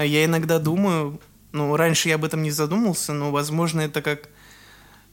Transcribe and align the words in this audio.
А 0.00 0.04
я 0.06 0.24
иногда 0.24 0.58
думаю, 0.58 1.20
ну, 1.52 1.76
раньше 1.76 2.08
я 2.08 2.14
об 2.14 2.24
этом 2.24 2.42
не 2.42 2.50
задумался, 2.50 3.12
но, 3.12 3.30
возможно, 3.30 3.82
это 3.82 4.00
как 4.00 4.30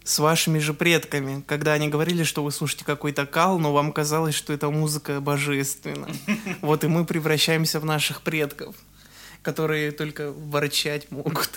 с 0.05 0.17
вашими 0.17 0.59
же 0.59 0.73
предками, 0.73 1.43
когда 1.45 1.73
они 1.73 1.89
говорили, 1.89 2.23
что 2.23 2.41
вы 2.41 2.53
слушаете 2.53 2.85
какой-то 2.85 3.25
кал, 3.25 3.59
но 3.59 3.73
вам 3.73 3.91
казалось, 3.91 4.33
что 4.33 4.53
эта 4.53 4.69
музыка 4.69 5.19
божественна. 5.19 6.07
Вот 6.61 6.85
и 6.85 6.87
мы 6.87 7.03
превращаемся 7.03 7.81
в 7.81 7.85
наших 7.85 8.21
предков, 8.21 8.77
которые 9.41 9.91
только 9.91 10.31
ворчать 10.31 11.11
могут. 11.11 11.49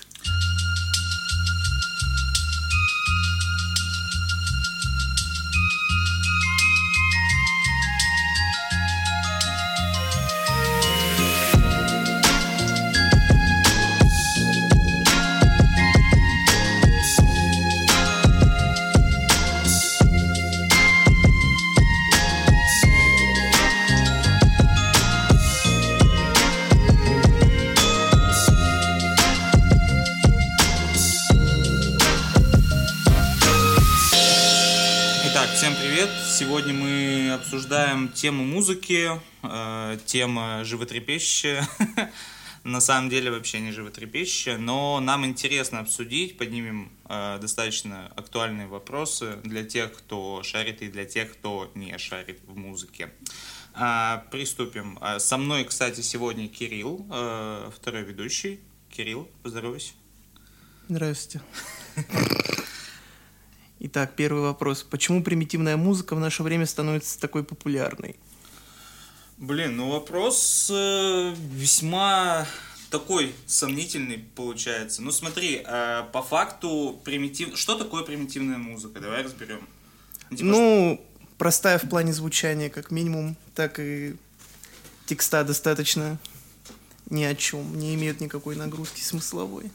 Тему 38.21 38.45
музыки, 38.45 39.19
э, 39.43 39.99
тема 40.05 40.63
животрепещущая. 40.65 41.67
На 42.65 42.83
самом 42.83 43.09
деле 43.09 43.31
вообще 43.31 43.61
не 43.61 43.73
животрепещущая, 43.73 44.59
но 44.59 45.01
нам 45.01 45.25
интересно 45.25 45.81
обсудить, 45.81 46.37
поднимем 46.37 46.93
э, 47.09 47.39
достаточно 47.41 48.13
актуальные 48.17 48.67
вопросы 48.67 49.37
для 49.43 49.65
тех, 49.65 49.95
кто 49.95 50.43
шарит 50.43 50.83
и 50.83 50.89
для 50.89 51.07
тех, 51.07 51.33
кто 51.33 51.71
не 51.75 51.97
шарит 51.97 52.41
в 52.47 52.59
музыке. 52.59 53.09
Э, 53.75 54.19
приступим. 54.31 54.99
Э, 55.01 55.19
со 55.19 55.39
мной, 55.39 55.65
кстати, 55.65 56.03
сегодня 56.03 56.47
Кирилл, 56.47 57.07
э, 57.11 57.71
второй 57.75 58.03
ведущий. 58.03 58.61
Кирилл, 58.91 59.31
поздоровайся. 59.43 59.93
Здравствуйте. 60.91 61.41
Итак, 63.83 64.13
первый 64.15 64.43
вопрос. 64.43 64.83
Почему 64.83 65.23
примитивная 65.23 65.79
музыка 65.79 66.15
в 66.15 66.21
наше 66.21 66.43
время 66.43 66.67
становится 66.67 67.19
такой 67.19 67.43
популярной? 67.43 68.17
Блин, 69.39 69.77
ну 69.77 69.91
вопрос 69.91 70.71
э, 70.71 71.35
весьма 71.55 72.47
такой 72.91 73.35
сомнительный 73.47 74.19
получается. 74.37 75.01
Ну 75.01 75.11
смотри, 75.11 75.63
э, 75.65 76.03
по 76.13 76.23
факту 76.23 77.01
примитив... 77.05 77.57
Что 77.57 77.75
такое 77.75 78.05
примитивная 78.05 78.59
музыка? 78.59 79.01
Давай 79.01 79.23
разберем. 79.23 79.67
Ну, 80.29 80.37
типа, 80.37 80.51
ну 80.51 80.95
что... 80.95 81.25
простая 81.39 81.79
в 81.79 81.89
плане 81.89 82.13
звучания, 82.13 82.69
как 82.69 82.91
минимум, 82.91 83.35
так 83.55 83.81
и 83.81 84.15
текста 85.07 85.43
достаточно 85.43 86.19
ни 87.09 87.25
о 87.25 87.35
чем, 87.35 87.79
не 87.79 87.95
имеют 87.95 88.21
никакой 88.21 88.57
нагрузки 88.57 89.01
смысловой. 89.01 89.71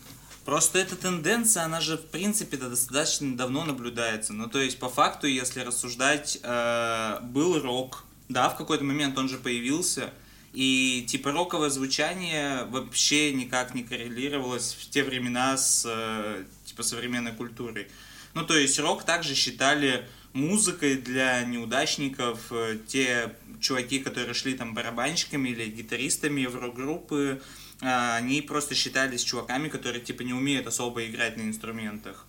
Просто 0.46 0.78
эта 0.78 0.96
тенденция, 0.96 1.64
она 1.64 1.82
же, 1.82 1.98
в 1.98 2.06
принципе, 2.06 2.58
достаточно 2.58 3.36
давно 3.36 3.66
наблюдается. 3.66 4.32
Ну, 4.32 4.48
то 4.48 4.60
есть, 4.60 4.78
по 4.78 4.90
факту, 4.90 5.26
если 5.26 5.62
рассуждать, 5.62 6.40
э, 6.44 7.20
был 7.24 7.60
рок, 7.60 8.04
да, 8.30 8.50
в 8.50 8.56
какой-то 8.56 8.84
момент 8.84 9.18
он 9.18 9.28
же 9.28 9.38
появился, 9.38 10.14
и, 10.54 11.04
типа, 11.08 11.32
роковое 11.32 11.72
звучание 11.72 12.66
вообще 12.66 13.34
никак 13.34 13.74
не 13.74 13.84
коррелировалось 13.84 14.78
в 14.80 14.88
те 14.92 15.04
времена 15.04 15.58
с, 15.58 15.84
э, 15.88 16.44
типа, 16.66 16.84
современной 16.84 17.34
культурой. 17.34 17.88
Ну, 18.36 18.46
то 18.46 18.56
есть, 18.56 18.78
рок 18.78 19.04
также 19.04 19.34
считали 19.34 20.08
музыкой 20.34 20.98
для 20.98 21.44
неудачников, 21.44 22.52
э, 22.52 22.78
те 22.88 23.34
чуваки, 23.62 23.98
которые 23.98 24.36
шли 24.36 24.54
там 24.54 24.76
барабанщиками 24.76 25.50
или 25.50 25.66
гитаристами 25.70 26.46
в 26.46 26.56
рок-группы, 26.56 27.42
а, 27.42 27.65
они 27.82 28.42
просто 28.42 28.76
считались 28.76 29.24
чуваками, 29.24 29.70
которые, 29.70 30.02
типа, 30.02 30.22
не 30.22 30.34
умеют 30.34 30.68
особо 30.68 31.06
играть 31.06 31.38
на 31.38 31.42
инструментах. 31.42 32.26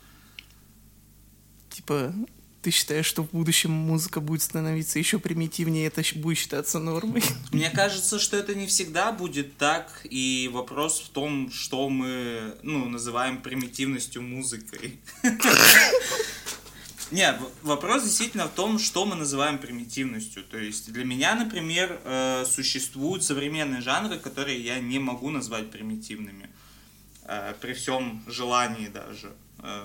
Типа, 1.71 2.13
ты 2.63 2.73
считаешь, 2.73 3.07
что 3.07 3.23
в 3.23 3.31
будущем 3.31 3.71
музыка 3.71 4.21
будет 4.21 4.43
становиться 4.43 4.99
еще 4.99 5.21
примитивнее, 5.21 5.87
это 5.87 6.03
будет 6.17 6.39
считаться 6.39 6.81
нормой? 6.81 7.23
Мне 7.53 7.71
кажется, 7.71 8.19
что 8.19 8.37
это 8.37 8.57
не 8.57 8.67
всегда 8.67 9.13
будет 9.13 9.57
так, 9.57 10.01
и 10.03 10.51
вопрос 10.53 11.01
в 11.01 11.11
том, 11.11 11.53
что 11.53 11.89
мы, 11.89 12.57
ну, 12.63 12.89
называем 12.89 13.41
примитивностью 13.41 14.23
музыкой. 14.23 14.99
Нет, 17.13 17.39
вопрос 17.63 18.03
действительно 18.03 18.47
в 18.47 18.51
том, 18.51 18.79
что 18.79 19.05
мы 19.07 19.15
называем 19.15 19.59
примитивностью. 19.59 20.43
То 20.43 20.59
есть 20.59 20.93
для 20.93 21.05
меня, 21.05 21.35
например, 21.35 22.01
э, 22.05 22.45
существуют 22.47 23.23
современные 23.23 23.81
жанры, 23.81 24.19
которые 24.19 24.61
я 24.61 24.81
не 24.81 24.99
могу 24.99 25.31
назвать 25.31 25.71
примитивными. 25.71 26.51
Э, 27.25 27.55
при 27.61 27.75
всем 27.75 28.25
желании 28.27 28.89
даже. 28.89 29.33
Э, 29.61 29.85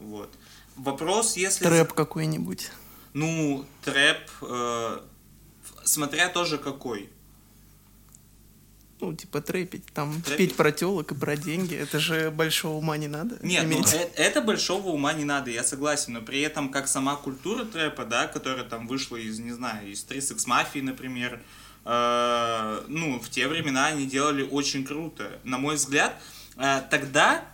вот. 0.00 0.32
Вопрос, 0.76 1.36
если... 1.36 1.64
Трэп 1.64 1.92
какой-нибудь. 1.92 2.70
Ну, 3.12 3.64
трэп, 3.82 4.30
смотря 5.84 6.28
тоже 6.28 6.58
какой 6.58 7.08
ну, 9.00 9.14
типа, 9.14 9.40
трэпить, 9.40 9.84
там, 9.92 10.22
Трэпить. 10.22 10.50
петь 10.50 10.56
про 10.56 10.72
телок 10.72 11.12
и 11.12 11.14
про 11.14 11.36
деньги, 11.36 11.74
это 11.74 11.98
же 11.98 12.30
большого 12.30 12.78
ума 12.78 12.96
не 12.96 13.08
надо 13.08 13.38
Нет, 13.42 13.64
ну, 13.64 13.74
иметь. 13.74 13.92
ну, 13.92 13.98
это, 13.98 14.22
это 14.22 14.40
большого 14.40 14.88
ума 14.88 15.12
не 15.12 15.24
надо, 15.24 15.50
я 15.50 15.62
согласен, 15.62 16.14
но 16.14 16.22
при 16.22 16.40
этом, 16.40 16.70
как 16.70 16.88
сама 16.88 17.16
культура 17.16 17.64
трэпа, 17.64 18.04
да, 18.04 18.26
которая 18.26 18.64
там 18.64 18.86
вышла 18.86 19.16
из, 19.16 19.38
не 19.38 19.52
знаю, 19.52 19.90
из 19.90 20.02
3 20.04 20.20
Секс 20.20 20.46
Мафии, 20.46 20.80
например, 20.80 21.40
э, 21.84 22.84
ну, 22.88 23.18
в 23.20 23.28
те 23.28 23.48
времена 23.48 23.86
они 23.86 24.06
делали 24.06 24.42
очень 24.42 24.84
круто. 24.84 25.38
На 25.44 25.58
мой 25.58 25.76
взгляд, 25.76 26.20
э, 26.56 26.82
тогда 26.90 27.44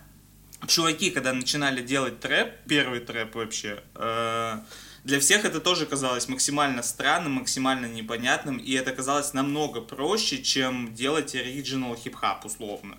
чуваки, 0.67 1.11
когда 1.11 1.33
начинали 1.33 1.81
делать 1.81 2.19
трэп, 2.19 2.53
первый 2.67 3.01
трэп 3.01 3.35
вообще, 3.35 3.83
э, 3.95 4.59
для 5.03 5.19
всех 5.19 5.43
это 5.43 5.59
тоже 5.59 5.85
казалось 5.85 6.29
максимально 6.29 6.81
странным, 6.81 7.33
максимально 7.33 7.87
непонятным, 7.87 8.57
и 8.57 8.71
это 8.73 8.91
казалось 8.91 9.33
намного 9.33 9.81
проще, 9.81 10.41
чем 10.41 10.93
делать 10.93 11.35
оригинал 11.35 11.95
хип-хап, 11.95 12.45
условно. 12.45 12.97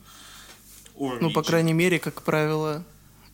Origin. 0.94 1.18
Ну, 1.20 1.30
по 1.32 1.42
крайней 1.42 1.72
мере, 1.72 1.98
как 1.98 2.22
правило, 2.22 2.84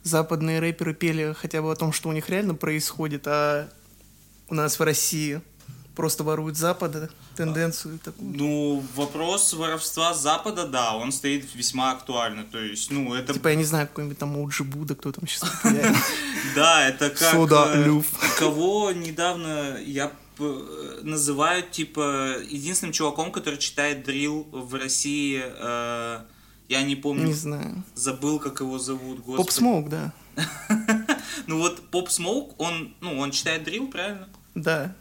западные 0.03 0.61
рэперы 0.61 0.95
пели 0.95 1.35
хотя 1.37 1.63
бы 1.63 1.73
о 1.73 1.77
том, 1.77 1.93
что 1.93 2.09
у 2.09 2.13
них 2.13 2.29
реально 2.31 2.55
происходит, 2.55 3.27
а 3.27 3.69
у 4.49 4.55
нас 4.55 4.79
в 4.79 4.83
России 4.83 5.41
просто 5.95 6.25
воруют 6.25 6.57
Запада, 6.57 7.11
тенденцию 7.37 7.99
такую. 7.99 8.31
Ну, 8.37 8.85
вопрос 8.95 9.53
воровства 9.53 10.15
Запада, 10.15 10.67
да, 10.67 10.97
он 10.97 11.13
стоит 11.13 11.55
весьма 11.55 11.93
актуально, 11.93 12.45
то 12.45 12.59
есть, 12.59 12.91
ну, 12.91 13.15
это... 13.15 13.33
Типа, 13.33 13.49
я 13.49 13.55
не 13.55 13.65
знаю, 13.65 13.89
какой-нибудь 13.89 14.19
там 14.19 14.43
Оджи 14.43 14.65
Буда, 14.65 14.95
кто 14.95 15.13
там 15.13 15.27
сейчас 15.27 15.51
Да, 16.55 16.89
это 16.89 17.11
как... 17.11 17.33
Сода 17.33 17.73
э, 17.75 17.85
Люф. 17.85 18.07
Кого 18.39 18.93
недавно 18.93 19.79
я 19.85 20.13
называют, 21.03 21.71
типа, 21.71 22.37
единственным 22.49 22.93
чуваком, 22.93 23.31
который 23.31 23.59
читает 23.59 24.05
дрил 24.05 24.49
в 24.53 24.75
России, 24.75 25.43
э, 25.45 26.21
я 26.69 26.83
не 26.83 26.97
помню. 26.97 27.27
Не 27.27 27.33
знаю. 27.33 27.83
Забыл, 27.95 28.39
как 28.39 28.61
его 28.61 28.79
зовут, 28.79 29.25
Поп 29.25 29.51
Смоук, 29.51 29.89
да. 29.89 30.13
Ну 31.47 31.59
вот 31.59 31.89
Поп 31.91 32.11
Смоук, 32.11 32.59
он, 32.61 32.95
ну, 33.01 33.19
он 33.19 33.33
читает 33.33 33.65
дрил, 33.65 33.89
правильно? 33.89 34.29
Да. 34.55 34.95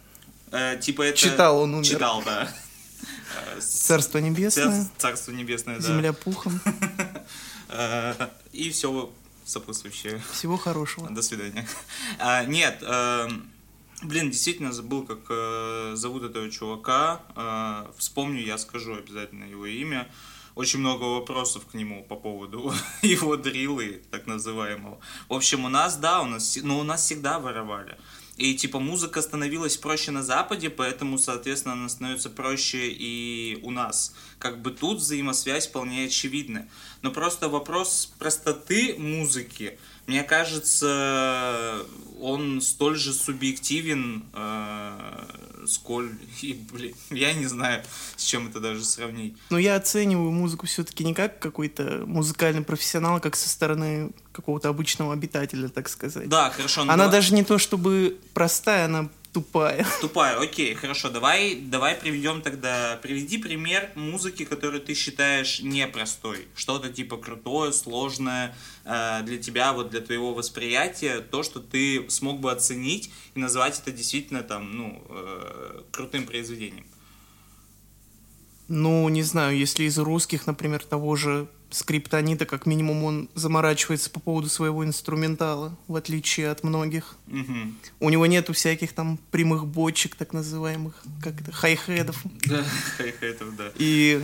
Э, 0.51 0.77
типа 0.79 1.03
это... 1.03 1.17
Читал, 1.17 1.59
он 1.61 1.73
умер. 1.73 1.85
Читал, 1.85 2.23
да. 2.25 2.51
Царство 3.59 4.17
небесное. 4.17 4.87
Царство 4.97 5.31
небесное, 5.31 5.79
да. 5.79 5.87
Земля 5.87 6.13
пухом. 6.13 6.59
Э, 7.71 8.16
и 8.51 8.72
все 8.72 9.11
сопутствующее. 9.49 10.22
Всего 10.31 10.57
хорошего. 10.57 11.09
До 11.09 11.22
свидания. 11.22 11.67
А, 12.19 12.43
нет, 12.46 12.79
э, 12.81 13.28
блин, 14.03 14.31
действительно 14.31 14.72
забыл, 14.72 15.03
как 15.03 15.19
э, 15.29 15.91
зовут 15.96 16.23
этого 16.23 16.49
чувака. 16.49 17.22
Э, 17.35 17.91
вспомню, 17.97 18.41
я 18.41 18.57
скажу 18.57 18.95
обязательно 18.95 19.45
его 19.45 19.66
имя. 19.66 20.07
Очень 20.55 20.79
много 20.79 21.03
вопросов 21.03 21.66
к 21.66 21.73
нему 21.73 22.03
по 22.03 22.16
поводу 22.16 22.73
его 23.02 23.37
дрилы, 23.37 24.02
так 24.11 24.28
называемого. 24.28 24.99
В 25.28 25.34
общем, 25.34 25.66
у 25.66 25.69
нас, 25.69 25.97
да, 25.97 26.22
у 26.22 26.25
нас, 26.25 26.57
ну, 26.61 26.79
у 26.79 26.84
нас 26.84 27.03
всегда 27.03 27.40
воровали. 27.40 27.97
И 28.40 28.56
типа 28.56 28.80
музыка 28.80 29.22
становилась 29.22 29.76
проще 29.76 30.12
на 30.12 30.24
Западе, 30.24 30.70
поэтому, 30.70 31.18
соответственно, 31.18 31.74
она 31.74 31.90
становится 31.90 32.30
проще 32.30 32.88
и 32.90 33.59
у 33.64 33.72
нас. 33.72 34.16
как 34.40 34.62
бы 34.62 34.72
тут 34.72 35.00
взаимосвязь 35.00 35.68
вполне 35.68 36.06
очевидна. 36.06 36.66
Но 37.02 37.12
просто 37.12 37.50
вопрос 37.50 38.14
простоты 38.18 38.96
музыки, 38.97 39.78
мне 40.08 40.24
кажется, 40.24 41.86
он 42.22 42.62
столь 42.62 42.96
же 42.96 43.14
субъективен, 43.14 44.24
э, 44.34 45.26
сколь... 45.69 46.11
И, 46.41 46.53
блин, 46.71 46.95
я 47.09 47.33
не 47.33 47.45
знаю, 47.45 47.83
с 48.16 48.23
чем 48.23 48.47
это 48.47 48.59
даже 48.59 48.83
сравнить. 48.83 49.35
Но 49.49 49.57
я 49.57 49.75
оцениваю 49.75 50.31
музыку 50.31 50.67
все-таки 50.67 51.03
не 51.03 51.13
как 51.13 51.39
какой-то 51.39 52.03
музыкальный 52.05 52.63
профессионал, 52.63 53.17
а 53.17 53.19
как 53.19 53.35
со 53.35 53.49
стороны 53.49 54.11
какого-то 54.31 54.69
обычного 54.69 55.13
обитателя, 55.13 55.69
так 55.69 55.89
сказать. 55.89 56.29
Да, 56.29 56.49
хорошо. 56.49 56.81
Она 56.81 56.95
да. 56.95 57.07
даже 57.07 57.33
не 57.33 57.43
то 57.43 57.57
чтобы 57.57 58.17
простая, 58.33 58.85
она 58.85 59.09
Тупая. 59.34 59.85
Тупая, 60.02 60.40
окей, 60.40 60.73
хорошо. 60.73 61.09
Давай, 61.09 61.55
давай 61.55 61.96
приведем 61.96 62.41
тогда, 62.41 62.99
приведи 63.02 63.37
пример 63.37 63.91
музыки, 63.96 64.43
которую 64.43 64.81
ты 64.81 64.96
считаешь 64.96 65.59
непростой. 65.61 66.47
Что-то 66.55 66.90
типа 66.90 67.17
крутое, 67.17 67.72
сложное 67.72 68.55
э, 68.85 69.22
для 69.23 69.37
тебя, 69.37 69.73
вот 69.73 69.91
для 69.91 70.02
твоего 70.02 70.34
восприятия, 70.34 71.20
то, 71.20 71.43
что 71.43 71.59
ты 71.59 72.09
смог 72.09 72.40
бы 72.40 72.52
оценить 72.52 73.11
и 73.35 73.40
назвать 73.40 73.79
это 73.79 73.91
действительно 73.91 74.41
там, 74.41 74.76
ну, 74.76 75.03
э, 75.09 75.81
крутым 75.91 76.26
произведением. 76.26 76.85
Ну, 78.69 79.09
не 79.09 79.23
знаю, 79.23 79.57
если 79.57 79.83
из 79.83 79.97
русских, 79.97 80.47
например, 80.47 80.83
того 80.83 81.16
же 81.16 81.47
скриптонита, 81.71 82.45
как 82.45 82.66
минимум, 82.66 83.03
он 83.03 83.29
заморачивается 83.35 84.09
по 84.09 84.19
поводу 84.19 84.49
своего 84.49 84.85
инструментала, 84.85 85.75
в 85.87 85.95
отличие 85.95 86.49
от 86.49 86.63
многих. 86.63 87.16
Угу. 87.27 87.73
У 87.99 88.09
него 88.09 88.25
нету 88.25 88.53
всяких 88.53 88.93
там 88.93 89.19
прямых 89.31 89.66
бочек, 89.66 90.16
так 90.16 90.33
называемых, 90.33 90.93
как 91.21 91.41
это, 91.41 91.51
хай-хедов. 91.51 92.21
Да, 92.45 92.63
хай-хедов, 92.97 93.55
да. 93.55 93.71
И 93.75 94.23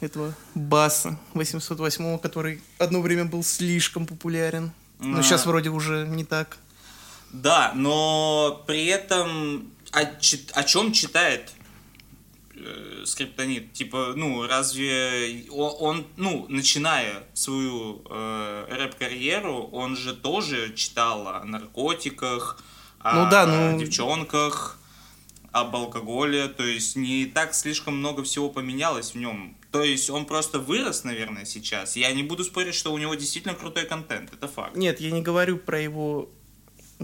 этого 0.00 0.34
баса 0.54 1.18
808, 1.34 2.18
который 2.18 2.62
одно 2.78 3.00
время 3.00 3.24
был 3.24 3.42
слишком 3.42 4.06
популярен. 4.06 4.72
Но 4.98 5.20
а... 5.20 5.22
сейчас 5.22 5.46
вроде 5.46 5.70
уже 5.70 6.06
не 6.08 6.24
так. 6.24 6.58
Да, 7.32 7.72
но 7.76 8.64
при 8.66 8.86
этом 8.86 9.70
о, 9.92 10.00
о 10.00 10.64
чем 10.64 10.92
читает 10.92 11.52
э, 12.60 13.02
скриптонит. 13.06 13.72
Типа, 13.72 14.12
ну, 14.16 14.46
разве 14.46 15.46
он, 15.50 15.74
он 15.80 16.06
ну, 16.16 16.46
начиная 16.48 17.24
свою 17.34 18.02
э, 18.08 18.66
рэп-карьеру, 18.70 19.68
он 19.72 19.96
же 19.96 20.14
тоже 20.14 20.74
читал 20.74 21.28
о 21.28 21.44
наркотиках, 21.44 22.62
о, 23.00 23.24
ну, 23.24 23.30
да, 23.30 23.46
ну... 23.46 23.78
девчонках, 23.78 24.78
об 25.52 25.74
алкоголе, 25.74 26.48
то 26.48 26.62
есть 26.62 26.96
не 26.96 27.26
так 27.26 27.54
слишком 27.54 27.96
много 27.96 28.22
всего 28.22 28.48
поменялось 28.48 29.12
в 29.12 29.14
нем. 29.16 29.56
То 29.72 29.82
есть 29.82 30.10
он 30.10 30.26
просто 30.26 30.58
вырос, 30.58 31.04
наверное, 31.04 31.44
сейчас. 31.44 31.96
Я 31.96 32.12
не 32.12 32.22
буду 32.22 32.44
спорить, 32.44 32.74
что 32.74 32.92
у 32.92 32.98
него 32.98 33.14
действительно 33.14 33.54
крутой 33.54 33.86
контент, 33.86 34.32
это 34.32 34.48
факт. 34.48 34.76
Нет, 34.76 35.00
я 35.00 35.10
не 35.10 35.22
говорю 35.22 35.58
про 35.58 35.80
его 35.80 36.28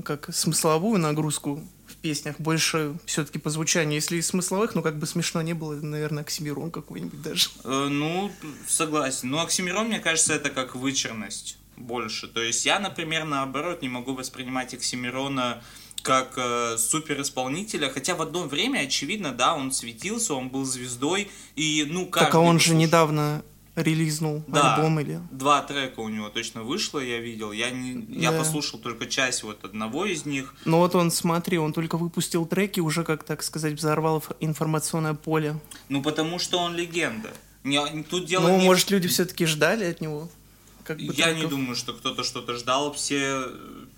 как 0.04 0.32
смысловую 0.34 1.00
нагрузку 1.00 1.62
песнях, 1.96 2.38
больше 2.38 2.94
все-таки 3.06 3.38
по 3.38 3.50
звучанию. 3.50 3.94
Если 3.94 4.16
из 4.16 4.28
смысловых, 4.28 4.74
ну 4.74 4.82
как 4.82 4.98
бы 4.98 5.06
смешно 5.06 5.42
не 5.42 5.54
было, 5.54 5.74
наверное, 5.74 6.22
Оксимирон 6.22 6.70
какой-нибудь 6.70 7.22
даже. 7.22 7.48
Э, 7.64 7.88
ну, 7.90 8.30
согласен. 8.66 9.30
Но 9.30 9.42
Оксимирон, 9.42 9.88
мне 9.88 10.00
кажется, 10.00 10.34
это 10.34 10.50
как 10.50 10.74
вычурность 10.74 11.58
больше. 11.76 12.28
То 12.28 12.42
есть 12.42 12.64
я, 12.66 12.78
например, 12.78 13.24
наоборот, 13.24 13.82
не 13.82 13.88
могу 13.88 14.14
воспринимать 14.14 14.74
Оксимирона 14.74 15.62
как 16.02 16.34
э, 16.36 16.76
суперисполнителя, 16.78 17.90
хотя 17.90 18.14
в 18.14 18.22
одно 18.22 18.44
время, 18.44 18.80
очевидно, 18.80 19.32
да, 19.32 19.54
он 19.54 19.72
светился, 19.72 20.34
он 20.34 20.50
был 20.50 20.64
звездой, 20.64 21.30
и, 21.56 21.84
ну, 21.88 22.06
как... 22.06 22.24
Так, 22.24 22.34
а 22.36 22.38
он 22.38 22.60
же 22.60 22.74
недавно 22.74 23.42
релизнул 23.76 24.42
да, 24.48 24.74
альбом 24.74 24.98
или... 25.00 25.20
два 25.30 25.62
трека 25.62 26.00
у 26.00 26.08
него 26.08 26.28
точно 26.30 26.62
вышло, 26.62 26.98
я 26.98 27.18
видел. 27.18 27.52
Я, 27.52 27.70
не, 27.70 27.94
да. 27.94 28.20
я 28.20 28.32
послушал 28.32 28.80
только 28.80 29.06
часть 29.06 29.42
вот 29.42 29.64
одного 29.64 30.06
из 30.06 30.24
них. 30.24 30.54
Ну 30.64 30.78
вот 30.78 30.94
он, 30.94 31.10
смотри, 31.10 31.58
он 31.58 31.72
только 31.72 31.96
выпустил 31.98 32.46
треки, 32.46 32.80
уже, 32.80 33.04
как 33.04 33.22
так 33.22 33.42
сказать, 33.42 33.74
взорвал 33.74 34.24
информационное 34.40 35.14
поле. 35.14 35.60
Ну 35.88 36.02
потому 36.02 36.38
что 36.38 36.58
он 36.58 36.74
легенда. 36.74 37.30
Не, 37.64 38.02
тут 38.04 38.26
дело 38.26 38.48
ну, 38.48 38.58
не... 38.58 38.64
может, 38.64 38.90
люди 38.90 39.08
все-таки 39.08 39.44
ждали 39.44 39.84
от 39.84 40.00
него? 40.00 40.28
Как 40.84 40.98
бы 40.98 41.12
я 41.14 41.26
треков. 41.26 41.42
не 41.42 41.48
думаю, 41.48 41.74
что 41.74 41.92
кто-то 41.92 42.22
что-то 42.22 42.54
ждал. 42.54 42.92
Все, 42.94 43.48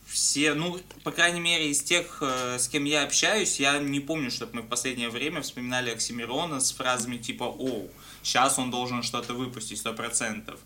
все, 0.06 0.54
ну, 0.54 0.80
по 1.04 1.10
крайней 1.10 1.40
мере, 1.40 1.70
из 1.70 1.82
тех, 1.82 2.18
э, 2.22 2.58
с 2.58 2.66
кем 2.66 2.84
я 2.84 3.04
общаюсь, 3.04 3.60
я 3.60 3.78
не 3.78 4.00
помню, 4.00 4.30
чтобы 4.30 4.56
мы 4.56 4.62
в 4.62 4.68
последнее 4.68 5.10
время 5.10 5.42
вспоминали 5.42 5.90
Оксимирона 5.90 6.60
с 6.60 6.72
фразами 6.72 7.18
типа 7.18 7.44
«Оу». 7.44 7.90
Сейчас 8.22 8.58
он 8.58 8.70
должен 8.70 9.02
что-то 9.02 9.34
выпустить, 9.34 9.78
сто 9.78 9.92
процентов. 9.92 10.58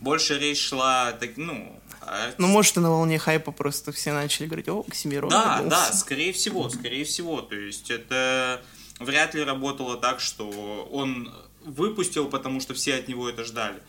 Больше 0.00 0.38
речь 0.38 0.60
шла, 0.60 1.12
так, 1.12 1.36
ну... 1.36 1.78
Артист... 2.00 2.38
Ну, 2.38 2.46
может, 2.46 2.76
и 2.78 2.80
на 2.80 2.90
волне 2.90 3.18
хайпа 3.18 3.52
просто 3.52 3.92
все 3.92 4.12
начали 4.12 4.46
говорить, 4.46 4.68
о, 4.68 4.84
Оксимирон 4.86 5.28
Да, 5.30 5.56
вернулся. 5.56 5.90
да, 5.90 5.92
скорее 5.92 6.32
всего, 6.32 6.70
скорее 6.70 7.04
всего. 7.04 7.42
То 7.42 7.54
есть 7.54 7.90
это 7.90 8.62
вряд 8.98 9.34
ли 9.34 9.42
работало 9.42 9.98
так, 9.98 10.20
что 10.20 10.88
он 10.90 11.30
выпустил, 11.64 12.28
потому 12.28 12.60
что 12.60 12.72
все 12.72 12.94
от 12.94 13.08
него 13.08 13.28
это 13.28 13.44
ждали. 13.44 13.82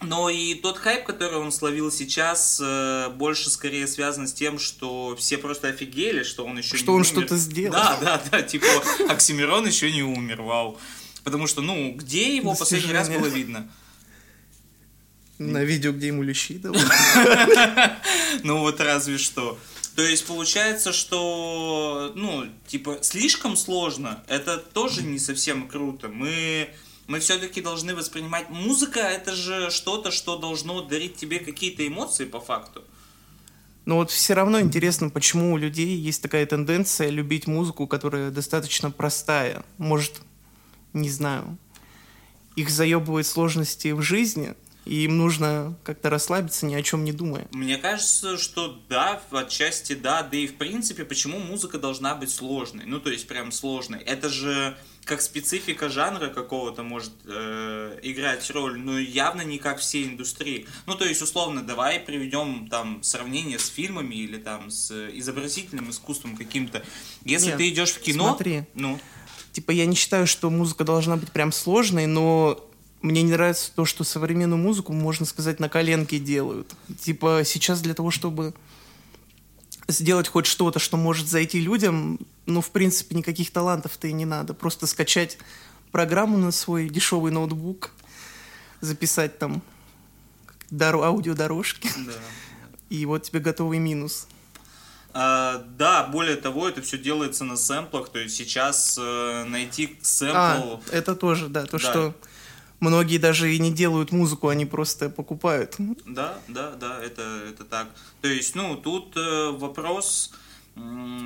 Но 0.00 0.30
и 0.30 0.54
тот 0.54 0.78
хайп, 0.78 1.04
который 1.04 1.38
он 1.38 1.50
словил 1.50 1.90
сейчас, 1.90 2.60
э, 2.62 3.08
больше 3.10 3.50
скорее 3.50 3.86
связан 3.88 4.28
с 4.28 4.32
тем, 4.32 4.60
что 4.60 5.16
все 5.16 5.38
просто 5.38 5.68
офигели, 5.68 6.22
что 6.22 6.44
он 6.44 6.58
еще 6.58 6.76
что 6.76 6.86
не 6.86 6.90
он 6.90 6.94
умер. 6.96 7.06
Что 7.06 7.18
он 7.18 7.22
что-то 7.24 7.36
сделал. 7.36 7.72
Да, 7.72 7.98
да, 8.00 8.22
да, 8.30 8.42
типа 8.42 8.66
Оксимирон 9.08 9.66
еще 9.66 9.90
не 9.90 10.02
умер, 10.02 10.42
вау. 10.42 10.78
Потому 11.28 11.46
что, 11.46 11.60
ну, 11.60 11.92
где 11.92 12.36
его 12.36 12.54
последний 12.54 12.90
раз 12.90 13.10
было 13.10 13.26
видно? 13.26 13.68
На 15.36 15.62
видео, 15.62 15.92
где 15.92 16.06
ему 16.06 16.22
лещи 16.22 16.58
Ну 18.44 18.60
вот 18.60 18.80
разве 18.80 19.18
что. 19.18 19.58
То 19.94 20.02
есть 20.02 20.24
получается, 20.24 20.94
что, 20.94 22.12
ну, 22.14 22.46
типа, 22.66 23.00
слишком 23.02 23.58
сложно. 23.58 24.24
Это 24.26 24.56
тоже 24.56 25.02
не 25.02 25.18
совсем 25.18 25.68
круто. 25.68 26.08
Мы, 26.08 26.70
мы 27.08 27.20
все-таки 27.20 27.60
должны 27.60 27.94
воспринимать... 27.94 28.48
Музыка— 28.48 29.00
это 29.00 29.34
же 29.34 29.70
что-то, 29.70 30.10
что 30.10 30.38
должно 30.38 30.80
дарить 30.80 31.16
тебе 31.16 31.40
какие-то 31.40 31.86
эмоции 31.86 32.24
по 32.24 32.40
факту. 32.40 32.82
Но 33.84 33.96
вот 33.96 34.10
все 34.10 34.32
равно 34.32 34.62
интересно, 34.62 35.10
почему 35.10 35.52
у 35.52 35.58
людей 35.58 35.94
есть 35.94 36.22
такая 36.22 36.46
тенденция 36.46 37.10
любить 37.10 37.46
музыку, 37.46 37.86
которая 37.86 38.30
достаточно 38.30 38.90
простая. 38.90 39.62
Может, 39.76 40.22
не 40.92 41.10
знаю, 41.10 41.58
их 42.56 42.70
заебывают 42.70 43.26
сложности 43.26 43.92
в 43.92 44.02
жизни, 44.02 44.54
и 44.84 45.04
им 45.04 45.18
нужно 45.18 45.76
как-то 45.84 46.08
расслабиться, 46.08 46.64
ни 46.64 46.74
о 46.74 46.82
чем 46.82 47.04
не 47.04 47.12
думая. 47.12 47.46
Мне 47.52 47.76
кажется, 47.76 48.38
что 48.38 48.80
да, 48.88 49.20
отчасти 49.30 49.94
да, 49.94 50.22
да 50.22 50.36
и 50.36 50.46
в 50.46 50.56
принципе, 50.56 51.04
почему 51.04 51.38
музыка 51.38 51.78
должна 51.78 52.14
быть 52.14 52.30
сложной? 52.30 52.84
Ну, 52.86 52.98
то 52.98 53.10
есть 53.10 53.28
прям 53.28 53.52
сложной. 53.52 54.00
Это 54.00 54.30
же 54.30 54.76
как 55.04 55.20
специфика 55.22 55.88
жанра 55.88 56.28
какого-то 56.28 56.82
может 56.82 57.12
э, 57.26 57.98
играть 58.02 58.50
роль, 58.50 58.78
но 58.78 58.98
явно 58.98 59.42
не 59.42 59.58
как 59.58 59.78
всей 59.78 60.06
индустрии. 60.06 60.66
Ну, 60.86 60.94
то 60.96 61.04
есть, 61.04 61.22
условно, 61.22 61.62
давай 61.62 61.98
приведем 62.00 62.68
там 62.68 63.02
сравнение 63.02 63.58
с 63.58 63.68
фильмами 63.68 64.14
или 64.14 64.36
там 64.36 64.70
с 64.70 64.90
изобразительным 65.12 65.90
искусством 65.90 66.36
каким-то. 66.36 66.82
Если 67.24 67.48
Нет, 67.48 67.56
ты 67.58 67.68
идешь 67.68 67.90
в 67.90 68.00
кино, 68.00 68.28
смотри. 68.28 68.64
ну 68.74 68.98
типа, 69.58 69.72
я 69.72 69.86
не 69.86 69.96
считаю, 69.96 70.28
что 70.28 70.50
музыка 70.50 70.84
должна 70.84 71.16
быть 71.16 71.32
прям 71.32 71.50
сложной, 71.50 72.06
но 72.06 72.64
мне 73.02 73.22
не 73.22 73.32
нравится 73.32 73.72
то, 73.74 73.84
что 73.84 74.04
современную 74.04 74.56
музыку, 74.56 74.92
можно 74.92 75.26
сказать, 75.26 75.58
на 75.58 75.68
коленке 75.68 76.20
делают. 76.20 76.76
Типа, 77.00 77.42
сейчас 77.44 77.80
для 77.80 77.92
того, 77.92 78.12
чтобы 78.12 78.54
сделать 79.88 80.28
хоть 80.28 80.46
что-то, 80.46 80.78
что 80.78 80.96
может 80.96 81.26
зайти 81.26 81.58
людям, 81.58 82.20
ну, 82.46 82.60
в 82.60 82.70
принципе, 82.70 83.16
никаких 83.16 83.50
талантов-то 83.50 84.06
и 84.06 84.12
не 84.12 84.26
надо. 84.26 84.54
Просто 84.54 84.86
скачать 84.86 85.38
программу 85.90 86.38
на 86.38 86.52
свой 86.52 86.88
дешевый 86.88 87.32
ноутбук, 87.32 87.90
записать 88.80 89.40
там 89.40 89.60
аудиодорожки, 90.72 91.90
да. 92.06 92.12
и 92.90 93.04
вот 93.06 93.24
тебе 93.24 93.40
готовый 93.40 93.80
минус. 93.80 94.28
А, 95.14 95.64
да, 95.76 96.04
более 96.06 96.36
того, 96.36 96.68
это 96.68 96.82
все 96.82 96.98
делается 96.98 97.44
на 97.44 97.56
сэмплах, 97.56 98.10
то 98.10 98.18
есть 98.18 98.36
сейчас 98.36 98.98
э, 99.00 99.44
найти 99.44 99.96
сэмпл... 100.02 100.36
А, 100.36 100.80
это 100.92 101.16
тоже, 101.16 101.48
да, 101.48 101.64
то, 101.64 101.72
да. 101.72 101.78
что 101.78 102.14
многие 102.80 103.18
даже 103.18 103.52
и 103.54 103.58
не 103.58 103.72
делают 103.72 104.12
музыку, 104.12 104.48
они 104.48 104.66
просто 104.66 105.08
покупают. 105.08 105.76
Да, 106.06 106.38
да, 106.46 106.72
да, 106.72 107.02
это, 107.02 107.22
это 107.48 107.64
так. 107.64 107.88
То 108.20 108.28
есть, 108.28 108.54
ну, 108.54 108.76
тут 108.76 109.16
э, 109.16 109.50
вопрос 109.52 110.32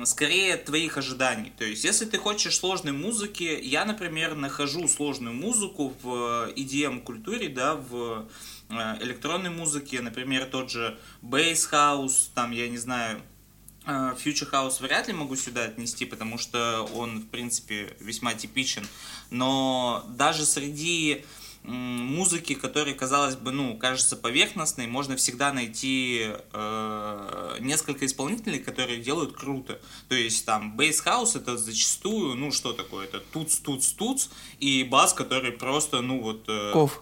скорее 0.05 0.57
твоих 0.57 0.97
ожиданий. 0.97 1.51
То 1.57 1.65
есть, 1.65 1.83
если 1.83 2.05
ты 2.05 2.17
хочешь 2.17 2.57
сложной 2.57 2.91
музыки, 2.91 3.59
я, 3.61 3.85
например, 3.85 4.35
нахожу 4.35 4.87
сложную 4.87 5.35
музыку 5.35 5.93
в 6.01 6.49
EDM-культуре, 6.55 7.49
да, 7.49 7.75
в 7.75 8.27
э, 8.69 8.73
электронной 9.01 9.49
музыке, 9.49 10.01
например, 10.01 10.45
тот 10.45 10.71
же 10.71 10.97
Bass 11.21 11.69
House, 11.71 12.29
там, 12.33 12.51
я 12.51 12.67
не 12.67 12.77
знаю, 12.77 13.19
э, 13.19 13.32
Future 13.85 14.49
House 14.51 14.81
вряд 14.81 15.07
ли 15.07 15.13
могу 15.13 15.35
сюда 15.35 15.65
отнести, 15.65 16.05
потому 16.05 16.37
что 16.37 16.87
он, 16.95 17.19
в 17.19 17.27
принципе, 17.27 17.95
весьма 17.99 18.33
типичен. 18.33 18.87
Но 19.29 20.05
даже 20.09 20.45
среди 20.45 21.25
музыки, 21.63 22.55
которая, 22.55 22.93
казалось 22.93 23.35
бы, 23.35 23.51
ну, 23.51 23.77
кажется 23.77 24.17
поверхностной, 24.17 24.87
можно 24.87 25.15
всегда 25.15 25.53
найти 25.53 26.33
э, 26.51 27.57
несколько 27.61 28.05
исполнителей, 28.05 28.59
которые 28.59 28.99
делают 29.01 29.33
круто. 29.33 29.79
То 30.09 30.15
есть 30.15 30.45
там 30.45 30.75
bass 30.75 31.02
house 31.02 31.35
это 31.35 31.57
зачастую, 31.57 32.35
ну, 32.35 32.51
что 32.51 32.73
такое? 32.73 33.05
Это 33.05 33.19
туц-туц-туц 33.19 34.27
и 34.59 34.83
бас, 34.83 35.13
который 35.13 35.53
просто, 35.53 36.01
ну, 36.01 36.21
вот... 36.21 36.43
Э... 36.47 36.71
Ков. 36.73 37.01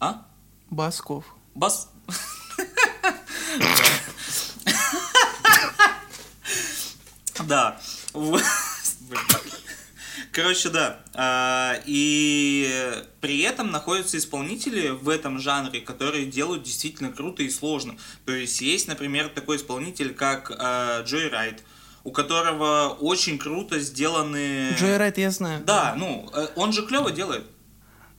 А? 0.00 0.26
Басков. 0.70 1.24
Бас... 1.54 1.88
Да. 7.46 7.80
Короче, 10.32 10.70
да. 10.70 11.00
А, 11.14 11.74
и 11.84 13.04
при 13.20 13.40
этом 13.40 13.70
находятся 13.70 14.16
исполнители 14.16 14.88
в 14.88 15.08
этом 15.08 15.38
жанре, 15.38 15.80
которые 15.80 16.26
делают 16.26 16.62
действительно 16.62 17.12
круто 17.12 17.42
и 17.42 17.50
сложно. 17.50 17.96
То 18.24 18.32
есть 18.32 18.60
есть, 18.60 18.88
например, 18.88 19.28
такой 19.28 19.56
исполнитель, 19.56 20.14
как 20.14 20.50
Джой 21.04 21.28
Райт, 21.28 21.62
у 22.04 22.10
которого 22.10 22.96
очень 23.00 23.38
круто 23.38 23.78
сделаны... 23.78 24.74
Джой 24.78 24.96
Райт 24.96 25.18
я 25.18 25.30
знаю. 25.30 25.62
Да, 25.64 25.94
ну, 25.96 26.28
э, 26.34 26.48
он 26.56 26.72
же 26.72 26.84
клево 26.86 27.12
делает. 27.12 27.44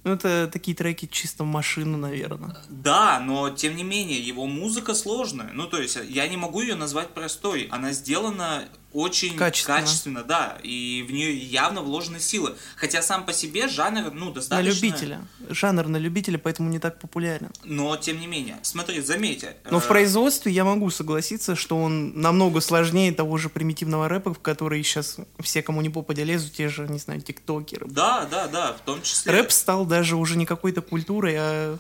Ну, 0.06 0.14
это 0.14 0.50
такие 0.52 0.76
треки 0.76 1.06
чисто 1.06 1.44
в 1.44 1.48
машину, 1.48 1.98
наверное. 1.98 2.58
Да, 2.70 3.20
но 3.20 3.50
тем 3.50 3.76
не 3.76 3.84
менее, 3.84 4.20
его 4.20 4.46
музыка 4.46 4.94
сложная. 4.94 5.52
Ну, 5.54 5.68
то 5.68 5.82
есть, 5.82 5.98
я 6.08 6.28
не 6.28 6.38
могу 6.38 6.62
ее 6.62 6.76
назвать 6.76 7.10
простой. 7.10 7.68
Она 7.72 7.92
сделана 7.92 8.70
очень 8.94 9.36
качественно. 9.36 9.80
качественно, 9.80 10.24
да, 10.24 10.58
и 10.64 11.06
в 11.08 11.12
нее 11.12 11.36
явно 11.38 11.82
вложены 11.82 12.20
силы. 12.20 12.56
Хотя 12.76 13.02
сам 13.02 13.26
по 13.26 13.34
себе 13.34 13.68
жанр, 13.68 14.12
ну, 14.12 14.32
достаточно... 14.32 14.70
На 14.70 14.76
любителя. 14.76 15.28
Жанр 15.50 15.88
на 15.88 15.98
любителя, 15.98 16.38
поэтому 16.38 16.70
не 16.70 16.80
так 16.80 17.00
популярен. 17.00 17.50
Но, 17.64 17.96
тем 17.98 18.20
не 18.20 18.28
менее, 18.28 18.58
смотри, 18.62 19.02
заметьте. 19.02 19.58
Но 19.70 19.78
э... 19.78 19.80
в 19.82 19.88
производстве 19.88 20.52
я 20.52 20.64
могу 20.64 20.90
согласиться, 20.90 21.56
что 21.56 21.78
он 21.78 22.20
намного 22.20 22.62
сложнее 22.62 23.12
того 23.14 23.38
же 23.38 23.50
примитивного 23.50 24.08
рэпа, 24.08 24.34
в 24.34 24.40
который 24.40 24.84
сейчас 24.84 25.18
все, 25.40 25.62
кому 25.62 25.82
не 25.82 25.90
попадя, 25.90 26.24
лезут, 26.24 26.54
те 26.54 26.70
же, 26.70 26.88
не 26.88 27.00
знаю, 27.00 27.22
тиктокеры. 27.22 27.88
Да, 27.90 28.28
да, 28.30 28.48
да, 28.48 28.74
в 28.74 28.82
том 28.82 29.02
числе. 29.02 29.32
Рэп 29.32 29.52
стал 29.52 29.86
даже 29.86 30.16
уже 30.16 30.38
не 30.38 30.46
какой-то 30.46 30.82
культурой, 30.82 31.36
а 31.38 31.78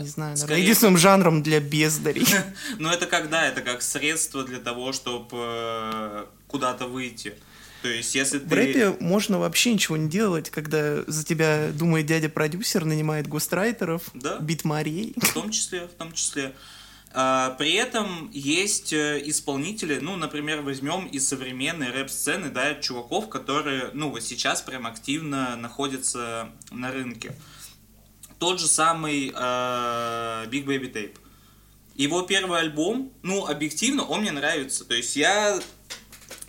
не 0.00 0.08
знаю, 0.08 0.36
Скорее... 0.36 0.62
единственным 0.62 0.96
жанром 0.96 1.42
для 1.42 1.60
бездарей. 1.60 2.26
Ну, 2.78 2.88
это 2.88 3.06
когда? 3.06 3.46
Это 3.46 3.60
как 3.60 3.82
средство 3.82 4.44
для 4.44 4.58
того, 4.58 4.92
чтобы 4.92 5.28
э, 5.32 6.24
куда-то 6.46 6.86
выйти. 6.86 7.34
То 7.82 7.88
есть, 7.88 8.14
если 8.14 8.38
ты... 8.38 8.46
В 8.46 8.52
рэпе 8.52 8.96
можно 9.00 9.38
вообще 9.38 9.74
ничего 9.74 9.96
не 9.96 10.08
делать, 10.08 10.50
когда 10.50 11.02
за 11.06 11.24
тебя 11.24 11.68
думает 11.72 12.06
дядя-продюсер, 12.06 12.84
нанимает 12.84 13.26
гострайтеров, 13.26 14.02
да? 14.14 14.38
битмарей. 14.38 15.14
В 15.16 15.34
том 15.34 15.50
числе, 15.50 15.88
в 15.88 15.92
том 15.98 16.12
числе. 16.12 16.54
А, 17.14 17.50
при 17.58 17.72
этом 17.72 18.30
есть 18.32 18.92
э, 18.92 19.20
исполнители, 19.24 19.98
ну, 20.00 20.16
например, 20.16 20.62
возьмем 20.62 21.06
из 21.06 21.28
современной 21.28 21.90
рэп-сцены, 21.90 22.48
да, 22.50 22.74
чуваков, 22.74 23.28
которые, 23.28 23.90
ну, 23.92 24.10
вот 24.10 24.22
сейчас 24.22 24.62
прям 24.62 24.86
активно 24.86 25.56
находятся 25.56 26.48
на 26.70 26.90
рынке 26.90 27.34
тот 28.42 28.58
же 28.58 28.66
самый 28.66 29.32
э, 29.32 30.46
Big 30.50 30.64
Baby 30.64 30.92
Tape. 30.92 31.14
Его 31.94 32.22
первый 32.22 32.58
альбом, 32.58 33.12
ну, 33.22 33.46
объективно, 33.46 34.04
он 34.04 34.22
мне 34.22 34.32
нравится. 34.32 34.84
То 34.84 34.94
есть 34.94 35.14
я, 35.14 35.60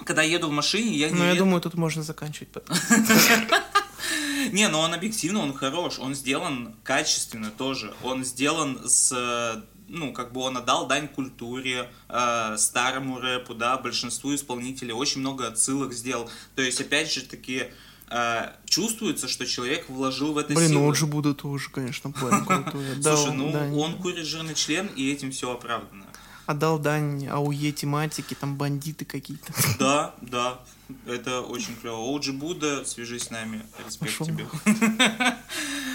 когда 0.04 0.24
еду 0.24 0.48
в 0.48 0.52
машине, 0.52 0.98
я 0.98 1.12
не... 1.12 1.20
Ну, 1.20 1.24
я 1.24 1.36
думаю, 1.36 1.62
тут 1.62 1.76
можно 1.76 2.02
заканчивать. 2.02 2.50
Не, 4.52 4.70
но 4.70 4.82
он 4.82 4.96
объективно, 4.96 5.42
он 5.42 5.54
хорош. 5.54 6.00
Он 6.00 6.16
сделан 6.16 6.76
качественно 6.84 7.52
тоже. 7.52 7.94
Он 8.02 8.26
сделан 8.26 8.90
с 8.90 9.64
ну, 9.88 10.14
как 10.14 10.34
бы 10.34 10.42
он 10.42 10.58
отдал 10.58 10.88
дань 10.88 11.08
культуре, 11.08 11.92
э, 12.10 12.56
старому 12.58 13.20
рэпу, 13.20 13.54
да, 13.54 13.78
большинству 13.78 14.34
исполнителей, 14.34 14.94
очень 14.94 15.22
много 15.22 15.48
отсылок 15.48 15.94
сделал. 15.94 16.28
То 16.56 16.64
есть, 16.64 16.82
опять 16.82 17.14
же 17.14 17.22
таки, 17.22 17.68
э, 18.14 18.52
чувствуется, 18.66 19.28
что 19.28 19.46
человек 19.46 19.90
вложил 19.90 20.34
в 20.34 20.38
это 20.38 20.54
Блин, 20.54 20.70
силы. 20.70 20.82
ну 20.82 20.88
он 20.88 20.96
же 20.96 21.08
Будда 21.08 21.34
тоже, 21.34 21.70
конечно, 21.70 22.12
парень 22.12 22.46
крутой. 22.46 23.02
Слушай, 23.02 23.34
ну 23.34 23.80
он 23.80 23.98
курит 23.98 24.26
жирный 24.26 24.54
член, 24.56 24.88
и 24.96 25.12
этим 25.12 25.32
все 25.32 25.52
оправдано. 25.52 26.06
Отдал 26.46 26.78
дань 26.78 27.26
АУЕ 27.28 27.72
тематики, 27.72 28.34
там 28.34 28.58
бандиты 28.58 29.06
какие-то. 29.06 29.54
Да, 29.80 30.14
да, 30.22 30.60
это 31.06 31.42
очень 31.42 31.76
клево. 31.76 31.98
Оуджи 31.98 32.34
Будда, 32.34 32.84
свяжись 32.86 33.24
с 33.24 33.30
нами, 33.30 33.62
респект 33.86 34.18
Пошел. 34.18 34.26
тебе. 34.28 34.48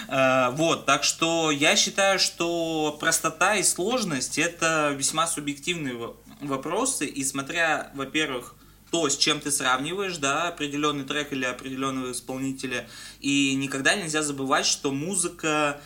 Э, 0.08 0.50
вот, 0.52 0.86
так 0.86 1.04
что 1.04 1.50
я 1.50 1.76
считаю, 1.76 2.18
что 2.18 2.96
простота 2.98 3.56
и 3.56 3.62
сложность 3.62 4.38
это 4.38 4.94
весьма 4.96 5.26
субъективные 5.26 6.14
вопросы, 6.40 7.04
и 7.06 7.24
смотря, 7.24 7.90
во-первых, 7.94 8.54
то, 8.90 9.08
с 9.08 9.16
чем 9.16 9.40
ты 9.40 9.50
сравниваешь, 9.50 10.16
да, 10.16 10.48
определенный 10.48 11.04
трек 11.04 11.32
или 11.32 11.44
определенного 11.44 12.12
исполнителя. 12.12 12.88
И 13.20 13.54
никогда 13.54 13.94
нельзя 13.94 14.22
забывать, 14.22 14.66
что 14.66 14.90
музыка 14.92 15.80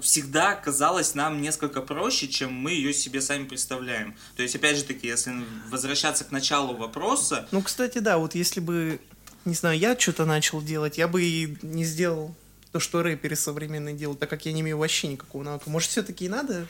всегда 0.00 0.54
казалась 0.54 1.14
нам 1.14 1.42
несколько 1.42 1.82
проще, 1.82 2.28
чем 2.28 2.52
мы 2.52 2.72
ее 2.72 2.94
себе 2.94 3.20
сами 3.20 3.44
представляем. 3.44 4.16
То 4.36 4.42
есть, 4.42 4.54
опять 4.54 4.76
же 4.76 4.84
таки, 4.84 5.08
если 5.08 5.32
возвращаться 5.68 6.24
к 6.24 6.30
началу 6.30 6.76
вопроса... 6.76 7.48
Ну, 7.50 7.60
кстати, 7.62 7.98
да, 7.98 8.18
вот 8.18 8.34
если 8.34 8.60
бы, 8.60 9.00
не 9.44 9.54
знаю, 9.54 9.78
я 9.78 9.98
что-то 9.98 10.26
начал 10.26 10.62
делать, 10.62 10.96
я 10.96 11.08
бы 11.08 11.22
и 11.22 11.56
не 11.62 11.84
сделал 11.84 12.34
то, 12.72 12.78
что 12.78 13.02
рэперы 13.02 13.34
современные 13.34 13.96
делают, 13.96 14.20
так 14.20 14.30
как 14.30 14.46
я 14.46 14.52
не 14.52 14.60
имею 14.60 14.78
вообще 14.78 15.08
никакого 15.08 15.42
навыка. 15.42 15.68
Может, 15.68 15.90
все-таки 15.90 16.26
и 16.26 16.28
надо 16.28 16.68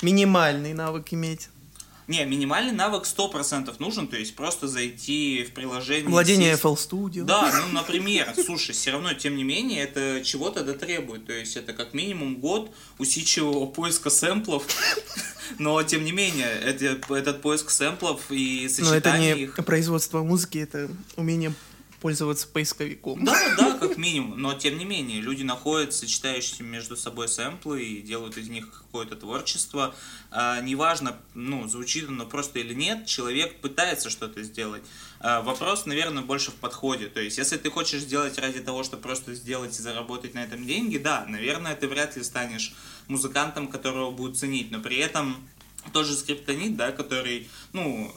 минимальный 0.00 0.72
навык 0.72 1.12
иметь? 1.12 1.50
Не, 2.08 2.24
минимальный 2.24 2.72
навык 2.72 3.04
100% 3.04 3.74
нужен, 3.80 4.06
то 4.06 4.16
есть 4.16 4.36
просто 4.36 4.68
зайти 4.68 5.44
в 5.48 5.52
приложение... 5.54 6.08
Владение 6.08 6.52
сесть... 6.52 6.64
FL 6.64 6.76
Studio. 6.76 7.24
Да, 7.24 7.52
ну, 7.52 7.72
например, 7.72 8.32
слушай, 8.44 8.72
все 8.72 8.92
равно, 8.92 9.12
тем 9.14 9.36
не 9.36 9.42
менее, 9.42 9.82
это 9.82 10.22
чего-то 10.24 10.62
дотребует, 10.62 11.26
то 11.26 11.32
есть 11.32 11.56
это 11.56 11.72
как 11.72 11.94
минимум 11.94 12.36
год 12.36 12.70
усидчивого 12.98 13.66
поиска 13.66 14.10
сэмплов, 14.10 14.64
но, 15.58 15.82
тем 15.82 16.04
не 16.04 16.12
менее, 16.12 16.48
это, 16.48 17.14
этот 17.14 17.42
поиск 17.42 17.70
сэмплов 17.70 18.20
и 18.30 18.68
сочетание 18.68 18.90
Но 18.90 18.96
это 18.96 19.18
не 19.18 19.42
их... 19.42 19.56
производство 19.66 20.22
музыки, 20.22 20.58
это 20.58 20.88
умение 21.16 21.52
пользоваться 22.00 22.48
поисковиком. 22.48 23.24
Да, 23.24 23.54
да, 23.56 23.78
как 23.78 23.96
минимум. 23.96 24.40
Но 24.40 24.54
тем 24.54 24.78
не 24.78 24.84
менее, 24.84 25.20
люди 25.20 25.42
находят 25.42 25.94
сочетающиеся 25.94 26.62
между 26.62 26.96
собой 26.96 27.28
сэмплы 27.28 27.82
и 27.82 28.02
делают 28.02 28.36
из 28.36 28.48
них 28.48 28.84
какое-то 28.84 29.16
творчество. 29.16 29.94
А, 30.30 30.60
неважно, 30.60 31.16
ну, 31.34 31.66
звучит 31.68 32.08
оно 32.08 32.26
просто 32.26 32.58
или 32.58 32.74
нет, 32.74 33.06
человек 33.06 33.60
пытается 33.60 34.10
что-то 34.10 34.42
сделать. 34.42 34.82
А, 35.20 35.42
вопрос, 35.42 35.86
наверное, 35.86 36.22
больше 36.22 36.50
в 36.50 36.54
подходе. 36.54 37.06
То 37.06 37.20
есть, 37.20 37.38
если 37.38 37.56
ты 37.56 37.70
хочешь 37.70 38.02
сделать 38.02 38.38
ради 38.38 38.60
того, 38.60 38.84
чтобы 38.84 39.02
просто 39.02 39.34
сделать 39.34 39.78
и 39.78 39.82
заработать 39.82 40.34
на 40.34 40.44
этом 40.44 40.66
деньги, 40.66 40.98
да, 40.98 41.24
наверное, 41.26 41.74
ты 41.74 41.88
вряд 41.88 42.16
ли 42.16 42.22
станешь 42.22 42.74
музыкантом, 43.08 43.68
которого 43.68 44.10
будут 44.10 44.36
ценить. 44.36 44.70
Но 44.70 44.80
при 44.80 44.98
этом 44.98 45.48
тот 45.92 46.06
же 46.06 46.14
скриптонит, 46.14 46.76
да, 46.76 46.92
который, 46.92 47.48
ну, 47.72 48.12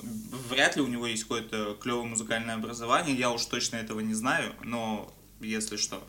вряд 0.49 0.75
ли 0.75 0.81
у 0.81 0.87
него 0.87 1.07
есть 1.07 1.23
какое-то 1.23 1.77
клевое 1.81 2.05
музыкальное 2.05 2.55
образование, 2.55 3.15
я 3.15 3.31
уж 3.31 3.45
точно 3.45 3.77
этого 3.77 3.99
не 3.99 4.13
знаю, 4.13 4.53
но 4.63 5.13
если 5.39 5.77
что. 5.77 6.03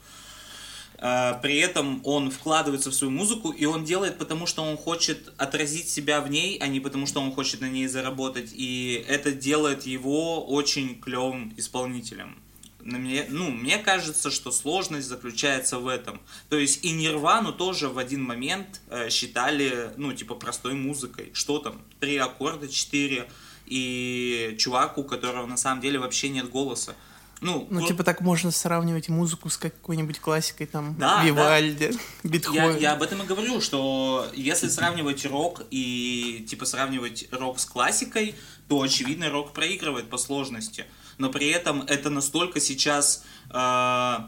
А, 1.02 1.35
при 1.35 1.59
этом 1.59 2.02
он 2.05 2.31
вкладывается 2.31 2.90
в 2.90 2.95
свою 2.95 3.11
музыку, 3.11 3.50
и 3.50 3.64
он 3.64 3.85
делает, 3.85 4.19
потому 4.19 4.47
что 4.47 4.62
он 4.62 4.76
хочет 4.76 5.33
отразить 5.38 5.88
себя 5.88 6.21
в 6.21 6.31
ней, 6.31 6.59
а 6.59 6.67
не 6.67 6.81
потому 6.81 7.07
что 7.07 7.21
он 7.21 7.33
хочет 7.33 7.61
на 7.61 7.69
ней 7.71 7.87
заработать. 7.87 8.50
И 8.52 9.05
это 9.09 9.33
делает 9.33 9.87
его 9.87 10.45
очень 10.45 11.00
клевым 11.00 11.55
исполнителем 11.57 12.37
на 12.85 12.99
мне, 12.99 13.27
ну, 13.29 13.51
мне 13.51 13.79
кажется, 13.79 14.31
что 14.31 14.51
сложность 14.51 15.09
заключается 15.09 15.79
в 15.79 15.89
этом. 15.89 16.21
То 16.49 16.57
есть 16.57 16.85
и 16.85 16.93
Нирвану 16.93 17.53
тоже 17.53 17.89
в 17.89 17.99
один 17.99 18.23
момент 18.23 18.81
э, 18.89 19.11
считали, 19.11 19.91
ну, 19.97 20.13
типа, 20.13 20.35
простой 20.35 20.75
музыкой. 20.75 21.31
Что 21.33 21.59
там? 21.59 21.81
Три 21.99 22.17
аккорда, 22.17 22.69
четыре. 22.69 23.29
И 23.67 24.57
чувак, 24.59 24.99
у 24.99 25.05
которого 25.05 25.47
на 25.47 25.57
самом 25.57 25.81
деле 25.81 25.99
вообще 25.99 26.29
нет 26.29 26.51
голоса. 26.51 26.95
Ну, 27.41 27.67
ну, 27.71 27.87
типа 27.87 28.05
так 28.05 28.21
можно 28.21 28.51
сравнивать 28.51 29.09
музыку 29.09 29.49
с 29.49 29.57
какой-нибудь 29.57 30.21
классикой, 30.21 30.67
там, 30.67 30.95
да, 30.99 31.25
Вивальди, 31.25 31.93
да. 31.93 32.29
Бетховен. 32.29 32.75
Я, 32.75 32.79
я 32.79 32.93
об 32.93 33.03
этом 33.03 33.23
и 33.23 33.27
говорю, 33.27 33.63
что 33.63 34.27
если 34.35 34.69
сравнивать 34.69 35.25
рок 35.25 35.63
и, 35.71 36.45
типа, 36.49 36.67
сравнивать 36.67 37.29
рок 37.31 37.59
с 37.59 37.65
классикой, 37.65 38.35
то, 38.69 38.83
очевидно, 38.83 39.31
рок 39.31 39.55
проигрывает 39.55 40.11
по 40.11 40.19
сложности 40.19 40.85
но 41.21 41.31
при 41.31 41.49
этом 41.49 41.83
это 41.83 42.09
настолько 42.09 42.61
сейчас 42.61 43.25
э, 43.50 44.19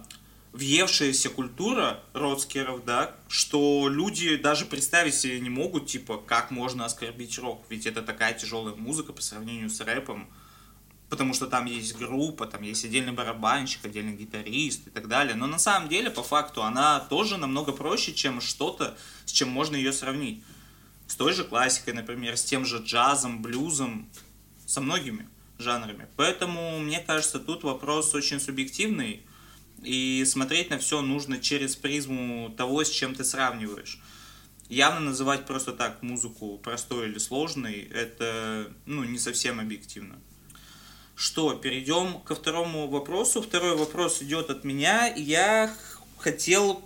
въевшаяся 0.53 1.31
культура 1.31 2.01
родскеров, 2.13 2.85
да, 2.85 3.17
что 3.29 3.89
люди 3.89 4.37
даже 4.37 4.67
представить 4.67 5.15
себе 5.15 5.41
не 5.41 5.49
могут, 5.49 5.87
типа, 5.87 6.19
как 6.19 6.51
можно 6.51 6.85
оскорбить 6.85 7.39
рок, 7.39 7.65
ведь 7.71 7.87
это 7.87 8.03
такая 8.03 8.35
тяжелая 8.35 8.75
музыка 8.75 9.15
по 9.15 9.23
сравнению 9.23 9.71
с 9.71 9.81
рэпом, 9.81 10.29
потому 11.09 11.33
что 11.33 11.47
там 11.47 11.65
есть 11.65 11.97
группа, 11.97 12.47
там 12.47 12.61
есть 12.61 12.85
отдельный 12.85 13.13
барабанщик, 13.13 13.87
отдельный 13.87 14.15
гитарист 14.15 14.89
и 14.89 14.91
так 14.91 15.09
далее. 15.09 15.35
Но 15.35 15.47
на 15.47 15.59
самом 15.59 15.89
деле, 15.89 16.11
по 16.11 16.23
факту, 16.23 16.63
она 16.63 17.01
тоже 17.01 17.39
намного 17.39 17.73
проще, 17.73 18.13
чем 18.13 18.43
что-то, 18.43 18.99
с 19.25 19.33
чем 19.33 19.49
можно 19.49 19.77
ее 19.77 19.95
сравнить. 19.95 20.45
С 21.07 21.17
той 21.17 21.33
же 21.33 21.45
классикой, 21.45 21.95
например, 21.95 22.37
с 22.37 22.45
тем 22.45 22.67
же 22.67 22.83
джазом, 22.85 23.41
блюзом, 23.41 24.11
со 24.67 24.83
многими 24.83 25.27
жанрами. 25.62 26.09
Поэтому, 26.16 26.78
мне 26.81 27.00
кажется, 27.00 27.38
тут 27.38 27.62
вопрос 27.62 28.14
очень 28.14 28.40
субъективный, 28.40 29.23
и 29.83 30.25
смотреть 30.26 30.71
на 30.71 30.78
все 30.78 31.00
нужно 31.02 31.40
через 31.40 31.76
призму 31.76 32.54
того, 32.57 32.85
с 32.85 32.90
чем 32.90 33.14
ты 33.14 33.25
сравниваешь. 33.25 34.00
Явно 34.69 35.00
называть 35.00 35.45
просто 35.45 35.73
так 35.73 36.02
музыку 36.02 36.59
простой 36.59 37.09
или 37.09 37.19
сложной, 37.19 37.88
это 37.92 38.73
ну, 38.87 39.04
не 39.04 39.19
совсем 39.19 39.61
объективно. 39.61 40.19
Что, 41.14 41.54
перейдем 41.54 42.21
ко 42.21 42.35
второму 42.35 42.88
вопросу. 42.88 43.42
Второй 43.42 43.76
вопрос 43.76 44.23
идет 44.23 44.50
от 44.50 44.64
меня. 44.64 45.12
Я 45.14 45.75
хотел 46.19 46.83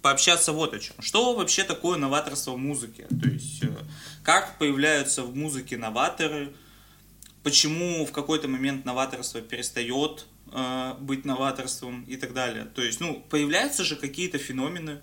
пообщаться 0.00 0.52
вот 0.52 0.74
о 0.74 0.78
чем. 0.78 0.96
Что 1.00 1.34
вообще 1.34 1.64
такое 1.64 1.98
новаторство 1.98 2.52
в 2.52 2.58
музыке? 2.58 3.06
То 3.08 3.28
есть, 3.28 3.62
э, 3.62 3.68
как 4.22 4.58
появляются 4.58 5.22
в 5.22 5.36
музыке 5.36 5.76
новаторы, 5.76 6.54
почему 7.48 8.04
в 8.04 8.12
какой-то 8.12 8.46
момент 8.46 8.84
новаторство 8.84 9.40
перестает 9.40 10.26
э, 10.52 10.94
быть 11.00 11.24
новаторством 11.24 12.04
и 12.04 12.16
так 12.16 12.34
далее. 12.34 12.66
То 12.74 12.82
есть, 12.82 13.00
ну, 13.00 13.24
появляются 13.30 13.84
же 13.84 13.96
какие-то 13.96 14.36
феномены. 14.36 15.00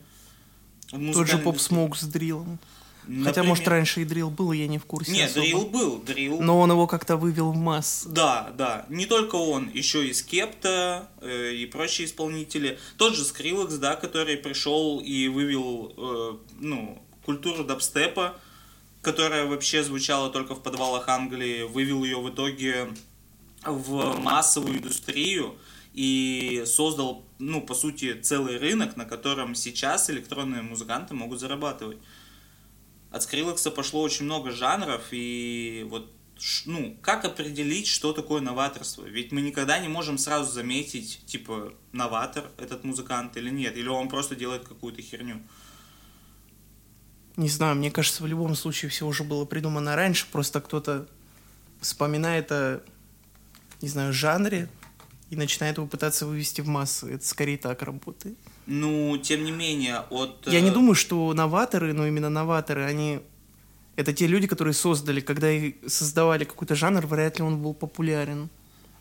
Тот 0.92 1.28
же 1.28 1.40
поп 1.40 1.60
смог 1.60 1.98
с 1.98 2.04
дрилом. 2.04 2.60
Например... 3.02 3.26
Хотя, 3.26 3.44
может, 3.44 3.68
раньше 3.68 4.02
и 4.02 4.06
дрил 4.06 4.30
был, 4.30 4.52
я 4.52 4.68
не 4.68 4.78
в 4.78 4.86
курсе. 4.86 5.12
Нет, 5.12 5.32
особо. 5.32 5.46
дрил 5.46 5.66
был, 5.66 5.98
дрил. 6.04 6.40
Но 6.40 6.60
он 6.60 6.70
его 6.70 6.86
как-то 6.86 7.18
вывел 7.18 7.52
в 7.52 7.56
масс. 7.56 8.06
Да, 8.08 8.54
да. 8.56 8.86
Не 8.90 9.08
только 9.08 9.38
он, 9.38 9.72
еще 9.74 10.08
и 10.08 10.14
Скепта 10.14 11.10
э, 11.22 11.52
и 11.54 11.66
прочие 11.66 12.06
исполнители. 12.06 12.78
Тот 12.98 13.16
же 13.16 13.24
Скриллекс, 13.24 13.74
да, 13.76 13.96
который 13.96 14.38
пришел 14.38 15.00
и 15.00 15.30
вывел, 15.30 15.94
э, 15.98 16.38
ну, 16.60 17.02
культуру 17.26 17.64
дабстепа, 17.64 18.36
которая 19.06 19.46
вообще 19.46 19.84
звучала 19.84 20.32
только 20.32 20.56
в 20.56 20.64
подвалах 20.64 21.08
Англии, 21.08 21.62
вывел 21.62 22.04
ее 22.04 22.20
в 22.20 22.30
итоге 22.30 22.90
в 23.64 24.20
массовую 24.20 24.80
индустрию 24.80 25.56
и 25.94 26.64
создал, 26.66 27.24
ну, 27.38 27.62
по 27.62 27.76
сути, 27.76 28.20
целый 28.20 28.58
рынок, 28.58 28.98
на 28.98 29.06
котором 29.06 29.56
сейчас 29.56 30.10
электронные 30.10 30.64
музыканты 30.64 31.14
могут 31.14 31.40
зарабатывать 31.40 32.00
от 33.12 33.24
Скриллекса 33.24 33.72
пошло 33.72 34.02
очень 34.02 34.26
много 34.26 34.52
жанров, 34.52 35.02
и 35.12 35.86
вот 35.90 36.12
ну, 36.66 36.98
как 37.02 37.24
определить, 37.24 37.88
что 37.88 38.12
такое 38.12 38.42
новаторство? 38.42 39.06
Ведь 39.06 39.32
мы 39.32 39.40
никогда 39.40 39.80
не 39.80 39.88
можем 39.88 40.18
сразу 40.18 40.52
заметить, 40.52 41.22
типа, 41.26 41.74
новатор 41.94 42.52
этот 42.58 42.84
музыкант 42.84 43.38
или 43.38 43.50
нет, 43.50 43.78
или 43.78 43.88
он 43.88 44.10
просто 44.10 44.36
делает 44.36 44.68
какую-то 44.68 45.02
херню. 45.02 45.42
Не 47.38 47.50
знаю, 47.50 47.76
мне 47.76 47.92
кажется, 47.92 48.24
в 48.24 48.28
любом 48.28 48.56
случае 48.56 48.90
все 48.90 49.06
уже 49.06 49.24
было 49.24 49.46
придумано 49.46 49.96
раньше, 49.96 50.26
просто 50.32 50.62
кто-то 50.62 51.08
вспоминает 51.82 52.52
о, 52.52 52.82
не 53.82 53.90
знаю, 53.90 54.14
жанре 54.14 54.70
и 55.30 55.36
начинает 55.36 55.78
его 55.78 55.88
пытаться 55.88 56.26
вывести 56.26 56.62
в 56.62 56.68
массы. 56.68 57.14
Это 57.14 57.26
скорее 57.26 57.58
так 57.58 57.82
работает. 57.82 58.38
Ну, 58.66 59.18
тем 59.18 59.44
не 59.44 59.52
менее, 59.52 60.00
от... 60.10 60.48
Я 60.48 60.62
не 60.62 60.70
э, 60.70 60.74
думаю, 60.74 60.96
что 60.96 61.34
новаторы, 61.34 61.94
но 61.94 62.08
именно 62.08 62.30
новаторы, 62.30 62.84
они... 62.84 63.20
Это 63.96 64.14
те 64.14 64.28
люди, 64.28 64.48
которые 64.48 64.74
создали, 64.74 65.22
когда 65.22 65.48
создавали 65.88 66.44
какой-то 66.46 66.76
жанр, 66.76 67.06
вряд 67.06 67.38
ли 67.38 67.44
он 67.44 67.62
был 67.62 67.74
популярен. 67.74 68.50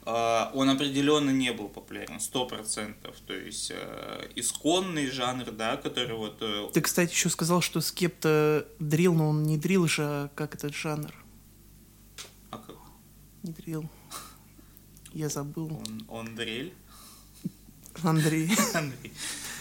Uh, 0.04 0.50
он 0.52 0.68
определенно 0.68 1.30
не 1.30 1.52
был 1.52 1.68
популярен, 1.68 2.20
сто 2.20 2.44
процентов. 2.44 3.16
То 3.26 3.32
есть 3.32 3.70
uh, 3.70 4.30
исконный 4.36 5.06
жанр, 5.06 5.50
да, 5.50 5.78
который 5.78 6.14
вот... 6.14 6.42
Uh... 6.42 6.70
Ты, 6.72 6.82
кстати, 6.82 7.10
еще 7.10 7.30
сказал, 7.30 7.62
что 7.62 7.80
скепта 7.80 8.68
дрил, 8.78 9.14
но 9.14 9.30
он 9.30 9.44
не 9.44 9.56
дрил 9.56 9.88
же, 9.88 10.02
а 10.02 10.30
как 10.34 10.54
этот 10.54 10.74
жанр? 10.74 11.14
А 12.50 12.58
как? 12.58 12.76
Не 13.42 13.52
дрил. 13.52 13.88
Я 15.14 15.30
забыл. 15.30 15.68
Он, 15.68 16.04
он 16.08 16.34
дрель? 16.34 16.74
Андрей. 18.02 18.50
Андрей. 18.74 19.12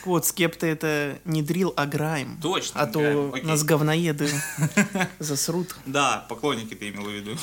Вот, 0.05 0.25
скепта 0.25 0.65
это 0.65 1.19
не 1.23 1.41
дрил, 1.41 1.73
а 1.77 1.85
грайм. 1.85 2.37
Точно. 2.41 2.81
А 2.81 2.87
то 2.87 3.31
Окей. 3.33 3.43
нас 3.43 3.63
говноеды 3.63 4.29
засрут. 5.19 5.75
Да, 5.85 6.25
поклонники 6.27 6.73
ты 6.73 6.89
имел 6.89 7.05
в 7.05 7.11
виду. 7.11 7.37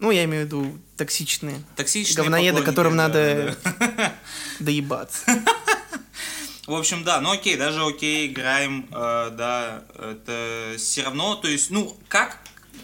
Ну, 0.00 0.10
я 0.10 0.24
имею 0.24 0.44
в 0.44 0.46
виду 0.46 0.78
токсичные. 0.96 1.62
Токсичные 1.76 2.16
Говноеды, 2.16 2.62
которым 2.62 2.96
да, 2.96 3.08
надо 3.08 3.56
да. 3.62 4.14
доебаться. 4.60 5.24
В 6.66 6.74
общем, 6.74 7.04
да, 7.04 7.20
ну 7.20 7.32
окей, 7.32 7.56
даже 7.56 7.84
окей, 7.84 8.28
Грайм, 8.28 8.88
э, 8.92 9.30
да, 9.32 9.82
это 9.98 10.74
все 10.78 11.02
равно, 11.02 11.34
то 11.34 11.48
есть, 11.48 11.70
ну, 11.70 11.98
как, 12.08 12.38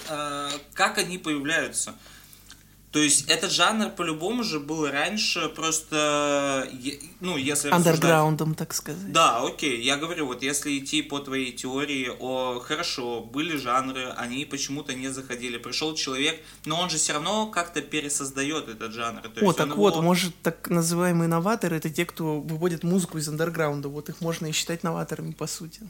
э, 0.09 0.51
как 0.75 0.99
они 0.99 1.19
появляются? 1.19 1.95
То 2.97 3.03
есть 3.03 3.29
этот 3.29 3.53
жанр 3.53 3.91
по-любому 3.91 4.43
же 4.43 4.59
был 4.59 4.89
раньше 4.89 5.51
просто, 5.51 6.67
ну, 7.21 7.37
если 7.37 7.69
Андерграундом, 7.69 8.55
так 8.55 8.73
сказать. 8.73 9.13
Да, 9.13 9.43
окей, 9.43 9.83
я 9.83 9.99
говорю, 9.99 10.25
вот 10.25 10.43
если 10.43 10.79
идти 10.79 11.03
по 11.03 11.19
твоей 11.19 11.53
теории, 11.53 12.11
о, 12.19 12.59
хорошо, 12.61 13.21
были 13.21 13.59
жанры, 13.59 14.15
они 14.17 14.47
почему-то 14.47 14.95
не 14.95 15.09
заходили. 15.09 15.59
Пришел 15.59 15.95
человек, 15.95 16.43
но 16.65 16.81
он 16.81 16.89
же 16.89 16.97
все 16.97 17.13
равно 17.13 17.49
как-то 17.49 17.83
пересоздает 17.83 18.71
этот 18.71 18.95
жанр. 18.95 19.21
То 19.21 19.47
о, 19.47 19.53
так 19.53 19.67
его... 19.67 19.77
вот, 19.77 20.03
может, 20.03 20.35
так 20.43 20.71
называемые 20.71 21.29
новаторы, 21.29 21.77
это 21.77 21.91
те, 21.91 22.07
кто 22.07 22.41
выводит 22.41 22.83
музыку 22.83 23.19
из 23.19 23.29
андерграунда. 23.29 23.91
Вот 23.91 24.09
их 24.09 24.23
можно 24.23 24.47
и 24.47 24.53
считать 24.53 24.83
новаторами, 24.83 25.33
по 25.33 25.47
сути. 25.47 25.83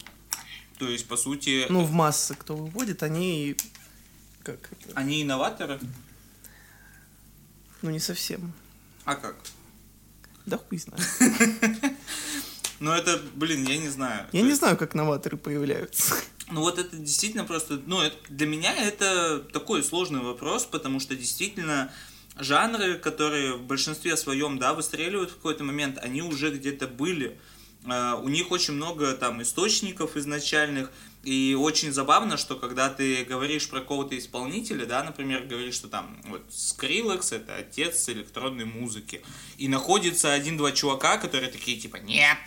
То 0.80 0.88
есть, 0.88 1.06
по 1.06 1.16
сути... 1.16 1.66
Ну, 1.68 1.84
в 1.84 1.92
массы, 1.92 2.34
кто 2.34 2.56
выводит, 2.56 3.04
они... 3.04 3.56
Как 4.42 4.58
это? 4.72 4.90
Они 4.94 5.22
инноваторы? 5.22 5.78
Ну, 7.82 7.90
не 7.90 8.00
совсем. 8.00 8.52
А 9.04 9.14
как? 9.14 9.36
Да 10.46 10.58
хуй 10.58 10.78
знает. 10.78 11.02
Ну, 12.78 12.90
это, 12.90 13.18
блин, 13.34 13.64
я 13.64 13.78
не 13.78 13.88
знаю. 13.88 14.26
Я 14.32 14.42
не 14.42 14.52
знаю, 14.52 14.76
как 14.76 14.94
новаторы 14.94 15.36
появляются. 15.36 16.14
Ну, 16.48 16.60
вот 16.60 16.78
это 16.78 16.96
действительно 16.96 17.44
просто... 17.44 17.80
Ну, 17.86 18.00
это, 18.00 18.14
для 18.28 18.46
меня 18.46 18.72
это 18.72 19.40
такой 19.40 19.82
сложный 19.82 20.20
вопрос, 20.20 20.64
потому 20.64 21.00
что 21.00 21.16
действительно 21.16 21.90
жанры, 22.38 22.98
которые 22.98 23.54
в 23.54 23.62
большинстве 23.62 24.16
своем, 24.16 24.56
да, 24.56 24.72
выстреливают 24.72 25.30
в 25.30 25.36
какой-то 25.36 25.64
момент, 25.64 25.98
они 25.98 26.22
уже 26.22 26.52
где-то 26.52 26.86
были. 26.86 27.36
Uh, 27.84 28.22
у 28.22 28.28
них 28.28 28.52
очень 28.52 28.74
много 28.74 29.12
там 29.14 29.42
источников 29.42 30.16
изначальных, 30.16 30.92
и 31.26 31.56
очень 31.58 31.92
забавно, 31.92 32.36
что 32.36 32.54
когда 32.54 32.88
ты 32.88 33.24
говоришь 33.24 33.68
про 33.68 33.80
какого-то 33.80 34.16
исполнителя, 34.16 34.86
да, 34.86 35.02
например, 35.02 35.42
говоришь, 35.42 35.74
что 35.74 35.88
там 35.88 36.16
вот 36.28 36.42
Skrillex 36.50 37.34
это 37.34 37.56
отец 37.56 38.08
электронной 38.08 38.64
музыки, 38.64 39.22
и 39.58 39.66
находится 39.66 40.32
один-два 40.32 40.70
чувака, 40.70 41.18
которые 41.18 41.50
такие 41.50 41.78
типа, 41.78 41.96
нет, 41.96 42.38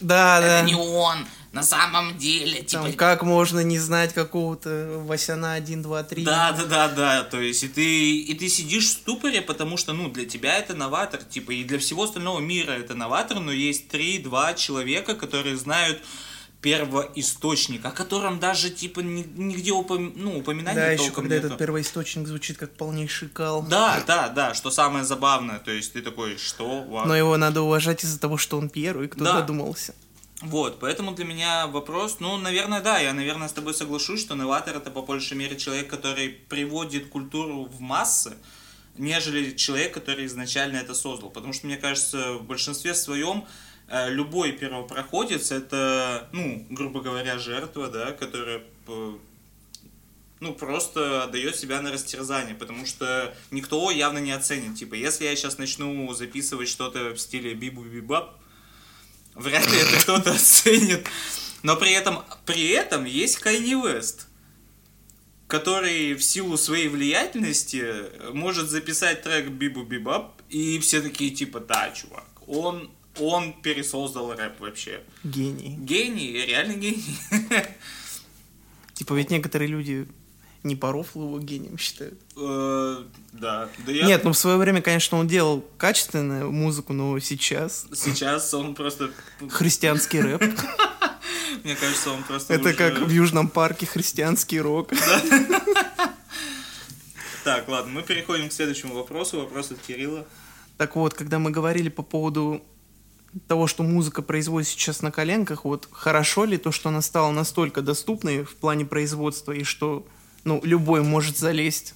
да, 0.00 0.38
это 0.38 0.48
да. 0.48 0.62
не 0.62 0.74
он, 0.74 1.26
на 1.52 1.62
самом 1.62 2.18
деле, 2.18 2.62
типа... 2.62 2.82
Там, 2.82 2.92
как 2.92 3.22
можно 3.22 3.60
не 3.60 3.78
знать 3.78 4.12
какого-то 4.12 5.02
Васяна 5.06 5.54
1, 5.54 5.82
2, 5.82 6.02
3? 6.02 6.24
Да, 6.24 6.52
да, 6.52 6.64
да, 6.66 6.88
да, 6.88 7.24
то 7.24 7.40
есть, 7.40 7.64
и 7.64 7.68
ты, 7.68 8.18
и 8.20 8.34
ты 8.34 8.50
сидишь 8.50 8.84
в 8.84 8.90
ступоре, 8.90 9.40
потому 9.40 9.78
что, 9.78 9.94
ну, 9.94 10.10
для 10.10 10.26
тебя 10.26 10.58
это 10.58 10.74
новатор, 10.74 11.22
типа, 11.22 11.52
и 11.52 11.64
для 11.64 11.78
всего 11.78 12.04
остального 12.04 12.38
мира 12.38 12.72
это 12.72 12.94
новатор, 12.94 13.40
но 13.40 13.50
есть 13.50 13.88
три-два 13.88 14.52
человека, 14.52 15.14
которые 15.14 15.56
знают 15.56 16.02
первоисточник, 16.60 17.84
о 17.84 17.90
котором 17.90 18.40
даже 18.40 18.70
типа 18.70 19.00
нигде 19.00 19.72
упом... 19.72 20.12
ну, 20.16 20.38
упоминания 20.38 20.80
Да, 20.80 20.90
еще 20.90 21.10
когда 21.12 21.36
нету. 21.36 21.46
этот 21.48 21.58
первоисточник 21.58 22.26
звучит 22.26 22.58
как 22.58 22.72
полнейший 22.72 23.28
кал. 23.28 23.62
Да, 23.62 24.02
да, 24.06 24.28
да, 24.28 24.54
что 24.54 24.70
самое 24.70 25.04
забавное, 25.04 25.60
то 25.60 25.70
есть 25.70 25.92
ты 25.92 26.02
такой, 26.02 26.36
что? 26.36 26.82
Вау. 26.82 27.06
Но 27.06 27.16
его 27.16 27.36
надо 27.36 27.62
уважать 27.62 28.02
из-за 28.02 28.18
того, 28.18 28.36
что 28.36 28.58
он 28.58 28.68
первый, 28.68 29.08
кто 29.08 29.24
да. 29.24 29.40
додумался. 29.40 29.94
Вот, 30.40 30.78
поэтому 30.78 31.12
для 31.12 31.24
меня 31.24 31.66
вопрос, 31.66 32.18
ну, 32.20 32.36
наверное, 32.36 32.80
да, 32.80 32.98
я, 32.98 33.12
наверное, 33.12 33.48
с 33.48 33.52
тобой 33.52 33.74
соглашусь, 33.74 34.20
что 34.20 34.36
новатор 34.36 34.76
это 34.76 34.90
по 34.90 35.02
большей 35.02 35.36
мере 35.36 35.56
человек, 35.56 35.88
который 35.88 36.28
приводит 36.28 37.08
культуру 37.08 37.64
в 37.64 37.80
массы, 37.80 38.36
нежели 38.96 39.56
человек, 39.56 39.94
который 39.94 40.26
изначально 40.26 40.76
это 40.76 40.94
создал. 40.94 41.30
Потому 41.30 41.52
что, 41.52 41.66
мне 41.66 41.76
кажется, 41.76 42.34
в 42.34 42.44
большинстве 42.44 42.94
своем 42.94 43.46
любой 43.90 44.52
первопроходец 44.52 45.50
это, 45.50 46.28
ну, 46.32 46.66
грубо 46.70 47.00
говоря, 47.00 47.38
жертва, 47.38 47.88
да, 47.88 48.12
которая 48.12 48.62
ну, 50.40 50.54
просто 50.54 51.28
дает 51.32 51.56
себя 51.56 51.80
на 51.80 51.90
растерзание, 51.90 52.54
потому 52.54 52.86
что 52.86 53.34
никто 53.50 53.90
явно 53.90 54.18
не 54.18 54.32
оценит. 54.32 54.76
Типа, 54.76 54.94
если 54.94 55.24
я 55.24 55.34
сейчас 55.34 55.58
начну 55.58 56.12
записывать 56.14 56.68
что-то 56.68 57.10
в 57.10 57.18
стиле 57.18 57.54
бибу-бибап, 57.54 58.38
вряд 59.34 59.66
ли 59.70 59.78
это 59.78 60.00
кто-то 60.00 60.32
оценит. 60.32 61.06
Но 61.62 61.76
при 61.76 61.92
этом, 61.92 62.24
при 62.46 62.68
этом 62.68 63.04
есть 63.04 63.38
Кайни 63.38 63.74
Вест, 63.74 64.28
который 65.48 66.14
в 66.14 66.22
силу 66.22 66.56
своей 66.56 66.88
влиятельности 66.88 68.32
может 68.32 68.68
записать 68.68 69.22
трек 69.22 69.48
Бибу-бибап, 69.48 70.40
и 70.50 70.78
все 70.78 71.00
такие 71.00 71.30
типа, 71.30 71.60
да, 71.60 71.90
чувак, 71.90 72.26
он, 72.46 72.90
он 73.20 73.52
пересоздал 73.62 74.34
рэп 74.34 74.60
вообще. 74.60 75.00
Гений. 75.24 75.76
Гений, 75.78 76.32
реально 76.46 76.74
гений. 76.74 77.18
Типа 78.94 79.14
ведь 79.14 79.30
некоторые 79.30 79.68
люди 79.68 80.08
не 80.64 80.74
по 80.74 80.90
рофлу 80.90 81.26
его 81.26 81.38
гением 81.38 81.78
считают. 81.78 82.18
Э, 82.36 83.04
Да. 83.32 83.68
Да 83.86 83.92
я- 83.92 84.06
Нет, 84.06 84.24
ну 84.24 84.32
в 84.32 84.38
свое 84.38 84.56
время, 84.56 84.82
конечно, 84.82 85.16
он 85.18 85.28
делал 85.28 85.64
качественную 85.78 86.50
музыку, 86.50 86.92
но 86.92 87.18
сейчас 87.20 87.86
Сейчас 87.94 88.52
он 88.54 88.74
просто... 88.74 89.10
христианский 89.50 90.20
рэп. 90.20 90.42
Мне 91.64 91.76
кажется, 91.76 92.10
он 92.10 92.22
просто 92.24 92.54
Это 92.54 92.74
как 92.74 92.98
в 92.98 93.10
Южном 93.10 93.48
парке 93.48 93.86
христианский 93.86 94.60
рок. 94.60 94.90
Так, 97.44 97.68
ладно, 97.68 97.92
мы 97.92 98.02
переходим 98.02 98.48
к 98.48 98.52
следующему 98.52 98.94
вопросу. 98.94 99.38
Вопрос 99.40 99.70
от 99.70 99.78
Кирилла. 99.78 100.26
Так 100.76 100.96
вот, 100.96 101.14
когда 101.14 101.38
мы 101.38 101.50
говорили 101.50 101.88
по 101.88 102.02
поводу 102.02 102.62
того, 103.46 103.66
что 103.66 103.82
музыка 103.82 104.22
производится 104.22 104.74
сейчас 104.74 105.02
на 105.02 105.10
коленках, 105.10 105.64
вот 105.64 105.88
хорошо 105.90 106.44
ли 106.44 106.56
то, 106.56 106.72
что 106.72 106.88
она 106.88 107.02
стала 107.02 107.30
настолько 107.30 107.82
доступной 107.82 108.44
в 108.44 108.56
плане 108.56 108.84
производства, 108.84 109.52
и 109.52 109.64
что 109.64 110.06
ну, 110.44 110.60
любой 110.64 111.02
может 111.02 111.36
залезть 111.36 111.94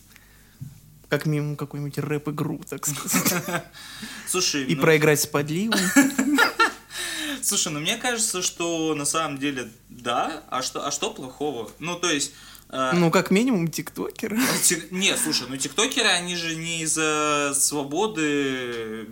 как 1.09 1.27
минимум 1.27 1.57
какую-нибудь 1.57 1.99
рэп-игру, 1.99 2.61
так 2.69 2.87
сказать, 2.87 3.65
Слушай, 4.27 4.65
и 4.65 4.75
ну, 4.75 4.81
проиграть 4.81 5.21
с 5.21 5.27
подливой. 5.27 5.79
слушай, 7.43 7.71
ну 7.71 7.81
мне 7.81 7.97
кажется, 7.97 8.41
что 8.41 8.95
на 8.95 9.05
самом 9.05 9.39
деле 9.39 9.71
да, 9.91 10.43
а 10.49 10.63
что, 10.63 10.87
а 10.87 10.91
что 10.91 11.13
плохого? 11.13 11.71
Ну, 11.79 11.97
то 11.97 12.11
есть... 12.11 12.33
э, 12.73 12.93
Ну, 12.95 13.11
как 13.11 13.31
минимум, 13.31 13.69
тиктокеры. 13.69 14.39
Ти- 14.65 14.83
Не, 14.91 15.17
слушай, 15.17 15.47
ну 15.49 15.57
тиктокеры, 15.57 16.09
они 16.09 16.35
же 16.37 16.57
не 16.57 16.83
из-за 16.83 17.53
свободы 17.55 19.07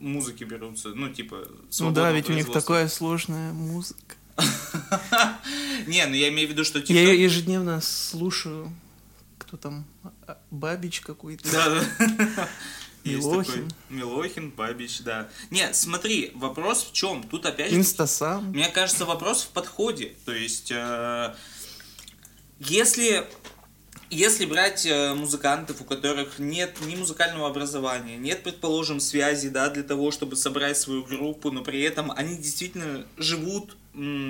музыки 0.00 0.44
берутся, 0.44 0.88
ну 0.90 1.08
типа 1.08 1.48
Ну 1.80 1.90
да, 1.92 2.10
ведь 2.12 2.28
у 2.28 2.32
них 2.32 2.50
такая 2.52 2.88
сложная 2.88 3.52
музыка. 3.52 4.16
Не, 5.86 6.04
ну 6.06 6.14
я 6.14 6.28
имею 6.28 6.48
в 6.48 6.50
виду, 6.52 6.64
что 6.64 6.78
Я 6.78 6.84
тикток... 6.84 6.96
ее 6.96 7.22
ежедневно 7.22 7.80
слушаю. 7.80 8.70
Кто 9.38 9.56
там? 9.56 9.86
А, 10.26 10.38
Бабич 10.50 11.00
какой-то. 11.00 11.50
Да, 11.50 11.70
да. 11.98 12.48
Милохин. 13.04 13.68
такой. 13.68 13.68
Милохин, 13.88 14.50
Бабич, 14.50 15.00
да. 15.02 15.28
Нет, 15.50 15.76
смотри, 15.76 16.32
вопрос 16.34 16.84
в 16.84 16.92
чем? 16.92 17.22
Тут 17.22 17.46
опять 17.46 17.70
же, 17.70 17.76
Инстасам. 17.78 18.50
мне 18.50 18.68
кажется, 18.68 19.04
вопрос 19.04 19.44
в 19.44 19.48
подходе. 19.48 20.14
То 20.24 20.32
есть, 20.32 20.72
э, 20.74 21.34
если, 22.58 23.26
если 24.10 24.46
брать 24.46 24.86
э, 24.86 25.14
музыкантов, 25.14 25.80
у 25.80 25.84
которых 25.84 26.38
нет 26.38 26.76
ни 26.86 26.96
музыкального 26.96 27.48
образования, 27.48 28.16
нет, 28.16 28.42
предположим, 28.42 29.00
связи, 29.00 29.48
да, 29.48 29.68
для 29.68 29.82
того, 29.82 30.10
чтобы 30.10 30.36
собрать 30.36 30.78
свою 30.78 31.04
группу, 31.04 31.50
но 31.50 31.62
при 31.62 31.80
этом 31.82 32.12
они 32.12 32.36
действительно 32.36 33.06
живут 33.16 33.76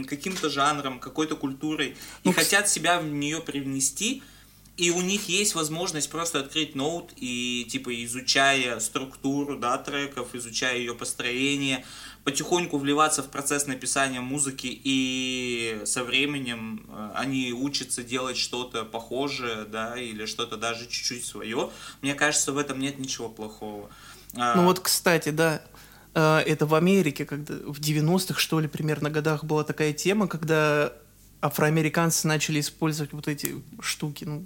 каким-то 0.07 0.49
жанром, 0.49 1.01
какой-то 1.01 1.35
культурой 1.35 1.89
и 1.89 1.95
Ну, 2.23 2.31
кс- 2.31 2.35
хотят 2.35 2.69
себя 2.69 3.01
в 3.01 3.05
нее 3.07 3.41
привнести, 3.41 4.23
и 4.77 4.91
у 4.91 5.01
них 5.01 5.29
есть 5.29 5.55
возможность 5.57 6.09
просто 6.09 6.39
открыть 6.41 6.75
ноут 6.77 7.11
и, 7.17 7.67
типа, 7.69 8.05
изучая 8.05 8.79
структуру, 8.79 9.59
да, 9.59 9.77
треков, 9.79 10.35
изучая 10.35 10.77
ее 10.79 10.95
построение, 10.95 11.85
потихоньку 12.27 12.77
вливаться 12.79 13.23
в 13.23 13.29
процесс 13.31 13.69
написания 13.69 14.21
музыки, 14.21 14.67
и 14.85 15.81
со 15.85 16.03
временем 16.03 16.85
э, 16.89 17.11
они 17.15 17.53
учатся 17.53 18.03
делать 18.03 18.37
что-то 18.37 18.85
похожее, 18.85 19.65
да, 19.65 19.97
или 19.97 20.27
что-то 20.27 20.57
даже 20.57 20.89
чуть-чуть 20.89 21.25
свое. 21.25 21.71
Мне 22.03 22.15
кажется, 22.15 22.51
в 22.53 22.59
этом 22.59 22.81
нет 22.81 22.99
ничего 22.99 23.29
плохого. 23.29 23.89
А, 24.35 24.57
Ну 24.57 24.65
вот, 24.65 24.81
кстати, 24.81 25.29
да, 25.29 25.63
э, 26.15 26.39
это 26.41 26.67
в 26.67 26.75
Америке, 26.75 27.25
когда 27.27 27.55
в 27.55 27.79
90-х, 27.79 28.41
что 28.41 28.59
ли, 28.59 28.67
примерно 28.67 29.09
годах 29.09 29.45
была 29.45 29.63
такая 29.63 29.93
тема, 29.93 30.27
когда 30.27 30.93
афроамериканцы 31.41 32.27
начали 32.27 32.59
использовать 32.59 33.13
вот 33.13 33.29
эти 33.29 33.63
штуки, 33.81 34.25
ну, 34.25 34.45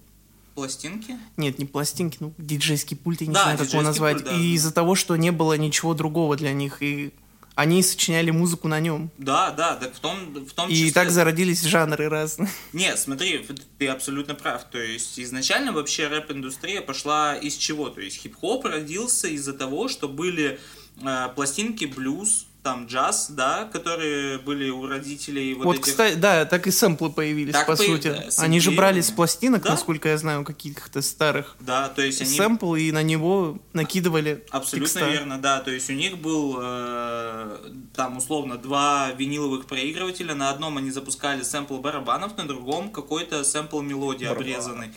Пластинки? 0.54 1.16
нет, 1.38 1.58
не 1.58 1.64
пластинки, 1.64 2.18
ну, 2.20 2.34
диджейский 2.36 2.94
пульт, 2.94 3.22
я 3.22 3.26
не 3.28 3.32
Да, 3.32 3.44
знаю, 3.44 3.58
как 3.58 3.72
его 3.72 3.80
назвать. 3.80 4.16
пульт, 4.18 4.26
да. 4.26 4.36
И 4.36 4.52
из-за 4.52 4.70
того, 4.70 4.94
что 4.96 5.16
не 5.16 5.30
было 5.32 5.56
ничего 5.56 5.94
другого 5.94 6.36
для 6.36 6.52
них, 6.52 6.82
и 6.82 7.14
они 7.60 7.82
сочиняли 7.82 8.30
музыку 8.30 8.68
на 8.68 8.80
нем. 8.80 9.10
Да, 9.18 9.50
да, 9.50 9.76
так 9.76 9.94
в 9.94 10.00
том, 10.00 10.32
в 10.46 10.52
том 10.54 10.70
И 10.70 10.74
числе... 10.74 10.92
так 10.92 11.10
зародились 11.10 11.62
жанры 11.62 12.08
разные. 12.08 12.48
Нет, 12.72 12.98
смотри, 12.98 13.46
ты 13.76 13.86
абсолютно 13.88 14.34
прав. 14.34 14.64
То 14.70 14.78
есть 14.78 15.20
изначально 15.20 15.72
вообще 15.72 16.08
рэп-индустрия 16.08 16.80
пошла 16.80 17.36
из 17.36 17.56
чего? 17.56 17.90
То 17.90 18.00
есть 18.00 18.16
хип-хоп 18.16 18.64
родился 18.64 19.28
из-за 19.28 19.52
того, 19.52 19.88
что 19.88 20.08
были 20.08 20.58
э, 21.02 21.28
пластинки 21.34 21.84
блюз, 21.84 22.46
там 22.62 22.86
джаз, 22.86 23.30
да, 23.30 23.64
которые 23.72 24.38
были 24.38 24.68
у 24.68 24.86
родителей 24.86 25.54
вот, 25.54 25.64
Вот, 25.64 25.76
этих... 25.76 25.84
кстати, 25.86 26.14
да, 26.16 26.44
так 26.44 26.66
и 26.66 26.70
сэмплы 26.70 27.10
появились, 27.10 27.52
Так 27.54 27.66
по 27.66 27.72
появ- 27.72 27.86
сути. 27.96 28.08
да, 28.08 28.42
Они 28.42 28.60
же 28.60 28.70
брали 28.72 29.00
с 29.00 29.10
пластинок, 29.10 29.62
Да. 29.62 29.70
насколько 29.70 30.08
я 30.10 30.18
знаю, 30.18 30.44
каких-то 30.44 31.00
старых 31.00 31.56
Да, 31.60 31.88
то 31.88 32.02
есть 32.02 32.20
они... 32.20 32.36
сэмпл, 32.36 32.74
и 32.74 32.92
на 32.92 33.02
него 33.02 33.58
накидывали 33.72 34.44
Абсолютно 34.50 34.88
текста. 35.00 35.10
верно, 35.10 35.38
да. 35.40 35.60
То 35.60 35.70
есть 35.70 35.88
у 35.88 35.94
них 35.94 36.18
был 36.18 36.58
э, 36.60 37.56
там 37.94 38.18
условно 38.18 38.58
два 38.58 39.10
виниловых 39.12 39.64
проигрывателя. 39.66 40.34
На 40.34 40.50
одном 40.50 40.76
они 40.76 40.90
запускали 40.90 41.42
сэмпл 41.42 41.78
барабанов, 41.78 42.36
на 42.36 42.46
другом 42.46 42.90
какой-то 42.90 43.42
сэмпл 43.42 43.80
мелодии 43.80 44.26
обрезанный. 44.26 44.90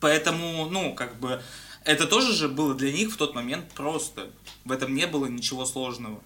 Поэтому, 0.00 0.66
ну, 0.70 0.94
как 0.94 1.18
бы, 1.20 1.42
это 1.84 2.06
тоже 2.06 2.32
же 2.32 2.48
было 2.48 2.74
для 2.74 2.90
них 2.92 3.12
в 3.12 3.16
тот 3.16 3.34
момент 3.34 3.70
просто. 3.74 4.28
В 4.64 4.72
этом 4.72 4.94
не 4.94 5.06
было 5.06 5.26
ничего 5.26 5.64
сложного. 5.66 6.20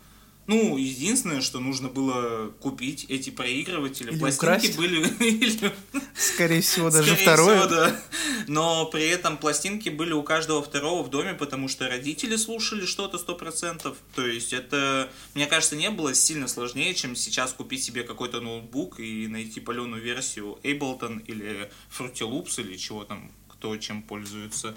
Ну, 0.47 0.77
единственное, 0.77 1.41
что 1.41 1.59
нужно 1.59 1.89
было 1.89 2.51
купить 2.61 3.07
эти 3.09 3.31
проигрыватели. 3.31 4.11
Или 4.13 4.19
Пластинки 4.19 4.45
украсть. 4.45 4.77
были... 4.77 5.73
Скорее 6.17 6.61
всего, 6.61 6.91
даже 6.91 7.09
Скорее 7.09 7.23
второе. 7.23 7.59
всего, 7.59 7.69
да. 7.69 8.01
Но 8.47 8.87
при 8.87 9.09
этом 9.09 9.39
пластинки 9.39 9.89
были 9.89 10.13
у 10.13 10.23
каждого 10.23 10.63
второго 10.63 11.03
в 11.03 11.11
доме, 11.11 11.35
потому 11.35 11.69
что 11.69 11.89
родители 11.89 12.37
слушали 12.37 12.87
что-то 12.87 13.19
сто 13.19 13.35
процентов. 13.35 13.97
То 14.15 14.27
есть 14.27 14.53
это, 14.53 15.11
мне 15.35 15.47
кажется, 15.47 15.75
не 15.75 15.91
было 15.91 16.15
сильно 16.15 16.47
сложнее, 16.47 16.95
чем 16.95 17.17
сейчас 17.17 17.53
купить 17.53 17.83
себе 17.83 18.05
какой-то 18.05 18.41
ноутбук 18.41 19.01
и 19.01 19.27
найти 19.27 19.61
паленую 19.61 20.01
версию 20.03 20.59
Ableton 20.63 21.25
или 21.27 21.71
Fruity 21.97 22.21
Loops 22.21 22.61
или 22.61 22.77
чего 22.77 23.05
там, 23.05 23.33
кто 23.59 23.77
чем 23.77 24.03
пользуется. 24.03 24.75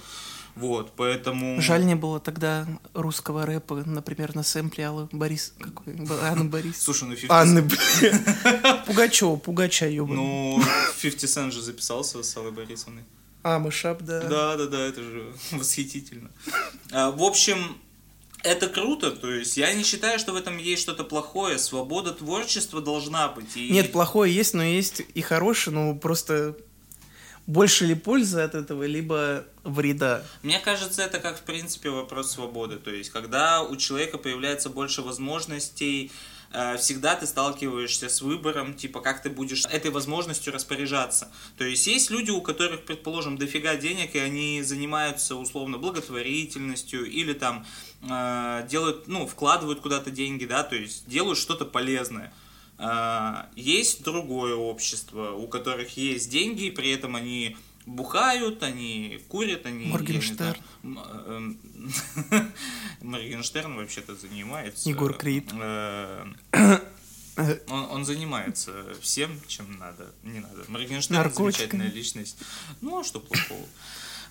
Вот, 0.56 0.94
поэтому... 0.96 1.62
Жаль, 1.62 1.86
не 1.86 1.96
было 1.96 2.20
тогда 2.20 2.68
русского 2.94 3.46
рэпа, 3.46 3.84
например, 3.86 4.36
на 4.36 4.44
сэмпле 4.44 4.88
Аллы 4.88 5.08
Борис... 5.12 5.54
Какой? 5.60 5.96
Анны 6.22 6.46
Борис. 6.46 6.82
Слушай, 6.82 7.08
ну 7.08 7.16
50 7.16 7.32
Анны, 7.32 7.62
блин. 7.62 8.26
Пугачева, 8.86 9.36
Пугача, 9.38 9.88
ёбаный. 9.88 10.18
Ну, 10.18 10.64
50 11.02 11.30
Cent 11.30 11.52
же 11.52 11.62
записался 11.62 12.24
с 12.24 12.38
Аллой 12.38 12.52
Борисовной. 12.52 13.04
А, 13.44 13.60
Мышап, 13.60 14.02
да. 14.02 14.22
Да, 14.22 14.58
да, 14.58 14.66
да, 14.66 14.80
это 14.80 15.02
же 15.02 15.34
восхитительно. 15.52 16.30
А, 16.92 17.12
В 17.12 17.24
общем, 17.24 17.78
это 18.44 18.68
круто, 18.68 19.12
то 19.12 19.32
есть 19.32 19.56
я 19.58 19.74
не 19.74 19.84
считаю, 19.84 20.20
что 20.20 20.34
в 20.34 20.36
этом 20.36 20.58
есть 20.58 20.82
что-то 20.82 21.04
плохое. 21.04 21.58
Свобода 21.58 22.12
творчества 22.12 22.82
должна 22.82 23.28
быть. 23.30 23.56
И... 23.56 23.70
Нет, 23.70 23.92
плохое 23.92 24.34
есть, 24.34 24.54
но 24.54 24.64
есть 24.64 25.02
и 25.14 25.22
хорошее, 25.22 25.76
но 25.76 25.96
просто 25.96 26.58
больше 27.50 27.88
ли 27.88 27.96
пользы 27.96 28.42
от 28.42 28.54
этого, 28.54 28.84
либо 28.84 29.44
вреда. 29.64 30.24
Мне 30.44 30.60
кажется, 30.60 31.02
это 31.02 31.20
как, 31.20 31.40
в 31.40 31.42
принципе, 31.42 31.90
вопрос 31.90 32.32
свободы. 32.34 32.78
То 32.78 32.92
есть, 32.92 33.10
когда 33.10 33.64
у 33.64 33.76
человека 33.76 34.20
появляется 34.20 34.70
больше 34.70 35.02
возможностей, 35.02 36.12
э, 36.54 36.78
всегда 36.78 37.16
ты 37.16 37.26
сталкиваешься 37.26 38.08
с 38.08 38.22
выбором, 38.22 38.76
типа, 38.76 39.02
как 39.02 39.24
ты 39.24 39.32
будешь 39.32 39.66
этой 39.66 39.90
возможностью 39.90 40.54
распоряжаться. 40.54 41.32
То 41.58 41.64
есть, 41.64 41.88
есть 41.88 42.12
люди, 42.12 42.30
у 42.30 42.42
которых, 42.42 42.86
предположим, 42.86 43.36
дофига 43.36 43.76
денег, 43.78 44.14
и 44.14 44.20
они 44.20 44.62
занимаются, 44.62 45.36
условно, 45.36 45.80
благотворительностью, 45.80 47.10
или 47.10 47.34
там 47.34 47.66
э, 48.04 48.68
делают, 48.70 49.08
ну, 49.08 49.26
вкладывают 49.26 49.80
куда-то 49.80 50.12
деньги, 50.12 50.46
да, 50.46 50.62
то 50.62 50.76
есть, 50.76 51.10
делают 51.10 51.40
что-то 51.40 51.66
полезное. 51.66 52.32
А, 52.82 53.50
Есть 53.56 54.04
другое 54.04 54.56
общество, 54.56 55.32
у 55.34 55.48
которых 55.48 55.98
есть 55.98 56.30
деньги, 56.30 56.66
и 56.66 56.72
при 56.72 56.92
этом 56.92 57.16
они 57.16 57.58
бухают, 57.86 58.64
они 58.64 59.20
курят, 59.28 59.66
они... 59.66 59.88
Моргенштерн. 59.88 60.58
эм, 60.84 61.60
Моргенштерн 63.02 63.76
вообще-то 63.76 64.16
занимается... 64.16 64.88
Егор 64.90 65.14
Крид. 65.14 65.50
э, 65.54 66.26
Он, 67.68 67.86
он 67.92 68.06
занимается 68.06 68.72
всем, 69.02 69.32
чем 69.48 69.78
надо. 69.78 70.12
Не 70.24 70.40
надо. 70.40 70.64
Моргенштерн 70.68 71.18
Наркотиками. 71.24 71.52
замечательная 71.52 71.92
личность. 71.92 72.38
Ну, 72.82 73.00
а 73.00 73.04
что 73.04 73.20
плохого? 73.20 73.66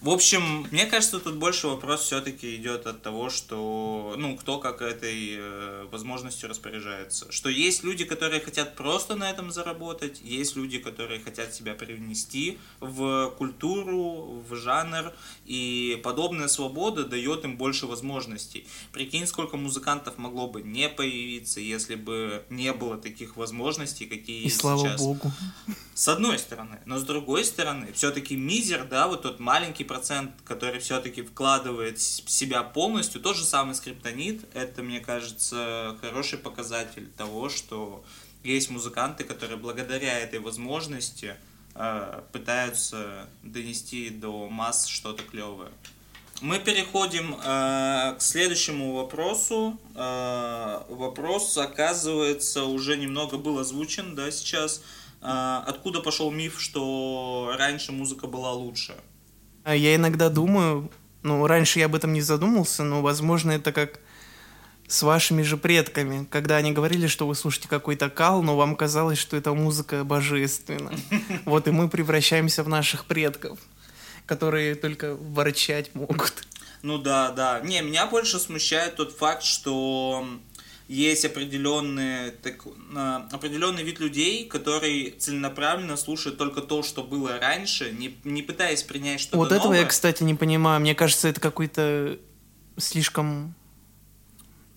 В 0.00 0.10
общем, 0.10 0.68
мне 0.70 0.86
кажется, 0.86 1.18
тут 1.18 1.36
больше 1.36 1.66
вопрос 1.66 2.02
все-таки 2.02 2.54
идет 2.54 2.86
от 2.86 3.02
того, 3.02 3.30
что, 3.30 4.14
ну, 4.16 4.36
кто 4.36 4.58
как 4.58 4.80
этой 4.80 5.34
э, 5.36 5.86
возможностью 5.90 6.48
распоряжается. 6.48 7.32
Что 7.32 7.48
есть 7.48 7.82
люди, 7.82 8.04
которые 8.04 8.40
хотят 8.40 8.76
просто 8.76 9.16
на 9.16 9.28
этом 9.28 9.50
заработать, 9.50 10.20
есть 10.22 10.54
люди, 10.54 10.78
которые 10.78 11.18
хотят 11.18 11.52
себя 11.52 11.74
привнести 11.74 12.58
в 12.78 13.34
культуру, 13.38 14.44
в 14.48 14.54
жанр, 14.54 15.12
и 15.46 16.00
подобная 16.04 16.46
свобода 16.46 17.04
дает 17.04 17.44
им 17.44 17.56
больше 17.56 17.86
возможностей. 17.86 18.68
Прикинь, 18.92 19.26
сколько 19.26 19.56
музыкантов 19.56 20.16
могло 20.16 20.46
бы 20.46 20.62
не 20.62 20.88
появиться, 20.88 21.58
если 21.58 21.96
бы 21.96 22.44
не 22.50 22.72
было 22.72 22.98
таких 22.98 23.36
возможностей, 23.36 24.06
какие 24.06 24.42
И 24.42 24.44
есть 24.44 24.60
слава 24.60 24.78
сейчас. 24.78 25.00
богу. 25.00 25.32
С 25.94 26.06
одной 26.06 26.38
стороны. 26.38 26.78
Но 26.86 26.98
с 26.98 27.02
другой 27.02 27.44
стороны, 27.44 27.92
все-таки 27.92 28.36
мизер, 28.36 28.86
да, 28.88 29.08
вот 29.08 29.22
тот 29.22 29.40
маленький 29.40 29.87
процент, 29.88 30.30
который 30.44 30.78
все-таки 30.78 31.22
вкладывает 31.22 32.00
себя 32.00 32.62
полностью, 32.62 33.20
тот 33.20 33.36
же 33.36 33.44
самый 33.44 33.74
скриптонит, 33.74 34.44
это, 34.54 34.84
мне 34.84 35.00
кажется, 35.00 35.98
хороший 36.00 36.38
показатель 36.38 37.08
того, 37.16 37.48
что 37.48 38.04
есть 38.44 38.70
музыканты, 38.70 39.24
которые 39.24 39.56
благодаря 39.56 40.16
этой 40.18 40.38
возможности 40.38 41.34
э, 41.74 42.22
пытаются 42.32 43.28
донести 43.42 44.10
до 44.10 44.48
масс 44.48 44.86
что-то 44.86 45.24
клевое. 45.24 45.70
Мы 46.40 46.60
переходим 46.60 47.34
э, 47.34 48.14
к 48.16 48.20
следующему 48.20 48.94
вопросу. 48.94 49.76
Э, 49.96 50.82
вопрос, 50.88 51.58
оказывается, 51.58 52.64
уже 52.64 52.96
немного 52.96 53.38
был 53.38 53.58
озвучен, 53.58 54.14
да, 54.14 54.30
сейчас. 54.30 54.82
Э, 55.20 55.62
откуда 55.66 56.00
пошел 56.00 56.30
миф, 56.30 56.60
что 56.60 57.54
раньше 57.58 57.90
музыка 57.90 58.28
была 58.28 58.52
лучше? 58.52 58.94
А 59.64 59.74
Я 59.74 59.94
иногда 59.94 60.28
думаю, 60.28 60.90
ну, 61.22 61.46
раньше 61.46 61.78
я 61.78 61.86
об 61.86 61.94
этом 61.94 62.12
не 62.12 62.20
задумался, 62.20 62.84
но, 62.84 63.02
возможно, 63.02 63.52
это 63.52 63.72
как 63.72 64.00
с 64.88 65.02
вашими 65.02 65.42
же 65.42 65.58
предками, 65.58 66.26
когда 66.30 66.56
они 66.56 66.72
говорили, 66.72 67.06
что 67.06 67.26
вы 67.26 67.34
слушаете 67.34 67.68
какой-то 67.68 68.08
кал, 68.08 68.42
но 68.42 68.56
вам 68.56 68.74
казалось, 68.74 69.18
что 69.18 69.36
эта 69.36 69.52
музыка 69.52 70.02
божественна. 70.02 70.92
Вот 71.44 71.68
и 71.68 71.70
мы 71.70 71.88
превращаемся 71.88 72.62
в 72.62 72.68
наших 72.68 73.04
предков, 73.04 73.58
которые 74.24 74.74
только 74.74 75.14
ворчать 75.14 75.94
могут. 75.94 76.46
Ну 76.82 76.98
да, 76.98 77.30
да. 77.32 77.60
Не, 77.60 77.82
меня 77.82 78.06
больше 78.06 78.38
смущает 78.38 78.96
тот 78.96 79.12
факт, 79.12 79.42
что 79.42 80.26
есть 80.88 81.24
определенный, 81.26 82.30
так, 82.30 82.64
определенный 83.30 83.82
вид 83.84 84.00
людей, 84.00 84.46
который 84.46 85.10
целенаправленно 85.18 85.96
слушает 85.96 86.38
только 86.38 86.62
то, 86.62 86.82
что 86.82 87.02
было 87.04 87.38
раньше, 87.38 87.92
не, 87.92 88.18
не 88.24 88.42
пытаясь 88.42 88.82
принять 88.82 89.20
что-то 89.20 89.36
Вот 89.36 89.52
этого 89.52 89.64
новое. 89.66 89.80
я, 89.80 89.86
кстати, 89.86 90.22
не 90.22 90.34
понимаю. 90.34 90.80
Мне 90.80 90.94
кажется, 90.94 91.28
это 91.28 91.40
какой-то 91.40 92.18
слишком 92.78 93.54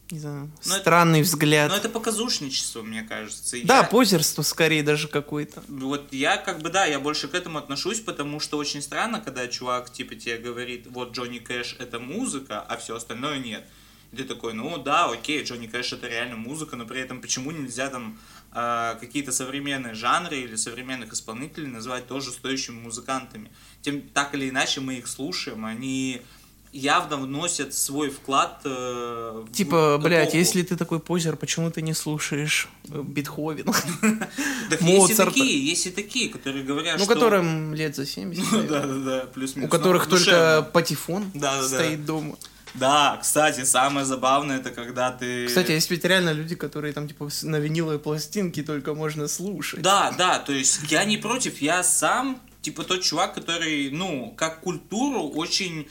не 0.10 0.20
знаю, 0.20 0.52
Но 0.66 0.74
это- 0.74 0.82
странный 0.82 1.22
взгляд. 1.22 1.70
Но 1.72 1.78
это 1.78 1.88
показушничество, 1.88 2.82
мне 2.82 3.02
кажется. 3.04 3.56
Да, 3.64 3.78
я- 3.78 3.84
позерство 3.84 4.42
скорее 4.42 4.84
даже 4.84 5.08
какое-то. 5.08 5.64
Вот 5.70 6.12
я 6.12 6.36
как 6.36 6.60
бы, 6.62 6.70
да, 6.70 6.84
я 6.86 7.00
больше 7.00 7.30
к 7.30 7.34
этому 7.34 7.58
отношусь, 7.60 8.02
потому 8.02 8.42
что 8.42 8.58
очень 8.58 8.82
странно, 8.82 9.22
когда 9.22 9.48
чувак 9.48 9.90
типа 9.94 10.16
тебе 10.16 10.38
говорит, 10.38 10.88
вот 10.90 11.14
Джонни 11.14 11.40
Кэш 11.40 11.78
это 11.80 12.00
музыка, 12.00 12.60
а 12.62 12.76
все 12.76 12.98
остальное 12.98 13.40
нет. 13.40 13.64
И 14.12 14.18
ты 14.18 14.24
такой, 14.26 14.54
ну 14.54 14.78
да, 14.78 15.10
окей, 15.10 15.44
Джонни 15.44 15.68
Кэш 15.68 15.94
это 15.94 16.08
реально 16.08 16.36
музыка, 16.36 16.76
но 16.76 16.86
при 16.86 17.00
этом 17.00 17.22
почему 17.22 17.52
нельзя 17.52 17.90
там 17.90 18.20
а, 18.52 18.96
какие-то 18.96 19.32
современные 19.32 19.94
жанры 19.94 20.38
или 20.38 20.56
современных 20.56 21.14
исполнителей 21.14 21.68
назвать 21.68 22.08
тоже 22.08 22.32
стоящими 22.32 22.76
музыкантами? 22.76 23.52
Тем 23.82 24.02
так 24.02 24.34
или 24.34 24.50
иначе 24.50 24.82
мы 24.82 24.96
их 24.96 25.08
слушаем, 25.08 25.66
они 25.66 26.22
явно 26.74 27.18
вносят 27.18 27.74
свой 27.74 28.10
вклад 28.10 28.62
э, 28.64 29.44
в 29.46 29.52
Типа, 29.52 30.00
блядь, 30.02 30.30
эпоху. 30.30 30.38
если 30.38 30.62
ты 30.64 30.78
такой 30.78 31.00
позер, 31.00 31.36
почему 31.36 31.70
ты 31.70 31.82
не 31.82 31.94
слушаешь 31.94 32.70
э, 32.90 33.02
Бетховена? 33.02 33.74
Так 34.70 34.82
есть 34.82 35.12
и 35.12 35.16
такие, 35.16 35.66
есть 35.66 35.88
и 35.88 35.92
такие, 35.92 36.30
которые 36.30 36.64
говорят, 36.64 36.98
Ну, 36.98 37.06
которым 37.06 37.74
лет 37.74 37.96
за 37.96 38.06
70. 38.06 38.52
Ну, 38.52 38.64
да, 38.68 38.86
да, 38.86 38.96
да, 38.96 39.26
плюс-минус. 39.34 39.68
У 39.68 39.72
которых 39.72 40.08
только 40.08 40.70
патефон 40.72 41.32
стоит 41.64 42.06
дома. 42.06 42.38
Да, 42.74 43.18
кстати, 43.22 43.64
самое 43.64 44.06
забавное, 44.06 44.58
это 44.58 44.72
когда 44.72 45.12
ты... 45.12 45.48
Кстати, 45.48 45.72
есть 45.72 45.90
ведь 45.92 46.06
реально 46.06 46.32
люди, 46.32 46.56
которые 46.56 46.94
там, 46.94 47.08
типа, 47.08 47.30
на 47.44 47.58
виниловой 47.58 48.00
пластинке 48.00 48.64
только 48.64 48.94
можно 48.94 49.28
слушать. 49.28 49.82
Да, 49.82 50.12
да, 50.18 50.40
то 50.40 50.54
есть 50.54 50.80
я 50.90 51.04
не 51.04 51.18
против, 51.18 51.62
я 51.62 51.84
сам, 51.84 52.42
типа, 52.62 52.84
тот 52.84 53.02
чувак, 53.02 53.34
который, 53.34 53.90
ну, 53.92 54.34
как 54.38 54.62
культуру 54.62 55.30
очень 55.30 55.88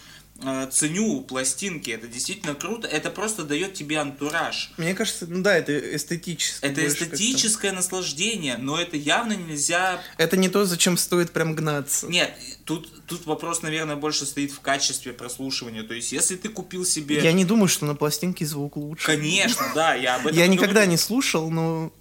ценю 0.71 1.23
пластинки, 1.23 1.91
это 1.91 2.07
действительно 2.07 2.55
круто, 2.55 2.87
это 2.87 3.11
просто 3.11 3.45
дает 3.45 3.75
тебе 3.75 3.99
антураж. 3.99 4.73
Мне 4.77 4.95
кажется, 4.95 5.27
ну 5.27 5.43
да, 5.43 5.57
это 5.57 5.97
эстетически. 5.97 6.65
Это 6.65 6.87
эстетическое 6.87 7.73
наслаждение, 7.73 8.57
но 8.57 8.81
это 8.81 8.97
явно 8.97 9.35
нельзя 9.35 10.01
Это 10.19 10.37
не 10.37 10.49
то, 10.49 10.65
зачем 10.65 10.97
стоит 10.97 11.31
прям 11.31 11.55
гнаться. 11.55 12.07
Нет, 12.07 12.35
тут, 12.65 13.07
тут 13.07 13.27
вопрос, 13.27 13.63
наверное, 13.63 13.97
больше 13.97 14.27
стоит 14.27 14.53
в 14.53 14.61
качестве 14.61 15.13
прослушивания. 15.13 15.83
То 15.83 15.95
есть, 15.95 16.13
если 16.13 16.37
ты 16.37 16.49
купил 16.49 16.85
себе... 16.85 17.21
Я 17.21 17.33
не 17.33 17.45
думаю, 17.45 17.69
что 17.69 17.87
на 17.87 17.95
пластинке 17.95 18.47
звук 18.47 18.77
лучше. 18.77 19.07
Конечно, 19.07 19.65
да, 19.75 19.95
я 19.95 20.17
об 20.17 20.27
этом 20.27 20.39
Я 20.39 20.47
никогда 20.47 20.87
не 20.87 20.97
слушал, 20.97 21.51
но 21.51 21.93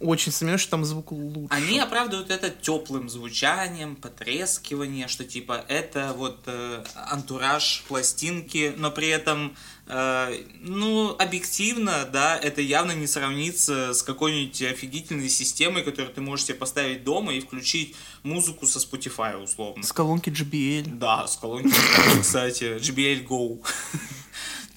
очень 0.00 0.32
сомневаюсь, 0.32 0.60
что 0.60 0.72
там 0.72 0.84
звук 0.84 1.12
лучше. 1.12 1.48
Они 1.50 1.78
оправдывают 1.78 2.30
это 2.30 2.50
теплым 2.50 3.08
звучанием, 3.08 3.96
потрескивание, 3.96 5.08
что 5.08 5.24
типа 5.24 5.64
это 5.68 6.14
вот 6.16 6.40
э, 6.46 6.84
антураж 6.94 7.84
пластинки, 7.88 8.74
но 8.76 8.90
при 8.90 9.08
этом, 9.08 9.56
э, 9.86 10.42
ну, 10.60 11.16
объективно, 11.18 12.08
да, 12.12 12.36
это 12.36 12.60
явно 12.60 12.92
не 12.92 13.06
сравнится 13.06 13.92
с 13.92 14.02
какой-нибудь 14.02 14.62
офигительной 14.62 15.28
системой, 15.28 15.82
которую 15.82 16.14
ты 16.14 16.20
можешь 16.20 16.46
себе 16.46 16.58
поставить 16.58 17.02
дома 17.02 17.34
и 17.34 17.40
включить 17.40 17.96
музыку 18.22 18.66
со 18.66 18.78
Spotify 18.78 19.36
условно. 19.42 19.82
С 19.82 19.92
колонки 19.92 20.30
JBL. 20.30 20.96
Да, 20.96 21.26
с 21.26 21.36
колонки, 21.36 21.74
кстати, 22.20 22.78
JBL 22.78 23.26
Go. 23.26 23.60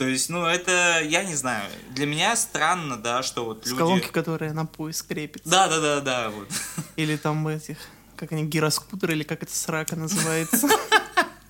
То 0.02 0.08
есть, 0.08 0.30
ну, 0.30 0.48
это, 0.48 1.00
я 1.04 1.24
не 1.24 1.36
знаю, 1.36 1.70
для 1.92 2.08
меня 2.08 2.36
странно, 2.36 2.98
да, 2.98 3.22
что 3.22 3.46
вот 3.46 3.66
С 3.66 3.68
люди... 3.68 3.78
колонки, 3.78 4.08
которая 4.08 4.52
на 4.52 4.66
пояс 4.66 5.04
крепится. 5.04 5.48
Да, 5.48 5.68
да, 5.68 5.80
да, 5.80 6.02
да, 6.02 6.30
вот. 6.32 6.48
Или 6.96 7.18
там 7.18 7.48
этих, 7.48 7.78
как 8.16 8.32
они, 8.32 8.44
гироскутер, 8.48 9.12
или 9.12 9.22
как 9.22 9.44
это 9.44 9.56
срака 9.56 9.96
называется. 9.96 10.68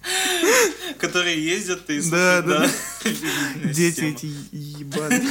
Которые 1.00 1.42
ездят 1.42 1.90
и 1.90 2.02
Да, 2.02 2.42
слушают, 2.42 2.46
да, 2.46 2.60
да. 2.60 2.60
да. 2.60 2.66
Офигительная 3.10 3.74
Дети 3.74 4.02
эти 4.02 4.26
ебаные. 4.52 5.30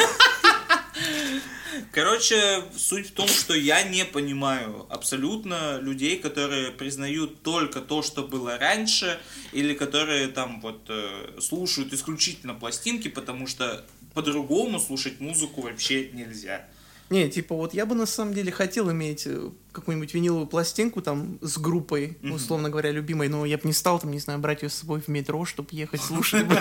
Короче, 1.93 2.63
суть 2.77 3.09
в 3.09 3.13
том, 3.13 3.27
что 3.27 3.53
я 3.53 3.83
не 3.83 4.05
понимаю 4.05 4.87
абсолютно 4.91 5.81
людей, 5.81 6.19
которые 6.19 6.71
признают 6.71 7.43
только 7.43 7.81
то, 7.81 8.03
что 8.03 8.23
было 8.23 8.59
раньше, 8.59 9.19
или 9.53 9.75
которые 9.75 10.29
там 10.29 10.61
вот 10.61 10.83
э, 10.89 11.41
слушают 11.41 11.93
исключительно 11.93 12.55
пластинки, 12.55 13.09
потому 13.09 13.49
что 13.49 13.85
по-другому 14.15 14.79
слушать 14.79 15.19
музыку 15.19 15.63
вообще 15.63 16.11
нельзя. 16.13 16.65
Не, 17.11 17.29
типа 17.29 17.57
вот 17.57 17.75
я 17.75 17.87
бы 17.87 17.97
на 17.97 18.07
самом 18.07 18.35
деле 18.35 18.53
хотел 18.53 18.91
иметь 18.93 19.27
э, 19.27 19.51
какую-нибудь 19.73 20.15
виниловую 20.15 20.47
пластинку 20.47 21.03
там 21.03 21.39
с 21.43 21.59
группой, 21.59 22.17
Мгм. 22.23 22.35
условно 22.35 22.71
говоря, 22.71 22.93
любимой, 22.93 23.29
но 23.29 23.45
я 23.45 23.59
бы 23.59 23.65
не 23.67 23.73
стал 23.73 23.99
там, 23.99 24.13
не 24.13 24.21
знаю, 24.21 24.39
брать 24.39 24.63
ее 24.63 24.69
с 24.69 24.75
собой 24.75 25.01
в 25.01 25.09
метро, 25.09 25.45
чтобы 25.45 25.69
ехать 25.73 26.01
слушать. 26.01 26.47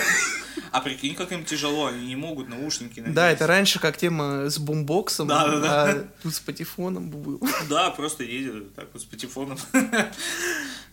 А 0.71 0.81
прикинь, 0.81 1.15
как 1.15 1.31
им 1.31 1.45
тяжело, 1.45 1.88
они 1.88 2.05
не 2.05 2.15
могут 2.15 2.47
наушники 2.47 2.99
надеть. 2.99 3.15
Да, 3.15 3.31
это 3.31 3.47
раньше 3.47 3.79
как 3.79 3.97
тема 3.97 4.51
с 4.51 4.59
бумбоксом, 4.59 5.27
Да, 5.27 5.47
да, 5.47 5.59
да. 5.59 5.83
а 5.91 6.07
тут 6.21 6.35
с 6.35 6.39
патефоном 6.39 7.09
был. 7.09 7.41
Да, 7.69 7.89
просто 7.89 8.23
едет 8.23 8.75
так 8.75 8.88
вот 8.93 9.01
с 9.01 9.05
патефоном. 9.05 9.57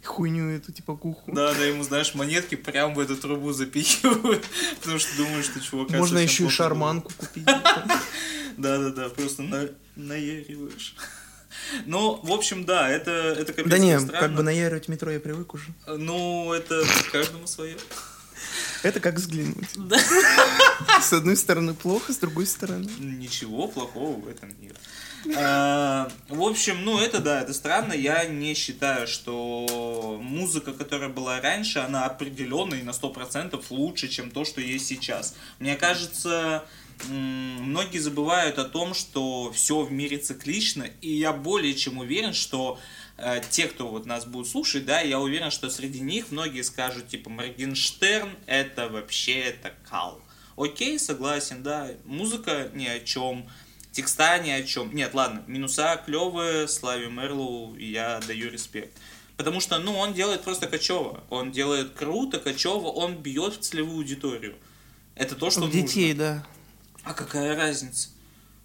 Хуйню 0.04 0.48
эту, 0.50 0.72
типа 0.72 0.96
куху. 0.96 1.30
Да, 1.32 1.52
да, 1.52 1.64
ему, 1.64 1.82
знаешь, 1.82 2.14
монетки 2.14 2.54
прям 2.54 2.94
в 2.94 3.00
эту 3.00 3.16
трубу 3.16 3.52
запихивают, 3.52 4.44
потому 4.80 4.98
что 4.98 5.14
думают, 5.16 5.44
что 5.44 5.60
чувака 5.60 5.98
Можно 5.98 6.18
еще 6.18 6.44
и 6.44 6.48
шарманку 6.48 7.12
купить. 7.16 7.44
Да-да-да, 8.56 9.08
просто 9.10 9.42
на... 9.42 9.68
наяриваешь. 9.96 10.94
Ну, 11.86 12.20
в 12.22 12.32
общем, 12.32 12.64
да, 12.64 12.88
это, 12.88 13.10
это 13.10 13.52
капец 13.52 13.70
Да 13.70 13.78
не, 13.78 13.92
как 13.92 14.02
странно. 14.02 14.20
как 14.20 14.34
бы 14.36 14.42
наяривать 14.42 14.88
метро 14.88 15.10
я 15.10 15.18
привык 15.18 15.54
уже. 15.54 15.64
Ну, 15.86 16.52
это 16.52 16.84
каждому 17.10 17.46
свое. 17.46 17.76
Это 18.82 19.00
как 19.00 19.14
взглянуть. 19.14 19.68
Да. 19.76 19.98
С 21.00 21.12
одной 21.12 21.36
стороны 21.36 21.74
плохо, 21.74 22.12
с 22.12 22.18
другой 22.18 22.46
стороны. 22.46 22.88
Ничего 22.98 23.68
плохого 23.68 24.20
в 24.20 24.28
этом 24.28 24.50
нет. 24.60 24.76
А, 25.36 26.10
В 26.28 26.42
общем, 26.42 26.84
ну 26.84 27.00
это 27.00 27.20
да, 27.20 27.40
это 27.40 27.54
странно. 27.54 27.94
Я 27.94 28.26
не 28.26 28.54
считаю, 28.54 29.06
что 29.06 30.18
музыка, 30.22 30.72
которая 30.72 31.08
была 31.08 31.40
раньше, 31.40 31.78
она 31.80 32.04
определенно 32.04 32.74
и 32.74 32.82
на 32.82 32.90
100% 32.90 33.60
лучше, 33.70 34.08
чем 34.08 34.30
то, 34.30 34.44
что 34.44 34.60
есть 34.60 34.86
сейчас. 34.86 35.34
Мне 35.58 35.74
кажется, 35.76 36.64
многие 37.08 37.98
забывают 37.98 38.58
о 38.58 38.64
том, 38.64 38.94
что 38.94 39.52
все 39.52 39.82
в 39.82 39.92
мире 39.92 40.18
циклично, 40.18 40.86
и 41.00 41.12
я 41.12 41.32
более 41.32 41.74
чем 41.74 41.98
уверен, 41.98 42.32
что 42.32 42.78
э, 43.16 43.40
те, 43.50 43.66
кто 43.66 43.88
вот 43.88 44.06
нас 44.06 44.24
будет 44.24 44.48
слушать, 44.48 44.86
да, 44.86 45.00
я 45.00 45.20
уверен, 45.20 45.50
что 45.50 45.70
среди 45.70 46.00
них 46.00 46.30
многие 46.30 46.62
скажут, 46.62 47.08
типа, 47.08 47.30
Моргенштерн 47.30 48.30
это 48.46 48.88
вообще 48.88 49.40
это 49.40 49.72
кал. 49.88 50.20
Окей, 50.56 50.98
согласен, 50.98 51.62
да, 51.62 51.90
музыка 52.04 52.70
ни 52.74 52.86
о 52.86 52.98
чем, 53.00 53.48
текста 53.92 54.38
ни 54.38 54.50
о 54.50 54.62
чем. 54.62 54.94
Нет, 54.94 55.12
ладно, 55.14 55.42
минуса 55.46 56.02
клевые, 56.04 56.66
Славе 56.68 57.08
Мерлоу 57.08 57.76
я 57.76 58.20
даю 58.26 58.50
респект. 58.50 58.96
Потому 59.36 59.60
что, 59.60 59.78
ну, 59.78 59.94
он 59.98 60.14
делает 60.14 60.42
просто 60.42 60.66
качево. 60.66 61.22
Он 61.28 61.52
делает 61.52 61.90
круто, 61.90 62.38
качево, 62.38 62.86
он 62.88 63.16
бьет 63.16 63.54
в 63.56 63.60
целевую 63.60 63.98
аудиторию. 63.98 64.54
Это 65.14 65.34
то, 65.34 65.50
что 65.50 65.62
В 65.62 65.70
детей, 65.70 66.14
нужно. 66.14 66.24
да. 66.24 66.46
А 67.06 67.14
какая 67.14 67.54
разница? 67.54 68.08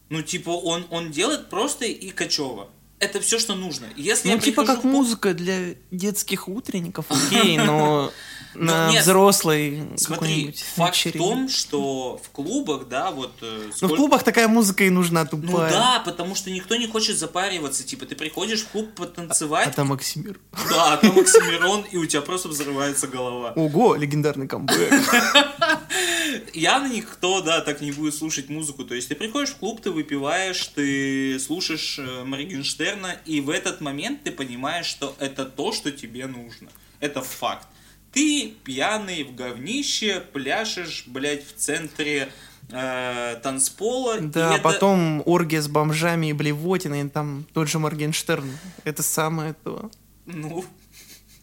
Ну, 0.10 0.24
типа, 0.24 0.50
он, 0.50 0.88
он 0.90 1.12
делает 1.12 1.50
просто 1.50 1.86
и 1.86 2.10
качево. 2.10 2.70
Это 2.98 3.20
все, 3.22 3.38
что 3.38 3.54
нужно. 3.54 3.86
Если 3.96 4.32
Ну, 4.32 4.40
типа 4.40 4.66
как 4.66 4.84
музыка 4.84 5.34
для 5.36 5.76
детских 5.92 6.48
утренников, 6.48 7.06
окей, 7.10 7.58
но 7.58 8.12
Ну, 8.54 8.66
на 8.66 8.92
нет, 8.92 9.04
взрослой 9.04 9.88
Смотри, 9.96 10.54
факт 10.76 10.96
в 10.96 10.98
вечерине. 11.06 11.26
том, 11.26 11.50
что 11.50 12.20
в 12.24 12.30
клубах, 12.32 12.88
да, 12.90 13.12
вот... 13.12 13.32
э, 13.42 13.62
Ну, 13.68 13.72
в 13.72 13.78
сколько- 13.78 13.96
клубах 13.96 14.24
такая 14.24 14.48
музыка 14.48 14.84
и 14.84 14.90
нужна, 14.90 15.24
Ну 15.24 15.30
тупая. 15.42 15.72
да, 15.72 16.02
потому 16.04 16.36
что 16.36 16.50
никто 16.52 16.76
не 16.76 16.88
хочет 16.88 17.18
запариваться. 17.18 17.84
Типа, 17.86 18.06
ты 18.06 18.16
приходишь 18.16 18.62
в 18.64 18.68
клуб 18.68 18.94
потанцевать, 18.96 19.68
А 19.68 19.72
там 19.72 19.88
Максимир. 19.88 20.40
да, 20.70 20.94
а 20.94 20.98
там 20.98 21.18
Оксимирон, 21.18 21.86
и 21.92 21.98
у 21.98 22.06
тебя 22.06 22.22
просто 22.22 22.50
взрывается 22.50 23.08
голова. 23.08 23.54
Ого, 23.56 23.96
легендарный 23.96 24.48
камбэк. 24.48 24.92
Явно 26.54 26.88
никто, 26.88 27.42
да, 27.42 27.62
так 27.62 27.82
не 27.82 27.92
будет 27.92 28.16
слушать 28.16 28.50
музыку. 28.50 28.84
То 28.84 28.96
есть 28.96 29.08
ты 29.10 29.16
приходишь 29.16 29.50
в 29.50 29.58
клуб, 29.58 29.82
ты 29.82 29.92
выпиваешь, 29.92 30.68
ты 30.68 31.40
слушаешь 31.40 31.98
э, 32.00 32.24
Моргенштерна, 32.24 33.18
и 33.26 33.42
в 33.42 33.50
этот 33.50 33.82
момент 33.82 34.24
ты 34.24 34.32
понимаешь, 34.32 34.86
что 34.86 35.16
это 35.20 35.46
то, 35.46 35.72
что 35.72 35.92
тебе 35.92 36.28
нужно. 36.28 36.70
Это 37.00 37.22
факт. 37.22 37.68
Ты 38.12 38.54
пьяный 38.64 39.24
в 39.24 39.36
говнище, 39.36 40.22
пляшешь, 40.34 41.06
блядь, 41.08 41.46
в 41.48 41.56
центре 41.56 42.30
э, 42.70 43.40
танцпола. 43.44 44.18
и 44.18 44.22
Да, 44.28 44.56
это- 44.56 44.64
потом 44.64 45.24
оргия 45.26 45.62
с 45.62 45.68
бомжами 45.68 46.28
и 46.28 46.34
блевотиной, 46.34 47.10
там 47.10 47.46
тот 47.54 47.68
же 47.70 47.80
Моргенштерн. 47.80 48.50
Это 48.84 49.02
самое 49.04 49.54
то. 49.64 49.90
Ну, 50.26 50.64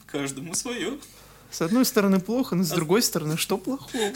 каждому 0.07 0.55
свое. 0.55 0.99
С 1.51 1.63
одной 1.63 1.85
стороны 1.87 2.21
плохо, 2.21 2.55
А 2.55 2.59
но 2.59 2.65
с 2.65 2.69
другой 2.71 3.03
стороны, 3.03 3.37
что 3.39 3.57
плохого? 3.59 3.89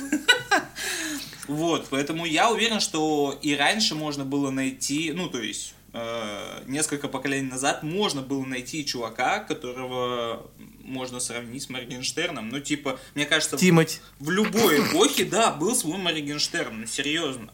Вот, 1.49 1.88
поэтому 1.91 2.25
я 2.25 2.51
уверен, 2.53 2.79
что 2.79 3.37
и 3.43 3.57
раньше 3.57 3.95
можно 3.97 4.25
было 4.25 4.51
найти, 4.51 5.12
ну, 5.12 5.29
то 5.29 5.41
есть, 5.43 5.75
э, 5.93 6.62
несколько 6.67 7.09
поколений 7.09 7.51
назад 7.51 7.83
можно 7.83 8.23
было 8.23 8.45
найти 8.45 8.87
чувака, 8.87 9.41
которого 9.41 10.47
можно 10.85 11.21
сравнить 11.21 11.62
с 11.62 11.68
Моргенштерном. 11.68 12.49
Ну, 12.49 12.61
типа, 12.61 12.99
мне 13.14 13.27
кажется, 13.27 13.57
в- 13.57 13.61
Тимати. 13.61 13.99
в 14.18 14.31
любой 14.31 14.81
эпохе, 14.88 15.25
да, 15.25 15.53
был 15.53 15.75
свой 15.75 15.99
Моргенштерн, 15.99 16.81
ну, 16.81 16.87
серьезно. 16.87 17.51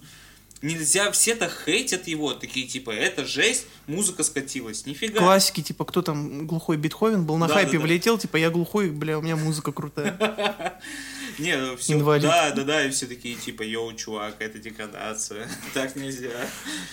Нельзя, 0.60 1.12
все-то 1.12 1.48
хейтят 1.48 2.08
его, 2.08 2.34
такие, 2.34 2.66
типа, 2.66 2.90
это 2.90 3.24
жесть, 3.24 3.66
музыка 3.86 4.24
скатилась, 4.24 4.86
нифига. 4.86 5.20
Классики, 5.20 5.62
типа, 5.62 5.84
кто 5.84 6.02
там, 6.02 6.48
глухой 6.48 6.76
Бетховен 6.76 7.24
был 7.24 7.36
на 7.36 7.46
Да, 7.46 7.54
хайпе, 7.54 7.72
да, 7.72 7.78
да. 7.78 7.84
влетел, 7.84 8.18
типа, 8.18 8.36
я 8.38 8.50
глухой, 8.50 8.90
бля, 8.90 9.18
у 9.18 9.22
меня 9.22 9.36
музыка 9.36 9.70
крутая. 9.70 10.18
Не, 11.38 11.76
все, 11.76 11.94
Инвалид. 11.94 12.22
да, 12.22 12.50
да, 12.50 12.64
да, 12.64 12.84
и 12.84 12.90
все 12.90 13.06
такие, 13.06 13.36
типа, 13.36 13.62
йоу, 13.62 13.94
чувак, 13.94 14.36
это 14.40 14.58
деградация, 14.58 15.48
так 15.74 15.96
нельзя. 15.96 16.30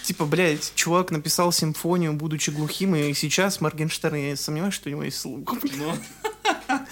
Типа, 0.03 0.25
блядь, 0.25 0.73
чувак 0.75 1.11
написал 1.11 1.51
симфонию, 1.51 2.13
будучи 2.13 2.51
глухим, 2.51 2.95
и 2.95 3.13
сейчас 3.13 3.61
Моргенштерн, 3.61 4.15
я 4.15 4.35
сомневаюсь, 4.35 4.73
что 4.75 4.89
у 4.89 4.91
него 4.91 5.03
есть 5.03 5.19
слух. 5.19 5.53
Ну. 5.77 5.97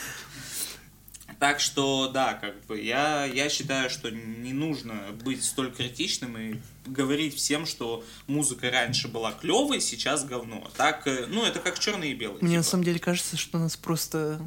Так 1.43 1.59
что, 1.59 2.07
да, 2.07 2.35
как 2.35 2.65
бы 2.67 2.79
я, 2.79 3.25
я 3.25 3.49
считаю, 3.49 3.89
что 3.89 4.09
не 4.09 4.53
нужно 4.53 4.93
быть 5.25 5.43
столь 5.43 5.73
критичным 5.73 6.37
и 6.37 6.55
говорить 6.85 7.35
всем, 7.35 7.65
что 7.65 8.01
музыка 8.27 8.71
раньше 8.71 9.09
была 9.09 9.33
клевой, 9.33 9.81
сейчас 9.81 10.23
говно. 10.23 10.71
Так, 10.77 11.05
э, 11.05 11.25
ну, 11.27 11.43
это 11.43 11.59
как 11.59 11.79
черный 11.79 12.11
и 12.11 12.13
белый. 12.13 12.37
Мне 12.39 12.55
на 12.55 12.63
типа. 12.63 12.71
самом 12.71 12.83
деле 12.85 12.99
кажется, 12.99 13.35
что 13.35 13.59
нас 13.59 13.75
просто 13.75 14.39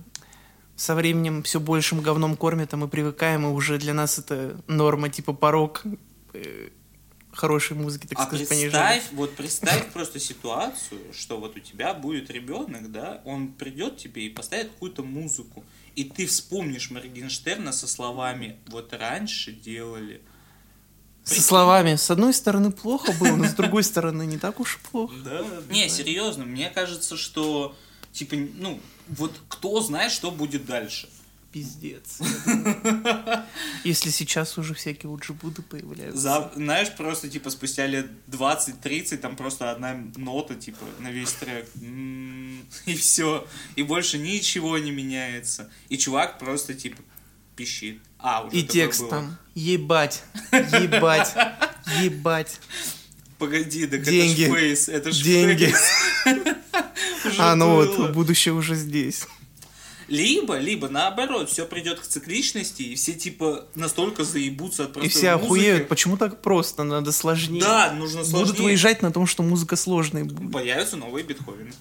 со 0.76 0.94
временем 0.94 1.42
все 1.42 1.58
большим 1.58 2.00
говном 2.02 2.36
кормят, 2.36 2.74
а 2.74 2.76
мы 2.76 2.86
привыкаем, 2.86 3.46
и 3.46 3.48
уже 3.48 3.78
для 3.78 3.94
нас 3.94 4.18
это 4.18 4.60
норма, 4.66 5.08
типа 5.08 5.32
порог 5.32 5.82
э, 6.34 6.68
хорошей 7.32 7.76
музыки, 7.76 8.06
так 8.06 8.18
А 8.18 8.26
сказать, 8.26 8.48
представь, 8.48 9.04
вот 9.12 9.34
представь 9.34 9.86
просто 9.92 10.18
ситуацию, 10.20 11.00
что 11.12 11.38
вот 11.38 11.56
у 11.56 11.60
тебя 11.60 11.94
будет 11.94 12.30
ребенок, 12.30 12.92
да, 12.92 13.22
он 13.24 13.48
придет 13.48 13.96
тебе 13.96 14.26
и 14.26 14.28
поставит 14.28 14.70
какую-то 14.70 15.02
музыку, 15.02 15.64
и 15.94 16.04
ты 16.04 16.26
вспомнишь 16.26 16.90
Моргенштерна 16.90 17.72
со 17.72 17.86
словами 17.86 18.58
«Вот 18.66 18.92
раньше 18.92 19.52
делали». 19.52 20.20
Со 21.24 21.42
словами, 21.42 21.96
с 21.96 22.08
одной 22.10 22.32
стороны 22.32 22.70
плохо 22.70 23.12
было, 23.18 23.34
но 23.34 23.46
с 23.46 23.52
другой 23.54 23.82
стороны 23.82 24.26
не 24.26 24.38
так 24.38 24.60
уж 24.60 24.76
и 24.76 24.90
плохо. 24.90 25.14
Да, 25.24 25.44
не, 25.70 25.88
серьезно, 25.88 26.44
мне 26.44 26.70
кажется, 26.70 27.16
что, 27.16 27.74
типа, 28.12 28.36
ну, 28.36 28.80
вот 29.08 29.32
кто 29.48 29.80
знает, 29.80 30.12
что 30.12 30.30
будет 30.30 30.66
дальше. 30.66 31.08
Пиздец. 31.52 32.18
Если 33.84 34.10
сейчас 34.10 34.58
уже 34.58 34.74
всякие 34.74 35.10
уджибуды 35.10 35.62
появляются. 35.62 36.20
За, 36.20 36.52
знаешь, 36.54 36.94
просто, 36.94 37.30
типа, 37.30 37.50
спустя 37.50 37.86
лет 37.86 38.10
20-30, 38.28 39.16
там 39.18 39.36
просто 39.36 39.70
одна 39.70 39.94
нота, 40.16 40.54
типа, 40.54 40.84
на 40.98 41.10
весь 41.10 41.32
трек. 41.32 41.66
М, 41.80 42.62
И 42.86 42.94
все. 42.94 43.46
И 43.76 43.82
больше 43.82 44.18
ничего 44.18 44.76
не 44.78 44.90
меняется. 44.90 45.70
И 45.88 45.96
чувак 45.96 46.38
просто, 46.38 46.74
типа, 46.74 47.00
пищит. 47.54 48.00
А, 48.18 48.42
уже 48.44 48.56
И 48.56 48.62
текст 48.62 49.00
было. 49.00 49.10
там. 49.10 49.38
Ебать. 49.54 50.22
Ебать. 50.52 51.34
Ебать. 52.02 52.60
Погоди, 53.38 53.86
так 53.86 54.02
Деньги. 54.02 54.44
это 54.44 54.52
ж 54.52 54.56
фейс, 54.58 54.88
это 54.88 55.12
ж 55.12 55.22
Деньги. 55.22 55.74
А, 57.38 57.56
ну 57.56 57.74
вот, 57.74 58.12
будущее 58.12 58.54
уже 58.54 58.76
здесь. 58.76 59.26
Либо, 60.08 60.56
либо 60.58 60.88
наоборот, 60.88 61.50
все 61.50 61.66
придет 61.66 61.98
к 61.98 62.04
цикличности, 62.04 62.82
и 62.82 62.94
все 62.94 63.14
типа 63.14 63.66
настолько 63.74 64.22
заебутся 64.22 64.84
от 64.84 64.90
И 64.90 64.92
простой 64.92 65.10
все 65.10 65.32
музыки. 65.32 65.44
охуеют. 65.46 65.88
Почему 65.88 66.16
так 66.16 66.40
просто? 66.40 66.84
Надо 66.84 67.10
сложнее. 67.10 67.60
Да, 67.60 67.90
нужно 67.92 68.22
сложнее. 68.24 68.44
Будут 68.46 68.60
выезжать 68.60 69.02
на 69.02 69.10
том, 69.10 69.26
что 69.26 69.42
музыка 69.42 69.74
сложная 69.74 70.24
будет. 70.24 70.52
Появятся 70.52 70.96
новые 70.96 71.24
Бетховены. 71.24 71.72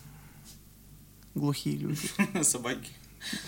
Глухие 1.36 1.78
люди. 1.78 2.00
Собаки. 2.42 2.90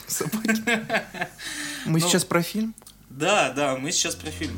Собаки. 0.05 0.61
Мы 1.85 1.99
Ну, 1.99 2.07
сейчас 2.07 2.23
про 2.23 2.43
фильм. 2.43 2.75
Да, 3.09 3.51
да, 3.53 3.75
мы 3.77 3.91
сейчас 3.91 4.13
про 4.15 4.29
фильм. 4.29 4.55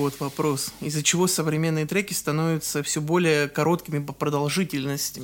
Вот 0.00 0.20
вопрос. 0.20 0.72
Из-за 0.80 1.02
чего 1.02 1.26
современные 1.26 1.86
треки 1.86 2.12
становятся 2.12 2.82
все 2.82 3.00
более 3.00 3.48
короткими 3.48 3.98
по 4.04 4.12
продолжительности? 4.12 5.22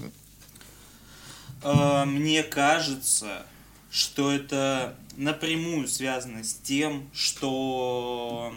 Э, 1.62 2.04
Мне 2.04 2.42
кажется, 2.42 3.46
что 3.90 4.30
это 4.30 4.96
напрямую 5.16 5.88
связано 5.88 6.44
с 6.44 6.54
тем, 6.54 7.08
что... 7.12 8.52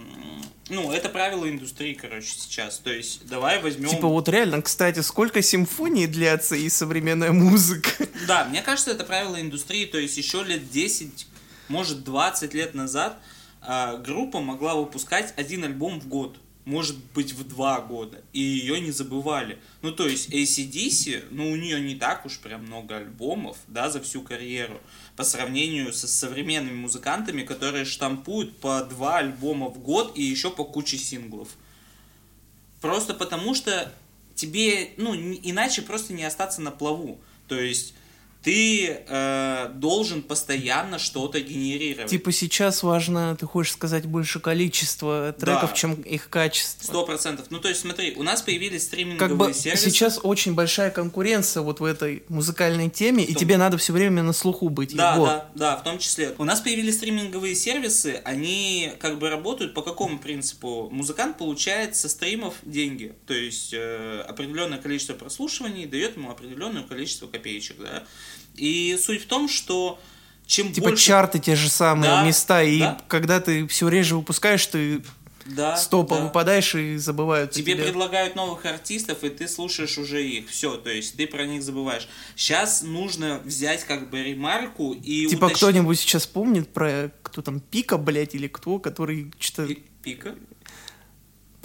Ну, 0.68 0.92
это 0.92 1.10
правило 1.10 1.50
индустрии, 1.50 1.94
короче, 1.94 2.28
сейчас. 2.38 2.80
То 2.80 2.92
есть, 2.92 3.26
давай 3.28 3.62
возьмем... 3.62 3.90
Типа 3.90 4.08
вот 4.08 4.28
реально, 4.30 4.62
кстати, 4.62 5.00
сколько 5.00 5.42
симфоний 5.42 6.08
длятся 6.08 6.56
и 6.56 6.70
современная 6.70 7.32
музыка? 7.32 7.90
Да, 8.28 8.46
мне 8.46 8.62
кажется, 8.62 8.92
это 8.92 9.04
правило 9.04 9.40
индустрии, 9.40 9.86
то 9.86 9.98
есть 9.98 10.18
еще 10.18 10.44
лет 10.44 10.70
10, 10.70 11.28
может 11.70 12.04
20 12.04 12.54
лет 12.54 12.74
назад 12.74 13.18
а, 13.18 13.29
группа 13.62 14.40
могла 14.40 14.76
выпускать 14.76 15.34
один 15.38 15.64
альбом 15.64 16.00
в 16.00 16.08
год, 16.08 16.40
может 16.66 16.98
быть 17.16 17.34
в 17.34 17.48
два 17.48 17.82
года, 17.82 18.22
и 18.32 18.40
ее 18.40 18.80
не 18.80 18.92
забывали. 18.92 19.58
Ну, 19.82 19.92
то 19.92 20.08
есть 20.08 20.30
ACDC, 20.30 21.26
ну, 21.32 21.52
у 21.52 21.56
нее 21.56 21.80
не 21.80 21.96
так 21.96 22.26
уж 22.26 22.40
прям 22.40 22.66
много 22.66 22.98
альбомов, 22.98 23.58
да, 23.68 23.90
за 23.90 24.02
всю 24.02 24.22
карьеру, 24.22 24.80
по 25.16 25.24
сравнению 25.24 25.92
со 25.94 26.08
современными 26.08 26.76
музыкантами, 26.76 27.44
которые 27.44 27.86
штампуют 27.86 28.58
по 28.58 28.84
два 28.84 29.18
альбома 29.18 29.70
в 29.70 29.80
год 29.80 30.16
и 30.16 30.24
еще 30.24 30.52
по 30.52 30.64
куче 30.64 30.98
синглов. 30.98 31.50
Просто 32.82 33.14
потому 33.14 33.56
что 33.56 33.92
тебе, 34.36 34.92
ну, 34.98 35.16
иначе 35.16 35.82
просто 35.82 36.14
не 36.14 36.24
остаться 36.24 36.62
на 36.62 36.72
плаву. 36.72 37.20
То 37.48 37.60
есть 37.60 37.96
ты 38.42 39.04
э, 39.06 39.70
должен 39.76 40.22
постоянно 40.22 40.98
что-то 40.98 41.42
генерировать. 41.42 42.10
Типа 42.10 42.32
сейчас 42.32 42.84
важно, 42.84 43.36
ты 43.36 43.46
хочешь 43.46 43.74
сказать, 43.74 44.06
больше 44.06 44.40
количество 44.40 45.34
треков, 45.38 45.72
Да. 45.72 45.76
чем 45.76 45.94
их 45.96 46.30
качество. 46.30 46.84
Сто 46.86 47.06
процентов. 47.06 47.48
Ну, 47.50 47.60
то 47.60 47.68
есть, 47.68 47.82
смотри, 47.82 48.14
у 48.16 48.24
нас 48.24 48.42
появились 48.42 48.84
стриминговые 48.84 49.28
Как 49.30 49.38
бы 49.38 49.54
сервисы. 49.54 49.90
сейчас 49.90 50.20
очень 50.24 50.54
большая 50.56 50.90
конкуренция 50.90 51.62
вот 51.64 51.82
в 51.82 51.84
этой 51.84 52.24
музыкальной 52.30 52.90
теме, 52.90 53.26
и 53.26 53.34
том- 53.34 53.42
тебе 53.42 53.58
надо 53.58 53.78
все 53.78 53.92
время 53.92 54.24
на 54.24 54.32
слуху 54.32 54.70
быть. 54.70 54.94
И 54.94 54.96
Да, 54.96 55.18
вот. 55.18 55.26
да, 55.26 55.50
да, 55.56 55.76
в 55.76 55.84
том 55.84 56.00
числе. 56.00 56.34
У 56.38 56.46
нас 56.46 56.62
появились 56.62 56.96
стриминговые 56.96 57.56
сервисы, 57.56 58.22
они 58.24 58.94
как 59.00 59.20
бы 59.20 59.30
работают 59.30 59.74
по 59.74 59.82
какому 59.82 60.18
принципу? 60.18 60.88
Музыкант 60.92 61.38
получает 61.38 61.98
со 61.98 62.08
стримов 62.08 62.54
деньги, 62.64 63.14
то 63.28 63.34
есть 63.34 63.74
э, 63.74 64.22
определенное 64.28 64.78
количество 64.78 65.14
прослушиваний 65.14 65.86
дает 65.86 66.16
ему 66.16 66.32
определенное 66.32 66.84
количество 66.84 67.28
копеечек, 67.28 67.78
да. 67.80 68.04
И 68.56 68.98
суть 69.02 69.24
в 69.24 69.28
том, 69.28 69.48
что 69.48 70.00
чем 70.46 70.74
Типа 70.74 70.90
больше... 70.90 71.06
чарты 71.06 71.40
те 71.40 71.56
же 71.56 71.70
самые 71.70 72.10
Да, 72.10 72.24
места, 72.26 72.64
и 72.64 72.80
да. 72.80 73.00
когда 73.08 73.40
ты 73.40 73.68
все 73.68 73.88
реже 73.88 74.16
выпускаешь, 74.16 74.66
ты 74.66 75.02
да, 75.46 75.78
с 75.78 75.88
топа 75.88 76.16
да. 76.18 76.24
выпадаешь 76.26 76.76
и 76.76 76.98
забывают 76.98 77.52
Тебе 77.52 77.74
тебе. 77.74 77.84
предлагают 77.86 78.36
новых 78.36 78.66
артистов, 78.66 79.24
и 79.24 79.30
ты 79.30 79.48
слушаешь 79.48 79.98
уже 79.98 80.24
их. 80.28 80.50
Все, 80.50 80.76
то 80.78 80.90
есть 80.90 81.16
ты 81.18 81.26
про 81.28 81.46
них 81.46 81.64
забываешь. 81.64 82.08
Сейчас 82.36 82.82
нужно 82.82 83.40
взять 83.46 83.84
как 83.86 84.10
бы 84.10 84.22
ремарку 84.24 84.94
и 84.94 85.28
Типа 85.28 85.46
уточ- 85.46 85.56
кто-нибудь 85.56 86.00
сейчас 86.00 86.28
помнит 86.28 86.70
про 86.74 87.12
кто 87.24 87.42
там 87.42 87.60
Пика, 87.60 87.98
блядь, 87.98 88.36
или 88.36 88.48
кто, 88.48 88.80
который 88.80 89.32
что-то 89.40 89.68
Пи- 89.74 89.84
Пика? 90.04 90.36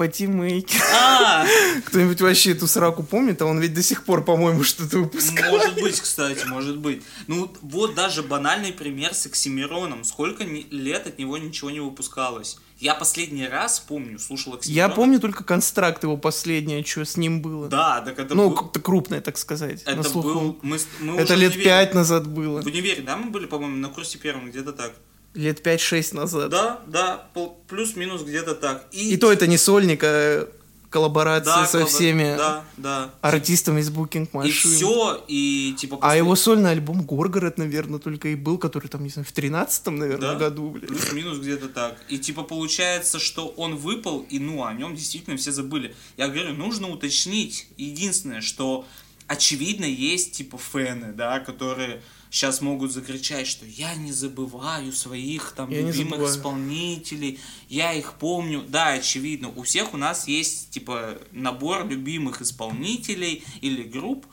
Тиммейке. 0.08 0.78
А, 0.92 1.46
Кто-нибудь 1.86 2.20
вообще 2.20 2.52
эту 2.52 2.66
сраку 2.66 3.02
помнит, 3.02 3.40
а 3.42 3.46
он 3.46 3.60
ведь 3.60 3.74
до 3.74 3.82
сих 3.82 4.04
пор, 4.04 4.24
по-моему, 4.24 4.64
что-то 4.64 4.98
выпускает. 4.98 5.52
может 5.52 5.74
быть, 5.74 6.00
кстати, 6.00 6.44
может 6.46 6.78
быть. 6.78 7.02
Ну, 7.26 7.50
вот 7.62 7.94
даже 7.94 8.22
банальный 8.22 8.72
пример 8.72 9.14
с 9.14 9.26
Оксимироном. 9.26 10.04
Сколько 10.04 10.44
лет 10.44 11.06
от 11.06 11.18
него 11.18 11.38
ничего 11.38 11.70
не 11.70 11.80
выпускалось. 11.80 12.58
Я 12.80 12.94
последний 12.94 13.46
раз, 13.46 13.78
помню, 13.78 14.18
слушал 14.18 14.52
Я 14.52 14.58
Оксимирона. 14.58 14.94
помню 14.94 15.20
только 15.20 15.44
констракт 15.44 16.02
его 16.02 16.16
последнее, 16.16 16.84
что 16.84 17.04
с 17.04 17.16
ним 17.16 17.40
было. 17.40 17.68
Да, 17.68 18.00
так 18.00 18.18
это 18.18 18.34
ну, 18.34 18.50
был... 18.50 18.56
крупное, 18.56 19.20
так 19.20 19.38
сказать, 19.38 19.82
Это 19.84 20.08
был... 20.10 20.58
Мы, 20.62 20.78
мы 21.00 21.16
Это 21.16 21.34
лет 21.34 21.54
пять 21.54 21.94
назад 21.94 22.26
было. 22.26 22.62
В 22.62 22.66
универе, 22.66 23.02
да, 23.02 23.16
мы 23.16 23.30
были, 23.30 23.46
по-моему, 23.46 23.76
на 23.76 23.88
курсе 23.88 24.18
первом, 24.18 24.50
где-то 24.50 24.72
так. 24.72 24.92
Лет 25.34 25.66
5-6 25.66 26.14
назад. 26.14 26.50
Да, 26.50 26.80
да, 26.86 27.26
плюс-минус 27.68 28.22
где-то 28.22 28.54
так. 28.54 28.86
И 28.92 29.16
то 29.16 29.32
это 29.32 29.46
не 29.46 29.56
сольник, 29.58 30.00
а 30.04 30.48
коллаборация 30.90 31.56
Да, 31.56 31.66
со 31.66 31.78
коллабо- 31.80 31.86
всеми 31.86 32.36
Да, 32.36 32.64
да. 32.76 33.10
артистами 33.20 33.80
из 33.80 33.90
Booking 33.90 34.28
И 34.32 34.36
Machine. 34.36 34.50
все, 34.76 35.24
и 35.26 35.74
типа... 35.76 35.96
А 35.96 36.00
после- 36.02 36.18
его 36.18 36.36
сольный 36.36 36.70
альбом 36.70 37.02
Горгород, 37.02 37.58
наверное, 37.58 37.98
только 37.98 38.28
и 38.28 38.36
был, 38.36 38.58
который 38.58 38.86
там, 38.86 39.02
не 39.02 39.08
знаю, 39.10 39.26
в 39.26 39.32
13-м, 39.32 39.96
наверное, 39.96 40.34
Да. 40.34 40.38
году, 40.38 40.70
блядь. 40.70 40.86
Плюс-минус 40.86 41.38
где-то 41.38 41.68
так. 41.68 41.96
И 42.08 42.18
типа 42.18 42.44
получается, 42.44 43.18
что 43.18 43.48
он 43.48 43.74
выпал, 43.74 44.20
и 44.30 44.38
ну 44.38 44.64
о 44.64 44.72
нем 44.72 44.94
действительно 44.94 45.36
все 45.36 45.50
забыли. 45.50 45.96
Я 46.16 46.28
говорю, 46.28 46.54
нужно 46.54 46.88
уточнить. 46.88 47.66
Единственное, 47.76 48.40
что 48.40 48.86
очевидно 49.26 49.86
есть 49.86 50.32
типа 50.32 50.58
фэны, 50.58 51.12
да, 51.12 51.40
которые 51.40 52.02
сейчас 52.34 52.60
могут 52.60 52.90
закричать, 52.90 53.46
что 53.46 53.64
я 53.64 53.94
не 53.94 54.10
забываю 54.10 54.92
своих 54.92 55.52
там 55.52 55.70
Я 55.70 55.82
любимых 55.82 56.28
исполнителей, 56.28 57.38
я 57.68 57.92
их 57.92 58.14
помню. 58.14 58.64
Да, 58.66 58.88
очевидно, 58.88 59.50
у 59.54 59.62
всех 59.62 59.94
у 59.94 59.96
нас 59.96 60.26
есть 60.26 60.70
типа 60.70 61.18
набор 61.30 61.86
любимых 61.86 62.42
исполнителей 62.42 63.44
или 63.60 63.84
групп, 63.84 64.26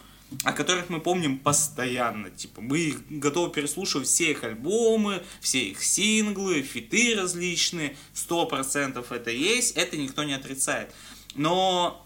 о 0.44 0.52
которых 0.52 0.90
мы 0.90 1.00
помним 1.00 1.38
постоянно. 1.38 2.32
Типа, 2.32 2.62
мы 2.62 2.80
их 2.80 3.08
готовы 3.08 3.52
переслушивать 3.52 4.08
все 4.08 4.32
их 4.32 4.44
альбомы, 4.44 5.22
все 5.40 5.60
их 5.66 5.84
синглы, 5.84 6.64
фиты 6.64 7.16
различные. 7.16 7.96
Сто 8.16 8.48
процентов 8.48 9.12
это 9.12 9.30
есть, 9.30 9.78
это 9.78 9.96
никто 9.96 10.24
не 10.24 10.34
отрицает. 10.34 10.92
Но 11.36 12.04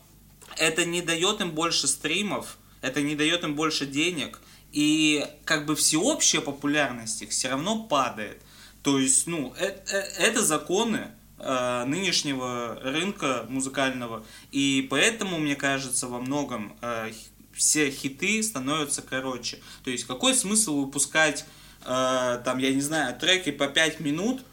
это 0.57 0.83
не 0.83 1.01
дает 1.01 1.39
им 1.39 1.51
больше 1.51 1.87
стримов, 1.87 2.57
это 2.81 3.01
не 3.01 3.15
дает 3.15 3.45
им 3.45 3.55
больше 3.55 3.85
денег. 3.85 4.41
И 4.75 5.25
как 5.45 5.65
бы 5.65 5.73
всеобщая 5.77 6.41
популярность 6.41 7.21
их 7.21 7.29
все 7.29 7.47
равно 7.47 7.83
падает. 7.83 8.41
То 8.83 8.99
есть, 8.99 9.25
ну, 9.25 9.53
э- 9.57 9.73
э- 9.87 10.13
это 10.19 10.43
законы 10.43 11.11
э, 11.39 11.83
нынешнего 11.85 12.77
рынка 12.83 13.45
музыкального. 13.47 14.25
И 14.51 14.85
поэтому, 14.89 15.37
мне 15.39 15.55
кажется, 15.55 16.07
во 16.07 16.19
многом 16.19 16.75
э, 16.81 17.11
все 17.53 17.89
хиты 17.89 18.43
становятся 18.43 19.01
короче. 19.01 19.59
То 19.85 19.91
есть, 19.91 20.03
какой 20.03 20.33
смысл 20.35 20.81
выпускать, 20.81 21.45
э, 21.85 22.41
там, 22.43 22.57
я 22.57 22.73
не 22.73 22.81
знаю, 22.81 23.17
треки 23.17 23.51
по 23.51 23.67
5 23.67 24.01
минут, 24.01 24.43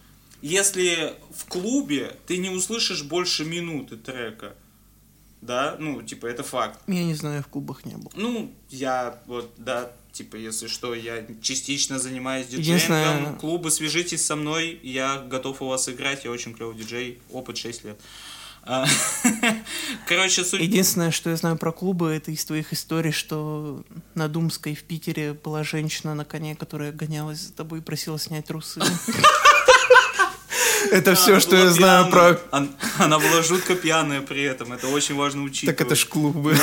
если 0.40 1.14
в 1.34 1.46
клубе 1.46 2.16
ты 2.28 2.36
не 2.38 2.50
услышишь 2.50 3.02
больше 3.02 3.44
минуты 3.44 3.96
трека? 3.96 4.54
Да, 5.40 5.74
ну, 5.80 6.00
типа, 6.02 6.26
это 6.26 6.44
факт. 6.44 6.78
Я 6.86 7.02
не 7.02 7.14
знаю, 7.14 7.42
в 7.42 7.48
клубах 7.48 7.84
не 7.84 7.96
был. 7.96 8.12
Ну, 8.14 8.54
я 8.70 9.20
вот, 9.26 9.52
да, 9.56 9.90
типа, 10.12 10.36
если 10.36 10.66
что, 10.66 10.94
я 10.94 11.24
частично 11.40 11.98
занимаюсь 11.98 12.46
Единственное- 12.50 13.04
диджеингом. 13.14 13.38
Клубы, 13.38 13.70
свяжитесь 13.70 14.24
со 14.24 14.36
мной, 14.36 14.78
я 14.82 15.18
готов 15.18 15.62
у 15.62 15.66
вас 15.68 15.88
играть, 15.88 16.24
я 16.24 16.30
очень 16.30 16.54
клевый 16.54 16.76
диджей, 16.76 17.18
опыт 17.30 17.56
6 17.56 17.84
лет. 17.84 18.00
А, 18.64 18.86
Короче, 20.06 20.44
суть... 20.44 20.60
Единственное, 20.60 21.10
что 21.10 21.30
я 21.30 21.36
знаю 21.36 21.56
про 21.56 21.72
клубы, 21.72 22.10
это 22.10 22.30
из 22.30 22.44
твоих 22.44 22.72
историй, 22.72 23.10
что 23.10 23.82
на 24.14 24.28
Думской 24.28 24.76
в 24.76 24.84
Питере 24.84 25.32
была 25.32 25.64
женщина 25.64 26.14
на 26.14 26.24
коне, 26.24 26.54
которая 26.54 26.92
гонялась 26.92 27.40
за 27.40 27.52
тобой 27.52 27.80
и 27.80 27.82
просила 27.82 28.18
снять 28.20 28.46
трусы. 28.46 28.80
Это 30.90 31.14
все, 31.14 31.32
Она 31.32 31.40
что 31.40 31.56
я 31.56 31.70
знаю 31.70 32.10
про... 32.10 32.38
Он- 32.50 32.70
Она 32.98 33.18
была 33.18 33.42
жутко 33.42 33.74
пьяная 33.74 34.20
при 34.20 34.42
этом, 34.42 34.72
это 34.72 34.88
очень 34.88 35.14
важно 35.14 35.42
учитывать. 35.42 35.76
Так 35.78 35.86
это 35.86 35.94
ж 35.94 36.06
клубы. 36.06 36.56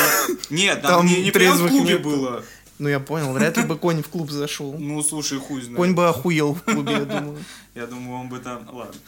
Нет, 0.49 0.81
там 0.81 0.91
там 0.91 1.05
не, 1.07 1.23
не 1.23 1.31
прям 1.31 1.57
в 1.57 1.67
клубе 1.67 1.97
было. 1.97 2.43
Ну 2.79 2.87
я 2.87 2.99
понял, 3.01 3.33
вряд 3.33 3.57
ли 3.57 3.63
бы 3.63 3.77
конь 3.77 4.01
в 4.01 4.07
клуб 4.07 4.31
зашел. 4.31 4.73
Ну, 4.77 5.03
слушай, 5.03 5.37
хуй 5.37 5.61
знает. 5.61 5.77
Конь 5.77 5.93
бы 5.93 6.07
охуел 6.07 6.53
в 6.55 6.63
клубе, 6.63 6.93
я 6.93 7.05
думаю. 7.05 7.43
Я 7.75 7.87
думаю, 7.87 8.19
он 8.21 8.29
бы 8.29 8.39
там... 8.39 8.67
Ладно. 8.73 8.99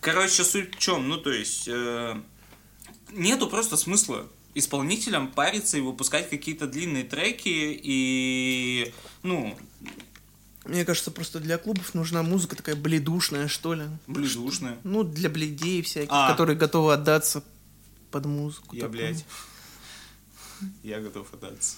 Короче, 0.00 0.44
суть 0.44 0.74
в 0.74 0.78
чем? 0.78 1.08
Ну, 1.08 1.16
то 1.18 1.30
есть, 1.30 1.68
э, 1.68 2.16
нету 3.12 3.48
просто 3.48 3.76
смысла 3.76 4.26
исполнителям 4.54 5.28
париться 5.28 5.78
и 5.78 5.80
выпускать 5.80 6.28
какие-то 6.30 6.66
длинные 6.66 7.04
треки 7.04 7.48
и, 7.82 8.92
ну, 9.22 9.56
Мне 10.64 10.84
кажется, 10.84 11.10
просто 11.10 11.40
для 11.40 11.58
клубов 11.58 11.94
нужна 11.94 12.22
музыка 12.22 12.54
такая 12.56 12.76
бледушная, 12.76 13.48
что 13.48 13.74
ли. 13.74 13.84
близушные. 14.06 14.76
Ну, 14.84 15.02
для 15.04 15.28
бледей 15.28 15.82
всяких, 15.82 16.10
А. 16.10 16.30
которые 16.30 16.56
готовы 16.56 16.92
отдаться 16.92 17.42
под 18.10 18.26
музыку. 18.26 18.76
Я, 18.76 18.82
такую. 18.82 18.98
блядь, 18.98 19.24
я 20.82 21.00
готов 21.00 21.32
отдаться. 21.32 21.76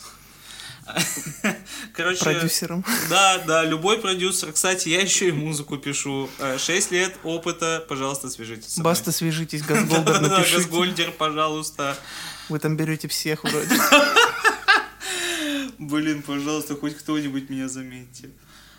Короче, 1.94 2.20
Продюсером. 2.24 2.84
да, 3.08 3.38
да, 3.38 3.64
любой 3.64 3.98
продюсер. 3.98 4.52
Кстати, 4.52 4.88
я 4.90 5.00
еще 5.00 5.28
и 5.28 5.32
музыку 5.32 5.78
пишу. 5.78 6.28
Э, 6.38 6.58
Шесть 6.58 6.90
лет 6.90 7.14
опыта, 7.24 7.84
пожалуйста, 7.88 8.28
свяжитесь 8.28 8.72
со 8.74 8.80
мной. 8.80 8.90
Баста, 8.92 9.12
свяжитесь, 9.12 9.62
Да-да-да, 9.66 10.20
напишите. 10.20 10.56
Газгольдер, 10.58 11.10
пожалуйста. 11.12 11.96
Вы 12.48 12.58
там 12.58 12.76
берете 12.76 13.08
всех 13.08 13.44
вроде. 13.44 13.70
Блин, 15.78 16.22
пожалуйста, 16.22 16.74
хоть 16.76 16.96
кто-нибудь 16.96 17.50
меня 17.50 17.68
заметьте. 17.68 18.30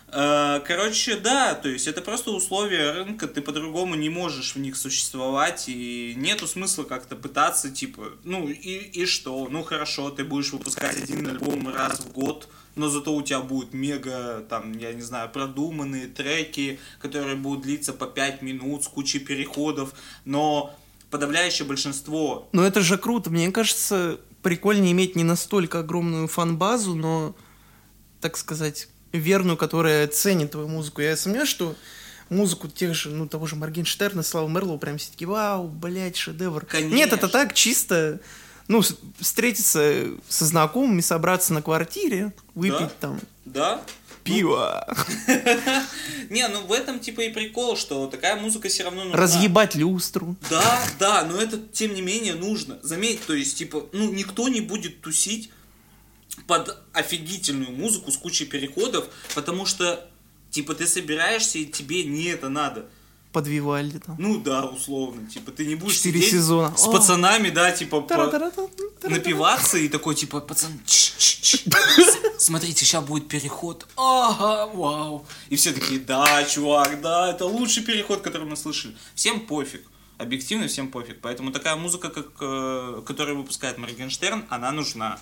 Э, 0.08 0.60
Короче, 0.66 1.16
да, 1.16 1.54
то 1.54 1.68
есть 1.68 1.86
это 1.86 2.00
просто 2.00 2.30
условия 2.30 2.92
рынка, 2.92 3.26
ты 3.26 3.40
по-другому 3.40 3.94
не 3.94 4.08
можешь 4.08 4.54
в 4.54 4.58
них 4.58 4.76
существовать, 4.76 5.64
и 5.68 6.14
нету 6.16 6.46
смысла 6.46 6.84
как-то 6.84 7.16
пытаться, 7.16 7.70
типа, 7.70 8.12
ну 8.24 8.48
и, 8.48 8.52
и 8.54 9.06
что? 9.06 9.48
Ну 9.50 9.62
хорошо, 9.62 10.10
ты 10.10 10.24
будешь 10.24 10.52
выпускать 10.52 10.96
один 10.96 11.26
альбом 11.26 11.68
раз 11.68 12.00
в 12.00 12.12
год, 12.12 12.48
но 12.76 12.88
зато 12.88 13.14
у 13.14 13.22
тебя 13.22 13.40
будут 13.40 13.72
мега, 13.72 14.44
там, 14.48 14.76
я 14.78 14.92
не 14.92 15.02
знаю, 15.02 15.30
продуманные 15.30 16.06
треки, 16.06 16.78
которые 17.00 17.36
будут 17.36 17.62
длиться 17.62 17.92
по 17.92 18.06
5 18.06 18.42
минут 18.42 18.84
с 18.84 18.88
кучей 18.88 19.18
переходов, 19.18 19.94
но 20.24 20.74
подавляющее 21.10 21.66
большинство 21.66 22.48
Но 22.52 22.66
это 22.66 22.80
же 22.80 22.98
круто. 22.98 23.30
Мне 23.30 23.50
кажется, 23.50 24.18
прикольнее 24.42 24.92
иметь 24.92 25.16
не 25.16 25.24
настолько 25.24 25.80
огромную 25.80 26.28
фан-базу, 26.28 26.94
но, 26.94 27.34
так 28.20 28.36
сказать, 28.36 28.88
верную, 29.12 29.56
которая 29.56 30.06
ценит 30.08 30.52
твою 30.52 30.68
музыку. 30.68 31.00
Я 31.00 31.16
сомневаюсь, 31.16 31.48
что 31.48 31.74
музыку 32.28 32.68
тех 32.68 32.94
же, 32.94 33.10
ну, 33.10 33.26
того 33.28 33.46
же 33.46 33.56
Моргенштерна, 33.56 34.22
Слава 34.22 34.48
Мерлоу 34.48 34.78
прям 34.78 34.98
все 34.98 35.10
таки 35.10 35.26
вау, 35.26 35.68
блядь, 35.68 36.16
шедевр. 36.16 36.64
Конечно. 36.66 36.94
Нет, 36.94 37.12
это 37.12 37.28
так 37.28 37.54
чисто, 37.54 38.20
ну, 38.68 38.82
встретиться 39.20 40.08
со 40.28 40.44
знакомыми, 40.44 41.00
собраться 41.00 41.52
на 41.52 41.62
квартире, 41.62 42.32
выпить 42.54 42.78
Да. 42.78 42.90
там 43.00 43.20
да, 43.44 43.80
пиво, 44.24 44.84
Не, 46.30 46.48
ну 46.48 46.66
в 46.66 46.72
этом 46.72 46.98
типа 46.98 47.20
и 47.20 47.28
прикол, 47.30 47.76
что 47.76 48.08
такая 48.08 48.34
музыка 48.40 48.68
все 48.68 48.82
равно 48.82 49.04
нужна. 49.04 49.16
разъебать 49.18 49.76
люстру. 49.76 50.34
Да, 50.50 50.80
да, 50.98 51.24
но 51.24 51.40
это 51.40 51.58
тем 51.72 51.94
не 51.94 52.02
менее 52.02 52.34
нужно. 52.34 52.78
Заметь, 52.82 53.24
то 53.24 53.34
есть, 53.34 53.56
типа, 53.56 53.86
ну, 53.92 54.10
никто 54.12 54.48
не 54.48 54.60
будет 54.60 55.00
тусить 55.00 55.50
под 56.46 56.76
офигительную 56.92 57.72
музыку 57.72 58.10
с 58.10 58.16
кучей 58.16 58.44
переходов, 58.46 59.06
потому 59.34 59.66
что, 59.66 60.08
типа, 60.50 60.74
ты 60.74 60.86
собираешься, 60.86 61.58
и 61.58 61.66
тебе 61.66 62.04
не 62.04 62.24
это 62.24 62.48
надо. 62.48 62.86
Под 63.32 63.46
Вивальди 63.48 63.98
там. 63.98 64.16
Ну 64.18 64.38
да, 64.40 64.64
условно. 64.64 65.28
Типа, 65.28 65.50
ты 65.50 65.66
не 65.66 65.74
будешь 65.74 65.96
Четыре 65.96 66.20
сидеть 66.20 66.32
сезона. 66.32 66.74
с 66.76 66.86
О. 66.86 66.92
пацанами, 66.92 67.50
да, 67.50 67.70
типа, 67.70 68.00
по- 68.00 68.30
напиваться 69.08 69.76
и 69.78 69.88
такой, 69.88 70.14
типа, 70.14 70.40
пацан, 70.40 70.72
«Чш, 70.86 71.14
чш, 71.18 71.40
чш. 71.42 71.64
С- 71.64 72.18
смотрите, 72.44 72.84
сейчас 72.84 73.04
будет 73.04 73.28
переход. 73.28 73.86
Ага, 73.96 74.66
вау. 74.72 75.26
И 75.50 75.56
все 75.56 75.72
такие, 75.72 76.00
да, 76.00 76.44
чувак, 76.44 77.00
да, 77.02 77.30
это 77.30 77.44
лучший 77.44 77.82
переход, 77.82 78.22
который 78.22 78.46
мы 78.46 78.56
слышали. 78.56 78.96
Всем 79.14 79.40
пофиг. 79.40 79.82
Объективно 80.18 80.66
всем 80.66 80.88
пофиг. 80.90 81.20
Поэтому 81.20 81.52
такая 81.52 81.76
музыка, 81.76 82.08
как, 82.08 82.28
э, 82.40 83.02
которую 83.06 83.36
выпускает 83.38 83.76
Моргенштерн, 83.76 84.44
она 84.48 84.72
нужна. 84.72 85.18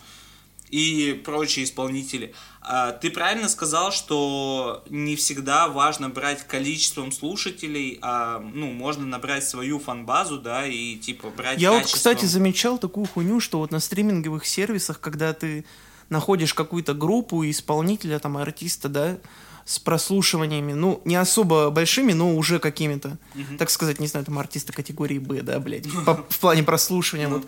И 0.70 1.20
прочие 1.24 1.64
исполнители. 1.64 2.34
А, 2.60 2.92
Ты 2.92 3.10
правильно 3.10 3.48
сказал, 3.48 3.92
что 3.92 4.82
не 4.88 5.14
всегда 5.16 5.68
важно 5.68 6.08
брать 6.08 6.46
количеством 6.46 7.12
слушателей, 7.12 7.98
а 8.02 8.38
ну, 8.40 8.72
можно 8.72 9.04
набрать 9.06 9.46
свою 9.46 9.78
фан-базу, 9.78 10.38
да, 10.38 10.66
и 10.66 10.96
типа 10.96 11.28
брать 11.30 11.60
Я 11.60 11.70
вот, 11.70 11.82
качеством. 11.82 11.96
кстати, 11.98 12.24
замечал 12.24 12.78
такую 12.78 13.06
хуйню, 13.06 13.40
что 13.40 13.58
вот 13.58 13.70
на 13.70 13.80
стриминговых 13.80 14.46
сервисах, 14.46 14.98
когда 15.00 15.32
ты 15.34 15.64
находишь 16.08 16.54
какую-то 16.54 16.94
группу 16.94 17.44
исполнителя, 17.48 18.18
там, 18.18 18.36
артиста, 18.36 18.88
да, 18.88 19.18
с 19.66 19.78
прослушиваниями, 19.78 20.72
ну, 20.72 21.00
не 21.04 21.16
особо 21.16 21.70
большими, 21.70 22.12
но 22.12 22.34
уже 22.36 22.58
какими-то, 22.58 23.16
так 23.58 23.70
сказать, 23.70 24.00
не 24.00 24.06
знаю, 24.06 24.26
там, 24.26 24.38
артисты 24.38 24.72
категории 24.72 25.18
Б, 25.18 25.42
да, 25.42 25.58
блядь, 25.60 25.86
по- 26.04 26.24
в 26.28 26.38
плане 26.38 26.62
прослушивания, 26.62 27.28
вот. 27.28 27.46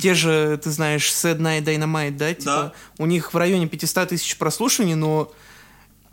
Те 0.00 0.14
же, 0.14 0.58
ты 0.62 0.70
знаешь, 0.70 1.08
Sad 1.10 1.38
Night 1.38 1.64
Dynamite, 1.64 2.16
да, 2.16 2.32
типа, 2.34 2.44
Да. 2.44 2.72
у 2.98 3.06
них 3.06 3.34
в 3.34 3.36
районе 3.36 3.68
500 3.68 4.08
тысяч 4.08 4.36
прослушиваний, 4.38 4.94
но 4.94 5.32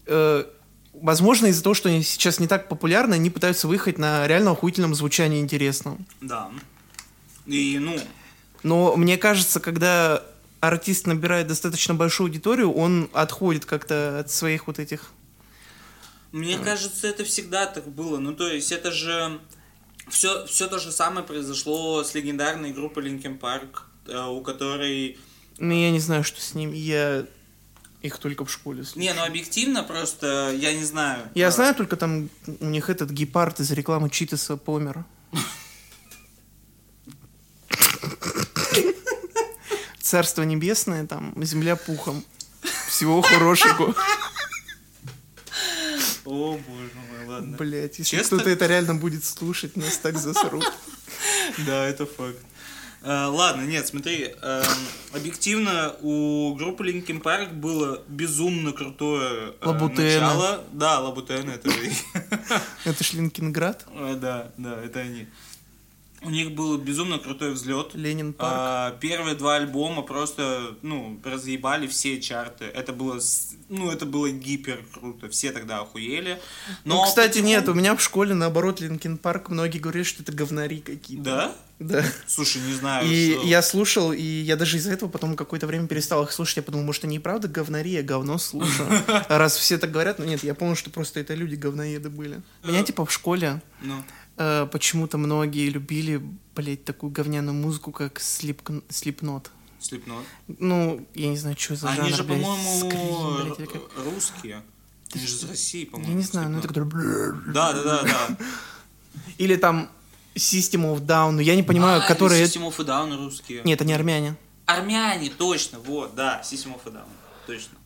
э, 0.06 0.44
возможно, 0.94 1.48
из-за 1.48 1.64
того, 1.64 1.74
что 1.76 1.90
они 1.90 2.04
сейчас 2.04 2.40
не 2.40 2.48
так 2.48 2.68
популярны, 2.68 3.16
они 3.16 3.30
пытаются 3.30 3.68
выехать 3.68 3.98
на 3.98 4.28
реально 4.28 4.52
охуительном 4.52 4.96
звучании 4.96 5.40
интересном. 5.40 6.06
Да. 6.22 6.50
И, 7.46 7.80
ну, 7.80 7.98
Но 8.64 8.96
мне 8.96 9.18
кажется, 9.18 9.60
когда 9.60 10.24
артист 10.60 11.08
набирает 11.08 11.48
достаточно 11.48 11.94
большую 11.94 12.28
аудиторию, 12.28 12.72
он 12.74 13.10
отходит 13.14 13.66
как-то 13.66 14.20
от 14.20 14.30
своих 14.30 14.68
вот 14.68 14.80
этих... 14.80 15.12
Мне 16.32 16.60
кажется, 16.60 17.08
это 17.08 17.24
всегда 17.24 17.66
так 17.66 17.88
было. 17.88 18.20
Ну, 18.20 18.34
то 18.34 18.48
есть, 18.48 18.72
это 18.72 18.92
же... 18.92 19.40
Все, 20.10 20.46
все 20.48 20.68
то 20.68 20.80
же 20.80 20.92
самое 20.92 21.26
произошло 21.26 22.04
с 22.04 22.14
легендарной 22.16 22.72
группой 22.72 23.04
Linkin 23.06 23.40
Park, 23.40 23.82
э, 24.08 24.26
у 24.28 24.42
которой... 24.42 25.18
Ну, 25.58 25.74
я 25.74 25.92
не 25.92 26.00
знаю, 26.00 26.24
что 26.24 26.42
с 26.42 26.54
ним. 26.56 26.72
Я 26.74 27.26
их 28.02 28.18
только 28.18 28.46
в 28.46 28.52
школе 28.52 28.84
слушал. 28.84 29.02
Не, 29.02 29.14
ну 29.14 29.24
объективно 29.24 29.84
просто, 29.84 30.54
я 30.58 30.74
не 30.74 30.84
знаю. 30.86 31.30
Я 31.36 31.48
Э, 31.48 31.52
знаю 31.52 31.76
только 31.76 31.96
там 31.98 32.30
у 32.60 32.66
них 32.66 32.90
этот 32.90 33.10
гепард 33.12 33.60
из 33.60 33.72
рекламы 33.72 34.10
Читаса 34.10 34.56
помер. 34.58 35.04
Царство 40.02 40.44
небесное, 40.44 41.06
там, 41.06 41.34
земля 41.44 41.76
пухом. 41.76 42.24
Всего 42.88 43.22
хорошего. 43.22 43.94
О, 46.26 46.58
боже 46.68 46.92
мой, 47.10 47.28
ладно. 47.28 47.58
Блять, 47.58 48.00
если 48.00 48.18
Честно? 48.18 48.38
кто-то 48.38 48.50
это 48.52 48.68
реально 48.68 48.96
будет 48.96 49.24
слушать, 49.24 49.76
нас 49.76 49.98
так 49.98 50.18
засрут. 50.18 50.64
Да, 51.66 51.86
это 51.86 52.06
факт. 52.06 52.38
Э, 53.02 53.26
ладно, 53.26 53.62
нет, 53.62 53.88
смотри, 53.88 54.36
эм, 54.42 54.64
объективно 55.14 55.96
у 56.02 56.54
группы 56.56 56.86
Linkin 56.86 57.22
Park 57.22 57.54
было 57.54 58.02
безумно 58.08 58.74
крутое 58.74 59.54
э, 59.62 59.90
начало. 59.96 60.64
Да, 60.74 61.00
Лабутены, 61.00 61.52
это 61.52 61.70
же... 61.72 61.78
Это 62.86 63.04
ж 63.04 63.14
Linkin 63.14 63.53
Park, 63.53 63.86
Э, 63.94 64.16
Да, 64.20 64.52
да, 64.58 64.82
это 64.84 65.00
они. 65.00 65.28
У 66.22 66.30
них 66.30 66.52
был 66.52 66.78
безумно 66.78 67.18
крутой 67.18 67.54
взлет. 67.54 67.92
Linkin 67.94 68.34
Park. 68.34 68.52
А, 68.54 68.92
первые 69.00 69.36
два 69.36 69.56
альбома 69.56 70.02
просто, 70.02 70.76
ну, 70.82 71.20
разъебали 71.24 71.88
все 71.88 72.20
чарты. 72.20 72.66
Это 72.66 72.92
было, 72.92 73.20
ну, 73.70 73.90
это 73.90 74.06
было 74.06 74.30
гипер 74.30 74.84
круто. 74.94 75.30
Все 75.30 75.52
тогда 75.52 75.80
охуели. 75.80 76.40
Ну, 76.84 77.02
кстати, 77.04 77.38
потихоньку- 77.40 77.46
нет, 77.46 77.70
у 77.70 77.74
меня 77.74 77.96
в 77.96 78.02
школе, 78.02 78.34
наоборот, 78.34 78.82
Linkin 78.82 79.18
Park, 79.18 79.50
многие 79.50 79.80
говорят, 79.80 80.06
что 80.06 80.22
это 80.24 80.32
говнари 80.34 80.80
какие-то. 80.82 81.24
Да? 81.24 81.56
Да. 81.80 82.04
Слушай, 82.28 82.62
не 82.64 82.74
знаю. 82.74 83.08
И 83.10 83.36
что- 83.36 83.48
я 83.48 83.62
слушал, 83.62 84.12
и 84.12 84.22
я 84.22 84.58
даже 84.58 84.76
из-за 84.76 84.92
этого 84.92 85.08
потом 85.08 85.38
какое-то 85.38 85.66
время 85.66 85.88
перестал 85.88 86.24
их 86.26 86.34
слушать. 86.34 86.58
Я 86.58 86.64
подумал, 86.64 86.86
может, 86.86 87.06
они 87.06 87.16
и 87.16 87.20
правда 87.20 87.48
говнари, 87.48 87.92
я 87.92 88.04
говно 88.04 88.38
слушаю. 88.38 88.90
А 89.08 89.26
раз 89.38 89.56
все 89.56 89.78
так 89.78 89.90
говорят, 89.90 90.20
ну 90.20 90.26
нет, 90.26 90.44
я 90.44 90.54
понял, 90.56 90.76
что 90.76 90.90
просто 90.90 91.22
это 91.22 91.34
люди 91.36 91.56
говноеды 91.56 92.10
были. 92.10 92.42
Меня 92.66 92.84
типа 92.84 93.06
в 93.06 93.12
школе 93.14 93.62
Ну, 93.82 94.04
э, 94.40 94.66
почему-то 94.72 95.18
многие 95.20 95.70
любили, 95.70 96.20
блять, 96.56 96.84
такую 96.86 97.12
говняную 97.12 97.54
музыку, 97.54 97.92
как 97.92 98.20
Слип- 98.20 98.84
Слипнот. 98.90 99.52
Slipknot. 99.80 100.24
Ну, 100.48 101.06
я 101.14 101.28
не 101.30 101.38
знаю, 101.38 101.56
что 101.58 101.76
за 101.76 101.88
жанр, 101.90 102.02
Они 102.02 102.14
же, 102.14 102.24
блядь, 102.24 102.42
по-моему, 102.42 103.44
блядь, 103.56 103.60
р- 103.60 103.82
русские. 104.14 104.64
Они 105.14 105.26
же 105.26 105.34
из 105.36 105.44
России, 105.44 105.86
по-моему. 105.86 106.12
Я 106.12 106.18
не 106.18 106.24
знаю, 106.24 106.50
ну 106.50 106.58
это 106.60 106.68
Slipknot. 106.68 106.90
который... 106.90 107.54
Да, 107.54 107.74
да, 107.74 107.84
да, 107.84 108.04
да. 108.04 108.38
Или 109.38 109.56
там 109.56 109.90
System 110.36 110.84
of 110.94 111.06
Down, 111.06 111.32
ну 111.32 111.40
я 111.40 111.56
не 111.56 111.64
понимаю, 111.64 112.02
А, 112.04 112.08
которые... 112.08 112.44
System 112.46 112.68
of 112.68 112.78
Down 112.86 113.16
русские. 113.18 113.62
Нет, 113.64 113.82
они 113.82 113.94
армяне. 113.94 114.36
Армяне, 114.66 115.30
точно, 115.30 115.80
вот, 115.80 116.14
да, 116.16 116.42
System 116.44 116.76
of 116.76 116.92
Down, 116.92 117.08
точно. 117.48 117.78